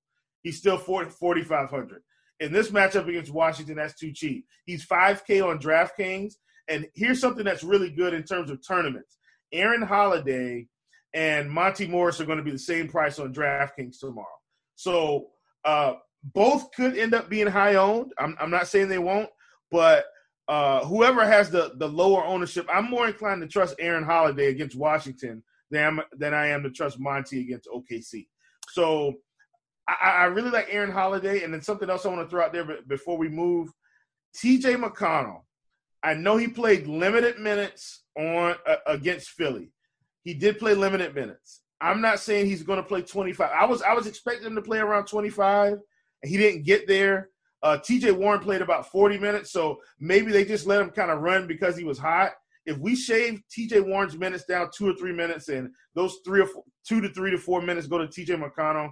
He's 0.43 0.57
still 0.57 0.77
4,500. 0.77 2.01
In 2.41 2.51
this 2.51 2.69
matchup 2.69 3.07
against 3.07 3.31
Washington, 3.31 3.77
that's 3.77 3.97
too 3.97 4.11
cheap. 4.11 4.45
He's 4.65 4.85
5K 4.85 5.47
on 5.47 5.59
DraftKings. 5.59 6.33
And 6.67 6.87
here's 6.93 7.19
something 7.19 7.45
that's 7.45 7.63
really 7.63 7.89
good 7.89 8.13
in 8.13 8.23
terms 8.23 8.51
of 8.51 8.65
tournaments. 8.65 9.17
Aaron 9.53 9.81
Holiday 9.81 10.67
and 11.13 11.49
Monte 11.49 11.87
Morris 11.87 12.19
are 12.19 12.25
going 12.25 12.37
to 12.37 12.43
be 12.43 12.51
the 12.51 12.59
same 12.59 12.89
price 12.89 13.19
on 13.19 13.33
DraftKings 13.33 13.99
tomorrow. 13.99 14.27
So 14.75 15.27
uh, 15.63 15.93
both 16.23 16.71
could 16.73 16.97
end 16.97 17.13
up 17.13 17.29
being 17.29 17.47
high 17.47 17.75
owned. 17.75 18.11
I'm, 18.17 18.35
I'm 18.39 18.49
not 18.49 18.67
saying 18.67 18.89
they 18.89 18.99
won't, 18.99 19.29
but 19.73 20.05
uh, 20.47 20.85
whoever 20.85 21.25
has 21.25 21.49
the 21.49 21.73
the 21.77 21.87
lower 21.87 22.23
ownership, 22.23 22.67
I'm 22.71 22.89
more 22.89 23.07
inclined 23.07 23.41
to 23.41 23.47
trust 23.47 23.75
Aaron 23.79 24.03
Holiday 24.03 24.47
against 24.47 24.77
Washington 24.77 25.43
than 25.71 25.99
than 26.17 26.33
I 26.33 26.47
am 26.47 26.61
to 26.63 26.69
trust 26.69 26.99
Monte 26.99 27.41
against 27.41 27.67
OKC. 27.67 28.27
So 28.69 29.15
I, 29.87 29.95
I 30.09 30.23
really 30.25 30.51
like 30.51 30.67
Aaron 30.69 30.91
Holiday, 30.91 31.43
and 31.43 31.51
then 31.51 31.61
something 31.61 31.89
else 31.89 32.05
I 32.05 32.09
want 32.09 32.21
to 32.21 32.29
throw 32.29 32.45
out 32.45 32.53
there 32.53 32.67
before 32.87 33.17
we 33.17 33.27
move. 33.27 33.69
T.J. 34.35 34.75
McConnell. 34.75 35.41
I 36.03 36.13
know 36.13 36.37
he 36.37 36.47
played 36.47 36.85
limited 36.85 37.39
minutes 37.39 38.03
on 38.17 38.55
uh, 38.67 38.75
against 38.85 39.29
Philly. 39.29 39.71
He 40.23 40.33
did 40.33 40.59
play 40.59 40.75
limited 40.75 41.15
minutes. 41.15 41.61
I'm 41.81 42.01
not 42.01 42.19
saying 42.19 42.45
he's 42.45 42.63
going 42.63 42.77
to 42.77 42.87
play 42.87 43.01
25. 43.01 43.49
I 43.49 43.65
was 43.65 43.81
I 43.81 43.93
was 43.93 44.05
expecting 44.05 44.47
him 44.47 44.55
to 44.55 44.61
play 44.61 44.79
around 44.79 45.05
25, 45.05 45.73
and 45.73 45.81
he 46.23 46.37
didn't 46.37 46.63
get 46.63 46.87
there. 46.87 47.29
Uh, 47.63 47.77
T.J. 47.77 48.11
Warren 48.11 48.41
played 48.41 48.61
about 48.61 48.91
40 48.91 49.17
minutes, 49.17 49.51
so 49.51 49.79
maybe 49.99 50.33
they 50.33 50.43
just 50.43 50.67
let 50.67 50.81
him 50.81 50.89
kind 50.89 51.09
of 51.09 51.21
run 51.21 51.47
because 51.47 51.77
he 51.77 51.85
was 51.85 51.97
hot. 51.97 52.31
If 52.65 52.77
we 52.77 52.93
shave 52.95 53.41
T.J. 53.49 53.79
Warren's 53.79 54.17
minutes 54.17 54.43
down 54.43 54.69
two 54.75 54.89
or 54.89 54.93
three 54.95 55.13
minutes, 55.13 55.47
and 55.47 55.69
those 55.95 56.17
three 56.25 56.41
or 56.41 56.45
four, 56.45 56.63
two 56.85 56.99
to 56.99 57.09
three 57.09 57.31
to 57.31 57.37
four 57.37 57.61
minutes 57.61 57.87
go 57.87 57.97
to 57.97 58.07
T.J. 58.07 58.35
McConnell, 58.35 58.91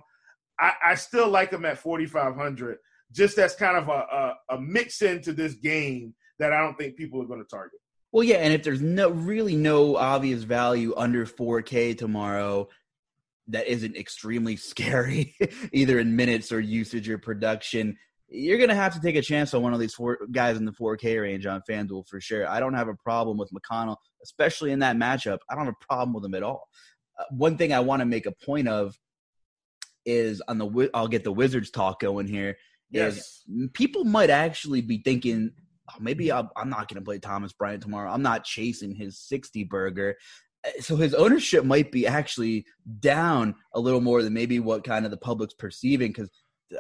I, 0.58 0.72
I 0.86 0.96
still 0.96 1.28
like 1.28 1.52
him 1.52 1.66
at 1.66 1.80
4,500. 1.80 2.78
Just 3.12 3.38
as 3.40 3.56
kind 3.56 3.76
of 3.76 3.90
a, 3.90 3.92
a, 3.92 4.56
a 4.56 4.62
mix 4.62 5.02
into 5.02 5.34
this 5.34 5.56
game 5.56 6.14
that 6.40 6.54
I 6.54 6.62
don't 6.62 6.78
think 6.78 6.96
people 6.96 7.22
are 7.22 7.26
going 7.26 7.44
to 7.44 7.50
target. 7.50 7.80
Well, 8.14 8.24
yeah, 8.24 8.38
and 8.38 8.54
if 8.54 8.64
there's 8.64 8.82
no 8.82 9.10
really 9.10 9.58
no 9.58 9.98
obvious 9.98 10.44
value 10.44 10.94
under 10.96 11.26
4K 11.26 11.98
tomorrow, 11.98 12.70
that 13.48 13.68
isn't 13.68 13.98
extremely 13.98 14.56
scary, 14.56 15.36
either 15.74 16.00
in 16.00 16.16
minutes 16.16 16.54
or 16.54 16.62
usage 16.62 17.10
or 17.10 17.18
production 17.18 17.98
you're 18.32 18.58
going 18.58 18.70
to 18.70 18.76
have 18.76 18.94
to 18.94 19.02
take 19.02 19.18
a 19.18 19.22
chance 19.22 19.54
on 19.54 19.62
one 19.62 19.74
of 19.74 19.80
these 19.80 19.94
four 19.94 20.20
guys 20.32 20.58
in 20.58 20.66
the 20.66 20.72
4K 20.72 21.22
range 21.22 21.46
on 21.46 21.62
FanDuel 21.70 22.08
for 22.08 22.22
sure. 22.22 22.48
I 22.48 22.60
don't 22.60 22.74
have 22.74 22.88
a 22.88 22.96
problem 22.96 23.38
with 23.38 23.52
McConnell, 23.52 23.98
especially 24.24 24.72
in 24.72 24.80
that 24.80 24.96
matchup. 24.96 25.40
I 25.50 25.56
don't 25.56 25.66
have 25.66 25.76
a 25.82 25.86
problem 25.86 26.14
with 26.14 26.24
him 26.24 26.34
at 26.36 26.44
all. 26.44 26.68
Uh, 27.20 27.26
one 27.32 27.58
thing 27.58 27.74
I 27.74 27.82
want 27.82 28.00
to 28.00 28.06
make 28.06 28.26
a 28.26 28.32
point 28.32 28.70
of 28.70 28.96
is 30.06 30.42
on 30.48 30.58
the 30.58 30.90
I'll 30.94 31.10
get 31.10 31.26
the 31.26 31.32
Wizards 31.32 31.70
talk 31.72 32.00
going 32.00 32.28
here. 32.28 32.58
Yes. 32.90 33.18
Is 33.18 33.46
people 33.74 34.06
might 34.06 34.30
actually 34.30 34.82
be 34.82 35.02
thinking, 35.04 35.52
oh, 35.90 35.98
maybe 36.00 36.32
I'm, 36.32 36.50
I'm 36.56 36.70
not 36.70 36.88
going 36.88 37.02
to 37.02 37.06
play 37.06 37.20
Thomas 37.20 37.52
Bryant 37.52 37.84
tomorrow. 37.84 38.12
I'm 38.12 38.24
not 38.24 38.46
chasing 38.46 38.96
his 38.96 39.20
60 39.20 39.66
burger. 39.66 40.16
Uh, 40.66 40.70
so 40.80 40.96
his 40.96 41.14
ownership 41.14 41.66
might 41.66 41.92
be 41.92 42.08
actually 42.08 42.66
down 43.00 43.56
a 43.74 43.80
little 43.80 44.02
more 44.02 44.24
than 44.24 44.34
maybe 44.34 44.60
what 44.60 44.86
kind 44.86 45.04
of 45.04 45.12
the 45.12 45.18
public's 45.18 45.54
perceiving 45.54 46.10
because 46.10 46.30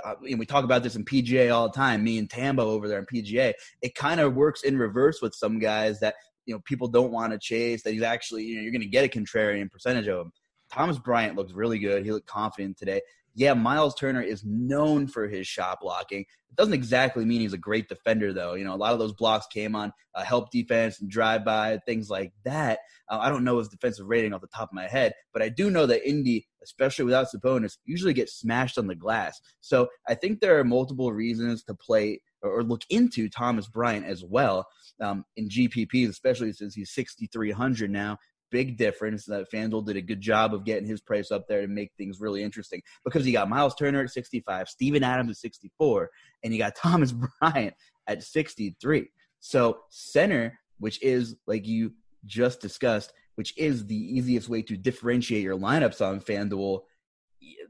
uh, 0.04 0.16
and 0.28 0.40
we 0.40 0.46
talk 0.46 0.64
about 0.64 0.84
this 0.84 0.96
in 0.96 1.06
PGA 1.06 1.54
all 1.54 1.68
the 1.70 1.76
time. 1.76 2.04
Me 2.04 2.18
and 2.18 2.30
Tambo 2.30 2.70
over 2.70 2.88
there 2.88 3.00
in 3.00 3.06
PGA, 3.06 3.54
it 3.82 3.96
kind 3.96 4.20
of 4.20 4.36
works 4.36 4.64
in 4.64 4.78
reverse 4.78 5.22
with 5.22 5.34
some 5.34 5.60
guys 5.60 6.00
that 6.00 6.16
you 6.46 6.54
know 6.54 6.62
people 6.66 6.88
don't 6.88 7.12
want 7.12 7.32
to 7.32 7.40
chase. 7.40 7.84
That 7.84 7.94
he's 7.94 8.02
actually 8.02 8.44
you 8.44 8.56
know 8.56 8.62
you're 8.62 8.72
going 8.72 8.82
to 8.82 8.88
get 8.88 9.06
a 9.06 9.20
contrarian 9.20 9.70
percentage 9.70 10.08
of 10.08 10.18
them. 10.18 10.32
Thomas 10.72 10.98
Bryant 10.98 11.36
looks 11.36 11.54
really 11.54 11.80
good. 11.80 12.06
He 12.06 12.12
looked 12.12 12.28
confident 12.28 12.78
today 12.78 13.02
yeah, 13.34 13.54
Miles 13.54 13.96
Turner 13.96 14.22
is 14.22 14.44
known 14.46 15.08
for 15.08 15.28
his 15.28 15.48
shot 15.48 15.80
blocking. 15.82 16.22
It 16.22 16.56
doesn't 16.58 16.74
exactly 16.74 17.24
mean 17.24 17.40
he's 17.40 17.54
a 17.54 17.58
great 17.58 17.88
defender, 17.88 18.34
though. 18.34 18.56
You 18.56 18.66
know, 18.66 18.74
a 18.74 18.76
lot 18.76 18.94
of 18.94 19.00
those 19.00 19.14
blocks 19.14 19.48
came 19.48 19.76
on 19.76 19.94
uh, 20.16 20.24
help 20.24 20.52
defense 20.52 21.00
and 21.00 21.10
drive 21.10 21.46
by, 21.46 21.80
things 21.86 22.10
like 22.10 22.34
that. 22.44 22.80
Uh, 23.10 23.20
I 23.20 23.30
don't 23.30 23.46
know 23.46 23.58
his 23.58 23.70
defensive 23.70 24.06
rating 24.08 24.34
off 24.34 24.42
the 24.42 24.48
top 24.48 24.70
of 24.70 24.74
my 24.74 24.88
head, 24.88 25.14
but 25.32 25.42
I 25.42 25.48
do 25.50 25.70
know 25.70 25.86
that 25.86 26.08
Indy, 26.08 26.46
especially 26.62 27.06
without 27.06 27.28
Sabonis, 27.34 27.78
usually 27.86 28.14
gets 28.14 28.34
smashed 28.34 28.78
on 28.78 28.88
the 28.88 28.96
glass. 28.96 29.40
So 29.62 29.88
I 30.10 30.16
think 30.16 30.42
there 30.42 30.60
are 30.60 30.66
multiple 30.66 31.14
reasons 31.14 31.64
to 31.64 31.74
play 31.74 32.20
or 32.44 32.64
look 32.64 32.82
into 32.90 33.30
Thomas 33.30 33.68
Bryant 33.68 34.06
as 34.06 34.24
well 34.24 34.66
um, 35.00 35.24
in 35.38 35.48
GPPs, 35.48 36.10
especially 36.10 36.52
since 36.54 36.74
he's 36.74 36.92
6,300 36.92 37.90
now 37.90 38.18
big 38.52 38.78
difference 38.78 39.26
that 39.26 39.52
FanDuel 39.52 39.86
did 39.86 39.98
a 39.98 40.02
good 40.02 40.22
job 40.22 40.54
of 40.54 40.66
getting 40.66 40.88
his 40.88 41.02
price 41.02 41.32
up 41.32 41.48
there 41.48 41.62
to 41.62 41.68
make 41.68 41.92
things 41.98 42.20
really 42.20 42.44
interesting 42.44 42.82
because 43.04 43.26
you 43.26 43.34
got 43.34 43.50
Miles 43.50 43.76
Turner 43.76 44.04
at 44.04 44.12
65, 44.12 44.68
Steven 44.70 45.04
Adams 45.04 45.32
at 45.32 45.38
64, 45.38 46.10
and 46.44 46.54
you 46.54 46.60
got 46.60 46.76
Thomas 46.82 47.14
Bryant 47.14 47.74
at 48.08 48.24
63. 48.24 49.10
So 49.40 49.80
center, 49.90 50.60
which 50.80 51.02
is 51.02 51.36
like 51.48 51.66
you 51.66 51.94
just 52.26 52.62
discussed, 52.62 53.14
which 53.36 53.58
is 53.58 53.86
the 53.88 53.96
easiest 53.96 54.50
way 54.50 54.62
to 54.62 54.78
differentiate 54.78 55.44
your 55.44 55.58
lineups 55.58 56.06
on 56.06 56.20
FanDuel, 56.20 56.82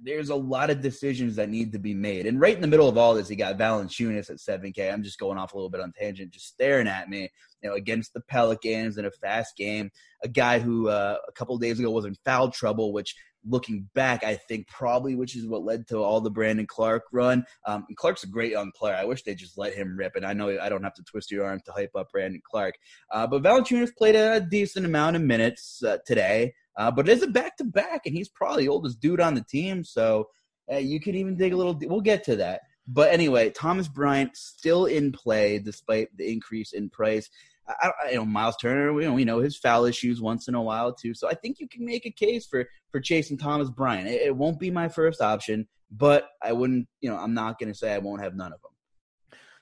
there's 0.04 0.30
a 0.30 0.36
lot 0.36 0.70
of 0.70 0.82
decisions 0.82 1.36
that 1.36 1.50
need 1.50 1.72
to 1.74 1.80
be 1.80 1.94
made. 1.94 2.26
And 2.26 2.40
right 2.40 2.56
in 2.56 2.62
the 2.62 2.68
middle 2.68 2.90
of 2.90 2.98
all 2.98 3.14
this, 3.14 3.30
you 3.30 3.36
got 3.36 3.58
Valanciunas 3.58 4.30
at 4.30 4.38
7K. 4.38 4.92
I'm 4.92 5.04
just 5.04 5.20
going 5.20 5.38
off 5.38 5.54
a 5.54 5.56
little 5.56 5.70
bit 5.70 5.82
on 5.82 5.94
tangent, 5.94 6.32
just 6.32 6.48
staring 6.48 6.88
at 6.88 7.10
me, 7.10 7.30
you 7.62 7.70
know, 7.70 7.76
against 7.76 8.14
the 8.14 8.22
Pelicans 8.22 8.98
in 8.98 9.06
a 9.06 9.12
fast 9.12 9.56
game. 9.56 9.92
A 10.24 10.28
guy 10.28 10.60
who 10.60 10.90
uh, 10.90 11.18
a 11.28 11.32
couple 11.34 11.58
days 11.58 11.80
ago 11.80 11.92
was 11.92 12.06
in 12.06 12.16
foul 12.26 12.50
trouble, 12.52 12.94
which 12.94 13.16
looking 13.48 13.90
back, 13.94 14.24
I 14.24 14.36
think 14.36 14.68
probably 14.68 15.16
which 15.16 15.36
is 15.36 15.48
what 15.48 15.64
led 15.64 15.88
to 15.88 15.98
all 15.98 16.22
the 16.22 16.30
Brandon 16.30 16.68
Clarke 16.68 17.06
run. 17.12 17.46
Um, 17.66 17.86
and 17.88 17.98
Clarke's 17.98 18.24
a 18.24 18.28
great 18.28 18.52
young 18.52 18.72
player. 18.76 18.96
I 18.96 19.06
wish 19.06 19.24
they 19.24 19.36
just 19.36 19.58
let 19.58 19.74
him 19.74 19.98
rip. 19.98 20.16
And 20.16 20.26
I 20.26 20.34
know 20.34 20.58
I 20.60 20.70
don't 20.70 20.84
have 20.84 20.94
to 20.96 21.04
twist 21.04 21.32
your 21.32 21.46
arm 21.46 21.62
to 21.66 21.72
hype 21.72 21.96
up 21.96 22.12
Brandon 22.12 22.42
Clarke. 22.50 22.76
Uh, 23.12 23.28
but 23.28 23.44
Valanciunas 23.44 23.96
played 23.96 24.16
a 24.16 24.40
decent 24.42 24.86
amount 24.86 25.16
of 25.16 25.22
minutes 25.22 25.84
uh, 25.84 25.98
today. 26.06 26.54
Uh, 26.78 26.92
but 26.92 27.08
it 27.08 27.12
is 27.12 27.24
a 27.24 27.28
back 27.28 27.58
to 27.58 27.64
back, 27.64 28.06
and 28.06 28.16
he's 28.16 28.30
probably 28.30 28.64
the 28.64 28.70
oldest 28.70 29.00
dude 29.00 29.20
on 29.20 29.34
the 29.34 29.44
team. 29.44 29.84
So 29.84 30.28
uh, 30.72 30.78
you 30.78 31.00
could 31.00 31.16
even 31.16 31.36
dig 31.36 31.54
a 31.54 31.58
little. 31.58 31.78
We'll 31.82 32.02
get 32.02 32.24
to 32.26 32.36
that. 32.38 32.62
But 32.88 33.12
anyway, 33.12 33.50
Thomas 33.52 33.88
Bryant 33.88 34.36
still 34.36 34.86
in 34.86 35.12
play 35.12 35.60
despite 35.60 36.10
the 36.18 36.32
increase 36.32 36.74
in 36.74 36.90
price. 36.90 37.30
I, 37.68 37.92
I, 38.04 38.10
you 38.10 38.16
know, 38.16 38.26
Miles 38.26 38.58
Turner, 38.60 38.92
we 38.92 39.06
know, 39.06 39.14
we 39.14 39.24
know 39.24 39.40
his 39.40 39.58
foul 39.58 39.86
issues 39.86 40.22
once 40.22 40.48
in 40.48 40.56
a 40.56 40.62
while 40.62 40.94
too. 40.94 41.14
So 41.14 41.30
I 41.30 41.36
think 41.36 41.60
you 41.60 41.68
can 41.68 41.86
make 41.86 42.06
a 42.06 42.12
case 42.12 42.46
for 42.48 42.66
for 42.90 43.00
chasing 43.00 43.38
Thomas 43.38 43.70
Bryant. 43.70 44.08
It, 44.08 44.22
it 44.22 44.36
won't 44.36 44.60
be 44.60 44.72
my 44.72 44.88
first 44.88 45.22
option, 45.22 45.68
but 45.92 46.28
I 46.42 46.54
wouldn't. 46.54 46.88
You 47.02 47.10
know, 47.10 47.18
I'm 47.18 47.34
not 47.34 47.60
going 47.60 47.72
to 47.72 47.78
say 47.78 47.94
I 47.94 48.00
won't 48.00 48.24
have 48.24 48.36
none 48.36 48.54
of 48.54 48.62
them. 48.62 48.71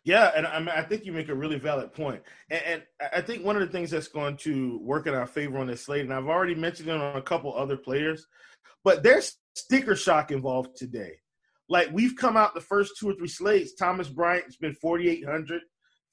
Yeah, 0.09 0.31
and 0.35 0.47
I, 0.47 0.57
mean, 0.57 0.69
I 0.69 0.81
think 0.81 1.05
you 1.05 1.11
make 1.11 1.29
a 1.29 1.35
really 1.35 1.59
valid 1.59 1.93
point. 1.93 2.23
And, 2.49 2.61
and, 2.65 2.83
I 3.13 3.21
think 3.21 3.45
one 3.45 3.55
of 3.55 3.61
the 3.61 3.71
things 3.71 3.91
that's 3.91 4.07
going 4.07 4.37
to 4.37 4.79
work 4.81 5.05
in 5.05 5.13
our 5.13 5.27
favor 5.27 5.59
on 5.59 5.67
this 5.67 5.85
slate, 5.85 6.01
and 6.01 6.11
I've 6.11 6.25
already 6.25 6.55
mentioned 6.55 6.89
it 6.89 6.99
on 6.99 7.15
a 7.15 7.21
couple 7.21 7.55
other 7.55 7.77
players, 7.77 8.25
but 8.83 9.03
there's 9.03 9.37
sticker 9.53 9.95
shock 9.95 10.31
involved 10.31 10.75
today. 10.75 11.11
Like 11.69 11.89
we've 11.93 12.15
come 12.15 12.37
out 12.37 12.55
the 12.55 12.59
first 12.59 12.93
two 12.99 13.07
or 13.07 13.13
three 13.13 13.27
slates, 13.27 13.75
Thomas 13.75 14.09
Bryant's 14.09 14.57
been 14.57 14.73
4,800, 14.73 15.61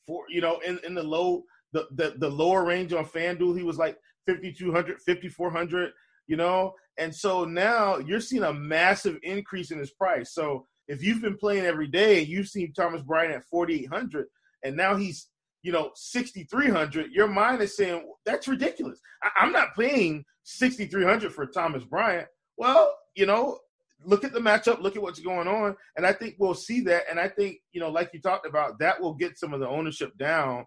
for 0.06 0.24
you 0.28 0.42
know, 0.42 0.58
in, 0.58 0.78
in 0.84 0.94
the 0.94 1.02
low, 1.02 1.44
the, 1.72 1.86
the 1.92 2.16
the 2.18 2.28
lower 2.28 2.66
range 2.66 2.92
on 2.92 3.06
FanDuel, 3.06 3.56
he 3.56 3.64
was 3.64 3.78
like 3.78 3.96
5,200, 4.28 5.00
5,400, 5.06 5.92
you 6.26 6.36
know, 6.36 6.74
and 6.98 7.14
so 7.14 7.46
now 7.46 7.96
you're 7.96 8.20
seeing 8.20 8.42
a 8.42 8.52
massive 8.52 9.16
increase 9.22 9.70
in 9.70 9.78
his 9.78 9.92
price. 9.92 10.34
So 10.34 10.66
if 10.88 11.02
you've 11.02 11.22
been 11.22 11.36
playing 11.36 11.64
every 11.64 11.86
day 11.86 12.20
and 12.20 12.28
you've 12.28 12.48
seen 12.48 12.72
Thomas 12.72 13.02
Bryant 13.02 13.34
at 13.34 13.44
4,800 13.44 14.26
and 14.64 14.76
now 14.76 14.96
he's, 14.96 15.28
you 15.62 15.72
know, 15.72 15.90
6,300, 15.94 17.12
your 17.12 17.26
mind 17.26 17.60
is 17.62 17.76
saying, 17.76 18.06
that's 18.24 18.48
ridiculous. 18.48 19.00
I- 19.22 19.44
am 19.44 19.52
not 19.52 19.74
paying 19.76 20.24
6,300 20.44 21.32
for 21.32 21.46
Thomas 21.46 21.84
Bryant. 21.84 22.28
Well, 22.56 22.96
you 23.14 23.26
know, 23.26 23.58
look 24.04 24.24
at 24.24 24.32
the 24.32 24.40
matchup, 24.40 24.80
look 24.80 24.96
at 24.96 25.02
what's 25.02 25.20
going 25.20 25.48
on. 25.48 25.76
And 25.96 26.06
I 26.06 26.12
think 26.12 26.36
we'll 26.38 26.54
see 26.54 26.80
that. 26.82 27.04
And 27.10 27.18
I 27.18 27.28
think, 27.28 27.58
you 27.72 27.80
know, 27.80 27.90
like 27.90 28.10
you 28.12 28.20
talked 28.20 28.46
about, 28.46 28.78
that 28.78 29.00
will 29.00 29.14
get 29.14 29.38
some 29.38 29.52
of 29.52 29.60
the 29.60 29.68
ownership 29.68 30.16
down 30.18 30.66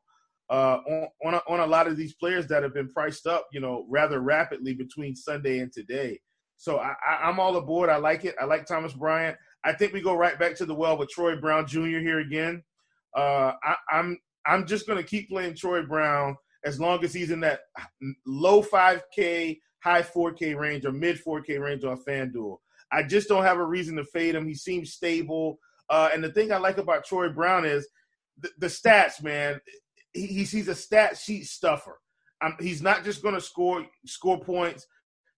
uh, 0.50 0.80
on 0.88 1.08
on 1.26 1.34
a, 1.36 1.42
on 1.48 1.60
a 1.60 1.66
lot 1.66 1.88
of 1.88 1.96
these 1.96 2.14
players 2.16 2.48
that 2.48 2.64
have 2.64 2.74
been 2.74 2.90
priced 2.90 3.28
up, 3.28 3.48
you 3.54 3.60
know, 3.60 3.86
rather 3.88 4.20
rapidly 4.20 4.74
between 4.74 5.16
Sunday 5.16 5.60
and 5.60 5.72
today. 5.72 6.20
So 6.58 6.80
I, 6.80 6.94
I, 7.08 7.30
am 7.30 7.40
all 7.40 7.56
aboard. 7.56 7.90
I 7.90 7.98
like 7.98 8.26
it. 8.26 8.36
I 8.40 8.46
like 8.46 8.66
Thomas 8.66 8.94
Bryant. 8.94 9.38
I 9.64 9.74
think 9.74 9.94
we 9.94 10.02
go 10.02 10.16
right 10.16 10.40
back 10.40 10.56
to 10.56 10.66
the 10.66 10.76
well 10.76 10.98
with 10.98 11.10
Troy 11.10 11.36
Brown 11.36 11.68
Jr. 11.68 12.00
here 12.00 12.20
again. 12.20 12.64
Uh, 13.16 13.54
I, 13.64 13.76
I'm 13.92 14.18
I'm 14.46 14.66
just 14.66 14.88
going 14.88 14.98
to 14.98 15.08
keep 15.08 15.30
playing 15.30 15.56
Troy 15.56 15.84
Brown 15.84 16.36
as 16.66 16.80
long 16.80 17.04
as 17.04 17.14
he's 17.14 17.32
in 17.32 17.40
that 17.42 17.62
low 18.26 18.62
5K, 18.62 19.60
high 19.84 20.02
4K 20.02 20.58
range 20.58 20.86
or 20.86 20.92
mid 20.92 21.20
4K 21.24 21.60
range 21.60 21.84
on 21.84 22.02
FanDuel. 22.08 22.58
I 22.92 23.04
just 23.04 23.28
don't 23.28 23.44
have 23.44 23.58
a 23.58 23.66
reason 23.66 23.96
to 23.98 24.04
fade 24.06 24.36
him. 24.36 24.48
He 24.48 24.56
seems 24.56 24.94
stable. 24.94 25.60
Uh, 25.90 26.10
and 26.14 26.24
the 26.24 26.32
thing 26.32 26.52
I 26.52 26.58
like 26.58 26.78
about 26.78 27.06
Troy 27.06 27.30
Brown 27.30 27.66
is 27.66 27.88
the, 28.40 28.50
the 28.58 28.68
stats, 28.68 29.22
man. 29.22 29.60
He, 30.14 30.28
he's 30.28 30.68
a 30.68 30.76
stat 30.76 31.18
sheet 31.18 31.46
stuffer. 31.46 32.00
Um, 32.42 32.56
he's 32.60 32.82
not 32.82 33.04
just 33.04 33.22
going 33.22 33.36
to 33.36 33.42
score 33.42 33.86
score 34.06 34.40
points. 34.40 34.88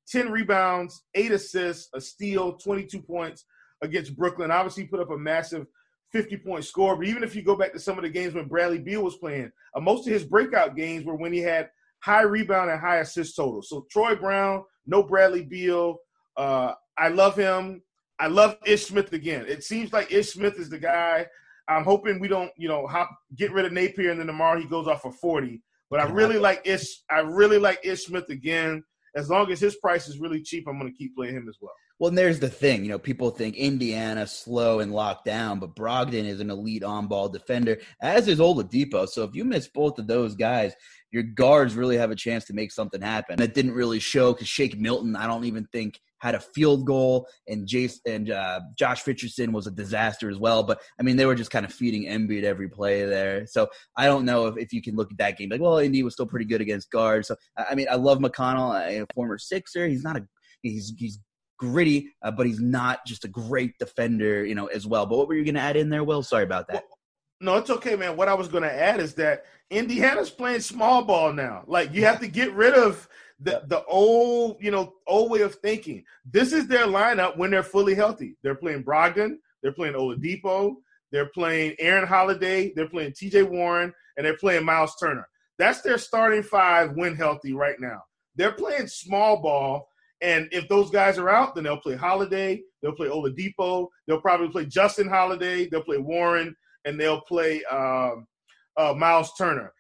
10 0.10 0.30
rebounds, 0.30 1.04
8 1.16 1.32
assists, 1.32 1.90
a 1.94 2.02
steal, 2.02 2.54
22 2.58 3.02
points 3.02 3.46
against 3.82 4.16
Brooklyn. 4.16 4.52
Obviously, 4.52 4.86
put 4.86 5.00
up 5.00 5.12
a 5.12 5.18
massive 5.18 5.68
50 6.12 6.38
point 6.38 6.66
score. 6.66 6.96
But 6.96 7.08
even 7.08 7.24
if 7.24 7.36
you 7.36 7.42
go 7.42 7.56
back 7.56 7.74
to 7.74 7.80
some 7.80 7.98
of 7.98 8.04
the 8.04 8.10
games 8.10 8.34
when 8.34 8.48
Bradley 8.48 8.80
Beal 8.80 9.04
was 9.04 9.18
playing, 9.18 9.52
uh, 9.76 9.80
most 9.80 10.08
of 10.08 10.14
his 10.14 10.24
breakout 10.24 10.76
games 10.76 11.06
were 11.06 11.16
when 11.16 11.34
he 11.34 11.40
had 11.40 11.70
high 12.00 12.24
rebound 12.24 12.70
and 12.70 12.80
high 12.80 12.98
assist 12.98 13.36
total. 13.36 13.62
So 13.62 13.86
Troy 13.90 14.16
Brown, 14.16 14.64
no 14.86 15.04
Bradley 15.04 15.44
Beal. 15.44 15.98
Uh, 16.36 16.74
I 16.98 17.10
love 17.10 17.36
him. 17.36 17.82
I 18.20 18.28
love 18.28 18.58
Ish 18.66 18.86
Smith 18.86 19.14
again. 19.14 19.46
It 19.48 19.64
seems 19.64 19.94
like 19.94 20.12
Ish 20.12 20.34
Smith 20.34 20.60
is 20.60 20.70
the 20.70 20.78
guy. 20.78 21.26
I'm 21.68 21.84
hoping 21.84 22.20
we 22.20 22.28
don't, 22.28 22.52
you 22.58 22.68
know, 22.68 22.86
hop, 22.86 23.10
get 23.36 23.54
rid 23.54 23.66
of 23.66 23.72
Napier 23.72 24.12
and 24.12 24.20
then 24.20 24.28
tomorrow 24.28 24.60
he 24.60 24.68
goes 24.68 24.88
off 24.88 25.02
for 25.02 25.12
40. 25.12 25.62
But 25.90 26.00
I 26.00 26.04
really 26.06 26.38
like 26.38 26.62
Ish. 26.66 27.02
I 27.10 27.20
really 27.20 27.58
like 27.58 27.80
Ish 27.84 28.06
Smith 28.06 28.30
again. 28.30 28.84
As 29.16 29.30
long 29.30 29.52
as 29.52 29.60
his 29.60 29.76
price 29.78 30.08
is 30.08 30.20
really 30.20 30.42
cheap, 30.42 30.68
I'm 30.68 30.80
going 30.80 30.92
to 30.92 30.98
keep 30.98 31.16
playing 31.16 31.36
him 31.36 31.48
as 31.50 31.58
well. 31.60 31.74
Well, 32.02 32.10
and 32.10 32.18
there's 32.18 32.40
the 32.40 32.50
thing, 32.50 32.84
you 32.84 32.90
know, 32.90 32.98
people 32.98 33.30
think 33.30 33.56
Indiana 33.56 34.26
slow 34.26 34.80
and 34.80 34.92
locked 34.92 35.24
down, 35.24 35.60
but 35.60 35.76
Brogdon 35.76 36.26
is 36.26 36.40
an 36.40 36.50
elite 36.50 36.84
on-ball 36.84 37.30
defender, 37.30 37.78
as 38.02 38.28
is 38.28 38.40
Oladipo. 38.40 39.08
So 39.08 39.24
if 39.24 39.36
you 39.36 39.46
miss 39.46 39.68
both 39.68 40.00
of 40.00 40.08
those 40.08 40.34
guys, 40.34 40.74
your 41.12 41.22
guards 41.22 41.76
really 41.76 41.98
have 41.98 42.10
a 42.10 42.16
chance 42.16 42.46
to 42.46 42.54
make 42.54 42.72
something 42.72 43.04
happen. 43.04 43.36
That 43.36 43.54
didn't 43.54 43.74
really 43.74 44.00
show 44.00 44.34
because 44.34 44.48
Shake 44.48 44.80
Milton, 44.80 45.16
I 45.16 45.28
don't 45.28 45.46
even 45.46 45.68
think 45.72 46.00
had 46.18 46.34
a 46.34 46.40
field 46.40 46.88
goal, 46.88 47.28
and 47.48 47.68
Jace 47.68 48.00
and 48.08 48.32
uh, 48.32 48.62
Josh 48.76 49.06
Richardson 49.06 49.52
was 49.52 49.68
a 49.68 49.72
disaster 49.72 50.28
as 50.32 50.40
well. 50.40 50.64
But 50.64 50.82
I 51.00 51.04
mean, 51.04 51.18
they 51.18 51.28
were 51.28 51.36
just 51.36 51.52
kind 51.52 51.68
of 51.68 51.72
feeding 51.72 52.06
Embiid 52.06 52.42
every 52.42 52.68
play 52.68 53.06
there. 53.06 53.46
So 53.46 53.68
I 53.96 54.08
don't 54.08 54.26
know 54.26 54.48
if, 54.48 54.58
if 54.58 54.74
you 54.74 54.82
can 54.82 54.96
look 54.96 55.12
at 55.12 55.20
that 55.20 55.38
game 55.38 55.50
like, 55.50 55.62
well, 55.62 55.78
Indy 55.78 56.02
was 56.02 56.14
still 56.14 56.26
pretty 56.26 56.46
good 56.46 56.62
against 56.62 56.90
guards. 56.90 57.28
So 57.28 57.36
I 57.56 57.76
mean, 57.76 57.86
I 57.92 57.96
love 57.96 58.18
McConnell, 58.18 58.74
a 59.04 59.06
former 59.14 59.38
Sixer. 59.38 59.88
He's 59.88 60.04
not 60.04 60.18
a 60.18 60.28
he's 60.64 60.94
he's 60.98 61.20
gritty, 61.62 62.12
uh, 62.24 62.32
but 62.32 62.48
he's 62.48 62.60
not 62.60 63.06
just 63.06 63.24
a 63.24 63.28
great 63.28 63.78
defender, 63.78 64.44
you 64.44 64.56
know, 64.56 64.66
as 64.66 64.88
well. 64.88 65.06
But 65.06 65.18
what 65.18 65.28
were 65.28 65.36
you 65.36 65.46
going 65.46 65.56
to 65.56 65.62
add 65.62 65.78
in 65.78 65.90
there, 65.90 66.04
Will? 66.04 66.24
Sorry 66.24 66.44
about 66.44 66.68
that. 66.68 66.74
Well, 66.74 66.98
no, 67.40 67.58
it's 67.58 67.70
okay, 67.70 67.96
man. 67.96 68.18
What 68.18 68.28
I 68.28 68.34
was 68.34 68.48
going 68.48 68.64
to 68.64 68.74
add 68.74 69.00
is 69.00 69.14
that 69.16 69.46
Indiana's 69.70 70.32
playing 70.32 70.62
small 70.62 71.04
ball 71.04 71.32
now. 71.32 71.64
Like 71.68 71.94
you 71.94 72.04
have 72.04 72.20
to 72.20 72.28
get 72.28 72.52
rid 72.54 72.74
of 72.74 73.08
the 73.40 73.64
the 73.68 73.84
old, 73.86 74.58
you 74.60 74.72
know, 74.72 74.94
old 75.08 75.32
way 75.32 75.42
of 75.42 75.56
thinking. 75.56 76.04
This 76.26 76.52
is 76.52 76.68
their 76.68 76.88
lineup 76.88 77.38
when 77.38 77.52
they're 77.52 77.64
fully 77.64 77.96
healthy. 77.96 78.38
They're 78.44 78.56
playing 78.56 78.84
Brogdon, 78.84 79.38
they're 79.62 79.72
playing 79.72 79.94
Oladipo, 79.94 80.76
they're 81.12 81.30
playing 81.30 81.76
Aaron 81.80 82.08
Holiday, 82.08 82.74
they're 82.76 82.90
playing 82.90 83.14
T.J. 83.14 83.44
Warren, 83.44 83.94
and 84.18 84.26
they're 84.26 84.38
playing 84.38 84.66
Miles 84.66 84.96
Turner. 85.00 85.28
That's 85.58 85.82
their 85.82 85.98
starting 85.98 86.44
five 86.44 86.92
when 86.96 87.16
healthy 87.16 87.54
right 87.54 87.80
now. 87.80 88.02
They're 88.36 88.52
playing 88.52 88.88
small 88.88 89.42
ball 89.42 89.88
and 90.22 90.48
if 90.52 90.68
those 90.68 90.92
guys 90.92 91.18
are 91.18 91.30
out, 91.30 91.56
then 91.56 91.64
they'll 91.64 91.78
play 91.78 91.96
Holiday, 91.96 92.62
they'll 92.82 92.96
play 92.96 93.08
Oladipo, 93.08 93.88
they'll 94.08 94.22
probably 94.22 94.50
play 94.50 94.66
Justin 94.66 95.10
Holiday, 95.10 95.68
they'll 95.68 95.84
play 95.84 95.98
Warren, 95.98 96.56
and 96.86 97.00
they'll 97.00 97.22
play 97.22 97.64
um, 97.66 98.28
uh, 98.78 98.94
Miles 98.96 99.34
Turner. 99.38 99.74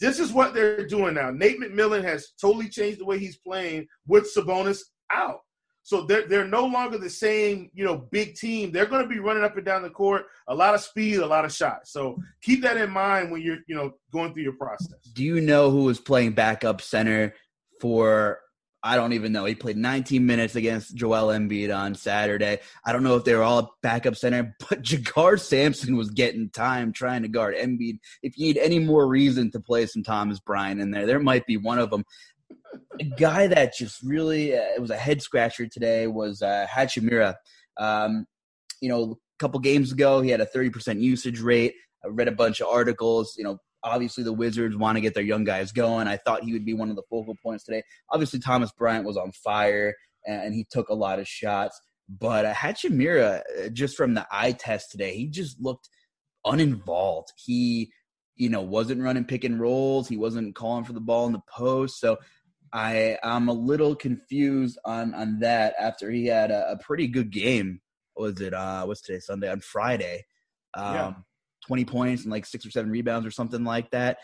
this 0.00 0.18
is 0.18 0.32
what 0.32 0.54
they're 0.54 0.86
doing 0.86 1.14
now. 1.14 1.30
Nate 1.30 1.60
McMillan 1.60 2.02
has 2.02 2.32
totally 2.40 2.68
changed 2.68 3.00
the 3.00 3.04
way 3.04 3.18
he's 3.18 3.36
playing 3.36 3.86
with 4.06 4.32
Sabonis 4.34 4.80
out. 5.12 5.40
So 5.82 6.02
they're 6.02 6.28
they're 6.28 6.46
no 6.46 6.66
longer 6.66 6.98
the 6.98 7.08
same, 7.08 7.70
you 7.72 7.82
know, 7.82 7.96
big 8.12 8.34
team. 8.34 8.72
They're 8.72 8.84
going 8.84 9.02
to 9.02 9.08
be 9.08 9.20
running 9.20 9.42
up 9.42 9.56
and 9.56 9.64
down 9.64 9.80
the 9.80 9.88
court, 9.88 10.26
a 10.46 10.54
lot 10.54 10.74
of 10.74 10.82
speed, 10.82 11.16
a 11.16 11.26
lot 11.26 11.46
of 11.46 11.52
shots. 11.52 11.92
So 11.92 12.18
keep 12.42 12.60
that 12.60 12.76
in 12.76 12.90
mind 12.90 13.30
when 13.30 13.40
you're, 13.40 13.60
you 13.66 13.74
know, 13.74 13.94
going 14.12 14.34
through 14.34 14.42
your 14.42 14.52
process. 14.52 14.98
Do 15.14 15.24
you 15.24 15.40
know 15.40 15.70
who 15.70 15.84
was 15.84 15.98
playing 15.98 16.32
backup 16.32 16.82
center 16.82 17.34
for 17.80 18.40
I 18.82 18.94
don't 18.94 19.12
even 19.12 19.32
know. 19.32 19.44
He 19.44 19.54
played 19.54 19.76
19 19.76 20.24
minutes 20.24 20.54
against 20.54 20.94
Joel 20.94 21.28
Embiid 21.28 21.76
on 21.76 21.94
Saturday. 21.94 22.60
I 22.84 22.92
don't 22.92 23.02
know 23.02 23.16
if 23.16 23.24
they 23.24 23.34
were 23.34 23.42
all 23.42 23.76
backup 23.82 24.14
center, 24.14 24.54
but 24.68 24.82
JaKarr 24.82 25.40
Sampson 25.40 25.96
was 25.96 26.10
getting 26.10 26.50
time 26.50 26.92
trying 26.92 27.22
to 27.22 27.28
guard 27.28 27.56
Embiid. 27.56 27.98
If 28.22 28.38
you 28.38 28.46
need 28.46 28.58
any 28.58 28.78
more 28.78 29.06
reason 29.06 29.50
to 29.52 29.60
play 29.60 29.86
some 29.86 30.02
Thomas 30.02 30.38
Bryant 30.38 30.80
in 30.80 30.90
there, 30.90 31.06
there 31.06 31.18
might 31.18 31.46
be 31.46 31.56
one 31.56 31.78
of 31.78 31.90
them. 31.90 32.04
A 33.00 33.04
guy 33.04 33.46
that 33.48 33.74
just 33.76 34.02
really 34.02 34.54
uh, 34.54 34.62
it 34.76 34.80
was 34.80 34.90
a 34.90 34.96
head 34.96 35.22
scratcher 35.22 35.66
today 35.66 36.06
was 36.06 36.42
uh, 36.42 36.66
Hachimura. 36.70 37.34
Um, 37.76 38.26
you 38.80 38.88
know, 38.88 39.12
a 39.12 39.38
couple 39.38 39.60
games 39.60 39.92
ago, 39.92 40.20
he 40.20 40.30
had 40.30 40.40
a 40.40 40.46
30% 40.46 41.00
usage 41.00 41.40
rate. 41.40 41.74
I 42.04 42.08
read 42.08 42.28
a 42.28 42.32
bunch 42.32 42.60
of 42.60 42.68
articles. 42.68 43.34
You 43.36 43.44
know, 43.44 43.58
obviously 43.82 44.24
the 44.24 44.32
Wizards 44.32 44.76
want 44.76 44.96
to 44.96 45.00
get 45.00 45.14
their 45.14 45.22
young 45.22 45.44
guys 45.44 45.72
going. 45.72 46.08
I 46.08 46.16
thought 46.16 46.44
he 46.44 46.52
would 46.52 46.64
be 46.64 46.74
one 46.74 46.90
of 46.90 46.96
the 46.96 47.02
focal 47.10 47.36
points 47.42 47.64
today. 47.64 47.82
Obviously, 48.10 48.40
Thomas 48.40 48.72
Bryant 48.72 49.06
was 49.06 49.16
on 49.16 49.32
fire 49.32 49.94
and 50.26 50.54
he 50.54 50.66
took 50.70 50.88
a 50.88 50.94
lot 50.94 51.18
of 51.18 51.28
shots. 51.28 51.80
But 52.08 52.46
uh, 52.46 52.54
Hachimura, 52.54 53.40
uh, 53.40 53.68
just 53.70 53.96
from 53.96 54.14
the 54.14 54.26
eye 54.32 54.52
test 54.52 54.90
today, 54.90 55.14
he 55.14 55.26
just 55.28 55.60
looked 55.60 55.88
uninvolved. 56.44 57.32
He, 57.36 57.92
you 58.34 58.48
know, 58.48 58.62
wasn't 58.62 59.02
running 59.02 59.24
pick 59.24 59.44
and 59.44 59.60
rolls. 59.60 60.08
He 60.08 60.16
wasn't 60.16 60.54
calling 60.54 60.84
for 60.84 60.94
the 60.94 61.00
ball 61.00 61.26
in 61.26 61.32
the 61.32 61.42
post. 61.54 62.00
So 62.00 62.16
I 62.72 63.18
I'm 63.22 63.48
a 63.48 63.52
little 63.52 63.94
confused 63.94 64.78
on 64.84 65.14
on 65.14 65.40
that 65.40 65.74
after 65.78 66.10
he 66.10 66.26
had 66.26 66.50
a, 66.50 66.72
a 66.72 66.78
pretty 66.78 67.08
good 67.08 67.30
game. 67.30 67.80
What 68.14 68.32
was 68.32 68.40
it 68.40 68.54
uh 68.54 68.84
what's 68.84 69.02
today 69.02 69.20
Sunday 69.20 69.50
on 69.50 69.60
Friday? 69.60 70.24
Um, 70.74 70.94
yeah 70.94 71.12
20 71.68 71.84
points 71.84 72.22
and 72.22 72.32
like 72.32 72.46
six 72.46 72.66
or 72.66 72.70
seven 72.70 72.90
rebounds 72.90 73.26
or 73.26 73.30
something 73.30 73.62
like 73.62 73.90
that. 73.92 74.18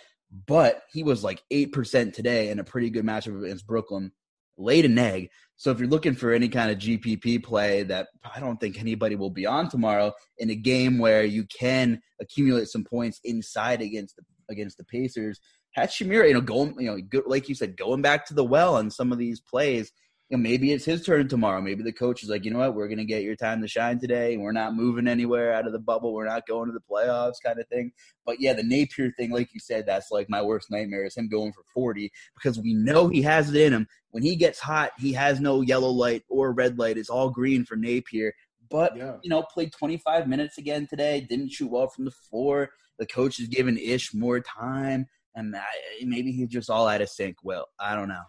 But 0.46 0.82
he 0.92 1.04
was 1.04 1.22
like 1.22 1.42
8% 1.52 2.12
today 2.12 2.50
in 2.50 2.58
a 2.58 2.64
pretty 2.64 2.90
good 2.90 3.04
matchup 3.04 3.40
against 3.44 3.66
Brooklyn, 3.66 4.10
laid 4.56 4.84
an 4.84 4.98
egg. 4.98 5.28
So 5.56 5.70
if 5.70 5.78
you're 5.78 5.88
looking 5.88 6.14
for 6.14 6.32
any 6.32 6.48
kind 6.48 6.72
of 6.72 6.78
GPP 6.78 7.44
play 7.44 7.84
that 7.84 8.08
I 8.34 8.40
don't 8.40 8.58
think 8.58 8.80
anybody 8.80 9.14
will 9.14 9.30
be 9.30 9.46
on 9.46 9.68
tomorrow 9.68 10.12
in 10.38 10.50
a 10.50 10.56
game 10.56 10.98
where 10.98 11.24
you 11.24 11.44
can 11.44 12.00
accumulate 12.20 12.68
some 12.68 12.82
points 12.82 13.20
inside 13.22 13.80
against 13.80 14.16
the 14.16 14.22
against 14.50 14.76
the 14.76 14.84
Pacers, 14.84 15.40
Hachimura, 15.76 16.28
you 16.28 16.34
know, 16.34 16.40
going, 16.40 16.74
you 16.78 16.86
know, 16.86 17.22
like 17.26 17.48
you 17.48 17.54
said, 17.54 17.76
going 17.76 18.02
back 18.02 18.26
to 18.26 18.34
the 18.34 18.44
well 18.44 18.76
on 18.76 18.90
some 18.90 19.12
of 19.12 19.18
these 19.18 19.40
plays 19.40 19.90
you 20.30 20.38
know, 20.38 20.42
maybe 20.42 20.72
it's 20.72 20.86
his 20.86 21.04
turn 21.04 21.28
tomorrow. 21.28 21.60
Maybe 21.60 21.82
the 21.82 21.92
coach 21.92 22.22
is 22.22 22.30
like, 22.30 22.46
you 22.46 22.50
know 22.50 22.58
what, 22.58 22.74
we're 22.74 22.88
going 22.88 22.98
to 22.98 23.04
get 23.04 23.24
your 23.24 23.36
time 23.36 23.60
to 23.60 23.68
shine 23.68 23.98
today. 23.98 24.38
We're 24.38 24.52
not 24.52 24.74
moving 24.74 25.06
anywhere 25.06 25.52
out 25.52 25.66
of 25.66 25.72
the 25.72 25.78
bubble. 25.78 26.14
We're 26.14 26.26
not 26.26 26.46
going 26.46 26.66
to 26.66 26.72
the 26.72 26.80
playoffs, 26.80 27.42
kind 27.44 27.60
of 27.60 27.68
thing. 27.68 27.92
But 28.24 28.40
yeah, 28.40 28.54
the 28.54 28.62
Napier 28.62 29.12
thing, 29.18 29.30
like 29.30 29.52
you 29.52 29.60
said, 29.60 29.84
that's 29.86 30.10
like 30.10 30.30
my 30.30 30.40
worst 30.40 30.70
nightmare 30.70 31.04
is 31.04 31.16
him 31.16 31.28
going 31.28 31.52
for 31.52 31.62
40 31.74 32.10
because 32.34 32.58
we 32.58 32.72
know 32.72 33.08
he 33.08 33.20
has 33.22 33.50
it 33.50 33.60
in 33.60 33.74
him. 33.74 33.86
When 34.12 34.22
he 34.22 34.34
gets 34.34 34.60
hot, 34.60 34.92
he 34.98 35.12
has 35.12 35.40
no 35.40 35.60
yellow 35.60 35.90
light 35.90 36.22
or 36.30 36.52
red 36.52 36.78
light. 36.78 36.96
It's 36.96 37.10
all 37.10 37.28
green 37.28 37.66
for 37.66 37.76
Napier. 37.76 38.32
But, 38.70 38.96
yeah. 38.96 39.16
you 39.22 39.28
know, 39.28 39.42
played 39.42 39.72
25 39.72 40.26
minutes 40.26 40.56
again 40.56 40.86
today, 40.88 41.20
didn't 41.20 41.50
shoot 41.52 41.70
well 41.70 41.88
from 41.88 42.06
the 42.06 42.10
floor. 42.10 42.70
The 42.98 43.06
coach 43.06 43.40
is 43.40 43.48
giving 43.48 43.76
Ish 43.76 44.14
more 44.14 44.40
time. 44.40 45.06
And 45.34 45.54
maybe 46.02 46.32
he's 46.32 46.48
just 46.48 46.70
all 46.70 46.88
out 46.88 47.02
of 47.02 47.10
sync. 47.10 47.36
Well, 47.42 47.66
I 47.78 47.94
don't 47.94 48.08
know. 48.08 48.22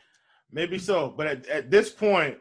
Maybe 0.56 0.80
so, 0.80 1.14
but 1.18 1.28
at, 1.28 1.48
at 1.48 1.70
this 1.70 1.90
point, 1.90 2.38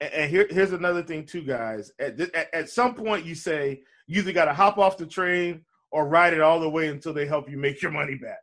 and, 0.00 0.30
here, 0.30 0.46
here's 0.48 0.72
another 0.72 1.02
thing 1.02 1.26
too, 1.26 1.42
guys. 1.42 1.90
At, 1.98 2.20
at, 2.20 2.54
at 2.54 2.70
some 2.70 2.94
point, 2.94 3.26
you 3.26 3.34
say 3.34 3.82
you 4.06 4.20
either 4.20 4.32
got 4.32 4.44
to 4.44 4.54
hop 4.54 4.78
off 4.78 4.96
the 4.96 5.04
train 5.04 5.64
or 5.90 6.06
ride 6.06 6.32
it 6.32 6.40
all 6.40 6.60
the 6.60 6.70
way 6.70 6.86
until 6.86 7.12
they 7.12 7.26
help 7.26 7.50
you 7.50 7.58
make 7.58 7.82
your 7.82 7.90
money 7.90 8.14
back. 8.14 8.38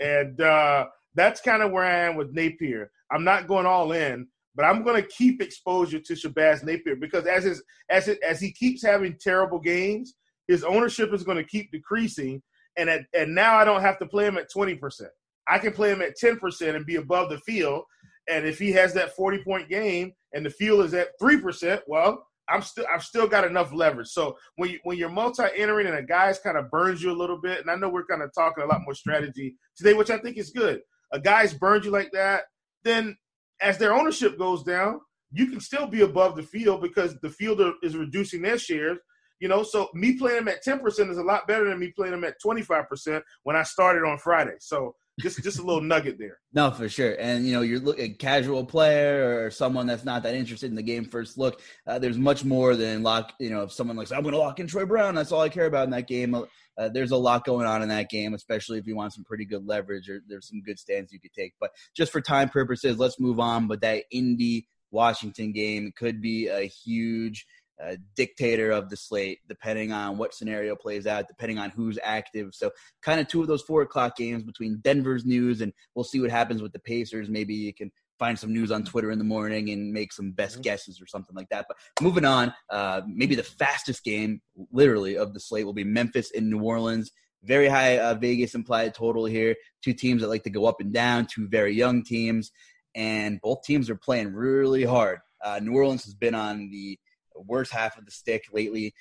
and 0.00 0.40
uh, 0.40 0.86
that's 1.14 1.40
kind 1.40 1.62
of 1.62 1.70
where 1.70 1.84
I 1.84 2.00
am 2.00 2.16
with 2.16 2.32
Napier. 2.32 2.90
I'm 3.12 3.22
not 3.22 3.46
going 3.46 3.64
all 3.64 3.92
in, 3.92 4.26
but 4.56 4.64
I'm 4.64 4.82
going 4.82 5.00
to 5.00 5.08
keep 5.08 5.40
exposure 5.40 6.00
to 6.00 6.14
Shabazz 6.14 6.64
Napier 6.64 6.96
because 6.96 7.26
as 7.26 7.44
his, 7.44 7.62
as 7.90 8.08
it, 8.08 8.18
as 8.26 8.40
he 8.40 8.50
keeps 8.50 8.82
having 8.82 9.16
terrible 9.20 9.60
games, 9.60 10.14
his 10.48 10.64
ownership 10.64 11.14
is 11.14 11.22
going 11.22 11.38
to 11.38 11.44
keep 11.44 11.70
decreasing. 11.70 12.42
And 12.76 12.90
at, 12.90 13.02
and 13.14 13.36
now 13.36 13.56
I 13.56 13.64
don't 13.64 13.82
have 13.82 14.00
to 14.00 14.06
play 14.06 14.26
him 14.26 14.36
at 14.36 14.50
20%. 14.52 15.02
I 15.46 15.58
can 15.58 15.72
play 15.72 15.92
him 15.92 16.02
at 16.02 16.18
10% 16.20 16.74
and 16.74 16.84
be 16.84 16.96
above 16.96 17.30
the 17.30 17.38
field 17.38 17.84
and 18.28 18.46
if 18.46 18.58
he 18.58 18.72
has 18.72 18.94
that 18.94 19.14
40 19.16 19.44
point 19.44 19.68
game 19.68 20.12
and 20.32 20.44
the 20.44 20.50
field 20.50 20.84
is 20.84 20.94
at 20.94 21.18
3%, 21.20 21.80
well, 21.86 22.26
I'm 22.48 22.62
still 22.62 22.84
I've 22.92 23.02
still 23.02 23.26
got 23.26 23.46
enough 23.46 23.72
leverage. 23.72 24.08
So 24.08 24.36
when 24.56 24.70
you 24.70 24.78
when 24.82 24.98
you're 24.98 25.08
multi-entering 25.08 25.86
and 25.86 25.96
a 25.96 26.02
guy's 26.02 26.38
kind 26.38 26.56
of 26.56 26.70
burns 26.70 27.02
you 27.02 27.10
a 27.10 27.16
little 27.16 27.40
bit, 27.40 27.60
and 27.60 27.70
I 27.70 27.74
know 27.74 27.88
we're 27.88 28.04
kind 28.06 28.22
of 28.22 28.32
talking 28.34 28.62
a 28.62 28.66
lot 28.66 28.82
more 28.84 28.94
strategy 28.94 29.56
today, 29.76 29.94
which 29.94 30.10
I 30.10 30.18
think 30.18 30.36
is 30.36 30.50
good. 30.50 30.80
A 31.12 31.20
guy's 31.20 31.54
burned 31.54 31.84
you 31.84 31.90
like 31.90 32.12
that, 32.12 32.44
then 32.82 33.16
as 33.62 33.78
their 33.78 33.94
ownership 33.94 34.38
goes 34.38 34.62
down, 34.62 35.00
you 35.32 35.46
can 35.46 35.60
still 35.60 35.86
be 35.86 36.02
above 36.02 36.36
the 36.36 36.42
field 36.42 36.82
because 36.82 37.16
the 37.22 37.30
fielder 37.30 37.72
is 37.82 37.96
reducing 37.96 38.42
their 38.42 38.58
shares. 38.58 38.98
You 39.40 39.48
know, 39.48 39.62
so 39.62 39.90
me 39.94 40.16
playing 40.16 40.44
them 40.44 40.48
at 40.48 40.64
10% 40.64 41.10
is 41.10 41.18
a 41.18 41.22
lot 41.22 41.48
better 41.48 41.68
than 41.68 41.78
me 41.78 41.92
playing 41.94 42.12
them 42.12 42.24
at 42.24 42.36
25% 42.44 43.20
when 43.42 43.56
I 43.56 43.62
started 43.62 44.06
on 44.08 44.18
Friday. 44.18 44.54
So 44.60 44.94
just 45.20 45.42
just 45.42 45.58
a 45.58 45.62
little 45.62 45.80
nugget 45.80 46.18
there. 46.18 46.38
No, 46.52 46.70
for 46.70 46.88
sure. 46.88 47.14
And 47.18 47.46
you 47.46 47.52
know, 47.52 47.60
you're 47.60 47.78
looking 47.78 48.16
casual 48.16 48.64
player 48.64 49.44
or 49.44 49.50
someone 49.50 49.86
that's 49.86 50.04
not 50.04 50.24
that 50.24 50.34
interested 50.34 50.70
in 50.70 50.76
the 50.76 50.82
game 50.82 51.04
first 51.04 51.38
look. 51.38 51.60
Uh, 51.86 51.98
there's 51.98 52.18
much 52.18 52.44
more 52.44 52.74
than 52.74 53.02
lock. 53.02 53.32
You 53.38 53.50
know, 53.50 53.62
if 53.62 53.72
someone 53.72 53.96
like 53.96 54.10
I'm 54.12 54.22
going 54.22 54.32
to 54.32 54.38
lock 54.38 54.58
in 54.58 54.66
Troy 54.66 54.86
Brown, 54.86 55.14
that's 55.14 55.32
all 55.32 55.40
I 55.40 55.48
care 55.48 55.66
about 55.66 55.84
in 55.84 55.90
that 55.90 56.08
game. 56.08 56.34
Uh, 56.76 56.88
there's 56.88 57.12
a 57.12 57.16
lot 57.16 57.44
going 57.44 57.66
on 57.66 57.82
in 57.82 57.88
that 57.88 58.10
game, 58.10 58.34
especially 58.34 58.78
if 58.78 58.86
you 58.86 58.96
want 58.96 59.12
some 59.12 59.24
pretty 59.24 59.44
good 59.44 59.64
leverage 59.66 60.08
or 60.08 60.20
there's 60.26 60.48
some 60.48 60.62
good 60.62 60.78
stands 60.78 61.12
you 61.12 61.20
could 61.20 61.32
take. 61.32 61.54
But 61.60 61.70
just 61.94 62.10
for 62.10 62.20
time 62.20 62.48
purposes, 62.48 62.98
let's 62.98 63.20
move 63.20 63.38
on. 63.38 63.68
But 63.68 63.82
that 63.82 64.04
Indy 64.10 64.66
Washington 64.90 65.52
game 65.52 65.92
could 65.96 66.20
be 66.20 66.48
a 66.48 66.62
huge 66.62 67.46
uh, 67.82 67.96
dictator 68.16 68.70
of 68.70 68.88
the 68.88 68.96
slate, 68.96 69.40
depending 69.48 69.92
on 69.92 70.16
what 70.16 70.34
scenario 70.34 70.76
plays 70.76 71.06
out, 71.06 71.28
depending 71.28 71.58
on 71.58 71.70
who's 71.70 71.98
active. 72.02 72.54
So, 72.54 72.70
kind 73.02 73.20
of 73.20 73.28
two 73.28 73.40
of 73.40 73.48
those 73.48 73.62
four 73.62 73.82
o'clock 73.82 74.16
games 74.16 74.44
between 74.44 74.80
Denver's 74.82 75.24
news 75.24 75.60
and 75.60 75.72
we'll 75.94 76.04
see 76.04 76.20
what 76.20 76.30
happens 76.30 76.62
with 76.62 76.72
the 76.72 76.78
Pacers. 76.78 77.28
Maybe 77.28 77.54
you 77.54 77.74
can 77.74 77.90
find 78.18 78.38
some 78.38 78.52
news 78.52 78.70
on 78.70 78.84
Twitter 78.84 79.10
in 79.10 79.18
the 79.18 79.24
morning 79.24 79.70
and 79.70 79.92
make 79.92 80.12
some 80.12 80.32
best 80.32 80.54
mm-hmm. 80.54 80.62
guesses 80.62 81.00
or 81.00 81.06
something 81.06 81.34
like 81.34 81.48
that. 81.48 81.66
But 81.68 81.76
moving 82.00 82.24
on, 82.24 82.54
uh, 82.70 83.02
maybe 83.06 83.34
the 83.34 83.42
fastest 83.42 84.04
game, 84.04 84.40
literally, 84.72 85.16
of 85.16 85.34
the 85.34 85.40
slate 85.40 85.66
will 85.66 85.72
be 85.72 85.84
Memphis 85.84 86.30
in 86.30 86.48
New 86.48 86.60
Orleans. 86.60 87.10
Very 87.42 87.68
high 87.68 87.98
uh, 87.98 88.14
Vegas 88.14 88.54
implied 88.54 88.94
total 88.94 89.24
here. 89.24 89.54
Two 89.82 89.92
teams 89.92 90.22
that 90.22 90.28
like 90.28 90.44
to 90.44 90.50
go 90.50 90.66
up 90.66 90.80
and 90.80 90.92
down, 90.92 91.26
two 91.26 91.48
very 91.48 91.74
young 91.74 92.02
teams, 92.02 92.52
and 92.94 93.40
both 93.42 93.62
teams 93.64 93.90
are 93.90 93.96
playing 93.96 94.32
really 94.32 94.84
hard. 94.84 95.18
Uh, 95.44 95.60
New 95.62 95.74
Orleans 95.74 96.04
has 96.04 96.14
been 96.14 96.34
on 96.34 96.70
the 96.70 96.98
worst 97.40 97.72
half 97.72 97.98
of 97.98 98.04
the 98.04 98.10
stick 98.10 98.44
lately. 98.52 98.94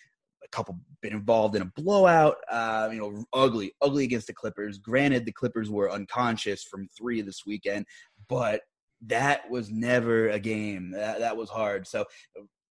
A 0.43 0.49
couple 0.49 0.79
been 1.01 1.13
involved 1.13 1.55
in 1.55 1.61
a 1.61 1.71
blowout. 1.75 2.37
Uh, 2.51 2.89
you 2.91 2.99
know, 2.99 3.23
ugly, 3.33 3.73
ugly 3.81 4.03
against 4.03 4.27
the 4.27 4.33
Clippers. 4.33 4.77
Granted, 4.77 5.25
the 5.25 5.31
Clippers 5.31 5.69
were 5.69 5.91
unconscious 5.91 6.63
from 6.63 6.87
three 6.97 7.21
this 7.21 7.45
weekend, 7.45 7.85
but 8.27 8.61
that 9.07 9.49
was 9.49 9.69
never 9.69 10.29
a 10.29 10.39
game. 10.39 10.91
That, 10.91 11.19
that 11.19 11.37
was 11.37 11.49
hard. 11.49 11.87
So 11.87 12.05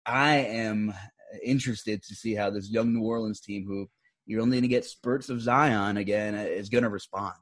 I 0.06 0.36
am 0.36 0.92
interested 1.44 2.02
to 2.02 2.14
see 2.14 2.34
how 2.34 2.50
this 2.50 2.70
young 2.70 2.92
New 2.92 3.02
Orleans 3.02 3.40
team, 3.40 3.66
who 3.66 3.88
you're 4.26 4.42
only 4.42 4.56
going 4.56 4.62
to 4.62 4.68
get 4.68 4.84
spurts 4.84 5.28
of 5.28 5.40
Zion 5.40 5.96
again, 5.96 6.34
is 6.34 6.68
going 6.68 6.84
to 6.84 6.90
respond. 6.90 7.34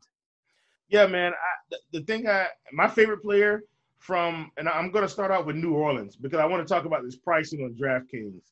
Yeah, 0.88 1.06
man. 1.06 1.32
I, 1.32 1.76
the, 1.92 1.98
the 1.98 2.04
thing 2.04 2.28
I, 2.28 2.46
my 2.72 2.88
favorite 2.88 3.22
player 3.22 3.62
from, 3.98 4.50
and 4.56 4.68
I'm 4.68 4.90
going 4.90 5.04
to 5.04 5.08
start 5.08 5.30
out 5.30 5.46
with 5.46 5.56
New 5.56 5.74
Orleans 5.74 6.16
because 6.16 6.38
I 6.38 6.46
want 6.46 6.66
to 6.66 6.72
talk 6.72 6.84
about 6.84 7.02
this 7.04 7.16
pricing 7.16 7.60
on 7.60 7.74
DraftKings, 7.74 8.42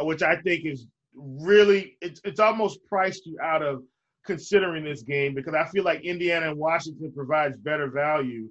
uh, 0.00 0.04
which 0.04 0.22
I 0.22 0.36
think 0.36 0.64
is 0.64 0.86
really, 1.14 1.96
it's, 2.00 2.20
it's 2.24 2.40
almost 2.40 2.84
priced 2.84 3.26
you 3.26 3.38
out 3.42 3.62
of 3.62 3.82
considering 4.24 4.84
this 4.84 5.02
game 5.02 5.34
because 5.34 5.54
I 5.54 5.64
feel 5.66 5.84
like 5.84 6.02
Indiana 6.02 6.50
and 6.50 6.58
Washington 6.58 7.12
provides 7.12 7.56
better 7.56 7.88
value. 7.88 8.48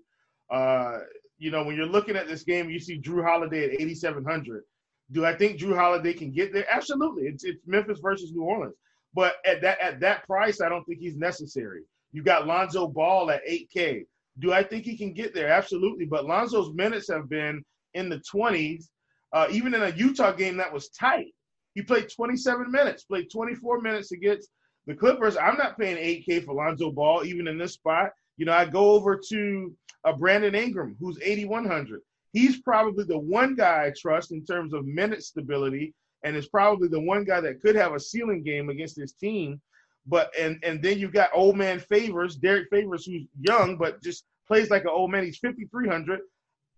Uh, 0.50 1.00
you 1.38 1.52
know, 1.52 1.64
when 1.64 1.76
you're 1.76 1.86
looking 1.86 2.16
at 2.16 2.28
this 2.28 2.44
game, 2.44 2.70
you 2.70 2.80
see 2.80 3.00
Jrue 3.00 3.24
Holiday 3.24 3.66
at 3.66 3.82
8,700. 3.82 4.64
Do 5.12 5.26
I 5.26 5.36
think 5.36 5.60
Jrue 5.60 5.76
Holiday 5.76 6.14
can 6.14 6.32
get 6.32 6.54
there? 6.54 6.66
Absolutely. 6.72 7.24
It's, 7.24 7.44
it's 7.44 7.62
Memphis 7.68 8.00
versus 8.02 8.32
New 8.32 8.44
Orleans. 8.44 8.76
But 9.14 9.36
at 9.46 9.62
that 9.62 9.80
at 9.80 10.02
that 10.02 10.28
price, 10.28 10.60
I 10.60 10.68
don't 10.68 10.84
think 10.84 11.00
he's 11.00 11.16
necessary. 11.16 11.84
You 12.12 12.22
got 12.22 12.48
Lonzo 12.48 12.88
Ball 12.88 13.32
at 13.32 13.48
8K. 13.48 14.06
Do 14.40 14.52
I 14.52 14.64
think 14.64 14.84
he 14.84 14.98
can 14.98 15.14
get 15.14 15.34
there? 15.34 15.48
Absolutely. 15.48 16.06
But 16.06 16.26
Lonzo's 16.26 16.74
minutes 16.74 17.10
have 17.10 17.30
been 17.30 17.64
in 17.94 18.10
the 18.10 18.22
20s. 18.34 18.86
Uh, 19.34 19.48
even 19.52 19.74
in 19.74 19.84
a 19.84 19.90
Utah 19.90 20.32
game 20.32 20.58
that 20.58 20.72
was 20.72 20.90
tight, 20.90 21.34
he 21.74 21.82
played 21.82 22.10
27 22.10 22.72
minutes, 22.72 23.04
played 23.04 23.30
24 23.32 23.82
minutes 23.82 24.12
against 24.12 24.50
the 24.88 24.96
Clippers. 24.96 25.36
I'm 25.36 25.58
not 25.58 25.78
paying 25.78 25.98
8K 25.98 26.46
for 26.46 26.54
Lonzo 26.54 26.92
Ball, 26.92 27.26
even 27.26 27.48
in 27.48 27.58
this 27.58 27.74
spot. 27.74 28.12
You 28.38 28.46
know, 28.46 28.54
I 28.54 28.66
go 28.66 28.92
over 28.92 29.20
to 29.30 29.74
uh, 30.06 30.14
Brandon 30.14 30.56
Ingram, 30.56 30.96
who's 31.00 31.20
8,100. 31.22 32.02
He's 32.32 32.62
probably 32.62 33.06
the 33.06 33.18
one 33.18 33.56
guy 33.56 33.86
I 33.86 33.94
trust 33.98 34.32
in 34.32 34.46
terms 34.46 34.74
of 34.74 34.86
minute 34.86 35.24
stability, 35.24 35.94
and 36.24 36.36
is 36.36 36.48
probably 36.48 36.88
the 36.88 37.00
one 37.00 37.24
guy 37.24 37.40
that 37.42 37.62
could 37.62 37.76
have 37.76 37.94
a 37.94 38.00
ceiling 38.00 38.44
game 38.44 38.70
against 38.70 38.96
this 38.96 39.14
team. 39.14 39.62
But 40.08 40.32
and 40.40 40.60
and 40.64 40.82
then 40.82 41.00
you 41.00 41.10
got 41.10 41.30
old 41.34 41.58
man 41.58 41.80
Favors, 41.80 42.36
Derrick 42.36 42.68
Favors, 42.70 43.06
who's 43.06 43.24
young 43.40 43.78
but 43.78 44.02
just 44.04 44.26
plays 44.48 44.70
like 44.70 44.84
an 44.84 44.90
old 44.90 45.12
man. 45.12 45.26
He's 45.26 45.38
5,300. 45.38 46.20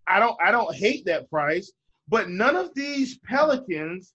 I 0.06 0.18
don't 0.18 0.36
I 0.42 0.50
don't 0.50 0.74
hate 0.74 1.04
that 1.06 1.28
price, 1.30 1.72
but 2.08 2.30
none 2.30 2.56
of 2.56 2.74
these 2.74 3.18
Pelicans 3.18 4.14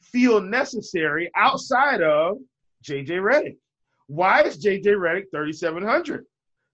feel 0.00 0.40
necessary 0.40 1.30
outside 1.36 2.02
of 2.02 2.38
JJ 2.84 3.08
Redick. 3.08 3.56
Why 4.06 4.42
is 4.42 4.62
JJ 4.64 4.84
Redick 4.84 5.30
3,700? 5.30 6.24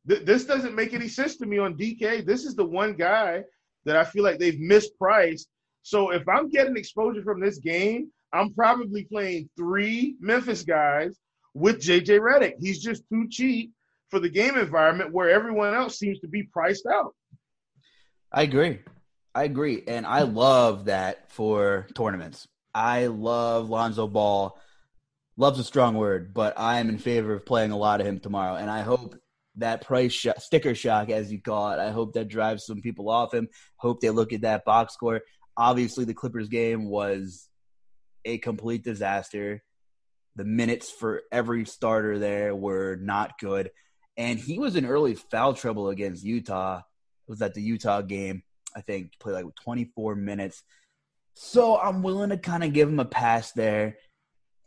Th- 0.08 0.24
this 0.24 0.44
doesn't 0.44 0.74
make 0.74 0.94
any 0.94 1.08
sense 1.08 1.36
to 1.36 1.46
me 1.46 1.58
on 1.58 1.76
DK. 1.76 2.24
This 2.24 2.44
is 2.44 2.54
the 2.54 2.64
one 2.64 2.94
guy 2.94 3.42
that 3.84 3.96
I 3.96 4.04
feel 4.04 4.24
like 4.24 4.38
they've 4.38 4.54
mispriced. 4.54 5.46
So 5.82 6.10
if 6.10 6.28
I'm 6.28 6.50
getting 6.50 6.76
exposure 6.76 7.22
from 7.22 7.40
this 7.40 7.58
game, 7.58 8.10
I'm 8.32 8.52
probably 8.52 9.04
playing 9.04 9.48
three 9.56 10.16
Memphis 10.20 10.62
guys 10.62 11.18
with 11.54 11.80
JJ 11.80 12.20
Redick. 12.20 12.54
He's 12.60 12.80
just 12.80 13.02
too 13.08 13.28
cheap 13.28 13.72
for 14.10 14.20
the 14.20 14.28
game 14.28 14.56
environment 14.56 15.12
where 15.12 15.30
everyone 15.30 15.74
else 15.74 15.98
seems 15.98 16.20
to 16.20 16.28
be 16.28 16.42
priced 16.42 16.86
out. 16.86 17.14
I 18.32 18.42
agree. 18.42 18.78
I 19.34 19.44
agree. 19.44 19.82
And 19.86 20.06
I 20.06 20.22
love 20.22 20.86
that 20.86 21.30
for 21.32 21.86
tournaments. 21.94 22.46
I 22.74 23.06
love 23.06 23.68
Lonzo 23.68 24.06
Ball. 24.06 24.58
Love's 25.36 25.58
a 25.58 25.64
strong 25.64 25.94
word, 25.94 26.34
but 26.34 26.58
I 26.58 26.80
am 26.80 26.88
in 26.88 26.98
favor 26.98 27.32
of 27.32 27.46
playing 27.46 27.70
a 27.70 27.76
lot 27.76 28.00
of 28.00 28.06
him 28.06 28.20
tomorrow. 28.20 28.56
And 28.56 28.70
I 28.70 28.82
hope 28.82 29.16
that 29.56 29.86
price 29.86 30.12
sh- 30.12 30.28
sticker 30.38 30.74
shock, 30.74 31.10
as 31.10 31.32
you 31.32 31.40
call 31.40 31.72
it, 31.72 31.78
I 31.78 31.90
hope 31.90 32.14
that 32.14 32.28
drives 32.28 32.66
some 32.66 32.80
people 32.80 33.08
off 33.08 33.32
him. 33.32 33.48
Hope 33.76 34.00
they 34.00 34.10
look 34.10 34.32
at 34.32 34.42
that 34.42 34.64
box 34.64 34.94
score. 34.94 35.22
Obviously, 35.56 36.04
the 36.04 36.14
Clippers 36.14 36.48
game 36.48 36.88
was 36.88 37.48
a 38.24 38.38
complete 38.38 38.84
disaster. 38.84 39.62
The 40.40 40.46
minutes 40.46 40.90
for 40.90 41.20
every 41.30 41.66
starter 41.66 42.18
there 42.18 42.56
were 42.56 42.96
not 42.98 43.38
good. 43.38 43.70
And 44.16 44.38
he 44.38 44.58
was 44.58 44.74
in 44.74 44.86
early 44.86 45.14
foul 45.14 45.52
trouble 45.52 45.90
against 45.90 46.24
Utah. 46.24 46.78
It 46.78 47.30
was 47.30 47.42
at 47.42 47.52
the 47.52 47.60
Utah 47.60 48.00
game, 48.00 48.42
I 48.74 48.80
think, 48.80 49.18
played 49.20 49.34
like 49.34 49.44
24 49.62 50.14
minutes. 50.14 50.62
So 51.34 51.78
I'm 51.78 52.02
willing 52.02 52.30
to 52.30 52.38
kind 52.38 52.64
of 52.64 52.72
give 52.72 52.88
him 52.88 53.00
a 53.00 53.04
pass 53.04 53.52
there. 53.52 53.98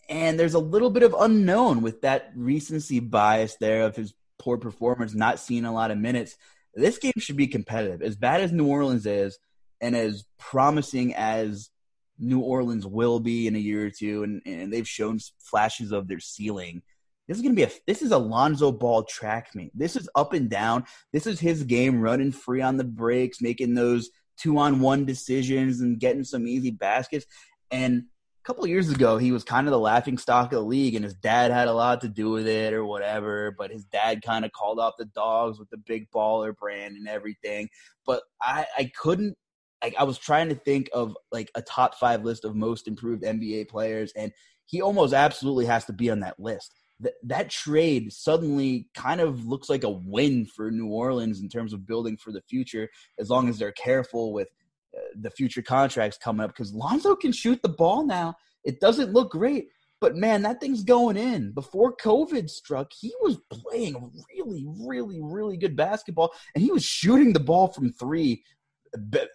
And 0.08 0.40
there's 0.40 0.54
a 0.54 0.60
little 0.60 0.92
bit 0.92 1.02
of 1.02 1.16
unknown 1.18 1.82
with 1.82 2.02
that 2.02 2.32
recency 2.36 3.00
bias 3.00 3.56
there 3.60 3.82
of 3.82 3.96
his 3.96 4.14
poor 4.38 4.60
performance, 4.60 5.16
not 5.16 5.40
seeing 5.40 5.66
a 5.66 5.74
lot 5.74 5.90
of 5.90 5.98
minutes. 5.98 6.36
This 6.76 7.00
game 7.00 7.14
should 7.18 7.36
be 7.36 7.48
competitive. 7.48 8.04
As 8.04 8.16
bad 8.16 8.42
as 8.42 8.52
New 8.52 8.68
Orleans 8.68 9.08
is, 9.08 9.40
and 9.82 9.96
as 9.96 10.24
promising 10.38 11.16
as 11.16 11.72
New 12.20 12.40
Orleans 12.40 12.86
will 12.86 13.20
be 13.20 13.48
in 13.48 13.56
a 13.56 13.60
year 13.60 13.86
or 13.86 13.90
two, 13.90 14.24
and, 14.24 14.42
and 14.46 14.72
they've 14.72 14.88
shown 14.88 15.20
flashes 15.40 15.92
of 15.92 16.08
their 16.08 16.20
ceiling. 16.20 16.82
This 17.28 17.38
is 17.38 17.44
gonna 17.44 17.56
be 17.56 17.64
a 17.64 17.72
this 17.88 18.02
is 18.02 18.12
Alonzo 18.12 18.72
Ball 18.72 19.04
track 19.04 19.56
meet. 19.56 19.72
This 19.74 19.96
is 19.96 20.10
up 20.16 20.34
and 20.34 20.50
down. 20.50 20.86
This 21.14 21.26
is 21.26 21.40
his 21.40 21.64
game, 21.64 22.02
running 22.02 22.32
free 22.32 22.62
on 22.62 22.78
the 22.78 22.84
breaks, 22.84 23.42
making 23.42 23.74
those 23.74 24.10
two 24.38 24.58
on 24.58 24.80
one 24.80 25.06
decisions 25.06 25.80
and 25.82 26.00
getting 26.00 26.24
some 26.24 26.48
easy 26.48 26.72
baskets. 26.72 27.26
And 27.72 28.04
a 28.44 28.46
couple 28.46 28.68
years 28.68 28.90
ago, 28.90 29.18
he 29.18 29.32
was 29.32 29.46
kind 29.46 29.68
of 29.68 29.72
the 29.72 29.80
laughing 29.80 30.18
stock 30.18 30.48
of 30.48 30.60
the 30.60 30.66
league, 30.66 30.96
and 30.96 31.04
his 31.06 31.14
dad 31.14 31.52
had 31.52 31.70
a 31.70 31.74
lot 31.74 32.02
to 32.02 32.10
do 32.10 32.30
with 32.30 32.46
it 32.46 32.74
or 32.74 32.86
whatever. 32.86 33.56
But 33.58 33.72
his 33.72 33.86
dad 33.86 34.22
kind 34.22 34.44
of 34.44 34.52
called 34.52 34.80
off 34.80 34.96
the 34.98 35.06
dogs 35.06 35.60
with 35.60 35.70
the 35.70 35.78
big 35.78 36.12
baller 36.12 36.56
brand 36.56 36.98
and 36.98 37.08
everything. 37.08 37.70
But 38.06 38.24
I, 38.42 38.66
I 38.78 38.92
couldn't 39.02 39.38
like 39.84 39.96
I 40.00 40.04
was 40.04 40.18
trying 40.18 40.50
to 40.50 40.56
think 40.56 40.90
of 40.94 41.16
like 41.32 41.52
a 41.56 41.62
top 41.62 41.96
five 41.96 42.24
list 42.24 42.46
of 42.46 42.56
most 42.56 42.88
improved 42.88 43.24
NBA 43.24 43.68
players, 43.68 44.14
and 44.16 44.32
he 44.66 44.82
almost 44.82 45.14
absolutely 45.14 45.66
has 45.66 45.86
to 45.86 45.94
be 45.94 46.10
on 46.10 46.22
that 46.22 46.40
list. 46.40 46.74
That 47.02 47.14
that 47.24 47.50
trade 47.50 48.14
suddenly 48.14 48.88
kind 48.96 49.20
of 49.20 49.46
looks 49.46 49.70
like 49.70 49.84
a 49.84 49.90
win 49.90 50.46
for 50.46 50.72
New 50.72 50.88
Orleans 50.88 51.42
in 51.42 51.50
terms 51.50 51.74
of 51.74 51.86
building 51.86 52.18
for 52.18 52.32
the 52.32 52.42
future, 52.50 52.90
as 53.20 53.30
long 53.30 53.50
as 53.50 53.60
they're 53.60 53.74
careful 53.74 54.32
with 54.32 54.48
uh, 54.96 55.02
the 55.20 55.32
future 55.32 55.62
contracts 55.62 56.18
coming 56.18 56.46
up. 56.46 56.52
Because 56.52 56.74
Lonzo 56.74 57.16
can 57.16 57.34
shoot 57.34 57.62
the 57.62 57.70
ball 57.70 58.06
now. 58.06 58.36
It 58.64 58.80
doesn't 58.80 59.12
look 59.12 59.32
great, 59.32 59.68
but 60.00 60.16
man, 60.16 60.44
that 60.44 60.62
thing's 60.62 60.84
going 60.84 61.18
in. 61.18 61.52
Before 61.52 61.94
COVID 61.98 62.50
struck, 62.50 62.92
he 62.98 63.14
was 63.22 63.38
playing 63.52 64.12
really, 64.30 64.66
really, 64.66 65.20
really 65.22 65.58
good 65.58 65.76
basketball, 65.76 66.32
and 66.56 66.64
he 66.64 66.72
was 66.72 66.86
shooting 66.86 67.34
the 67.34 67.42
ball 67.42 67.68
from 67.68 67.92
three 67.92 68.44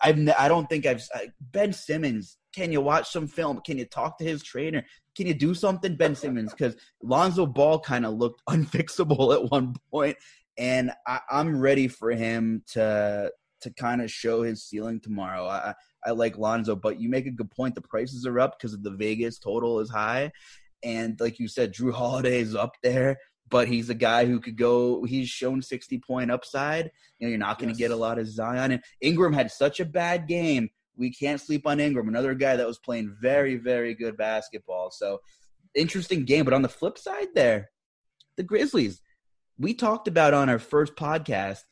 I've 0.03 0.29
I 0.39 0.49
don't 0.49 0.69
think 0.69 0.87
I've 0.87 1.07
Ben 1.41 1.73
Simmons 1.73 2.39
can 2.55 2.73
you 2.73 2.81
watch 2.81 3.11
some 3.11 3.29
film? 3.29 3.61
Can 3.65 3.79
you 3.79 3.85
talk 3.85 4.19
to 4.19 4.25
his 4.25 4.43
trainer? 4.43 4.85
Can 5.17 5.27
you 5.27 5.35
do 5.35 5.55
something, 5.55 5.97
Ben 5.97 6.15
Simmons? 6.15 6.53
Because 6.53 6.77
Lonzo 7.03 7.47
Ball 7.47 7.79
kind 7.79 8.07
of 8.07 8.15
looked 8.15 8.43
unfixable 8.49 9.35
at 9.35 9.51
one 9.51 9.75
point, 9.91 10.17
and 10.57 10.91
I, 11.07 11.21
am 11.31 11.61
ready 11.61 11.89
for 11.89 12.11
him 12.11 12.63
to 12.73 13.31
to 13.61 13.71
kind 13.75 14.01
of 14.01 14.11
show 14.11 14.43
his 14.43 14.65
ceiling 14.65 15.01
tomorrow. 15.01 15.47
I, 15.47 15.75
I 16.07 16.11
like 16.13 16.39
Lonzo, 16.39 16.77
but 16.77 17.01
you 17.01 17.09
make 17.09 17.27
a 17.27 17.31
good 17.31 17.51
point. 17.51 17.75
The 17.75 17.81
prices 17.81 18.25
are 18.27 18.39
up 18.39 18.59
because 18.59 18.77
the 18.81 18.91
Vegas 18.91 19.39
total 19.39 19.81
is 19.81 19.91
high, 19.91 20.33
and 20.83 21.19
like 21.21 21.39
you 21.39 21.49
said, 21.49 21.75
Jrue 21.75 21.93
Holiday 21.93 22.41
is 22.41 22.55
up 22.55 22.73
there 22.83 23.19
but 23.49 23.69
he's 23.69 23.91
a 23.91 23.95
guy 23.95 24.27
who 24.27 24.41
could 24.41 24.57
go. 24.57 25.05
He's 25.05 25.29
shown 25.29 25.63
60 25.63 25.99
point 25.99 26.31
upside. 26.31 26.91
You 27.19 27.27
know, 27.27 27.31
you're 27.31 27.39
not 27.39 27.59
going 27.59 27.73
to 27.73 27.79
yes. 27.79 27.89
get 27.89 27.95
a 27.95 27.97
lot 27.97 28.19
of 28.19 28.29
Zion. 28.29 28.73
And 28.73 28.83
Ingram 29.01 29.33
had 29.33 29.51
such 29.51 29.81
a 29.81 29.85
bad 29.85 30.27
game. 30.27 30.71
We 30.97 31.13
can't 31.13 31.41
sleep 31.41 31.67
on 31.67 31.81
Ingram, 31.81 32.09
another 32.09 32.35
guy 32.35 32.57
that 32.57 32.67
was 32.67 32.79
playing 32.79 33.17
very, 33.21 33.57
very 33.57 33.95
good 33.95 34.17
basketball. 34.17 34.91
So 34.91 35.21
interesting 35.75 36.25
game. 36.25 36.45
But 36.45 36.55
on 36.55 36.63
the 36.63 36.69
flip 36.69 36.99
side, 36.99 37.29
there, 37.35 37.71
the 38.37 38.43
Grizzlies. 38.43 39.01
We 39.59 39.75
talked 39.75 40.09
about 40.09 40.35
on 40.35 40.49
our 40.49 40.59
first 40.59 40.95
podcast 40.95 41.63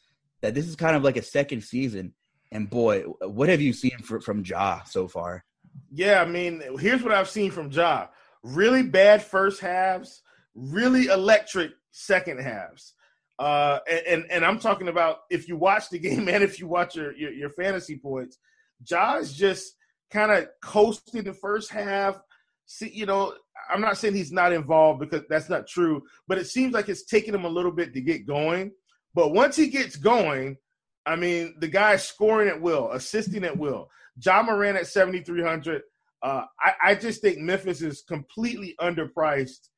that 0.42 0.54
this 0.54 0.66
is 0.66 0.76
kind 0.76 0.96
of 0.96 1.04
like 1.04 1.16
a 1.16 1.22
second 1.22 1.62
season. 1.62 2.14
And 2.52 2.70
boy, 2.70 3.02
what 3.02 3.48
have 3.48 3.60
you 3.60 3.72
seen 3.72 3.98
for, 3.98 4.20
from 4.20 4.44
Ja 4.44 4.82
so 4.84 5.08
far? 5.08 5.44
Yeah, 5.92 6.22
I 6.22 6.24
mean, 6.24 6.62
here's 6.78 7.02
what 7.02 7.12
I've 7.12 7.28
seen 7.28 7.50
from 7.50 7.70
Ja. 7.70 8.06
Really 8.42 8.82
bad 8.82 9.22
first 9.22 9.60
halves 9.60 10.22
really 10.56 11.06
electric 11.06 11.72
second 11.92 12.40
halves. 12.40 12.94
Uh, 13.38 13.78
and, 14.08 14.24
and, 14.30 14.44
I'm 14.46 14.58
talking 14.58 14.88
about 14.88 15.18
if 15.30 15.46
you 15.46 15.58
watch 15.58 15.90
the 15.90 15.98
game 15.98 16.28
and 16.28 16.42
if 16.42 16.58
you 16.58 16.66
watch 16.66 16.96
your 16.96 17.14
your, 17.16 17.32
your 17.32 17.50
fantasy 17.50 17.98
points, 17.98 18.38
Josh 18.82 19.32
just 19.32 19.74
kind 20.10 20.32
of 20.32 20.48
coasted 20.62 21.26
the 21.26 21.34
first 21.34 21.70
half. 21.70 22.18
See, 22.64 22.90
you 22.90 23.04
know, 23.04 23.34
I'm 23.72 23.82
not 23.82 23.98
saying 23.98 24.14
he's 24.14 24.32
not 24.32 24.52
involved 24.52 25.00
because 25.00 25.22
that's 25.28 25.50
not 25.50 25.66
true, 25.66 26.02
but 26.26 26.38
it 26.38 26.46
seems 26.46 26.72
like 26.72 26.88
it's 26.88 27.04
taking 27.04 27.34
him 27.34 27.44
a 27.44 27.50
little 27.50 27.70
bit 27.70 27.92
to 27.92 28.00
get 28.00 28.26
going. 28.26 28.72
But 29.14 29.32
once 29.32 29.54
he 29.54 29.68
gets 29.68 29.96
going, 29.96 30.56
I 31.04 31.16
mean, 31.16 31.54
the 31.60 31.68
guy's 31.68 32.06
scoring 32.06 32.48
at 32.48 32.60
will, 32.60 32.90
assisting 32.92 33.44
at 33.44 33.56
will. 33.56 33.88
Ja 34.24 34.42
Morant 34.42 34.78
at 34.78 34.86
7,300. 34.86 35.82
Uh, 36.22 36.44
I, 36.60 36.72
I 36.82 36.94
just 36.94 37.20
think 37.20 37.38
Memphis 37.38 37.82
is 37.82 38.02
completely 38.02 38.74
underpriced 38.80 39.68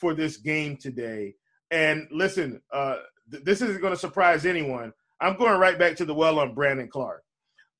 for 0.00 0.14
this 0.14 0.38
game 0.38 0.76
today. 0.76 1.34
And 1.70 2.08
listen, 2.10 2.60
uh, 2.72 2.96
th- 3.30 3.44
this 3.44 3.60
isn't 3.60 3.80
going 3.80 3.92
to 3.92 3.98
surprise 3.98 4.46
anyone. 4.46 4.92
I'm 5.20 5.36
going 5.36 5.60
right 5.60 5.78
back 5.78 5.96
to 5.96 6.04
the 6.04 6.14
well 6.14 6.38
on 6.38 6.54
Brandon 6.54 6.88
Clarke. 6.88 7.22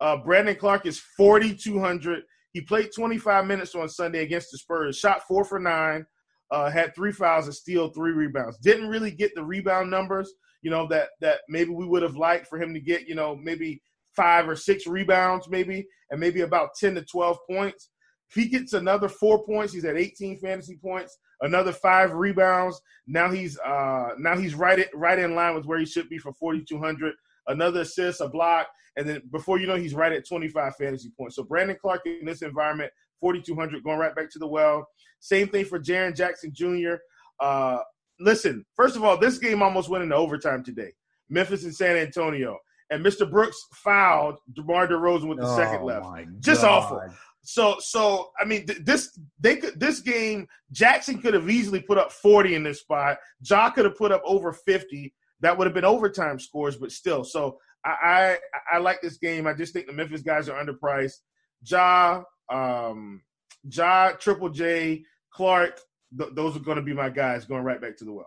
Uh, 0.00 0.16
Brandon 0.18 0.54
Clarke 0.54 0.86
is 0.86 1.00
4,200. 1.16 2.22
He 2.52 2.60
played 2.60 2.90
25 2.94 3.46
minutes 3.46 3.74
on 3.74 3.88
Sunday 3.88 4.22
against 4.22 4.50
the 4.50 4.58
Spurs, 4.58 4.98
shot 4.98 5.22
four 5.26 5.44
for 5.44 5.58
nine, 5.58 6.04
uh, 6.50 6.70
had 6.70 6.94
three 6.94 7.12
fouls, 7.12 7.46
and 7.46 7.54
steal 7.54 7.88
three 7.88 8.12
rebounds. 8.12 8.58
Didn't 8.58 8.88
really 8.88 9.10
get 9.10 9.34
the 9.34 9.44
rebound 9.44 9.90
numbers, 9.90 10.32
you 10.62 10.70
know, 10.70 10.86
that 10.88 11.10
that 11.20 11.40
maybe 11.48 11.70
we 11.70 11.86
would 11.86 12.02
have 12.02 12.16
liked 12.16 12.48
for 12.48 12.60
him 12.60 12.74
to 12.74 12.80
get, 12.80 13.08
you 13.08 13.14
know, 13.14 13.36
maybe 13.36 13.82
five 14.16 14.48
or 14.48 14.56
six 14.56 14.86
rebounds, 14.86 15.48
maybe, 15.48 15.86
and 16.10 16.18
maybe 16.18 16.40
about 16.40 16.70
10 16.78 16.96
to 16.96 17.04
12 17.04 17.38
points. 17.48 17.90
If 18.30 18.42
he 18.42 18.48
gets 18.48 18.72
another 18.72 19.08
four 19.08 19.44
points, 19.44 19.72
he's 19.72 19.84
at 19.84 19.96
18 19.96 20.38
fantasy 20.40 20.78
points 20.82 21.16
another 21.40 21.72
five 21.72 22.12
rebounds. 22.12 22.80
Now 23.06 23.30
he's 23.30 23.58
uh 23.58 24.10
now 24.18 24.36
he's 24.36 24.54
right 24.54 24.86
right 24.94 25.18
in 25.18 25.34
line 25.34 25.54
with 25.54 25.66
where 25.66 25.78
he 25.78 25.86
should 25.86 26.08
be 26.08 26.18
for 26.18 26.32
4200. 26.32 27.14
Another 27.46 27.80
assist, 27.80 28.20
a 28.20 28.28
block, 28.28 28.68
and 28.96 29.08
then 29.08 29.22
before 29.32 29.58
you 29.58 29.66
know 29.66 29.76
he's 29.76 29.94
right 29.94 30.12
at 30.12 30.28
25 30.28 30.76
fantasy 30.76 31.10
points. 31.16 31.36
So 31.36 31.42
Brandon 31.42 31.76
Clarke 31.80 32.06
in 32.06 32.26
this 32.26 32.42
environment, 32.42 32.92
4200, 33.20 33.82
going 33.82 33.98
right 33.98 34.14
back 34.14 34.30
to 34.30 34.38
the 34.38 34.46
well. 34.46 34.86
Same 35.20 35.48
thing 35.48 35.64
for 35.64 35.78
Jaren 35.78 36.14
Jackson 36.14 36.52
Jr. 36.54 36.94
Uh, 37.40 37.78
listen, 38.20 38.64
first 38.76 38.96
of 38.96 39.04
all, 39.04 39.16
this 39.16 39.38
game 39.38 39.62
almost 39.62 39.88
went 39.88 40.04
into 40.04 40.14
overtime 40.14 40.62
today. 40.62 40.92
Memphis 41.28 41.64
and 41.64 41.74
San 41.74 41.96
Antonio. 41.96 42.58
And 42.90 43.04
Mr. 43.04 43.30
Brooks 43.30 43.66
fouled 43.72 44.38
DeMar 44.54 44.88
DeRozan 44.88 45.28
with 45.28 45.38
the 45.38 45.46
oh 45.46 45.56
second 45.56 45.84
left. 45.84 46.04
Just 46.40 46.64
awful. 46.64 47.02
So 47.42 47.76
so 47.80 48.32
I 48.38 48.44
mean 48.44 48.66
th- 48.66 48.80
this 48.82 49.18
they 49.38 49.56
could 49.56 49.78
this 49.78 50.00
game 50.00 50.46
Jackson 50.72 51.20
could 51.22 51.34
have 51.34 51.48
easily 51.48 51.80
put 51.80 51.98
up 51.98 52.12
40 52.12 52.54
in 52.56 52.62
this 52.62 52.80
spot. 52.80 53.18
Ja 53.48 53.70
could 53.70 53.84
have 53.86 53.96
put 53.96 54.12
up 54.12 54.22
over 54.24 54.52
50. 54.52 55.14
That 55.40 55.56
would 55.56 55.66
have 55.66 55.74
been 55.74 55.84
overtime 55.84 56.38
scores, 56.38 56.76
but 56.76 56.92
still. 56.92 57.24
So 57.24 57.58
I 57.84 58.36
I, 58.72 58.76
I 58.76 58.78
like 58.78 59.00
this 59.00 59.16
game. 59.18 59.46
I 59.46 59.54
just 59.54 59.72
think 59.72 59.86
the 59.86 59.92
Memphis 59.92 60.22
guys 60.22 60.48
are 60.48 60.62
underpriced. 60.62 61.20
Ja, 61.64 62.22
um, 62.52 63.22
Ja, 63.70 64.12
Triple 64.12 64.50
J, 64.50 65.02
Clarke. 65.32 65.80
th- 66.18 66.30
those 66.34 66.56
are 66.56 66.60
going 66.60 66.76
to 66.76 66.82
be 66.82 66.94
my 66.94 67.08
guys 67.08 67.44
going 67.44 67.62
right 67.62 67.80
back 67.80 67.96
to 67.98 68.04
the 68.04 68.12
well. 68.12 68.26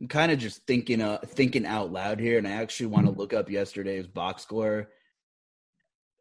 I'm 0.00 0.08
kind 0.08 0.32
of 0.32 0.38
just 0.38 0.66
thinking 0.66 1.02
uh 1.02 1.18
thinking 1.26 1.66
out 1.66 1.92
loud 1.92 2.20
here, 2.20 2.38
and 2.38 2.48
I 2.48 2.52
actually 2.52 2.86
want 2.86 3.06
to 3.06 3.12
look 3.12 3.32
up 3.32 3.50
yesterday's 3.50 4.06
box 4.06 4.42
score. 4.42 4.88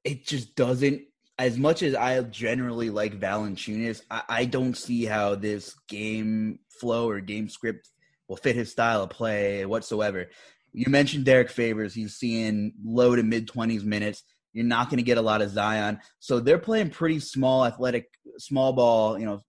It 0.04 0.26
just 0.26 0.56
doesn't 0.56 1.04
as 1.40 1.58
much 1.58 1.82
as 1.84 1.96
I 1.96 2.22
generally 2.24 2.90
like 2.90 3.18
Valanciunas, 3.18 4.02
I, 4.12 4.24
I, 4.28 4.46
don't 4.46 4.76
see 4.76 5.06
how 5.06 5.36
this 5.36 5.74
game 5.88 6.60
flow 6.82 7.10
or 7.10 7.22
game 7.22 7.48
script 7.48 7.90
will 8.28 8.36
fit 8.36 8.58
his 8.58 8.70
style 8.70 9.04
of 9.04 9.10
play 9.10 9.66
whatsoever. 9.66 10.30
You 10.74 10.88
mentioned 10.90 11.24
Derrick 11.24 11.50
Favors; 11.50 11.94
he's 11.94 12.16
seeing 12.16 12.74
low 12.84 13.16
to 13.16 13.24
mid 13.24 13.48
twenties 13.48 13.86
minutes. 13.86 14.24
You're 14.52 14.66
not 14.66 14.90
going 14.90 14.98
to 14.98 15.04
get 15.04 15.18
a 15.18 15.22
lot 15.22 15.42
of 15.42 15.50
Zion, 15.52 16.00
so 16.20 16.42
they're 16.42 16.60
playing 16.60 16.90
pretty 16.90 17.20
small, 17.20 17.66
athletic, 17.66 18.10
small 18.38 18.74
ball. 18.74 19.18
You 19.18 19.26
know, 19.26 19.42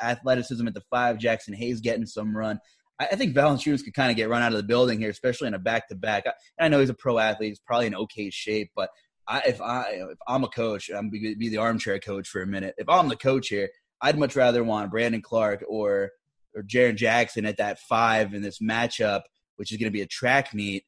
athleticism 0.00 0.66
at 0.66 0.74
the 0.74 0.82
five. 0.88 1.18
Jaxson 1.18 1.54
Hayes 1.54 1.80
getting 1.80 2.06
some 2.06 2.34
run. 2.34 2.60
I, 2.98 3.16
think 3.16 3.34
Valanciunas 3.34 3.82
could 3.84 3.94
kind 3.94 4.10
of 4.10 4.16
get 4.16 4.28
run 4.28 4.42
out 4.42 4.52
of 4.52 4.56
the 4.56 4.62
building 4.62 5.00
here, 5.00 5.10
especially 5.10 5.48
in 5.48 5.54
a 5.54 5.58
back 5.58 5.88
to 5.88 5.96
back. 5.96 6.24
I 6.58 6.68
know 6.68 6.80
he's 6.80 6.90
a 6.90 6.94
pro 6.94 7.18
athlete; 7.18 7.50
he's 7.50 7.60
probably 7.60 7.88
in 7.88 7.94
okay 7.94 8.30
shape, 8.30 8.70
but 8.76 8.90
I, 9.26 9.42
if 9.46 9.60
I 9.60 9.82
if 10.10 10.18
I'm 10.28 10.44
a 10.44 10.48
coach, 10.48 10.90
I'm 10.90 11.10
be, 11.10 11.34
be 11.34 11.48
the 11.48 11.58
armchair 11.58 11.98
coach 11.98 12.28
for 12.28 12.42
a 12.42 12.46
minute. 12.46 12.74
If 12.78 12.88
I'm 12.88 13.08
the 13.08 13.16
coach 13.16 13.48
here, 13.48 13.70
I'd 14.00 14.18
much 14.18 14.36
rather 14.36 14.62
want 14.62 14.90
Brandon 14.90 15.22
Clarke 15.22 15.64
or 15.68 16.10
or 16.54 16.62
Jaren 16.62 16.96
Jackson 16.96 17.46
at 17.46 17.56
that 17.56 17.80
five 17.80 18.34
in 18.34 18.42
this 18.42 18.60
matchup, 18.60 19.22
which 19.56 19.72
is 19.72 19.78
going 19.78 19.90
to 19.90 19.96
be 19.96 20.02
a 20.02 20.06
track 20.06 20.54
meet, 20.54 20.84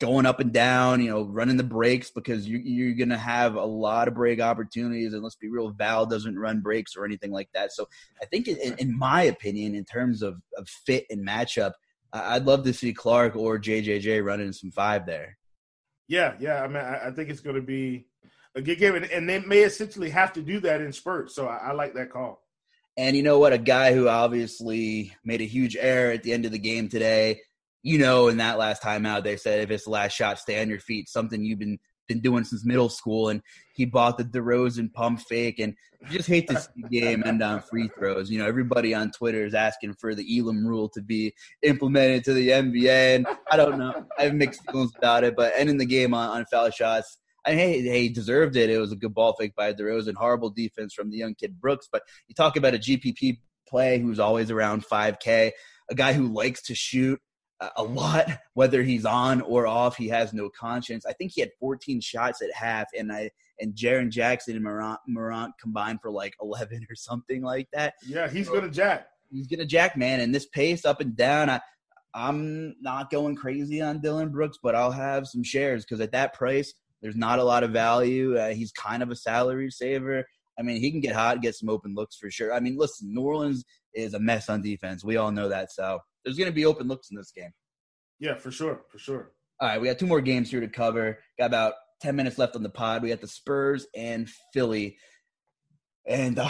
going 0.00 0.26
up 0.26 0.40
and 0.40 0.52
down, 0.52 1.00
you 1.00 1.10
know, 1.10 1.22
running 1.22 1.56
the 1.56 1.64
breaks 1.64 2.10
because 2.10 2.46
you, 2.46 2.58
you're 2.58 2.94
going 2.94 3.08
to 3.08 3.16
have 3.16 3.54
a 3.54 3.64
lot 3.64 4.08
of 4.08 4.14
break 4.14 4.40
opportunities. 4.40 5.14
And 5.14 5.22
let's 5.22 5.36
be 5.36 5.48
real, 5.48 5.70
Val 5.70 6.04
doesn't 6.04 6.38
run 6.38 6.60
breaks 6.60 6.96
or 6.96 7.04
anything 7.04 7.30
like 7.30 7.48
that. 7.54 7.72
So 7.72 7.88
I 8.20 8.26
think, 8.26 8.48
in, 8.48 8.74
in 8.78 8.96
my 8.96 9.22
opinion, 9.22 9.74
in 9.74 9.84
terms 9.84 10.22
of, 10.22 10.40
of 10.56 10.68
fit 10.68 11.06
and 11.10 11.26
matchup, 11.26 11.72
I'd 12.12 12.44
love 12.46 12.64
to 12.64 12.72
see 12.72 12.92
Clarke 12.92 13.36
or 13.36 13.58
JJJ 13.58 14.24
running 14.24 14.52
some 14.52 14.70
five 14.70 15.06
there. 15.06 15.36
Yeah, 16.08 16.34
yeah. 16.38 16.62
I 16.62 16.68
mean, 16.68 16.76
I, 16.76 17.08
I 17.08 17.10
think 17.10 17.30
it's 17.30 17.40
going 17.40 17.56
to 17.56 17.62
be 17.62 18.06
a 18.54 18.62
good 18.62 18.78
game, 18.78 18.94
and, 18.94 19.04
and, 19.06 19.28
they 19.28 19.40
may 19.40 19.60
essentially 19.60 20.08
have 20.10 20.32
to 20.34 20.40
do 20.40 20.60
that 20.60 20.80
in 20.80 20.92
spurts. 20.92 21.34
So 21.34 21.46
I, 21.46 21.56
I 21.56 21.72
like 21.72 21.94
that 21.94 22.10
call. 22.10 22.42
And 22.96 23.16
you 23.16 23.22
know 23.22 23.38
what? 23.38 23.52
A 23.52 23.58
guy 23.58 23.92
who 23.92 24.08
obviously 24.08 25.14
made 25.24 25.42
a 25.42 25.46
huge 25.46 25.76
error 25.76 26.12
at 26.12 26.22
the 26.22 26.32
end 26.32 26.46
of 26.46 26.52
the 26.52 26.58
game 26.58 26.88
today. 26.88 27.40
You 27.86 27.98
know, 27.98 28.26
in 28.26 28.38
that 28.38 28.58
last 28.58 28.82
timeout, 28.82 29.22
they 29.22 29.36
said 29.36 29.60
if 29.60 29.70
it's 29.70 29.84
the 29.84 29.90
last 29.90 30.12
shot, 30.12 30.40
stay 30.40 30.60
on 30.60 30.68
your 30.68 30.80
feet. 30.80 31.08
Something 31.08 31.44
you've 31.44 31.60
been 31.60 31.78
been 32.08 32.18
doing 32.18 32.42
since 32.42 32.64
middle 32.64 32.88
school, 32.88 33.28
and 33.28 33.40
he 33.74 33.84
bought 33.84 34.18
the 34.18 34.24
DeRozan 34.24 34.92
pump 34.92 35.20
fake, 35.20 35.60
and 35.60 35.72
you 36.00 36.16
just 36.16 36.28
hate 36.28 36.48
to 36.48 36.60
see 36.60 36.82
the 36.82 36.88
game 36.88 37.22
end 37.24 37.44
on 37.44 37.62
free 37.62 37.88
throws. 37.96 38.28
You 38.28 38.40
know, 38.40 38.46
everybody 38.46 38.92
on 38.92 39.12
Twitter 39.12 39.46
is 39.46 39.54
asking 39.54 39.94
for 40.00 40.16
the 40.16 40.26
Elam 40.36 40.66
rule 40.66 40.88
to 40.94 41.00
be 41.00 41.32
implemented 41.62 42.24
to 42.24 42.34
the 42.34 42.48
NBA, 42.48 43.16
and 43.16 43.26
I 43.52 43.56
don't 43.56 43.78
know. 43.78 44.04
I 44.18 44.24
have 44.24 44.34
mixed 44.34 44.68
feelings 44.68 44.90
about 44.98 45.22
it, 45.22 45.36
but 45.36 45.52
ending 45.56 45.78
the 45.78 45.86
game 45.86 46.12
on, 46.12 46.28
on 46.30 46.44
foul 46.46 46.70
shots. 46.70 47.18
I 47.46 47.52
hey, 47.52 47.82
hey, 47.82 48.02
he 48.02 48.08
deserved 48.08 48.56
it. 48.56 48.68
It 48.68 48.78
was 48.78 48.90
a 48.90 48.96
good 48.96 49.14
ball 49.14 49.36
fake 49.38 49.54
by 49.54 49.72
DeRozan. 49.72 50.14
Horrible 50.16 50.50
defense 50.50 50.92
from 50.92 51.10
the 51.10 51.18
young 51.18 51.36
kid 51.36 51.60
Brooks. 51.60 51.88
But 51.90 52.02
you 52.26 52.34
talk 52.34 52.56
about 52.56 52.74
a 52.74 52.78
GPP 52.78 53.38
play 53.68 54.00
who's 54.00 54.18
always 54.18 54.50
around 54.50 54.84
5K, 54.84 55.52
a 55.88 55.94
guy 55.94 56.12
who 56.12 56.26
likes 56.26 56.62
to 56.62 56.74
shoot 56.74 57.20
a 57.76 57.82
lot, 57.82 58.28
whether 58.54 58.82
he's 58.82 59.04
on 59.04 59.40
or 59.40 59.66
off. 59.66 59.96
He 59.96 60.08
has 60.08 60.32
no 60.32 60.48
conscience. 60.48 61.06
I 61.06 61.12
think 61.12 61.32
he 61.34 61.40
had 61.40 61.50
14 61.58 62.00
shots 62.00 62.42
at 62.42 62.52
half, 62.52 62.86
and 62.96 63.12
I 63.12 63.30
and 63.58 63.74
Jaren 63.74 64.10
Jackson 64.10 64.54
and 64.54 64.64
Morant, 64.64 65.00
Morant 65.08 65.54
combined 65.60 66.00
for 66.02 66.10
like 66.10 66.34
11 66.42 66.86
or 66.90 66.94
something 66.94 67.42
like 67.42 67.68
that. 67.72 67.94
Yeah, 68.06 68.28
he's 68.28 68.46
so, 68.46 68.54
gonna 68.54 68.70
jack. 68.70 69.08
He's 69.30 69.46
gonna 69.46 69.66
jack, 69.66 69.96
man. 69.96 70.20
And 70.20 70.34
this 70.34 70.46
pace 70.46 70.84
up 70.84 71.00
and 71.00 71.16
down, 71.16 71.50
I, 71.50 71.60
I'm 72.14 72.76
not 72.80 73.10
going 73.10 73.36
crazy 73.36 73.80
on 73.80 74.00
Dillon 74.00 74.30
Brooks, 74.30 74.58
but 74.62 74.74
I'll 74.74 74.92
have 74.92 75.26
some 75.26 75.42
shares 75.42 75.84
because 75.84 76.00
at 76.00 76.12
that 76.12 76.34
price, 76.34 76.74
there's 77.02 77.16
not 77.16 77.38
a 77.38 77.44
lot 77.44 77.62
of 77.62 77.70
value. 77.70 78.36
Uh, 78.36 78.54
he's 78.54 78.72
kind 78.72 79.02
of 79.02 79.10
a 79.10 79.16
salary 79.16 79.70
saver. 79.70 80.24
I 80.58 80.62
mean, 80.62 80.80
he 80.80 80.90
can 80.90 81.00
get 81.00 81.14
hot, 81.14 81.42
get 81.42 81.54
some 81.54 81.68
open 81.68 81.94
looks 81.94 82.16
for 82.16 82.30
sure. 82.30 82.54
I 82.54 82.60
mean, 82.60 82.78
listen, 82.78 83.12
New 83.12 83.20
Orleans 83.20 83.64
is 83.92 84.14
a 84.14 84.18
mess 84.18 84.48
on 84.48 84.62
defense. 84.62 85.04
We 85.04 85.18
all 85.18 85.30
know 85.30 85.50
that. 85.50 85.70
So 85.72 86.00
there's 86.26 86.36
going 86.36 86.50
to 86.50 86.54
be 86.54 86.66
open 86.66 86.88
looks 86.88 87.10
in 87.10 87.16
this 87.16 87.30
game. 87.30 87.52
Yeah, 88.18 88.34
for 88.34 88.50
sure, 88.50 88.82
for 88.90 88.98
sure. 88.98 89.30
All 89.60 89.68
right, 89.68 89.80
we 89.80 89.86
got 89.86 89.98
two 89.98 90.06
more 90.06 90.20
games 90.20 90.50
here 90.50 90.60
to 90.60 90.68
cover. 90.68 91.20
Got 91.38 91.46
about 91.46 91.74
10 92.02 92.16
minutes 92.16 92.36
left 92.36 92.56
on 92.56 92.62
the 92.62 92.68
pod. 92.68 93.02
We 93.02 93.10
got 93.10 93.20
the 93.20 93.28
Spurs 93.28 93.86
and 93.94 94.28
Philly. 94.52 94.98
and 96.06 96.38
uh, 96.38 96.48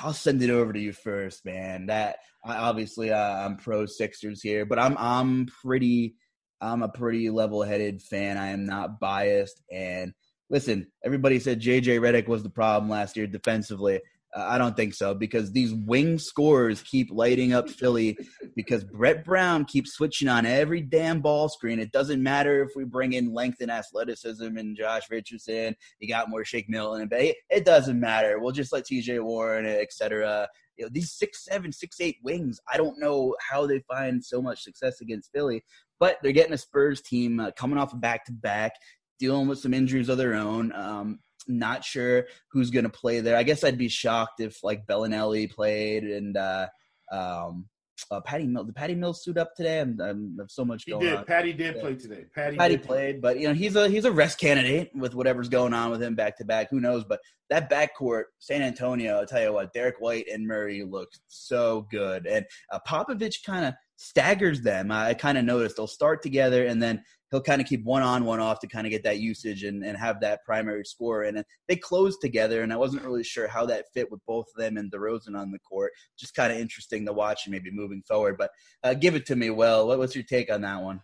I'll 0.00 0.12
send 0.12 0.42
it 0.42 0.50
over 0.50 0.72
to 0.72 0.78
you 0.78 0.92
first, 0.92 1.44
man. 1.44 1.86
That 1.86 2.18
obviously 2.44 3.10
uh, 3.10 3.46
I'm 3.46 3.56
pro 3.56 3.86
Sixers 3.86 4.42
here, 4.42 4.66
but 4.66 4.78
I'm 4.78 4.96
I'm 4.98 5.46
pretty 5.46 6.16
I'm 6.60 6.82
a 6.82 6.88
pretty 6.88 7.30
level-headed 7.30 8.02
fan. 8.02 8.36
I 8.36 8.48
am 8.48 8.66
not 8.66 9.00
biased. 9.00 9.62
And 9.72 10.12
listen, 10.50 10.86
everybody 11.04 11.38
said 11.38 11.60
JJ 11.60 12.00
Redick 12.00 12.28
was 12.28 12.42
the 12.42 12.50
problem 12.50 12.90
last 12.90 13.16
year 13.16 13.26
defensively. 13.26 14.00
I 14.36 14.58
don't 14.58 14.76
think 14.76 14.94
so 14.94 15.14
because 15.14 15.52
these 15.52 15.72
wing 15.72 16.18
scorers 16.18 16.82
keep 16.82 17.10
lighting 17.12 17.52
up 17.52 17.68
Philly 17.70 18.18
because 18.56 18.82
Brett 18.82 19.24
Brown 19.24 19.64
keeps 19.64 19.92
switching 19.92 20.28
on 20.28 20.44
every 20.44 20.80
damn 20.80 21.20
ball 21.20 21.48
screen. 21.48 21.78
It 21.78 21.92
doesn't 21.92 22.22
matter 22.22 22.62
if 22.62 22.70
we 22.74 22.84
bring 22.84 23.12
in 23.12 23.32
length 23.32 23.60
and 23.60 23.70
athleticism 23.70 24.56
and 24.56 24.76
Josh 24.76 25.08
Richardson, 25.08 25.76
you 26.00 26.08
got 26.08 26.30
more 26.30 26.44
Shake 26.44 26.68
Milton, 26.68 27.06
but 27.06 27.20
it 27.20 27.64
doesn't 27.64 28.00
matter. 28.00 28.40
We'll 28.40 28.52
just 28.52 28.72
let 28.72 28.86
TJ 28.86 29.22
Warren, 29.22 29.66
etc. 29.66 30.48
You 30.76 30.86
know, 30.86 30.90
these 30.92 31.12
six 31.12 31.44
seven, 31.44 31.70
six 31.72 32.00
eight 32.00 32.16
wings. 32.24 32.58
I 32.72 32.76
don't 32.76 32.98
know 32.98 33.36
how 33.40 33.66
they 33.66 33.80
find 33.86 34.24
so 34.24 34.42
much 34.42 34.62
success 34.62 35.00
against 35.00 35.30
Philly, 35.32 35.62
but 36.00 36.18
they're 36.22 36.32
getting 36.32 36.54
a 36.54 36.58
Spurs 36.58 37.00
team 37.00 37.38
uh, 37.38 37.52
coming 37.52 37.78
off 37.78 37.92
a 37.92 37.96
back 37.96 38.24
to 38.24 38.32
back, 38.32 38.72
dealing 39.20 39.46
with 39.46 39.60
some 39.60 39.72
injuries 39.74 40.08
of 40.08 40.18
their 40.18 40.34
own. 40.34 40.72
Um, 40.72 41.20
not 41.46 41.84
sure 41.84 42.26
who's 42.50 42.70
going 42.70 42.84
to 42.84 42.90
play 42.90 43.20
there. 43.20 43.36
I 43.36 43.42
guess 43.42 43.64
I'd 43.64 43.78
be 43.78 43.88
shocked 43.88 44.40
if 44.40 44.62
like 44.62 44.86
Belinelli 44.86 45.50
played 45.50 46.04
and 46.04 46.36
uh, 46.36 46.68
um, 47.12 47.66
uh, 48.10 48.20
Patty 48.20 48.46
Mills. 48.46 48.66
Did 48.66 48.74
Patty 48.74 48.94
Mills 48.94 49.22
suit 49.22 49.38
up 49.38 49.54
today? 49.54 49.80
I'm, 49.80 49.98
I'm 50.00 50.36
have 50.38 50.50
so 50.50 50.64
much 50.64 50.84
he 50.84 50.92
going 50.92 51.04
did. 51.04 51.16
on. 51.16 51.24
Patty 51.24 51.52
did 51.52 51.76
yeah. 51.76 51.80
play 51.80 51.94
today. 51.94 52.24
Patty, 52.34 52.56
Patty 52.56 52.76
played, 52.76 52.86
play. 52.86 53.20
but 53.20 53.38
you 53.38 53.48
know 53.48 53.54
he's 53.54 53.76
a 53.76 53.88
he's 53.88 54.04
a 54.04 54.12
rest 54.12 54.38
candidate 54.38 54.90
with 54.94 55.14
whatever's 55.14 55.48
going 55.48 55.72
on 55.72 55.90
with 55.90 56.02
him 56.02 56.14
back 56.14 56.36
to 56.38 56.44
back. 56.44 56.70
Who 56.70 56.80
knows? 56.80 57.04
But 57.04 57.20
that 57.50 57.70
backcourt, 57.70 58.24
San 58.38 58.62
Antonio. 58.62 59.18
I'll 59.18 59.26
tell 59.26 59.42
you 59.42 59.52
what, 59.52 59.72
Derrick 59.72 59.96
White 60.00 60.26
and 60.32 60.46
Murray 60.46 60.82
look 60.82 61.08
so 61.28 61.86
good, 61.90 62.26
and 62.26 62.44
uh, 62.72 62.78
Popovich 62.86 63.44
kind 63.44 63.64
of 63.64 63.74
staggers 63.96 64.60
them. 64.60 64.90
I 64.90 65.14
kind 65.14 65.38
of 65.38 65.44
noticed 65.44 65.76
they'll 65.76 65.86
start 65.86 66.22
together 66.22 66.66
and 66.66 66.82
then 66.82 67.02
he'll 67.30 67.42
kind 67.42 67.60
of 67.60 67.66
keep 67.66 67.84
one 67.84 68.02
on, 68.02 68.24
one 68.24 68.40
off 68.40 68.60
to 68.60 68.66
kind 68.68 68.86
of 68.86 68.90
get 68.90 69.02
that 69.02 69.18
usage 69.18 69.64
and, 69.64 69.84
and 69.84 69.98
have 69.98 70.20
that 70.20 70.44
primary 70.44 70.84
score. 70.84 71.24
And 71.24 71.44
they 71.68 71.74
closed 71.74 72.20
together, 72.20 72.62
and 72.62 72.72
I 72.72 72.76
wasn't 72.76 73.02
really 73.02 73.24
sure 73.24 73.48
how 73.48 73.66
that 73.66 73.86
fit 73.92 74.10
with 74.10 74.20
both 74.24 74.46
of 74.54 74.62
them 74.62 74.76
and 74.76 74.90
DeRozan 74.90 75.36
on 75.36 75.50
the 75.50 75.58
court. 75.58 75.92
Just 76.16 76.34
kind 76.36 76.52
of 76.52 76.58
interesting 76.58 77.04
to 77.06 77.12
watch 77.12 77.46
and 77.46 77.52
maybe 77.52 77.72
moving 77.72 78.02
forward. 78.06 78.36
But 78.38 78.50
uh, 78.84 78.94
give 78.94 79.16
it 79.16 79.26
to 79.26 79.36
me, 79.36 79.50
Will. 79.50 79.88
What, 79.88 79.98
what's 79.98 80.14
your 80.14 80.24
take 80.24 80.52
on 80.52 80.60
that 80.60 80.80
one? 80.80 81.00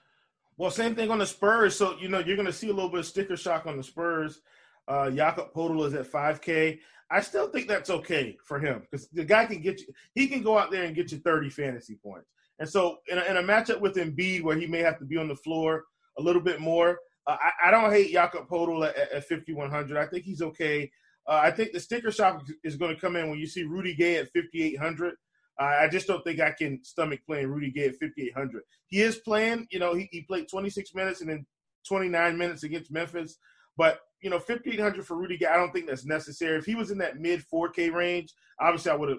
Well, 0.56 0.70
same 0.70 0.94
thing 0.94 1.10
on 1.10 1.18
the 1.18 1.26
Spurs. 1.26 1.74
So, 1.76 1.96
you 1.98 2.08
know, 2.08 2.20
you're 2.20 2.36
going 2.36 2.46
to 2.46 2.52
see 2.52 2.68
a 2.68 2.72
little 2.72 2.90
bit 2.90 3.00
of 3.00 3.06
sticker 3.06 3.36
shock 3.36 3.66
on 3.66 3.76
the 3.76 3.82
Spurs. 3.82 4.40
Uh, 4.86 5.10
Jakob 5.10 5.52
Poeltl 5.52 5.86
is 5.86 5.94
at 5.94 6.10
5K. 6.10 6.78
I 7.10 7.20
still 7.22 7.48
think 7.48 7.66
that's 7.66 7.90
okay 7.90 8.36
for 8.44 8.60
him 8.60 8.82
because 8.82 9.08
the 9.08 9.24
guy 9.24 9.46
can 9.46 9.60
get 9.60 9.80
you, 9.80 9.86
he 10.14 10.28
can 10.28 10.42
go 10.42 10.56
out 10.56 10.70
there 10.70 10.84
and 10.84 10.94
get 10.94 11.10
you 11.10 11.18
30 11.18 11.50
fantasy 11.50 11.96
points. 11.96 12.28
And 12.60 12.68
so, 12.68 12.98
in 13.08 13.18
a, 13.18 13.22
in 13.22 13.36
a 13.38 13.42
matchup 13.42 13.80
with 13.80 13.96
Embiid 13.96 14.42
where 14.42 14.56
he 14.56 14.66
may 14.66 14.80
have 14.80 14.98
to 14.98 15.04
be 15.04 15.16
on 15.16 15.28
the 15.28 15.36
floor, 15.36 15.84
a 16.18 16.22
little 16.22 16.42
bit 16.42 16.60
more. 16.60 16.98
Uh, 17.26 17.36
I, 17.40 17.68
I, 17.68 17.70
don't 17.70 17.90
hate 17.90 18.12
Jakob 18.12 18.48
Poeltl 18.48 18.86
at, 18.86 18.96
at 18.96 19.28
5,100. 19.28 19.96
I 19.96 20.06
think 20.06 20.24
he's 20.24 20.42
okay. 20.42 20.90
Uh, 21.26 21.40
I 21.42 21.50
think 21.50 21.72
the 21.72 21.80
sticker 21.80 22.10
shock 22.10 22.44
is 22.64 22.76
going 22.76 22.94
to 22.94 23.00
come 23.00 23.16
in 23.16 23.28
when 23.28 23.38
you 23.38 23.46
see 23.46 23.64
Rudy 23.64 23.94
Gay 23.94 24.16
at 24.16 24.32
5,800. 24.32 25.14
Uh, 25.60 25.64
I 25.64 25.88
just 25.88 26.06
don't 26.06 26.24
think 26.24 26.40
I 26.40 26.52
can 26.52 26.82
stomach 26.82 27.20
playing 27.26 27.48
Rudy 27.48 27.70
Gay 27.70 27.86
at 27.86 27.96
5,800. 27.96 28.62
He 28.86 29.02
is 29.02 29.16
playing, 29.16 29.66
you 29.70 29.78
know, 29.78 29.94
he, 29.94 30.08
he 30.10 30.22
played 30.22 30.48
26 30.48 30.94
minutes 30.94 31.20
and 31.20 31.30
then 31.30 31.46
29 31.86 32.36
minutes 32.38 32.62
against 32.62 32.90
Memphis. 32.90 33.36
But, 33.76 34.00
you 34.22 34.30
know, 34.30 34.38
5,800 34.38 35.06
for 35.06 35.16
Rudy 35.16 35.36
Gay, 35.36 35.46
I 35.46 35.56
don't 35.56 35.72
think 35.72 35.86
that's 35.86 36.06
necessary. 36.06 36.58
If 36.58 36.64
he 36.64 36.74
was 36.74 36.90
in 36.90 36.98
that 36.98 37.20
mid 37.20 37.44
4K 37.52 37.92
range, 37.92 38.32
obviously 38.58 38.90
I 38.90 38.96
would 38.96 39.08
have 39.10 39.18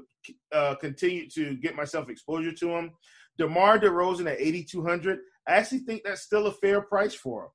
uh, 0.52 0.76
continued 0.76 1.32
to 1.36 1.56
get 1.56 1.76
myself 1.76 2.10
exposure 2.10 2.52
to 2.52 2.70
him. 2.70 2.92
DeMar 3.38 3.80
DeRozan 3.80 4.32
at 4.32 4.40
8,200. 4.40 5.20
I 5.48 5.54
actually 5.54 5.80
think 5.80 6.04
that's 6.04 6.22
still 6.22 6.48
a 6.48 6.52
fair 6.52 6.82
price 6.82 7.14
for 7.14 7.46
him. 7.46 7.50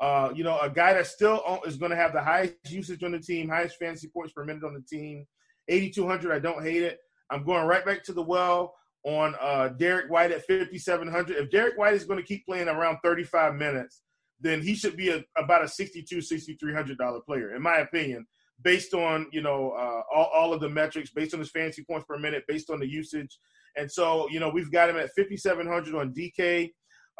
Uh, 0.00 0.32
you 0.34 0.42
know, 0.42 0.58
a 0.58 0.68
guy 0.68 0.94
that 0.94 1.06
still 1.06 1.60
is 1.66 1.76
going 1.76 1.90
to 1.90 1.96
have 1.96 2.12
the 2.12 2.22
highest 2.22 2.56
usage 2.68 3.04
on 3.04 3.12
the 3.12 3.20
team, 3.20 3.48
highest 3.48 3.76
fantasy 3.76 4.08
points 4.08 4.32
per 4.32 4.44
minute 4.44 4.64
on 4.64 4.74
the 4.74 4.82
team. 4.82 5.24
8,200, 5.68 6.32
I 6.32 6.38
don't 6.40 6.62
hate 6.62 6.82
it. 6.82 6.98
I'm 7.30 7.44
going 7.44 7.66
right 7.66 7.84
back 7.84 8.02
to 8.04 8.12
the 8.12 8.22
well 8.22 8.74
on 9.04 9.34
uh, 9.40 9.68
Derrick 9.68 10.10
White 10.10 10.32
at 10.32 10.46
5,700. 10.46 11.36
If 11.36 11.50
Derrick 11.50 11.78
White 11.78 11.94
is 11.94 12.04
going 12.04 12.18
to 12.18 12.26
keep 12.26 12.44
playing 12.46 12.68
around 12.68 12.98
35 13.02 13.54
minutes, 13.54 14.02
then 14.40 14.60
he 14.60 14.74
should 14.74 14.96
be 14.96 15.10
a, 15.10 15.24
about 15.36 15.64
a 15.64 15.68
62, 15.68 16.20
6,300 16.20 16.98
dollar 16.98 17.20
player, 17.20 17.54
in 17.54 17.62
my 17.62 17.78
opinion, 17.78 18.26
based 18.62 18.92
on 18.92 19.26
you 19.32 19.40
know 19.40 19.70
uh, 19.70 20.02
all, 20.12 20.30
all 20.34 20.52
of 20.52 20.60
the 20.60 20.68
metrics, 20.68 21.10
based 21.10 21.32
on 21.32 21.40
his 21.40 21.50
fantasy 21.50 21.84
points 21.84 22.06
per 22.08 22.18
minute, 22.18 22.44
based 22.48 22.70
on 22.70 22.80
the 22.80 22.88
usage. 22.88 23.38
And 23.76 23.90
so 23.90 24.28
you 24.30 24.40
know 24.40 24.48
we've 24.48 24.72
got 24.72 24.90
him 24.90 24.96
at 24.96 25.10
5,700 25.16 25.94
on 25.94 26.14
DK. 26.14 26.70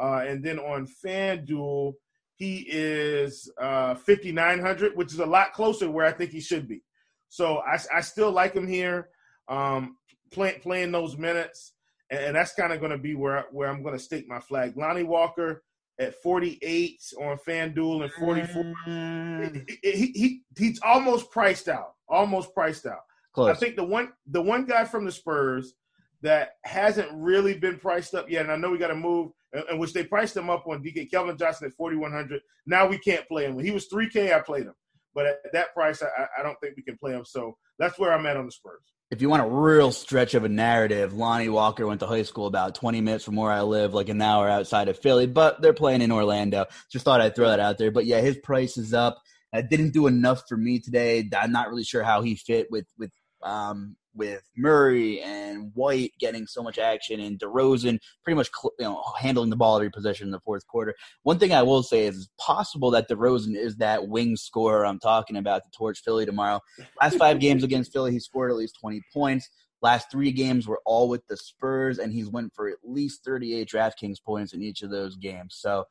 Uh, 0.00 0.24
and 0.26 0.42
then 0.42 0.58
on 0.58 0.86
FanDuel, 1.04 1.92
he 2.36 2.66
is 2.68 3.50
uh, 3.60 3.94
5,900, 3.94 4.96
which 4.96 5.12
is 5.12 5.20
a 5.20 5.26
lot 5.26 5.52
closer 5.52 5.90
where 5.90 6.06
I 6.06 6.12
think 6.12 6.30
he 6.30 6.40
should 6.40 6.66
be. 6.66 6.82
So 7.28 7.58
I, 7.58 7.78
I 7.94 8.00
still 8.00 8.32
like 8.32 8.54
him 8.54 8.66
here, 8.66 9.08
um, 9.48 9.96
play, 10.32 10.58
playing 10.60 10.92
those 10.92 11.16
minutes, 11.16 11.74
and, 12.10 12.20
and 12.20 12.36
that's 12.36 12.54
kind 12.54 12.72
of 12.72 12.80
going 12.80 12.92
to 12.92 12.98
be 12.98 13.14
where 13.14 13.46
where 13.52 13.68
I'm 13.68 13.82
going 13.82 13.96
to 13.96 14.02
stake 14.02 14.28
my 14.28 14.40
flag. 14.40 14.76
Lonnie 14.76 15.02
Walker 15.02 15.62
at 15.98 16.20
48 16.22 17.00
on 17.20 17.38
FanDuel 17.46 18.02
and 18.04 18.12
44. 18.12 18.74
Mm. 18.86 19.70
He, 19.82 19.90
he, 19.90 20.06
he, 20.12 20.42
he's 20.58 20.80
almost 20.82 21.30
priced 21.30 21.68
out, 21.68 21.92
almost 22.08 22.52
priced 22.54 22.86
out. 22.86 23.00
Close. 23.34 23.50
I 23.50 23.58
think 23.58 23.76
the 23.76 23.84
one 23.84 24.12
the 24.26 24.42
one 24.42 24.66
guy 24.66 24.84
from 24.84 25.04
the 25.04 25.12
Spurs 25.12 25.74
that 26.22 26.52
hasn't 26.64 27.08
really 27.12 27.54
been 27.58 27.78
priced 27.78 28.14
up 28.14 28.30
yet, 28.30 28.42
and 28.42 28.52
I 28.52 28.56
know 28.56 28.70
we 28.70 28.78
got 28.78 28.88
to 28.88 28.94
move 28.94 29.32
in 29.70 29.78
which 29.78 29.92
they 29.92 30.04
priced 30.04 30.36
him 30.36 30.48
up 30.48 30.66
on 30.66 30.82
DK 30.82 31.10
Keldon 31.10 31.38
Johnson 31.38 31.66
at 31.66 31.74
4,100. 31.74 32.40
Now 32.66 32.86
we 32.86 32.98
can't 32.98 33.26
play 33.28 33.44
him. 33.44 33.54
When 33.54 33.64
he 33.64 33.70
was 33.70 33.88
3K, 33.88 34.32
I 34.32 34.40
played 34.40 34.64
him. 34.64 34.74
But 35.14 35.26
at 35.26 35.52
that 35.52 35.74
price, 35.74 36.02
I, 36.02 36.26
I 36.38 36.42
don't 36.42 36.58
think 36.60 36.76
we 36.76 36.82
can 36.82 36.96
play 36.96 37.12
him. 37.12 37.24
So 37.24 37.58
that's 37.78 37.98
where 37.98 38.12
I'm 38.12 38.24
at 38.24 38.38
on 38.38 38.46
the 38.46 38.52
Spurs. 38.52 38.80
If 39.10 39.20
you 39.20 39.28
want 39.28 39.42
a 39.42 39.46
real 39.46 39.92
stretch 39.92 40.32
of 40.32 40.44
a 40.44 40.48
narrative, 40.48 41.12
Lonnie 41.12 41.50
Walker 41.50 41.86
went 41.86 42.00
to 42.00 42.06
high 42.06 42.22
school 42.22 42.46
about 42.46 42.74
20 42.74 43.02
minutes 43.02 43.24
from 43.24 43.36
where 43.36 43.52
I 43.52 43.60
live, 43.60 43.92
like 43.92 44.08
an 44.08 44.22
hour 44.22 44.48
outside 44.48 44.88
of 44.88 44.98
Philly, 44.98 45.26
but 45.26 45.60
they're 45.60 45.74
playing 45.74 46.00
in 46.00 46.10
Orlando. 46.10 46.64
Just 46.90 47.04
thought 47.04 47.20
I'd 47.20 47.36
throw 47.36 47.48
that 47.48 47.60
out 47.60 47.76
there. 47.76 47.90
But 47.90 48.06
yeah, 48.06 48.22
his 48.22 48.38
price 48.38 48.78
is 48.78 48.94
up. 48.94 49.20
It 49.52 49.68
didn't 49.68 49.90
do 49.90 50.06
enough 50.06 50.44
for 50.48 50.56
me 50.56 50.78
today. 50.78 51.28
I'm 51.38 51.52
not 51.52 51.68
really 51.68 51.84
sure 51.84 52.02
how 52.02 52.22
he 52.22 52.36
fit 52.36 52.68
with 52.70 52.86
with 52.98 53.12
um, 53.42 53.96
with 54.14 54.42
Murray 54.56 55.20
and 55.20 55.70
White 55.74 56.12
getting 56.18 56.46
so 56.46 56.62
much 56.62 56.78
action 56.78 57.20
and 57.20 57.38
DeRozan 57.38 57.98
pretty 58.22 58.36
much 58.36 58.50
you 58.78 58.84
know 58.84 59.02
handling 59.18 59.50
the 59.50 59.56
ball 59.56 59.76
every 59.76 59.90
possession 59.90 60.28
in 60.28 60.32
the 60.32 60.40
fourth 60.40 60.66
quarter. 60.66 60.94
One 61.22 61.38
thing 61.38 61.52
I 61.52 61.62
will 61.62 61.82
say 61.82 62.06
is 62.06 62.16
it's 62.16 62.28
possible 62.38 62.90
that 62.92 63.08
DeRozan 63.08 63.56
is 63.56 63.76
that 63.76 64.08
wing 64.08 64.36
scorer 64.36 64.84
I'm 64.86 64.98
talking 64.98 65.36
about 65.36 65.62
to 65.64 65.70
torch 65.70 66.00
Philly 66.04 66.26
tomorrow. 66.26 66.60
Last 67.00 67.16
five 67.16 67.40
games 67.40 67.64
against 67.64 67.92
Philly, 67.92 68.12
he 68.12 68.20
scored 68.20 68.50
at 68.50 68.56
least 68.56 68.78
20 68.80 69.02
points. 69.12 69.48
Last 69.82 70.12
three 70.12 70.30
games 70.30 70.68
were 70.68 70.80
all 70.86 71.08
with 71.08 71.26
the 71.26 71.36
Spurs, 71.36 71.98
and 71.98 72.12
he's 72.12 72.28
went 72.28 72.54
for 72.54 72.68
at 72.68 72.76
least 72.84 73.24
38 73.24 73.68
DraftKings 73.68 74.22
points 74.24 74.52
in 74.52 74.62
each 74.62 74.82
of 74.82 74.90
those 74.90 75.16
games. 75.16 75.56
So 75.58 75.86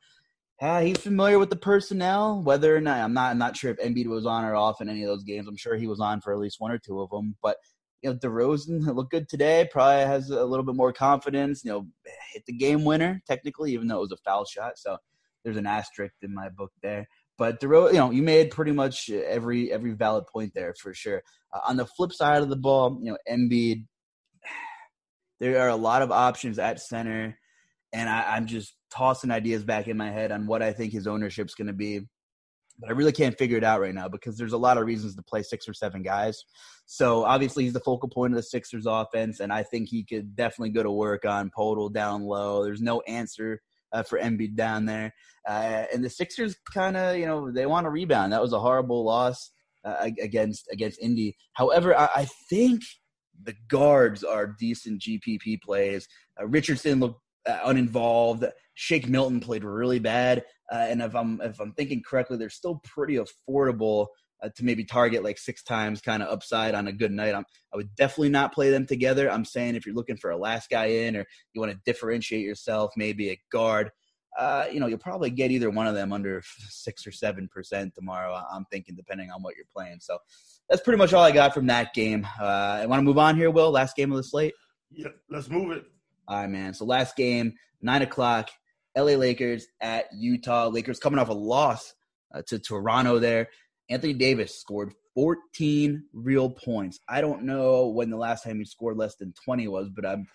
uh, 0.62 0.80
he's 0.80 0.98
familiar 0.98 1.38
with 1.38 1.50
the 1.50 1.56
personnel. 1.56 2.40
Whether 2.40 2.74
or 2.74 2.80
not 2.80 2.98
I'm 2.98 3.12
not, 3.12 3.32
I'm 3.32 3.38
not 3.38 3.56
sure 3.56 3.70
if 3.70 3.78
Embiid 3.78 4.06
was 4.06 4.24
on 4.24 4.44
or 4.44 4.54
off 4.54 4.80
in 4.80 4.88
any 4.88 5.02
of 5.02 5.08
those 5.08 5.24
games. 5.24 5.46
I'm 5.46 5.56
sure 5.56 5.76
he 5.76 5.88
was 5.88 6.00
on 6.00 6.20
for 6.20 6.32
at 6.32 6.38
least 6.38 6.60
one 6.60 6.70
or 6.70 6.78
two 6.78 7.00
of 7.00 7.10
them. 7.10 7.36
But 7.42 7.56
you 8.02 8.10
know, 8.10 8.16
DeRozan 8.16 8.86
looked 8.94 9.12
good 9.12 9.28
today. 9.28 9.68
Probably 9.70 10.04
has 10.04 10.30
a 10.30 10.44
little 10.44 10.64
bit 10.64 10.74
more 10.74 10.92
confidence. 10.92 11.64
You 11.64 11.70
know, 11.70 11.86
hit 12.32 12.44
the 12.46 12.52
game 12.52 12.84
winner 12.84 13.22
technically, 13.26 13.72
even 13.72 13.88
though 13.88 13.98
it 13.98 14.08
was 14.10 14.12
a 14.12 14.16
foul 14.18 14.44
shot. 14.44 14.72
So 14.76 14.96
there's 15.44 15.56
an 15.56 15.66
asterisk 15.66 16.14
in 16.22 16.34
my 16.34 16.48
book 16.48 16.72
there. 16.82 17.08
But 17.38 17.60
DeRozan, 17.60 17.92
you 17.92 17.98
know, 17.98 18.10
you 18.10 18.22
made 18.22 18.50
pretty 18.50 18.72
much 18.72 19.10
every 19.10 19.72
every 19.72 19.92
valid 19.92 20.26
point 20.26 20.52
there 20.54 20.74
for 20.78 20.92
sure. 20.94 21.22
Uh, 21.52 21.60
on 21.66 21.76
the 21.76 21.86
flip 21.86 22.12
side 22.12 22.42
of 22.42 22.48
the 22.48 22.56
ball, 22.56 22.98
you 23.02 23.10
know, 23.10 23.18
Embiid, 23.28 23.86
there 25.40 25.60
are 25.60 25.68
a 25.68 25.76
lot 25.76 26.02
of 26.02 26.12
options 26.12 26.58
at 26.58 26.80
center, 26.80 27.38
and 27.92 28.08
I, 28.08 28.36
I'm 28.36 28.46
just 28.46 28.74
tossing 28.90 29.30
ideas 29.30 29.64
back 29.64 29.88
in 29.88 29.96
my 29.96 30.10
head 30.10 30.30
on 30.30 30.46
what 30.46 30.62
I 30.62 30.72
think 30.72 30.92
his 30.92 31.06
ownership's 31.06 31.54
going 31.54 31.68
to 31.68 31.72
be 31.72 32.02
but 32.78 32.90
I 32.90 32.92
really 32.92 33.12
can't 33.12 33.36
figure 33.36 33.58
it 33.58 33.64
out 33.64 33.80
right 33.80 33.94
now 33.94 34.08
because 34.08 34.36
there's 34.36 34.52
a 34.52 34.58
lot 34.58 34.78
of 34.78 34.86
reasons 34.86 35.14
to 35.14 35.22
play 35.22 35.42
six 35.42 35.68
or 35.68 35.74
seven 35.74 36.02
guys. 36.02 36.42
So 36.86 37.24
obviously 37.24 37.64
he's 37.64 37.72
the 37.72 37.80
focal 37.80 38.08
point 38.08 38.32
of 38.32 38.36
the 38.36 38.42
Sixers 38.42 38.86
offense, 38.86 39.40
and 39.40 39.52
I 39.52 39.62
think 39.62 39.88
he 39.88 40.04
could 40.04 40.34
definitely 40.34 40.70
go 40.70 40.82
to 40.82 40.90
work 40.90 41.24
on 41.24 41.50
Poeltl 41.56 41.92
down 41.92 42.22
low. 42.22 42.64
There's 42.64 42.82
no 42.82 43.00
answer 43.02 43.60
uh, 43.92 44.02
for 44.02 44.18
Embiid 44.18 44.56
down 44.56 44.86
there, 44.86 45.12
uh, 45.48 45.84
and 45.92 46.04
the 46.04 46.10
Sixers 46.10 46.56
kind 46.72 46.96
of 46.96 47.16
you 47.16 47.26
know 47.26 47.50
they 47.50 47.66
want 47.66 47.84
to 47.84 47.90
rebound. 47.90 48.32
That 48.32 48.42
was 48.42 48.52
a 48.52 48.60
horrible 48.60 49.04
loss 49.04 49.50
uh, 49.84 50.08
against 50.20 50.68
against 50.72 51.00
Indy. 51.00 51.36
However, 51.52 51.96
I, 51.96 52.08
I, 52.14 52.28
think 52.48 52.82
the 53.42 53.54
guards 53.68 54.22
are 54.24 54.46
decent 54.58 55.02
GPP 55.02 55.60
plays. 55.62 56.06
Uh, 56.40 56.46
Richardson 56.46 57.00
looked 57.00 57.20
uh, 57.46 57.58
uninvolved. 57.64 58.44
Shake 58.74 59.08
Milton 59.08 59.40
played 59.40 59.64
really 59.64 59.98
bad, 59.98 60.44
uh, 60.72 60.86
and 60.88 61.02
if 61.02 61.14
I'm 61.14 61.40
if 61.42 61.60
I'm 61.60 61.72
thinking 61.72 62.02
correctly, 62.02 62.36
they're 62.36 62.50
still 62.50 62.80
pretty 62.84 63.18
affordable 63.18 64.06
uh, 64.42 64.48
to 64.56 64.64
maybe 64.64 64.84
target 64.84 65.22
like 65.22 65.38
six 65.38 65.62
times 65.62 66.00
kind 66.00 66.22
of 66.22 66.28
upside 66.28 66.74
on 66.74 66.88
a 66.88 66.92
good 66.92 67.12
night. 67.12 67.34
I'm, 67.34 67.44
I 67.72 67.76
would 67.76 67.94
definitely 67.94 68.30
not 68.30 68.52
play 68.52 68.70
them 68.70 68.86
together. 68.86 69.30
I'm 69.30 69.44
saying 69.44 69.74
if 69.74 69.86
you're 69.86 69.94
looking 69.94 70.16
for 70.16 70.30
a 70.30 70.36
last 70.36 70.70
guy 70.70 70.86
in 70.86 71.16
or 71.16 71.24
you 71.52 71.60
want 71.60 71.72
to 71.72 71.80
differentiate 71.84 72.44
yourself, 72.44 72.92
maybe 72.96 73.30
a 73.30 73.40
guard, 73.50 73.90
uh, 74.38 74.66
you 74.72 74.80
know, 74.80 74.86
you'll 74.86 74.98
probably 74.98 75.30
get 75.30 75.50
either 75.50 75.70
one 75.70 75.86
of 75.86 75.94
them 75.94 76.12
under 76.12 76.42
six 76.68 77.06
or 77.06 77.12
seven 77.12 77.48
percent 77.48 77.94
tomorrow. 77.94 78.42
I'm 78.50 78.64
thinking, 78.70 78.96
depending 78.96 79.30
on 79.30 79.42
what 79.42 79.54
you're 79.56 79.66
playing. 79.74 79.98
So 80.00 80.18
that's 80.68 80.82
pretty 80.82 80.98
much 80.98 81.12
all 81.12 81.22
I 81.22 81.32
got 81.32 81.54
from 81.54 81.66
that 81.66 81.94
game. 81.94 82.26
Uh, 82.40 82.80
I 82.82 82.86
want 82.86 83.00
to 83.00 83.04
move 83.04 83.18
on 83.18 83.36
here, 83.36 83.50
Will. 83.50 83.70
Last 83.70 83.94
game 83.94 84.10
of 84.10 84.16
the 84.16 84.24
slate. 84.24 84.54
Yeah, 84.90 85.08
let's 85.30 85.48
move 85.48 85.72
it. 85.72 85.84
All 86.28 86.40
right, 86.40 86.50
man. 86.50 86.74
So 86.74 86.84
last 86.84 87.16
game, 87.16 87.54
nine 87.80 88.02
o'clock. 88.02 88.50
LA 88.96 89.12
Lakers 89.12 89.66
at 89.80 90.06
Utah. 90.14 90.68
Lakers 90.68 90.98
coming 90.98 91.18
off 91.18 91.30
a 91.30 91.34
loss 91.34 91.94
uh, 92.34 92.42
to 92.48 92.58
Toronto 92.58 93.18
there. 93.18 93.48
Anthony 93.88 94.12
Davis 94.12 94.58
scored 94.58 94.92
14 95.14 96.04
real 96.12 96.50
points. 96.50 97.00
I 97.08 97.20
don't 97.20 97.44
know 97.44 97.88
when 97.88 98.10
the 98.10 98.16
last 98.16 98.44
time 98.44 98.58
he 98.58 98.64
scored 98.64 98.96
less 98.96 99.16
than 99.16 99.32
20 99.44 99.68
was, 99.68 99.88
but 99.90 100.06
I'm 100.06 100.26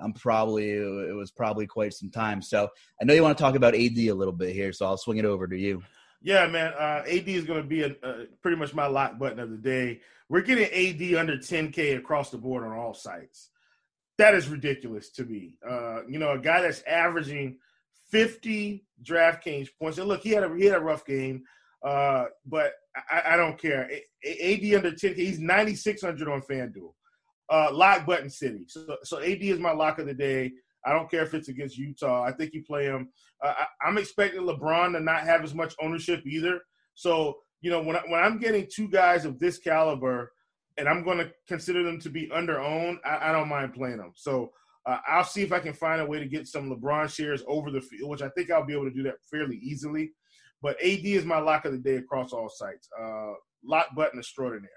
I'm 0.00 0.12
probably 0.14 0.70
it 0.70 1.14
was 1.14 1.30
probably 1.30 1.66
quite 1.66 1.92
some 1.92 2.10
time. 2.10 2.40
So 2.42 2.68
I 3.00 3.04
know 3.04 3.14
you 3.14 3.22
want 3.22 3.36
to 3.36 3.42
talk 3.42 3.54
about 3.54 3.74
AD 3.74 3.98
a 3.98 4.12
little 4.12 4.32
bit 4.32 4.54
here, 4.54 4.72
so 4.72 4.86
I'll 4.86 4.96
swing 4.96 5.18
it 5.18 5.24
over 5.24 5.46
to 5.46 5.58
you. 5.58 5.82
Yeah, 6.22 6.46
man. 6.46 6.72
Uh, 6.72 7.02
AD 7.06 7.28
is 7.28 7.44
going 7.44 7.62
to 7.62 7.68
be 7.68 7.82
a, 7.82 7.94
a, 8.02 8.26
pretty 8.42 8.56
much 8.56 8.74
my 8.74 8.86
lock 8.86 9.18
button 9.18 9.40
of 9.40 9.50
the 9.50 9.56
day. 9.56 10.00
We're 10.28 10.42
getting 10.42 10.64
AD 10.64 11.18
under 11.18 11.36
10K 11.36 11.98
across 11.98 12.30
the 12.30 12.38
board 12.38 12.64
on 12.64 12.72
all 12.72 12.94
sites. 12.94 13.50
That 14.18 14.34
is 14.34 14.48
ridiculous 14.48 15.10
to 15.12 15.24
me. 15.24 15.56
Uh, 15.68 16.00
you 16.08 16.18
know, 16.18 16.32
a 16.32 16.38
guy 16.38 16.60
that's 16.62 16.82
averaging 16.82 17.58
50 18.10 18.84
DraftKings 19.02 19.68
points. 19.80 19.98
And 19.98 20.08
look, 20.08 20.22
he 20.22 20.30
had 20.30 20.44
a 20.44 20.54
he 20.54 20.66
had 20.66 20.78
a 20.78 20.84
rough 20.84 21.04
game, 21.04 21.44
uh, 21.84 22.26
but 22.46 22.72
I, 23.10 23.22
I, 23.30 23.36
don't 23.36 23.58
care. 23.58 23.90
AD 24.24 24.74
under 24.74 24.92
10K, 24.92 25.16
he's 25.16 25.40
9,600 25.40 26.28
on 26.28 26.42
FanDuel. 26.42 26.92
Uh, 27.50 27.70
lock 27.72 28.06
button 28.06 28.30
city. 28.30 28.66
So, 28.68 28.96
so 29.02 29.18
AD 29.18 29.42
is 29.42 29.58
my 29.58 29.72
lock 29.72 29.98
of 29.98 30.06
the 30.06 30.14
day. 30.14 30.52
I 30.84 30.92
don't 30.92 31.10
care 31.10 31.22
if 31.22 31.34
it's 31.34 31.48
against 31.48 31.78
Utah. 31.78 32.22
I 32.22 32.32
think 32.32 32.52
you 32.54 32.62
play 32.64 32.84
him. 32.84 33.08
Uh, 33.42 33.54
I, 33.82 33.88
am 33.88 33.98
expecting 33.98 34.42
LeBron 34.42 34.92
to 34.92 35.00
not 35.00 35.24
have 35.24 35.42
as 35.42 35.54
much 35.54 35.74
ownership 35.80 36.22
either. 36.26 36.60
So 36.94 37.38
you 37.60 37.70
know 37.70 37.82
when 37.82 37.96
I, 37.96 38.02
when 38.08 38.22
I'm 38.22 38.38
getting 38.38 38.68
two 38.72 38.88
guys 38.88 39.24
of 39.24 39.38
this 39.38 39.58
caliber, 39.58 40.32
and 40.78 40.88
I'm 40.88 41.04
going 41.04 41.18
to 41.18 41.32
consider 41.46 41.82
them 41.82 42.00
to 42.00 42.10
be 42.10 42.30
under 42.32 42.60
owned, 42.60 42.98
I, 43.04 43.30
I 43.30 43.32
don't 43.32 43.48
mind 43.48 43.74
playing 43.74 43.98
them. 43.98 44.12
So 44.14 44.52
uh, 44.86 44.98
I'll 45.06 45.24
see 45.24 45.42
if 45.42 45.52
I 45.52 45.60
can 45.60 45.74
find 45.74 46.00
a 46.00 46.06
way 46.06 46.18
to 46.18 46.26
get 46.26 46.48
some 46.48 46.70
LeBron 46.70 47.12
shares 47.14 47.42
over 47.46 47.70
the 47.70 47.80
field, 47.80 48.10
which 48.10 48.22
I 48.22 48.28
think 48.30 48.50
I'll 48.50 48.66
be 48.66 48.72
able 48.72 48.88
to 48.88 48.94
do 48.94 49.04
that 49.04 49.16
fairly 49.30 49.56
easily. 49.56 50.12
But 50.60 50.80
AD 50.80 51.04
is 51.04 51.24
my 51.24 51.38
lock 51.38 51.64
of 51.64 51.72
the 51.72 51.78
day 51.78 51.96
across 51.96 52.32
all 52.32 52.48
sites. 52.48 52.88
Uh, 53.00 53.32
lock 53.64 53.94
button 53.94 54.18
extraordinaire 54.18 54.70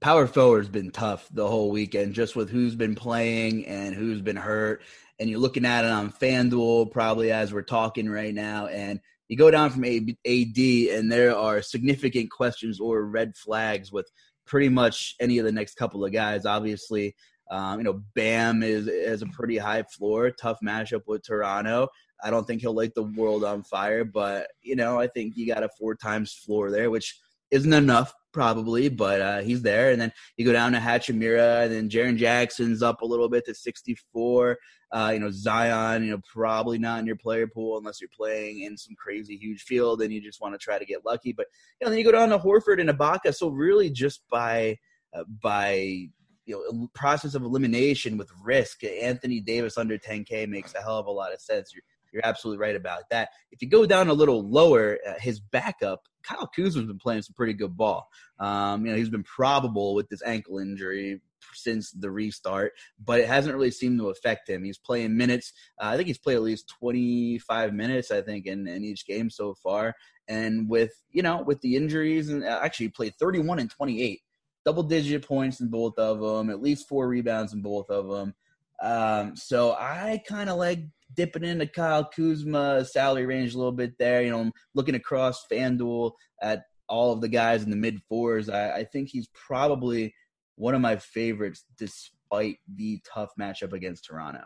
power 0.00 0.26
forward's 0.26 0.68
been 0.68 0.90
tough 0.90 1.28
the 1.30 1.46
whole 1.46 1.70
weekend, 1.70 2.14
just 2.14 2.34
with 2.34 2.50
who's 2.50 2.74
been 2.74 2.94
playing 2.94 3.66
and 3.66 3.94
who's 3.94 4.20
been 4.20 4.36
hurt. 4.36 4.82
And 5.18 5.28
you're 5.28 5.38
looking 5.38 5.66
at 5.66 5.84
it 5.84 5.90
on 5.90 6.10
FanDuel 6.10 6.90
probably 6.90 7.30
as 7.30 7.52
we're 7.52 7.62
talking 7.62 8.08
right 8.08 8.34
now, 8.34 8.66
and 8.66 9.00
you 9.28 9.36
go 9.36 9.50
down 9.50 9.70
from 9.70 9.84
AD, 9.84 10.58
and 10.58 11.12
there 11.12 11.36
are 11.36 11.62
significant 11.62 12.30
questions 12.30 12.80
or 12.80 13.04
red 13.04 13.36
flags 13.36 13.92
with 13.92 14.10
pretty 14.50 14.68
much 14.68 15.14
any 15.20 15.38
of 15.38 15.44
the 15.44 15.52
next 15.52 15.76
couple 15.76 16.04
of 16.04 16.12
guys. 16.12 16.44
Obviously, 16.44 17.14
um, 17.52 17.78
you 17.78 17.84
know, 17.84 18.02
Bam 18.14 18.62
is 18.64 18.88
is 18.88 19.22
a 19.22 19.26
pretty 19.26 19.56
high 19.56 19.84
floor, 19.84 20.30
tough 20.30 20.58
matchup 20.62 21.02
with 21.06 21.24
Toronto. 21.24 21.88
I 22.22 22.30
don't 22.30 22.46
think 22.46 22.60
he'll 22.60 22.74
light 22.74 22.94
the 22.94 23.04
world 23.04 23.44
on 23.44 23.62
fire, 23.62 24.04
but 24.04 24.48
you 24.60 24.74
know, 24.74 24.98
I 24.98 25.06
think 25.06 25.36
you 25.36 25.46
got 25.46 25.62
a 25.62 25.70
four 25.78 25.94
times 25.94 26.32
floor 26.32 26.70
there, 26.70 26.90
which 26.90 27.16
isn't 27.50 27.72
enough 27.72 28.12
probably, 28.32 28.88
but 28.88 29.20
uh, 29.20 29.40
he's 29.40 29.62
there. 29.62 29.90
And 29.90 30.00
then 30.00 30.12
you 30.36 30.44
go 30.44 30.52
down 30.52 30.72
to 30.72 30.78
Hachimura, 30.78 31.64
and 31.64 31.72
then 31.72 31.88
Jaren 31.88 32.16
Jackson's 32.16 32.82
up 32.82 33.02
a 33.02 33.06
little 33.06 33.28
bit 33.28 33.44
to 33.46 33.54
64. 33.54 34.58
Uh, 34.92 35.10
you 35.14 35.20
know, 35.20 35.30
Zion, 35.30 36.04
you 36.04 36.10
know, 36.10 36.20
probably 36.32 36.78
not 36.78 36.98
in 36.98 37.06
your 37.06 37.16
player 37.16 37.46
pool 37.46 37.78
unless 37.78 38.00
you're 38.00 38.10
playing 38.14 38.62
in 38.62 38.76
some 38.76 38.94
crazy 38.96 39.36
huge 39.36 39.62
field 39.62 40.02
and 40.02 40.12
you 40.12 40.20
just 40.20 40.40
want 40.40 40.52
to 40.52 40.58
try 40.58 40.78
to 40.78 40.84
get 40.84 41.06
lucky. 41.06 41.32
But 41.32 41.46
you 41.80 41.84
know, 41.84 41.90
then 41.90 41.98
you 41.98 42.04
go 42.04 42.12
down 42.12 42.30
to 42.30 42.38
Horford 42.38 42.80
and 42.80 42.90
Ibaka. 42.90 43.34
So 43.34 43.48
really, 43.48 43.90
just 43.90 44.22
by 44.28 44.78
uh, 45.14 45.24
by 45.42 46.08
you 46.46 46.64
know 46.72 46.88
process 46.92 47.34
of 47.34 47.42
elimination 47.42 48.16
with 48.16 48.30
risk, 48.42 48.82
Anthony 48.82 49.40
Davis 49.40 49.78
under 49.78 49.96
10K 49.96 50.48
makes 50.48 50.74
a 50.74 50.80
hell 50.80 50.98
of 50.98 51.06
a 51.06 51.12
lot 51.12 51.32
of 51.32 51.40
sense. 51.40 51.72
You're 51.72 51.82
you're 52.12 52.24
absolutely 52.24 52.60
right 52.60 52.76
about 52.76 53.04
that. 53.10 53.30
If 53.52 53.62
you 53.62 53.68
go 53.68 53.86
down 53.86 54.08
a 54.08 54.14
little 54.14 54.48
lower, 54.48 54.98
uh, 55.06 55.14
his 55.18 55.40
backup 55.40 56.02
Kyle 56.22 56.46
Kuzma's 56.46 56.86
been 56.86 56.98
playing 56.98 57.22
some 57.22 57.34
pretty 57.34 57.54
good 57.54 57.76
ball. 57.76 58.08
Um, 58.38 58.84
you 58.84 58.92
know, 58.92 58.98
he's 58.98 59.08
been 59.08 59.22
probable 59.22 59.94
with 59.94 60.08
this 60.08 60.22
ankle 60.24 60.58
injury 60.58 61.20
since 61.54 61.90
the 61.90 62.10
restart, 62.10 62.72
but 63.04 63.20
it 63.20 63.26
hasn't 63.26 63.54
really 63.54 63.70
seemed 63.70 63.98
to 63.98 64.10
affect 64.10 64.48
him. 64.48 64.64
He's 64.64 64.78
playing 64.78 65.16
minutes. 65.16 65.52
Uh, 65.80 65.86
I 65.86 65.96
think 65.96 66.06
he's 66.06 66.18
played 66.18 66.36
at 66.36 66.42
least 66.42 66.72
25 66.78 67.72
minutes, 67.72 68.10
I 68.10 68.22
think, 68.22 68.46
in, 68.46 68.66
in 68.66 68.84
each 68.84 69.06
game 69.06 69.30
so 69.30 69.54
far. 69.54 69.94
And 70.28 70.68
with, 70.68 70.92
you 71.10 71.22
know, 71.22 71.42
with 71.42 71.60
the 71.60 71.76
injuries, 71.76 72.28
and 72.28 72.44
uh, 72.44 72.60
actually 72.62 72.86
he 72.86 72.90
played 72.90 73.14
31 73.18 73.58
and 73.58 73.70
28, 73.70 74.20
double 74.64 74.82
digit 74.82 75.26
points 75.26 75.60
in 75.60 75.68
both 75.68 75.98
of 75.98 76.20
them, 76.20 76.50
at 76.50 76.62
least 76.62 76.88
four 76.88 77.08
rebounds 77.08 77.52
in 77.52 77.62
both 77.62 77.90
of 77.90 78.08
them. 78.08 78.34
Um, 78.82 79.36
so 79.36 79.72
I 79.72 80.22
kind 80.26 80.48
of 80.48 80.56
like 80.58 80.80
dipping 81.14 81.44
into 81.44 81.66
Kyle 81.66 82.04
Kuzma's 82.04 82.92
salary 82.92 83.26
range 83.26 83.54
a 83.54 83.58
little 83.58 83.72
bit 83.72 83.92
there. 83.98 84.22
You 84.22 84.30
know, 84.30 84.40
I'm 84.40 84.52
looking 84.74 84.94
across 84.94 85.46
FanDuel 85.50 86.12
at 86.42 86.62
all 86.88 87.12
of 87.12 87.20
the 87.20 87.28
guys 87.28 87.62
in 87.62 87.70
the 87.70 87.76
mid 87.76 88.00
fours. 88.08 88.48
I, 88.48 88.78
I 88.78 88.84
think 88.84 89.08
he's 89.08 89.28
probably 89.28 90.14
one 90.56 90.74
of 90.74 90.80
my 90.80 90.96
favorites, 90.96 91.64
despite 91.78 92.58
the 92.74 93.00
tough 93.12 93.30
matchup 93.38 93.72
against 93.72 94.04
Toronto. 94.04 94.42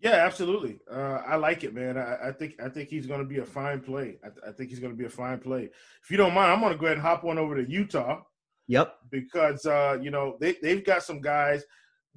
Yeah, 0.00 0.26
absolutely. 0.26 0.78
Uh, 0.90 1.22
I 1.26 1.36
like 1.36 1.64
it, 1.64 1.74
man. 1.74 1.96
I, 1.96 2.28
I, 2.28 2.32
think 2.32 2.54
I 2.62 2.68
think 2.68 2.90
he's 2.90 3.06
going 3.06 3.20
to 3.20 3.26
be 3.26 3.38
a 3.38 3.44
fine 3.44 3.80
play. 3.80 4.18
I, 4.22 4.50
I 4.50 4.52
think 4.52 4.70
he's 4.70 4.78
going 4.78 4.92
to 4.92 4.98
be 4.98 5.06
a 5.06 5.10
fine 5.10 5.38
play. 5.38 5.70
If 6.02 6.10
you 6.10 6.16
don't 6.16 6.34
mind, 6.34 6.52
I'm 6.52 6.60
going 6.60 6.72
to 6.72 6.78
go 6.78 6.86
ahead 6.86 6.98
and 6.98 7.06
hop 7.06 7.24
on 7.24 7.38
over 7.38 7.56
to 7.56 7.70
Utah. 7.70 8.20
Yep. 8.68 8.94
Because 9.10 9.64
uh, 9.64 9.96
you 10.02 10.10
know 10.10 10.36
they 10.40 10.56
they've 10.60 10.84
got 10.84 11.02
some 11.02 11.20
guys. 11.20 11.64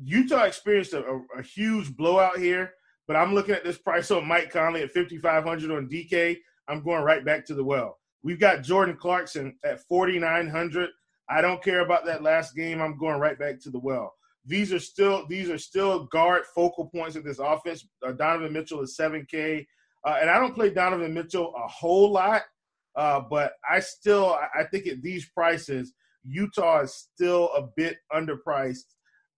Utah 0.03 0.43
experienced 0.43 0.93
a, 0.93 1.03
a, 1.03 1.21
a 1.39 1.41
huge 1.41 1.95
blowout 1.95 2.37
here. 2.37 2.73
But 3.09 3.15
I'm 3.15 3.33
looking 3.33 3.55
at 3.55 3.63
this 3.63 3.79
price 3.79 4.11
on 4.11 4.27
Mike 4.27 4.51
Conley 4.51 4.83
at 4.83 4.91
5,500 4.91 5.71
on 5.71 5.89
DK. 5.89 6.37
I'm 6.67 6.83
going 6.83 7.03
right 7.03 7.25
back 7.25 7.43
to 7.47 7.55
the 7.55 7.63
well. 7.63 7.97
We've 8.21 8.39
got 8.39 8.61
Jordan 8.61 8.97
Clarkson 8.97 9.57
at 9.65 9.81
4,900. 9.87 10.89
I 11.27 11.41
don't 11.41 11.63
care 11.63 11.79
about 11.79 12.05
that 12.05 12.21
last 12.21 12.55
game. 12.55 12.81
I'm 12.81 12.99
going 12.99 13.19
right 13.19 13.37
back 13.39 13.59
to 13.61 13.71
the 13.71 13.79
well. 13.79 14.13
These 14.45 14.71
are 14.73 14.79
still 14.79 15.25
these 15.27 15.49
are 15.49 15.57
still 15.57 16.05
guard 16.05 16.43
focal 16.53 16.85
points 16.85 17.15
of 17.15 17.23
this 17.23 17.39
offense. 17.39 17.87
Uh, 18.05 18.11
Donovan 18.11 18.53
Mitchell 18.53 18.81
is 18.81 18.95
7K, 18.95 19.65
uh, 20.05 20.17
and 20.21 20.29
I 20.29 20.39
don't 20.39 20.55
play 20.55 20.69
Donovan 20.69 21.13
Mitchell 21.13 21.53
a 21.55 21.67
whole 21.67 22.11
lot, 22.11 22.43
uh, 22.95 23.21
but 23.29 23.53
I 23.69 23.79
still 23.79 24.37
I 24.57 24.63
think 24.65 24.85
at 24.85 25.01
these 25.01 25.29
prices, 25.29 25.93
Utah 26.23 26.81
is 26.81 26.93
still 26.93 27.49
a 27.55 27.63
bit 27.75 27.97
underpriced 28.13 28.85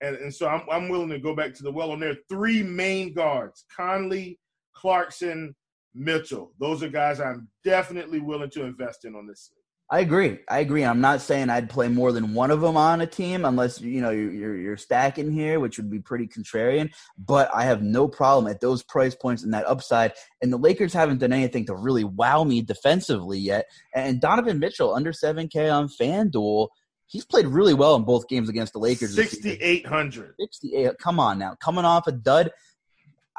and, 0.02 0.16
and 0.18 0.34
so 0.34 0.48
I'm, 0.48 0.64
I'm 0.72 0.90
willing 0.90 1.10
to 1.10 1.20
go 1.20 1.36
back 1.36 1.54
to 1.56 1.64
the 1.64 1.72
well. 1.72 1.96
There 1.98 2.12
are 2.12 2.18
three 2.30 2.64
main 2.64 3.14
guards: 3.14 3.66
Conley, 3.76 4.40
Clarkson, 4.74 5.56
Mitchell. 5.94 6.54
Those 6.60 6.84
are 6.84 6.90
guys 6.90 7.20
I'm 7.20 7.48
definitely 7.64 8.20
willing 8.20 8.50
to 8.52 8.64
invest 8.64 9.06
in 9.06 9.16
on 9.16 9.28
this. 9.28 9.52
I 9.94 10.00
agree. 10.00 10.40
I 10.48 10.60
agree. 10.60 10.86
I'm 10.86 11.02
not 11.02 11.20
saying 11.20 11.50
I'd 11.50 11.70
play 11.70 11.90
more 11.90 12.14
than 12.14 12.34
one 12.34 12.50
of 12.50 12.62
them 12.62 12.78
on 12.78 13.02
a 13.02 13.06
team 13.06 13.44
unless 13.44 13.82
you 13.82 14.00
know 14.00 14.10
you're, 14.10 14.32
you're, 14.32 14.56
you're 14.56 14.78
stacking 14.78 15.34
here, 15.34 15.60
which 15.60 15.76
would 15.78 15.92
be 15.92 16.00
pretty 16.00 16.28
contrarian. 16.28 16.92
But 17.18 17.54
I 17.54 17.66
have 17.66 17.84
no 17.84 18.08
problem 18.08 18.50
at 18.50 18.62
those 18.62 18.84
price 18.84 19.16
points 19.16 19.44
and 19.44 19.54
that 19.54 19.68
upside. 19.68 20.14
And 20.42 20.52
the 20.52 20.58
Lakers 20.58 20.94
haven't 20.94 21.18
done 21.18 21.34
anything 21.34 21.66
to 21.66 21.76
really 21.76 22.06
wow 22.06 22.46
me 22.46 22.62
defensively 22.62 23.38
yet. 23.38 23.66
And 23.94 24.22
Donovan 24.22 24.60
Mitchell 24.60 24.96
under 24.96 25.12
7K 25.12 25.70
on 25.74 25.90
FanDuel 25.90 26.70
he's 27.12 27.26
played 27.26 27.46
really 27.46 27.74
well 27.74 27.96
in 27.96 28.04
both 28.04 28.28
games 28.28 28.48
against 28.48 28.74
the 28.74 28.80
Lakers. 28.80 29.16
6,800. 29.16 30.36
68. 30.40 30.98
Come 30.98 31.20
on 31.20 31.38
now. 31.38 31.56
Coming 31.62 31.86
off 31.86 32.08
a 32.08 32.12
dud. 32.12 32.52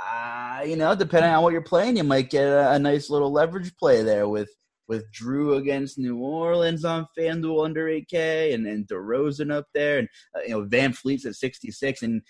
Uh, 0.00 0.62
you 0.66 0.76
know, 0.76 0.94
depending 0.94 1.30
on 1.30 1.42
what 1.42 1.52
you're 1.52 1.62
playing, 1.62 1.96
you 1.96 2.04
might 2.04 2.30
get 2.30 2.44
a, 2.44 2.72
a, 2.72 2.78
nice 2.78 3.08
little 3.08 3.32
leverage 3.32 3.74
play 3.76 4.02
there 4.02 4.28
with 4.28 4.50
with 4.88 5.04
Jrue 5.12 5.58
against 5.58 5.98
New 5.98 6.18
Orleans 6.18 6.84
on 6.84 7.06
FanDuel 7.16 7.64
under 7.64 7.86
8K 7.86 8.52
and, 8.52 8.66
and 8.66 8.86
DeRozan 8.88 9.52
up 9.52 9.66
there 9.72 10.00
and, 10.00 10.08
uh, 10.36 10.40
you 10.42 10.50
know, 10.50 10.64
VanVleet's 10.64 11.24
at 11.24 11.36
66. 11.36 12.02
And 12.02 12.20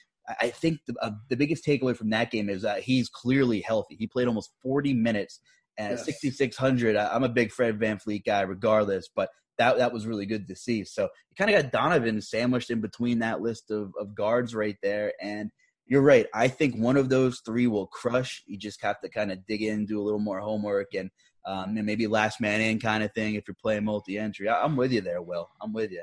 I 0.40 0.50
think 0.50 0.78
the, 0.86 0.94
uh, 1.02 1.12
the 1.28 1.36
biggest 1.36 1.64
takeaway 1.64 1.96
from 1.96 2.10
that 2.10 2.30
game 2.30 2.48
is 2.48 2.62
that 2.62 2.82
he's 2.82 3.08
clearly 3.08 3.62
healthy. 3.62 3.96
He 3.98 4.06
played 4.06 4.28
almost 4.28 4.50
40 4.62 4.94
minutes 4.94 5.40
at 5.78 5.92
yes. 5.92 6.04
6,600. 6.04 6.94
I'm 6.94 7.24
a 7.24 7.28
big 7.28 7.50
Fred 7.50 7.80
VanVleet 7.80 8.24
guy 8.24 8.42
regardless, 8.42 9.08
but 9.14 9.30
that 9.58 9.78
that 9.78 9.92
was 9.92 10.06
really 10.06 10.26
good 10.26 10.48
to 10.48 10.56
see. 10.56 10.84
So 10.84 11.02
you 11.02 11.36
kind 11.36 11.54
of 11.54 11.62
got 11.62 11.72
Donovan 11.72 12.20
sandwiched 12.20 12.70
in 12.70 12.80
between 12.80 13.20
that 13.20 13.40
list 13.40 13.70
of, 13.70 13.92
of 13.98 14.14
guards 14.14 14.54
right 14.54 14.76
there. 14.82 15.12
And 15.20 15.50
you're 15.86 16.02
right. 16.02 16.26
I 16.32 16.48
think 16.48 16.76
one 16.76 16.96
of 16.96 17.08
those 17.08 17.40
three 17.44 17.66
will 17.66 17.86
crush. 17.86 18.42
You 18.46 18.56
just 18.56 18.82
have 18.82 19.00
to 19.00 19.08
kind 19.08 19.32
of 19.32 19.44
dig 19.46 19.62
in, 19.62 19.86
do 19.86 20.00
a 20.00 20.02
little 20.04 20.20
more 20.20 20.40
homework, 20.40 20.94
and 20.94 21.10
um, 21.44 21.76
and 21.76 21.84
maybe 21.84 22.06
last 22.06 22.40
man 22.40 22.60
in 22.60 22.78
kind 22.78 23.02
of 23.02 23.12
thing 23.12 23.34
if 23.34 23.48
you're 23.48 23.56
playing 23.60 23.84
multi-entry. 23.84 24.48
I, 24.48 24.64
am 24.64 24.76
with 24.76 24.92
you 24.92 25.00
there, 25.00 25.20
Will. 25.20 25.50
I'm 25.60 25.72
with 25.72 25.90
you. 25.90 26.02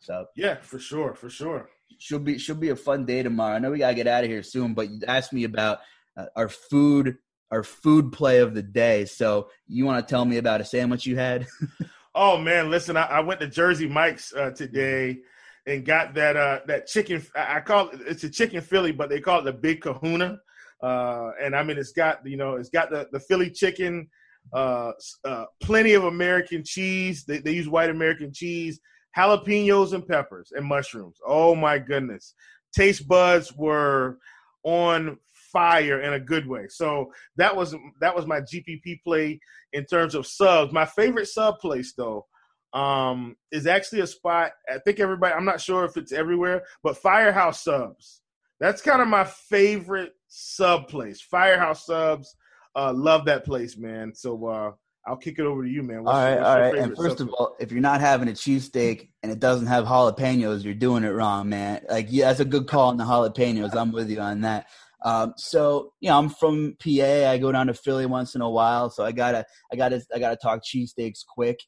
So 0.00 0.26
yeah, 0.34 0.56
for 0.60 0.78
sure, 0.78 1.14
for 1.14 1.30
sure. 1.30 1.68
Should 1.98 2.24
be 2.24 2.38
should 2.38 2.60
be 2.60 2.70
a 2.70 2.76
fun 2.76 3.06
day 3.06 3.22
tomorrow. 3.22 3.54
I 3.54 3.58
know 3.58 3.70
we 3.70 3.78
gotta 3.78 3.94
get 3.94 4.06
out 4.06 4.24
of 4.24 4.30
here 4.30 4.42
soon, 4.42 4.74
but 4.74 4.90
you 4.90 5.00
asked 5.06 5.32
me 5.32 5.44
about 5.44 5.78
uh, 6.16 6.26
our 6.34 6.48
food 6.48 7.18
our 7.50 7.62
food 7.62 8.12
play 8.12 8.38
of 8.38 8.54
the 8.54 8.62
day. 8.62 9.04
So 9.04 9.50
you 9.66 9.84
want 9.84 10.06
to 10.06 10.10
tell 10.10 10.24
me 10.24 10.38
about 10.38 10.60
a 10.60 10.64
sandwich 10.64 11.06
you 11.06 11.16
had? 11.16 11.46
oh 12.14 12.38
man, 12.38 12.70
listen, 12.70 12.96
I, 12.96 13.04
I, 13.04 13.20
went 13.20 13.40
to 13.40 13.46
Jersey 13.46 13.88
Mike's 13.88 14.32
uh, 14.34 14.50
today 14.50 15.18
and 15.66 15.84
got 15.84 16.14
that 16.14 16.36
uh, 16.36 16.60
that 16.66 16.86
chicken. 16.86 17.24
I 17.34 17.60
call 17.60 17.90
it 17.90 18.00
it's 18.06 18.24
a 18.24 18.30
chicken 18.30 18.60
Philly, 18.60 18.92
but 18.92 19.08
they 19.08 19.20
call 19.20 19.40
it 19.40 19.44
the 19.44 19.52
Big 19.52 19.80
Kahuna. 19.80 20.38
Uh, 20.82 21.30
and 21.42 21.54
I 21.54 21.62
mean, 21.62 21.78
it's 21.78 21.92
got 21.92 22.26
you 22.26 22.36
know, 22.36 22.56
it's 22.56 22.70
got 22.70 22.90
the 22.90 23.08
the 23.12 23.20
Philly 23.20 23.50
chicken, 23.50 24.08
uh, 24.52 24.92
uh, 25.24 25.44
plenty 25.62 25.92
of 25.92 26.04
American 26.04 26.64
cheese. 26.64 27.24
They, 27.24 27.38
they 27.38 27.52
use 27.52 27.68
white 27.68 27.90
American 27.90 28.32
cheese, 28.32 28.80
jalapenos 29.16 29.92
and 29.92 30.06
peppers 30.06 30.52
and 30.54 30.66
mushrooms. 30.66 31.18
Oh 31.26 31.54
my 31.54 31.78
goodness, 31.78 32.34
taste 32.74 33.06
buds 33.06 33.54
were 33.54 34.18
on 34.62 35.18
fire 35.52 36.00
in 36.00 36.12
a 36.12 36.20
good 36.20 36.46
way. 36.46 36.66
So 36.68 37.12
that 37.36 37.54
was 37.54 37.74
that 38.00 38.14
was 38.14 38.26
my 38.26 38.40
GPP 38.40 39.02
play 39.02 39.40
in 39.72 39.84
terms 39.84 40.14
of 40.14 40.26
subs. 40.26 40.72
My 40.72 40.86
favorite 40.86 41.26
sub 41.26 41.58
place 41.58 41.92
though 41.96 42.26
um, 42.72 43.36
is 43.50 43.66
actually 43.66 44.00
a 44.00 44.06
spot. 44.06 44.52
I 44.68 44.78
think 44.78 45.00
everybody. 45.00 45.34
I'm 45.34 45.44
not 45.44 45.60
sure 45.60 45.84
if 45.84 45.96
it's 45.96 46.12
everywhere, 46.12 46.62
but 46.82 46.96
Firehouse 46.96 47.62
Subs. 47.62 48.22
That's 48.60 48.82
kind 48.82 49.00
of 49.00 49.08
my 49.08 49.24
favorite 49.24 50.12
sub 50.28 50.88
place. 50.88 51.20
Firehouse 51.20 51.86
Subs. 51.86 52.34
Uh, 52.76 52.92
love 52.92 53.24
that 53.24 53.44
place, 53.44 53.76
man. 53.76 54.14
So 54.14 54.46
uh, 54.46 54.70
I'll 55.06 55.16
kick 55.16 55.38
it 55.38 55.44
over 55.44 55.64
to 55.64 55.68
you, 55.68 55.82
man. 55.82 56.04
What's, 56.04 56.16
all 56.16 56.24
right, 56.24 56.38
all 56.38 56.60
right. 56.60 56.74
And 56.76 56.96
first 56.96 57.20
of 57.20 57.30
all, 57.30 57.56
if 57.58 57.72
you're 57.72 57.80
not 57.80 58.00
having 58.00 58.28
a 58.28 58.32
cheesesteak 58.32 59.08
and 59.22 59.32
it 59.32 59.40
doesn't 59.40 59.66
have 59.66 59.86
jalapenos, 59.86 60.62
you're 60.62 60.74
doing 60.74 61.04
it 61.04 61.08
wrong, 61.08 61.48
man. 61.48 61.82
Like, 61.88 62.06
yeah, 62.10 62.28
that's 62.28 62.40
a 62.40 62.44
good 62.44 62.68
call 62.68 62.90
on 62.90 62.96
the 62.96 63.04
jalapenos. 63.04 63.74
I'm 63.74 63.92
with 63.92 64.10
you 64.10 64.20
on 64.20 64.42
that. 64.42 64.66
Um, 65.02 65.34
so 65.36 65.92
you 66.00 66.10
know, 66.10 66.18
I'm 66.18 66.28
from 66.28 66.76
PA. 66.82 67.30
I 67.30 67.38
go 67.38 67.52
down 67.52 67.68
to 67.68 67.74
Philly 67.74 68.06
once 68.06 68.34
in 68.34 68.40
a 68.40 68.50
while, 68.50 68.90
so 68.90 69.04
I 69.04 69.12
gotta, 69.12 69.44
I 69.72 69.76
gotta, 69.76 70.02
I 70.14 70.18
gotta 70.18 70.36
talk 70.36 70.60
cheesesteaks 70.62 71.20
quick. 71.26 71.60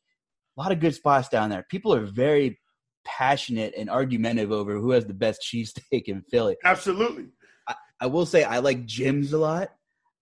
A 0.57 0.61
lot 0.61 0.73
of 0.73 0.81
good 0.81 0.95
spots 0.95 1.29
down 1.29 1.51
there. 1.51 1.65
People 1.71 1.95
are 1.95 2.05
very 2.05 2.59
passionate 3.05 3.75
and 3.77 3.91
argumentative 3.91 4.53
over 4.53 4.79
who 4.79 4.91
has 4.91 5.07
the 5.07 5.15
best 5.15 5.43
cheesesteak 5.43 6.05
in 6.07 6.23
Philly. 6.31 6.57
Absolutely. 6.65 7.27
I, 7.69 7.75
I, 8.03 8.07
will 8.07 8.27
say 8.27 8.45
I 8.45 8.59
like 8.59 8.85
Jim's 8.87 9.33
a 9.33 9.39
lot. 9.39 9.71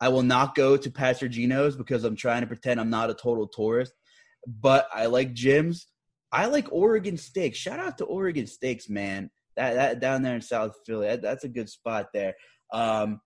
I 0.00 0.08
will 0.08 0.22
not 0.22 0.54
go 0.54 0.76
to 0.76 0.90
Pastor 0.90 1.28
Geno's 1.28 1.76
because 1.76 2.04
I'm 2.04 2.16
trying 2.16 2.40
to 2.40 2.46
pretend 2.46 2.80
I'm 2.80 2.90
not 2.90 3.10
a 3.10 3.14
total 3.14 3.48
tourist. 3.48 3.92
But 4.46 4.88
I 4.94 5.06
like 5.06 5.34
Jim's. 5.34 5.86
I 6.32 6.46
like 6.46 6.72
Oregon 6.72 7.16
Steaks. 7.16 7.58
Shout 7.58 7.78
out 7.78 7.98
to 7.98 8.04
Oregon 8.04 8.46
Steaks, 8.46 8.88
man. 8.88 9.30
That, 9.56 9.74
that 9.74 10.00
down 10.00 10.22
there 10.22 10.36
in 10.36 10.40
South 10.40 10.76
Philly, 10.86 11.08
that, 11.08 11.22
that's 11.22 11.44
a 11.44 11.48
good 11.48 11.68
spot 11.68 12.06
there. 12.14 12.34
Um, 12.72 13.20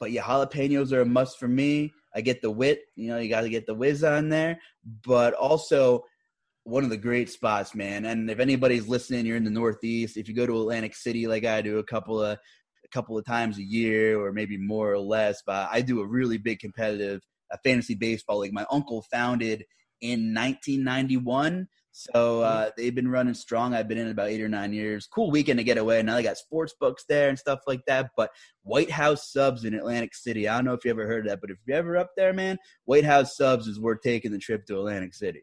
but 0.00 0.12
yeah, 0.12 0.22
jalapenos 0.22 0.92
are 0.92 1.00
a 1.00 1.06
must 1.06 1.38
for 1.38 1.48
me. 1.48 1.92
I 2.14 2.20
get 2.20 2.42
the 2.42 2.50
wit, 2.50 2.82
you 2.96 3.08
know, 3.08 3.18
you 3.18 3.28
got 3.28 3.42
to 3.42 3.48
get 3.48 3.66
the 3.66 3.74
whiz 3.74 4.02
on 4.02 4.28
there, 4.28 4.58
but 5.04 5.34
also 5.34 6.04
one 6.64 6.84
of 6.84 6.90
the 6.90 6.96
great 6.96 7.30
spots, 7.30 7.74
man. 7.74 8.04
And 8.04 8.30
if 8.30 8.40
anybody's 8.40 8.88
listening, 8.88 9.26
you're 9.26 9.36
in 9.36 9.44
the 9.44 9.50
Northeast. 9.50 10.16
If 10.16 10.28
you 10.28 10.34
go 10.34 10.46
to 10.46 10.60
Atlantic 10.60 10.94
City, 10.94 11.26
like 11.26 11.44
I 11.44 11.62
do, 11.62 11.78
a 11.78 11.84
couple 11.84 12.22
of 12.22 12.38
a 12.84 12.88
couple 12.90 13.18
of 13.18 13.24
times 13.24 13.58
a 13.58 13.62
year, 13.62 14.18
or 14.20 14.32
maybe 14.32 14.56
more 14.56 14.92
or 14.92 14.98
less, 14.98 15.42
but 15.46 15.68
I 15.70 15.82
do 15.82 16.00
a 16.00 16.06
really 16.06 16.38
big 16.38 16.58
competitive 16.58 17.20
fantasy 17.64 17.94
baseball 17.94 18.38
league. 18.38 18.52
My 18.52 18.66
uncle 18.70 19.04
founded 19.10 19.64
in 20.00 20.34
1991 20.34 21.68
so 21.98 22.42
uh, 22.42 22.70
they've 22.76 22.94
been 22.94 23.10
running 23.10 23.34
strong. 23.34 23.74
I've 23.74 23.88
been 23.88 23.98
in 23.98 24.06
about 24.06 24.28
eight 24.28 24.40
or 24.40 24.48
nine 24.48 24.72
years. 24.72 25.08
Cool 25.12 25.32
weekend 25.32 25.58
to 25.58 25.64
get 25.64 25.78
away. 25.78 26.00
Now 26.00 26.14
they 26.14 26.22
got 26.22 26.38
sports 26.38 26.72
books 26.78 27.04
there 27.08 27.28
and 27.28 27.36
stuff 27.36 27.58
like 27.66 27.80
that. 27.88 28.10
But 28.16 28.30
White 28.62 28.88
House 28.88 29.32
Subs 29.32 29.64
in 29.64 29.74
Atlantic 29.74 30.14
City. 30.14 30.46
I 30.46 30.54
don't 30.54 30.64
know 30.64 30.74
if 30.74 30.84
you 30.84 30.92
ever 30.92 31.08
heard 31.08 31.26
of 31.26 31.30
that, 31.30 31.40
but 31.40 31.50
if 31.50 31.56
you're 31.66 31.76
ever 31.76 31.96
up 31.96 32.10
there, 32.16 32.32
man, 32.32 32.56
White 32.84 33.04
House 33.04 33.36
Subs 33.36 33.66
is 33.66 33.80
worth 33.80 34.00
taking 34.00 34.30
the 34.30 34.38
trip 34.38 34.64
to 34.66 34.78
Atlantic 34.78 35.12
City. 35.12 35.42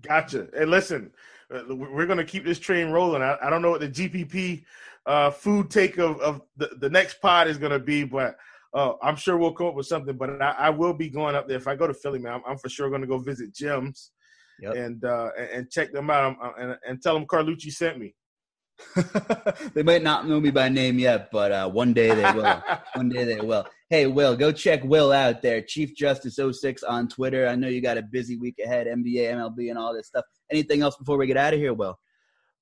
Gotcha. 0.00 0.48
And 0.56 0.70
listen, 0.70 1.10
uh, 1.54 1.64
we're 1.68 2.06
going 2.06 2.16
to 2.16 2.24
keep 2.24 2.46
this 2.46 2.58
train 2.58 2.88
rolling. 2.88 3.20
I, 3.20 3.36
I, 3.42 3.50
don't 3.50 3.60
know 3.60 3.70
what 3.70 3.80
the 3.80 3.90
GPP 3.90 4.64
uh, 5.04 5.30
food 5.30 5.68
take 5.68 5.98
of, 5.98 6.18
of 6.22 6.40
the, 6.56 6.70
the 6.80 6.88
next 6.88 7.20
pod 7.20 7.46
is 7.46 7.58
going 7.58 7.72
to 7.72 7.78
be, 7.78 8.04
but 8.04 8.36
uh, 8.72 8.94
I'm 9.02 9.16
sure 9.16 9.36
we'll 9.36 9.52
come 9.52 9.66
up 9.66 9.74
with 9.74 9.86
something. 9.86 10.16
But 10.16 10.40
I, 10.40 10.52
I, 10.52 10.70
will 10.70 10.94
be 10.94 11.10
going 11.10 11.34
up 11.34 11.46
there. 11.46 11.58
If 11.58 11.68
I 11.68 11.76
go 11.76 11.86
to 11.86 11.92
Philly, 11.92 12.20
man, 12.20 12.32
I'm, 12.32 12.42
I'm 12.46 12.56
for 12.56 12.70
sure 12.70 12.88
going 12.88 13.02
to 13.02 13.06
go 13.06 13.18
visit 13.18 13.52
Jim's 13.52 14.12
yep. 14.62 14.74
and 14.74 15.04
uh, 15.04 15.30
and 15.52 15.70
check 15.70 15.92
them 15.92 16.10
out 16.10 16.36
and, 16.58 16.76
and 16.86 17.02
tell 17.02 17.14
them 17.14 17.26
Carlucci 17.26 17.72
sent 17.72 17.98
me. 17.98 18.14
they 19.74 19.82
might 19.82 20.02
not 20.02 20.26
know 20.26 20.40
me 20.40 20.50
by 20.50 20.68
name 20.68 20.98
yet, 20.98 21.30
but 21.30 21.52
uh, 21.52 21.68
one 21.68 21.92
day 21.92 22.14
they 22.14 22.32
will. 22.32 22.62
one 22.94 23.08
day 23.08 23.24
they 23.24 23.40
will. 23.40 23.66
Hey, 23.88 24.06
Will, 24.06 24.36
go 24.36 24.52
check 24.52 24.84
Will 24.84 25.12
out 25.12 25.42
there, 25.42 25.60
Chief 25.62 25.96
Justice 25.96 26.38
06 26.38 26.82
on 26.84 27.08
Twitter. 27.08 27.48
I 27.48 27.56
know 27.56 27.68
you 27.68 27.82
got 27.82 27.98
a 27.98 28.02
busy 28.02 28.36
week 28.36 28.60
ahead, 28.64 28.86
NBA, 28.86 29.32
MLB, 29.32 29.68
and 29.68 29.78
all 29.78 29.92
this 29.92 30.06
stuff. 30.06 30.24
Anything 30.50 30.82
else 30.82 30.96
before 30.96 31.18
we 31.18 31.26
get 31.26 31.36
out 31.36 31.54
of 31.54 31.60
here, 31.60 31.74
Will? 31.74 31.98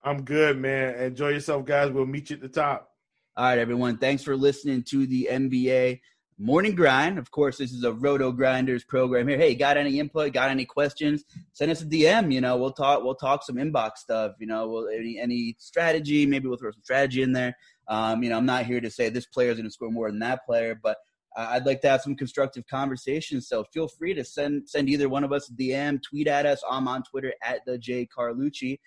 I'm 0.03 0.23
good, 0.23 0.59
man. 0.59 0.95
Enjoy 0.95 1.29
yourself, 1.29 1.65
guys. 1.65 1.91
We'll 1.91 2.07
meet 2.07 2.31
you 2.31 2.37
at 2.37 2.43
the 2.43 2.49
top. 2.49 2.89
All 3.37 3.45
right, 3.45 3.59
everyone. 3.59 3.99
Thanks 3.99 4.23
for 4.23 4.37
listening 4.37 4.83
to 4.85 5.07
the 5.07 5.29
NBA 5.31 6.01
morning 6.39 6.75
grind. 6.75 7.19
Of 7.19 7.31
course, 7.31 7.59
this 7.59 7.73
is 7.73 7.85
a 7.85 7.91
RotoGrinders 7.91 8.87
program 8.87 9.27
here. 9.29 9.37
Hey, 9.37 9.55
got 9.55 9.77
any 9.77 9.99
input? 9.99 10.33
Got 10.33 10.51
any 10.51 10.65
questions? 10.65 11.25
Send 11.53 11.71
us 11.71 11.83
a 11.83 11.87
DM. 11.87 12.33
You 12.33 12.41
know, 12.41 12.57
we'll 12.57 12.73
talk. 12.73 13.03
We'll 13.03 13.17
talk 13.17 13.43
some 13.43 13.57
inbox 13.57 13.99
stuff. 13.99 14.33
You 14.39 14.47
know, 14.47 14.69
we'll, 14.69 14.89
any 14.89 15.19
any 15.19 15.57
strategy. 15.59 16.27
Maybe 16.27 16.49
we'll 16.49 16.59
throw 16.59 16.71
some 16.71 16.83
strategy 16.83 17.23
in 17.23 17.33
there. 17.33 17.57
Um, 17.89 18.23
you 18.23 18.31
know, 18.31 18.39
I'm 18.39 18.47
not 18.47 18.67
here 18.67 18.81
to 18.81 18.91
say 18.91 19.09
this 19.09 19.27
player 19.27 19.51
is 19.51 19.57
going 19.57 19.67
to 19.67 19.73
score 19.73 19.91
more 19.91 20.11
than 20.11 20.21
that 20.21 20.47
player, 20.47 20.79
but 20.81 20.99
I'd 21.37 21.67
like 21.67 21.81
to 21.83 21.89
have 21.89 22.03
some 22.03 22.17
constructive 22.17 22.67
conversations. 22.67 23.49
So 23.49 23.65
feel 23.73 23.89
free 23.89 24.15
to 24.15 24.25
send 24.25 24.69
send 24.69 24.89
either 24.89 25.09
one 25.09 25.25
of 25.25 25.33
us 25.33 25.51
a 25.51 25.53
DM, 25.53 26.01
tweet 26.03 26.29
at 26.29 26.47
us. 26.47 26.63
I'm 26.71 26.89
on 26.89 27.03
Twitter 27.03 27.33
at 27.43 27.61
the 27.67 27.79
J 27.79 28.07
Carlucci. 28.07 28.79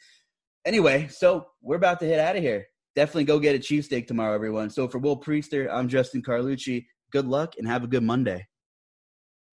Anyway, 0.66 1.08
so 1.08 1.47
we're 1.62 1.76
about 1.76 1.99
to 1.99 2.08
head 2.08 2.20
out 2.20 2.36
of 2.36 2.43
here. 2.43 2.68
Definitely 2.95 3.24
go 3.24 3.39
get 3.39 3.56
a 3.56 3.60
cheesesteak 3.60 4.06
tomorrow, 4.06 4.36
everyone. 4.36 4.70
So 4.70 4.88
for 4.88 4.99
Will 4.99 5.20
Priester, 5.20 5.70
I'm 5.72 5.88
Justin 5.88 6.22
Carlucci 6.22 6.86
good 7.12 7.26
luck 7.26 7.55
and 7.57 7.68
have 7.68 7.84
a 7.84 7.88
good 7.88 8.03
Monday. 8.03 8.47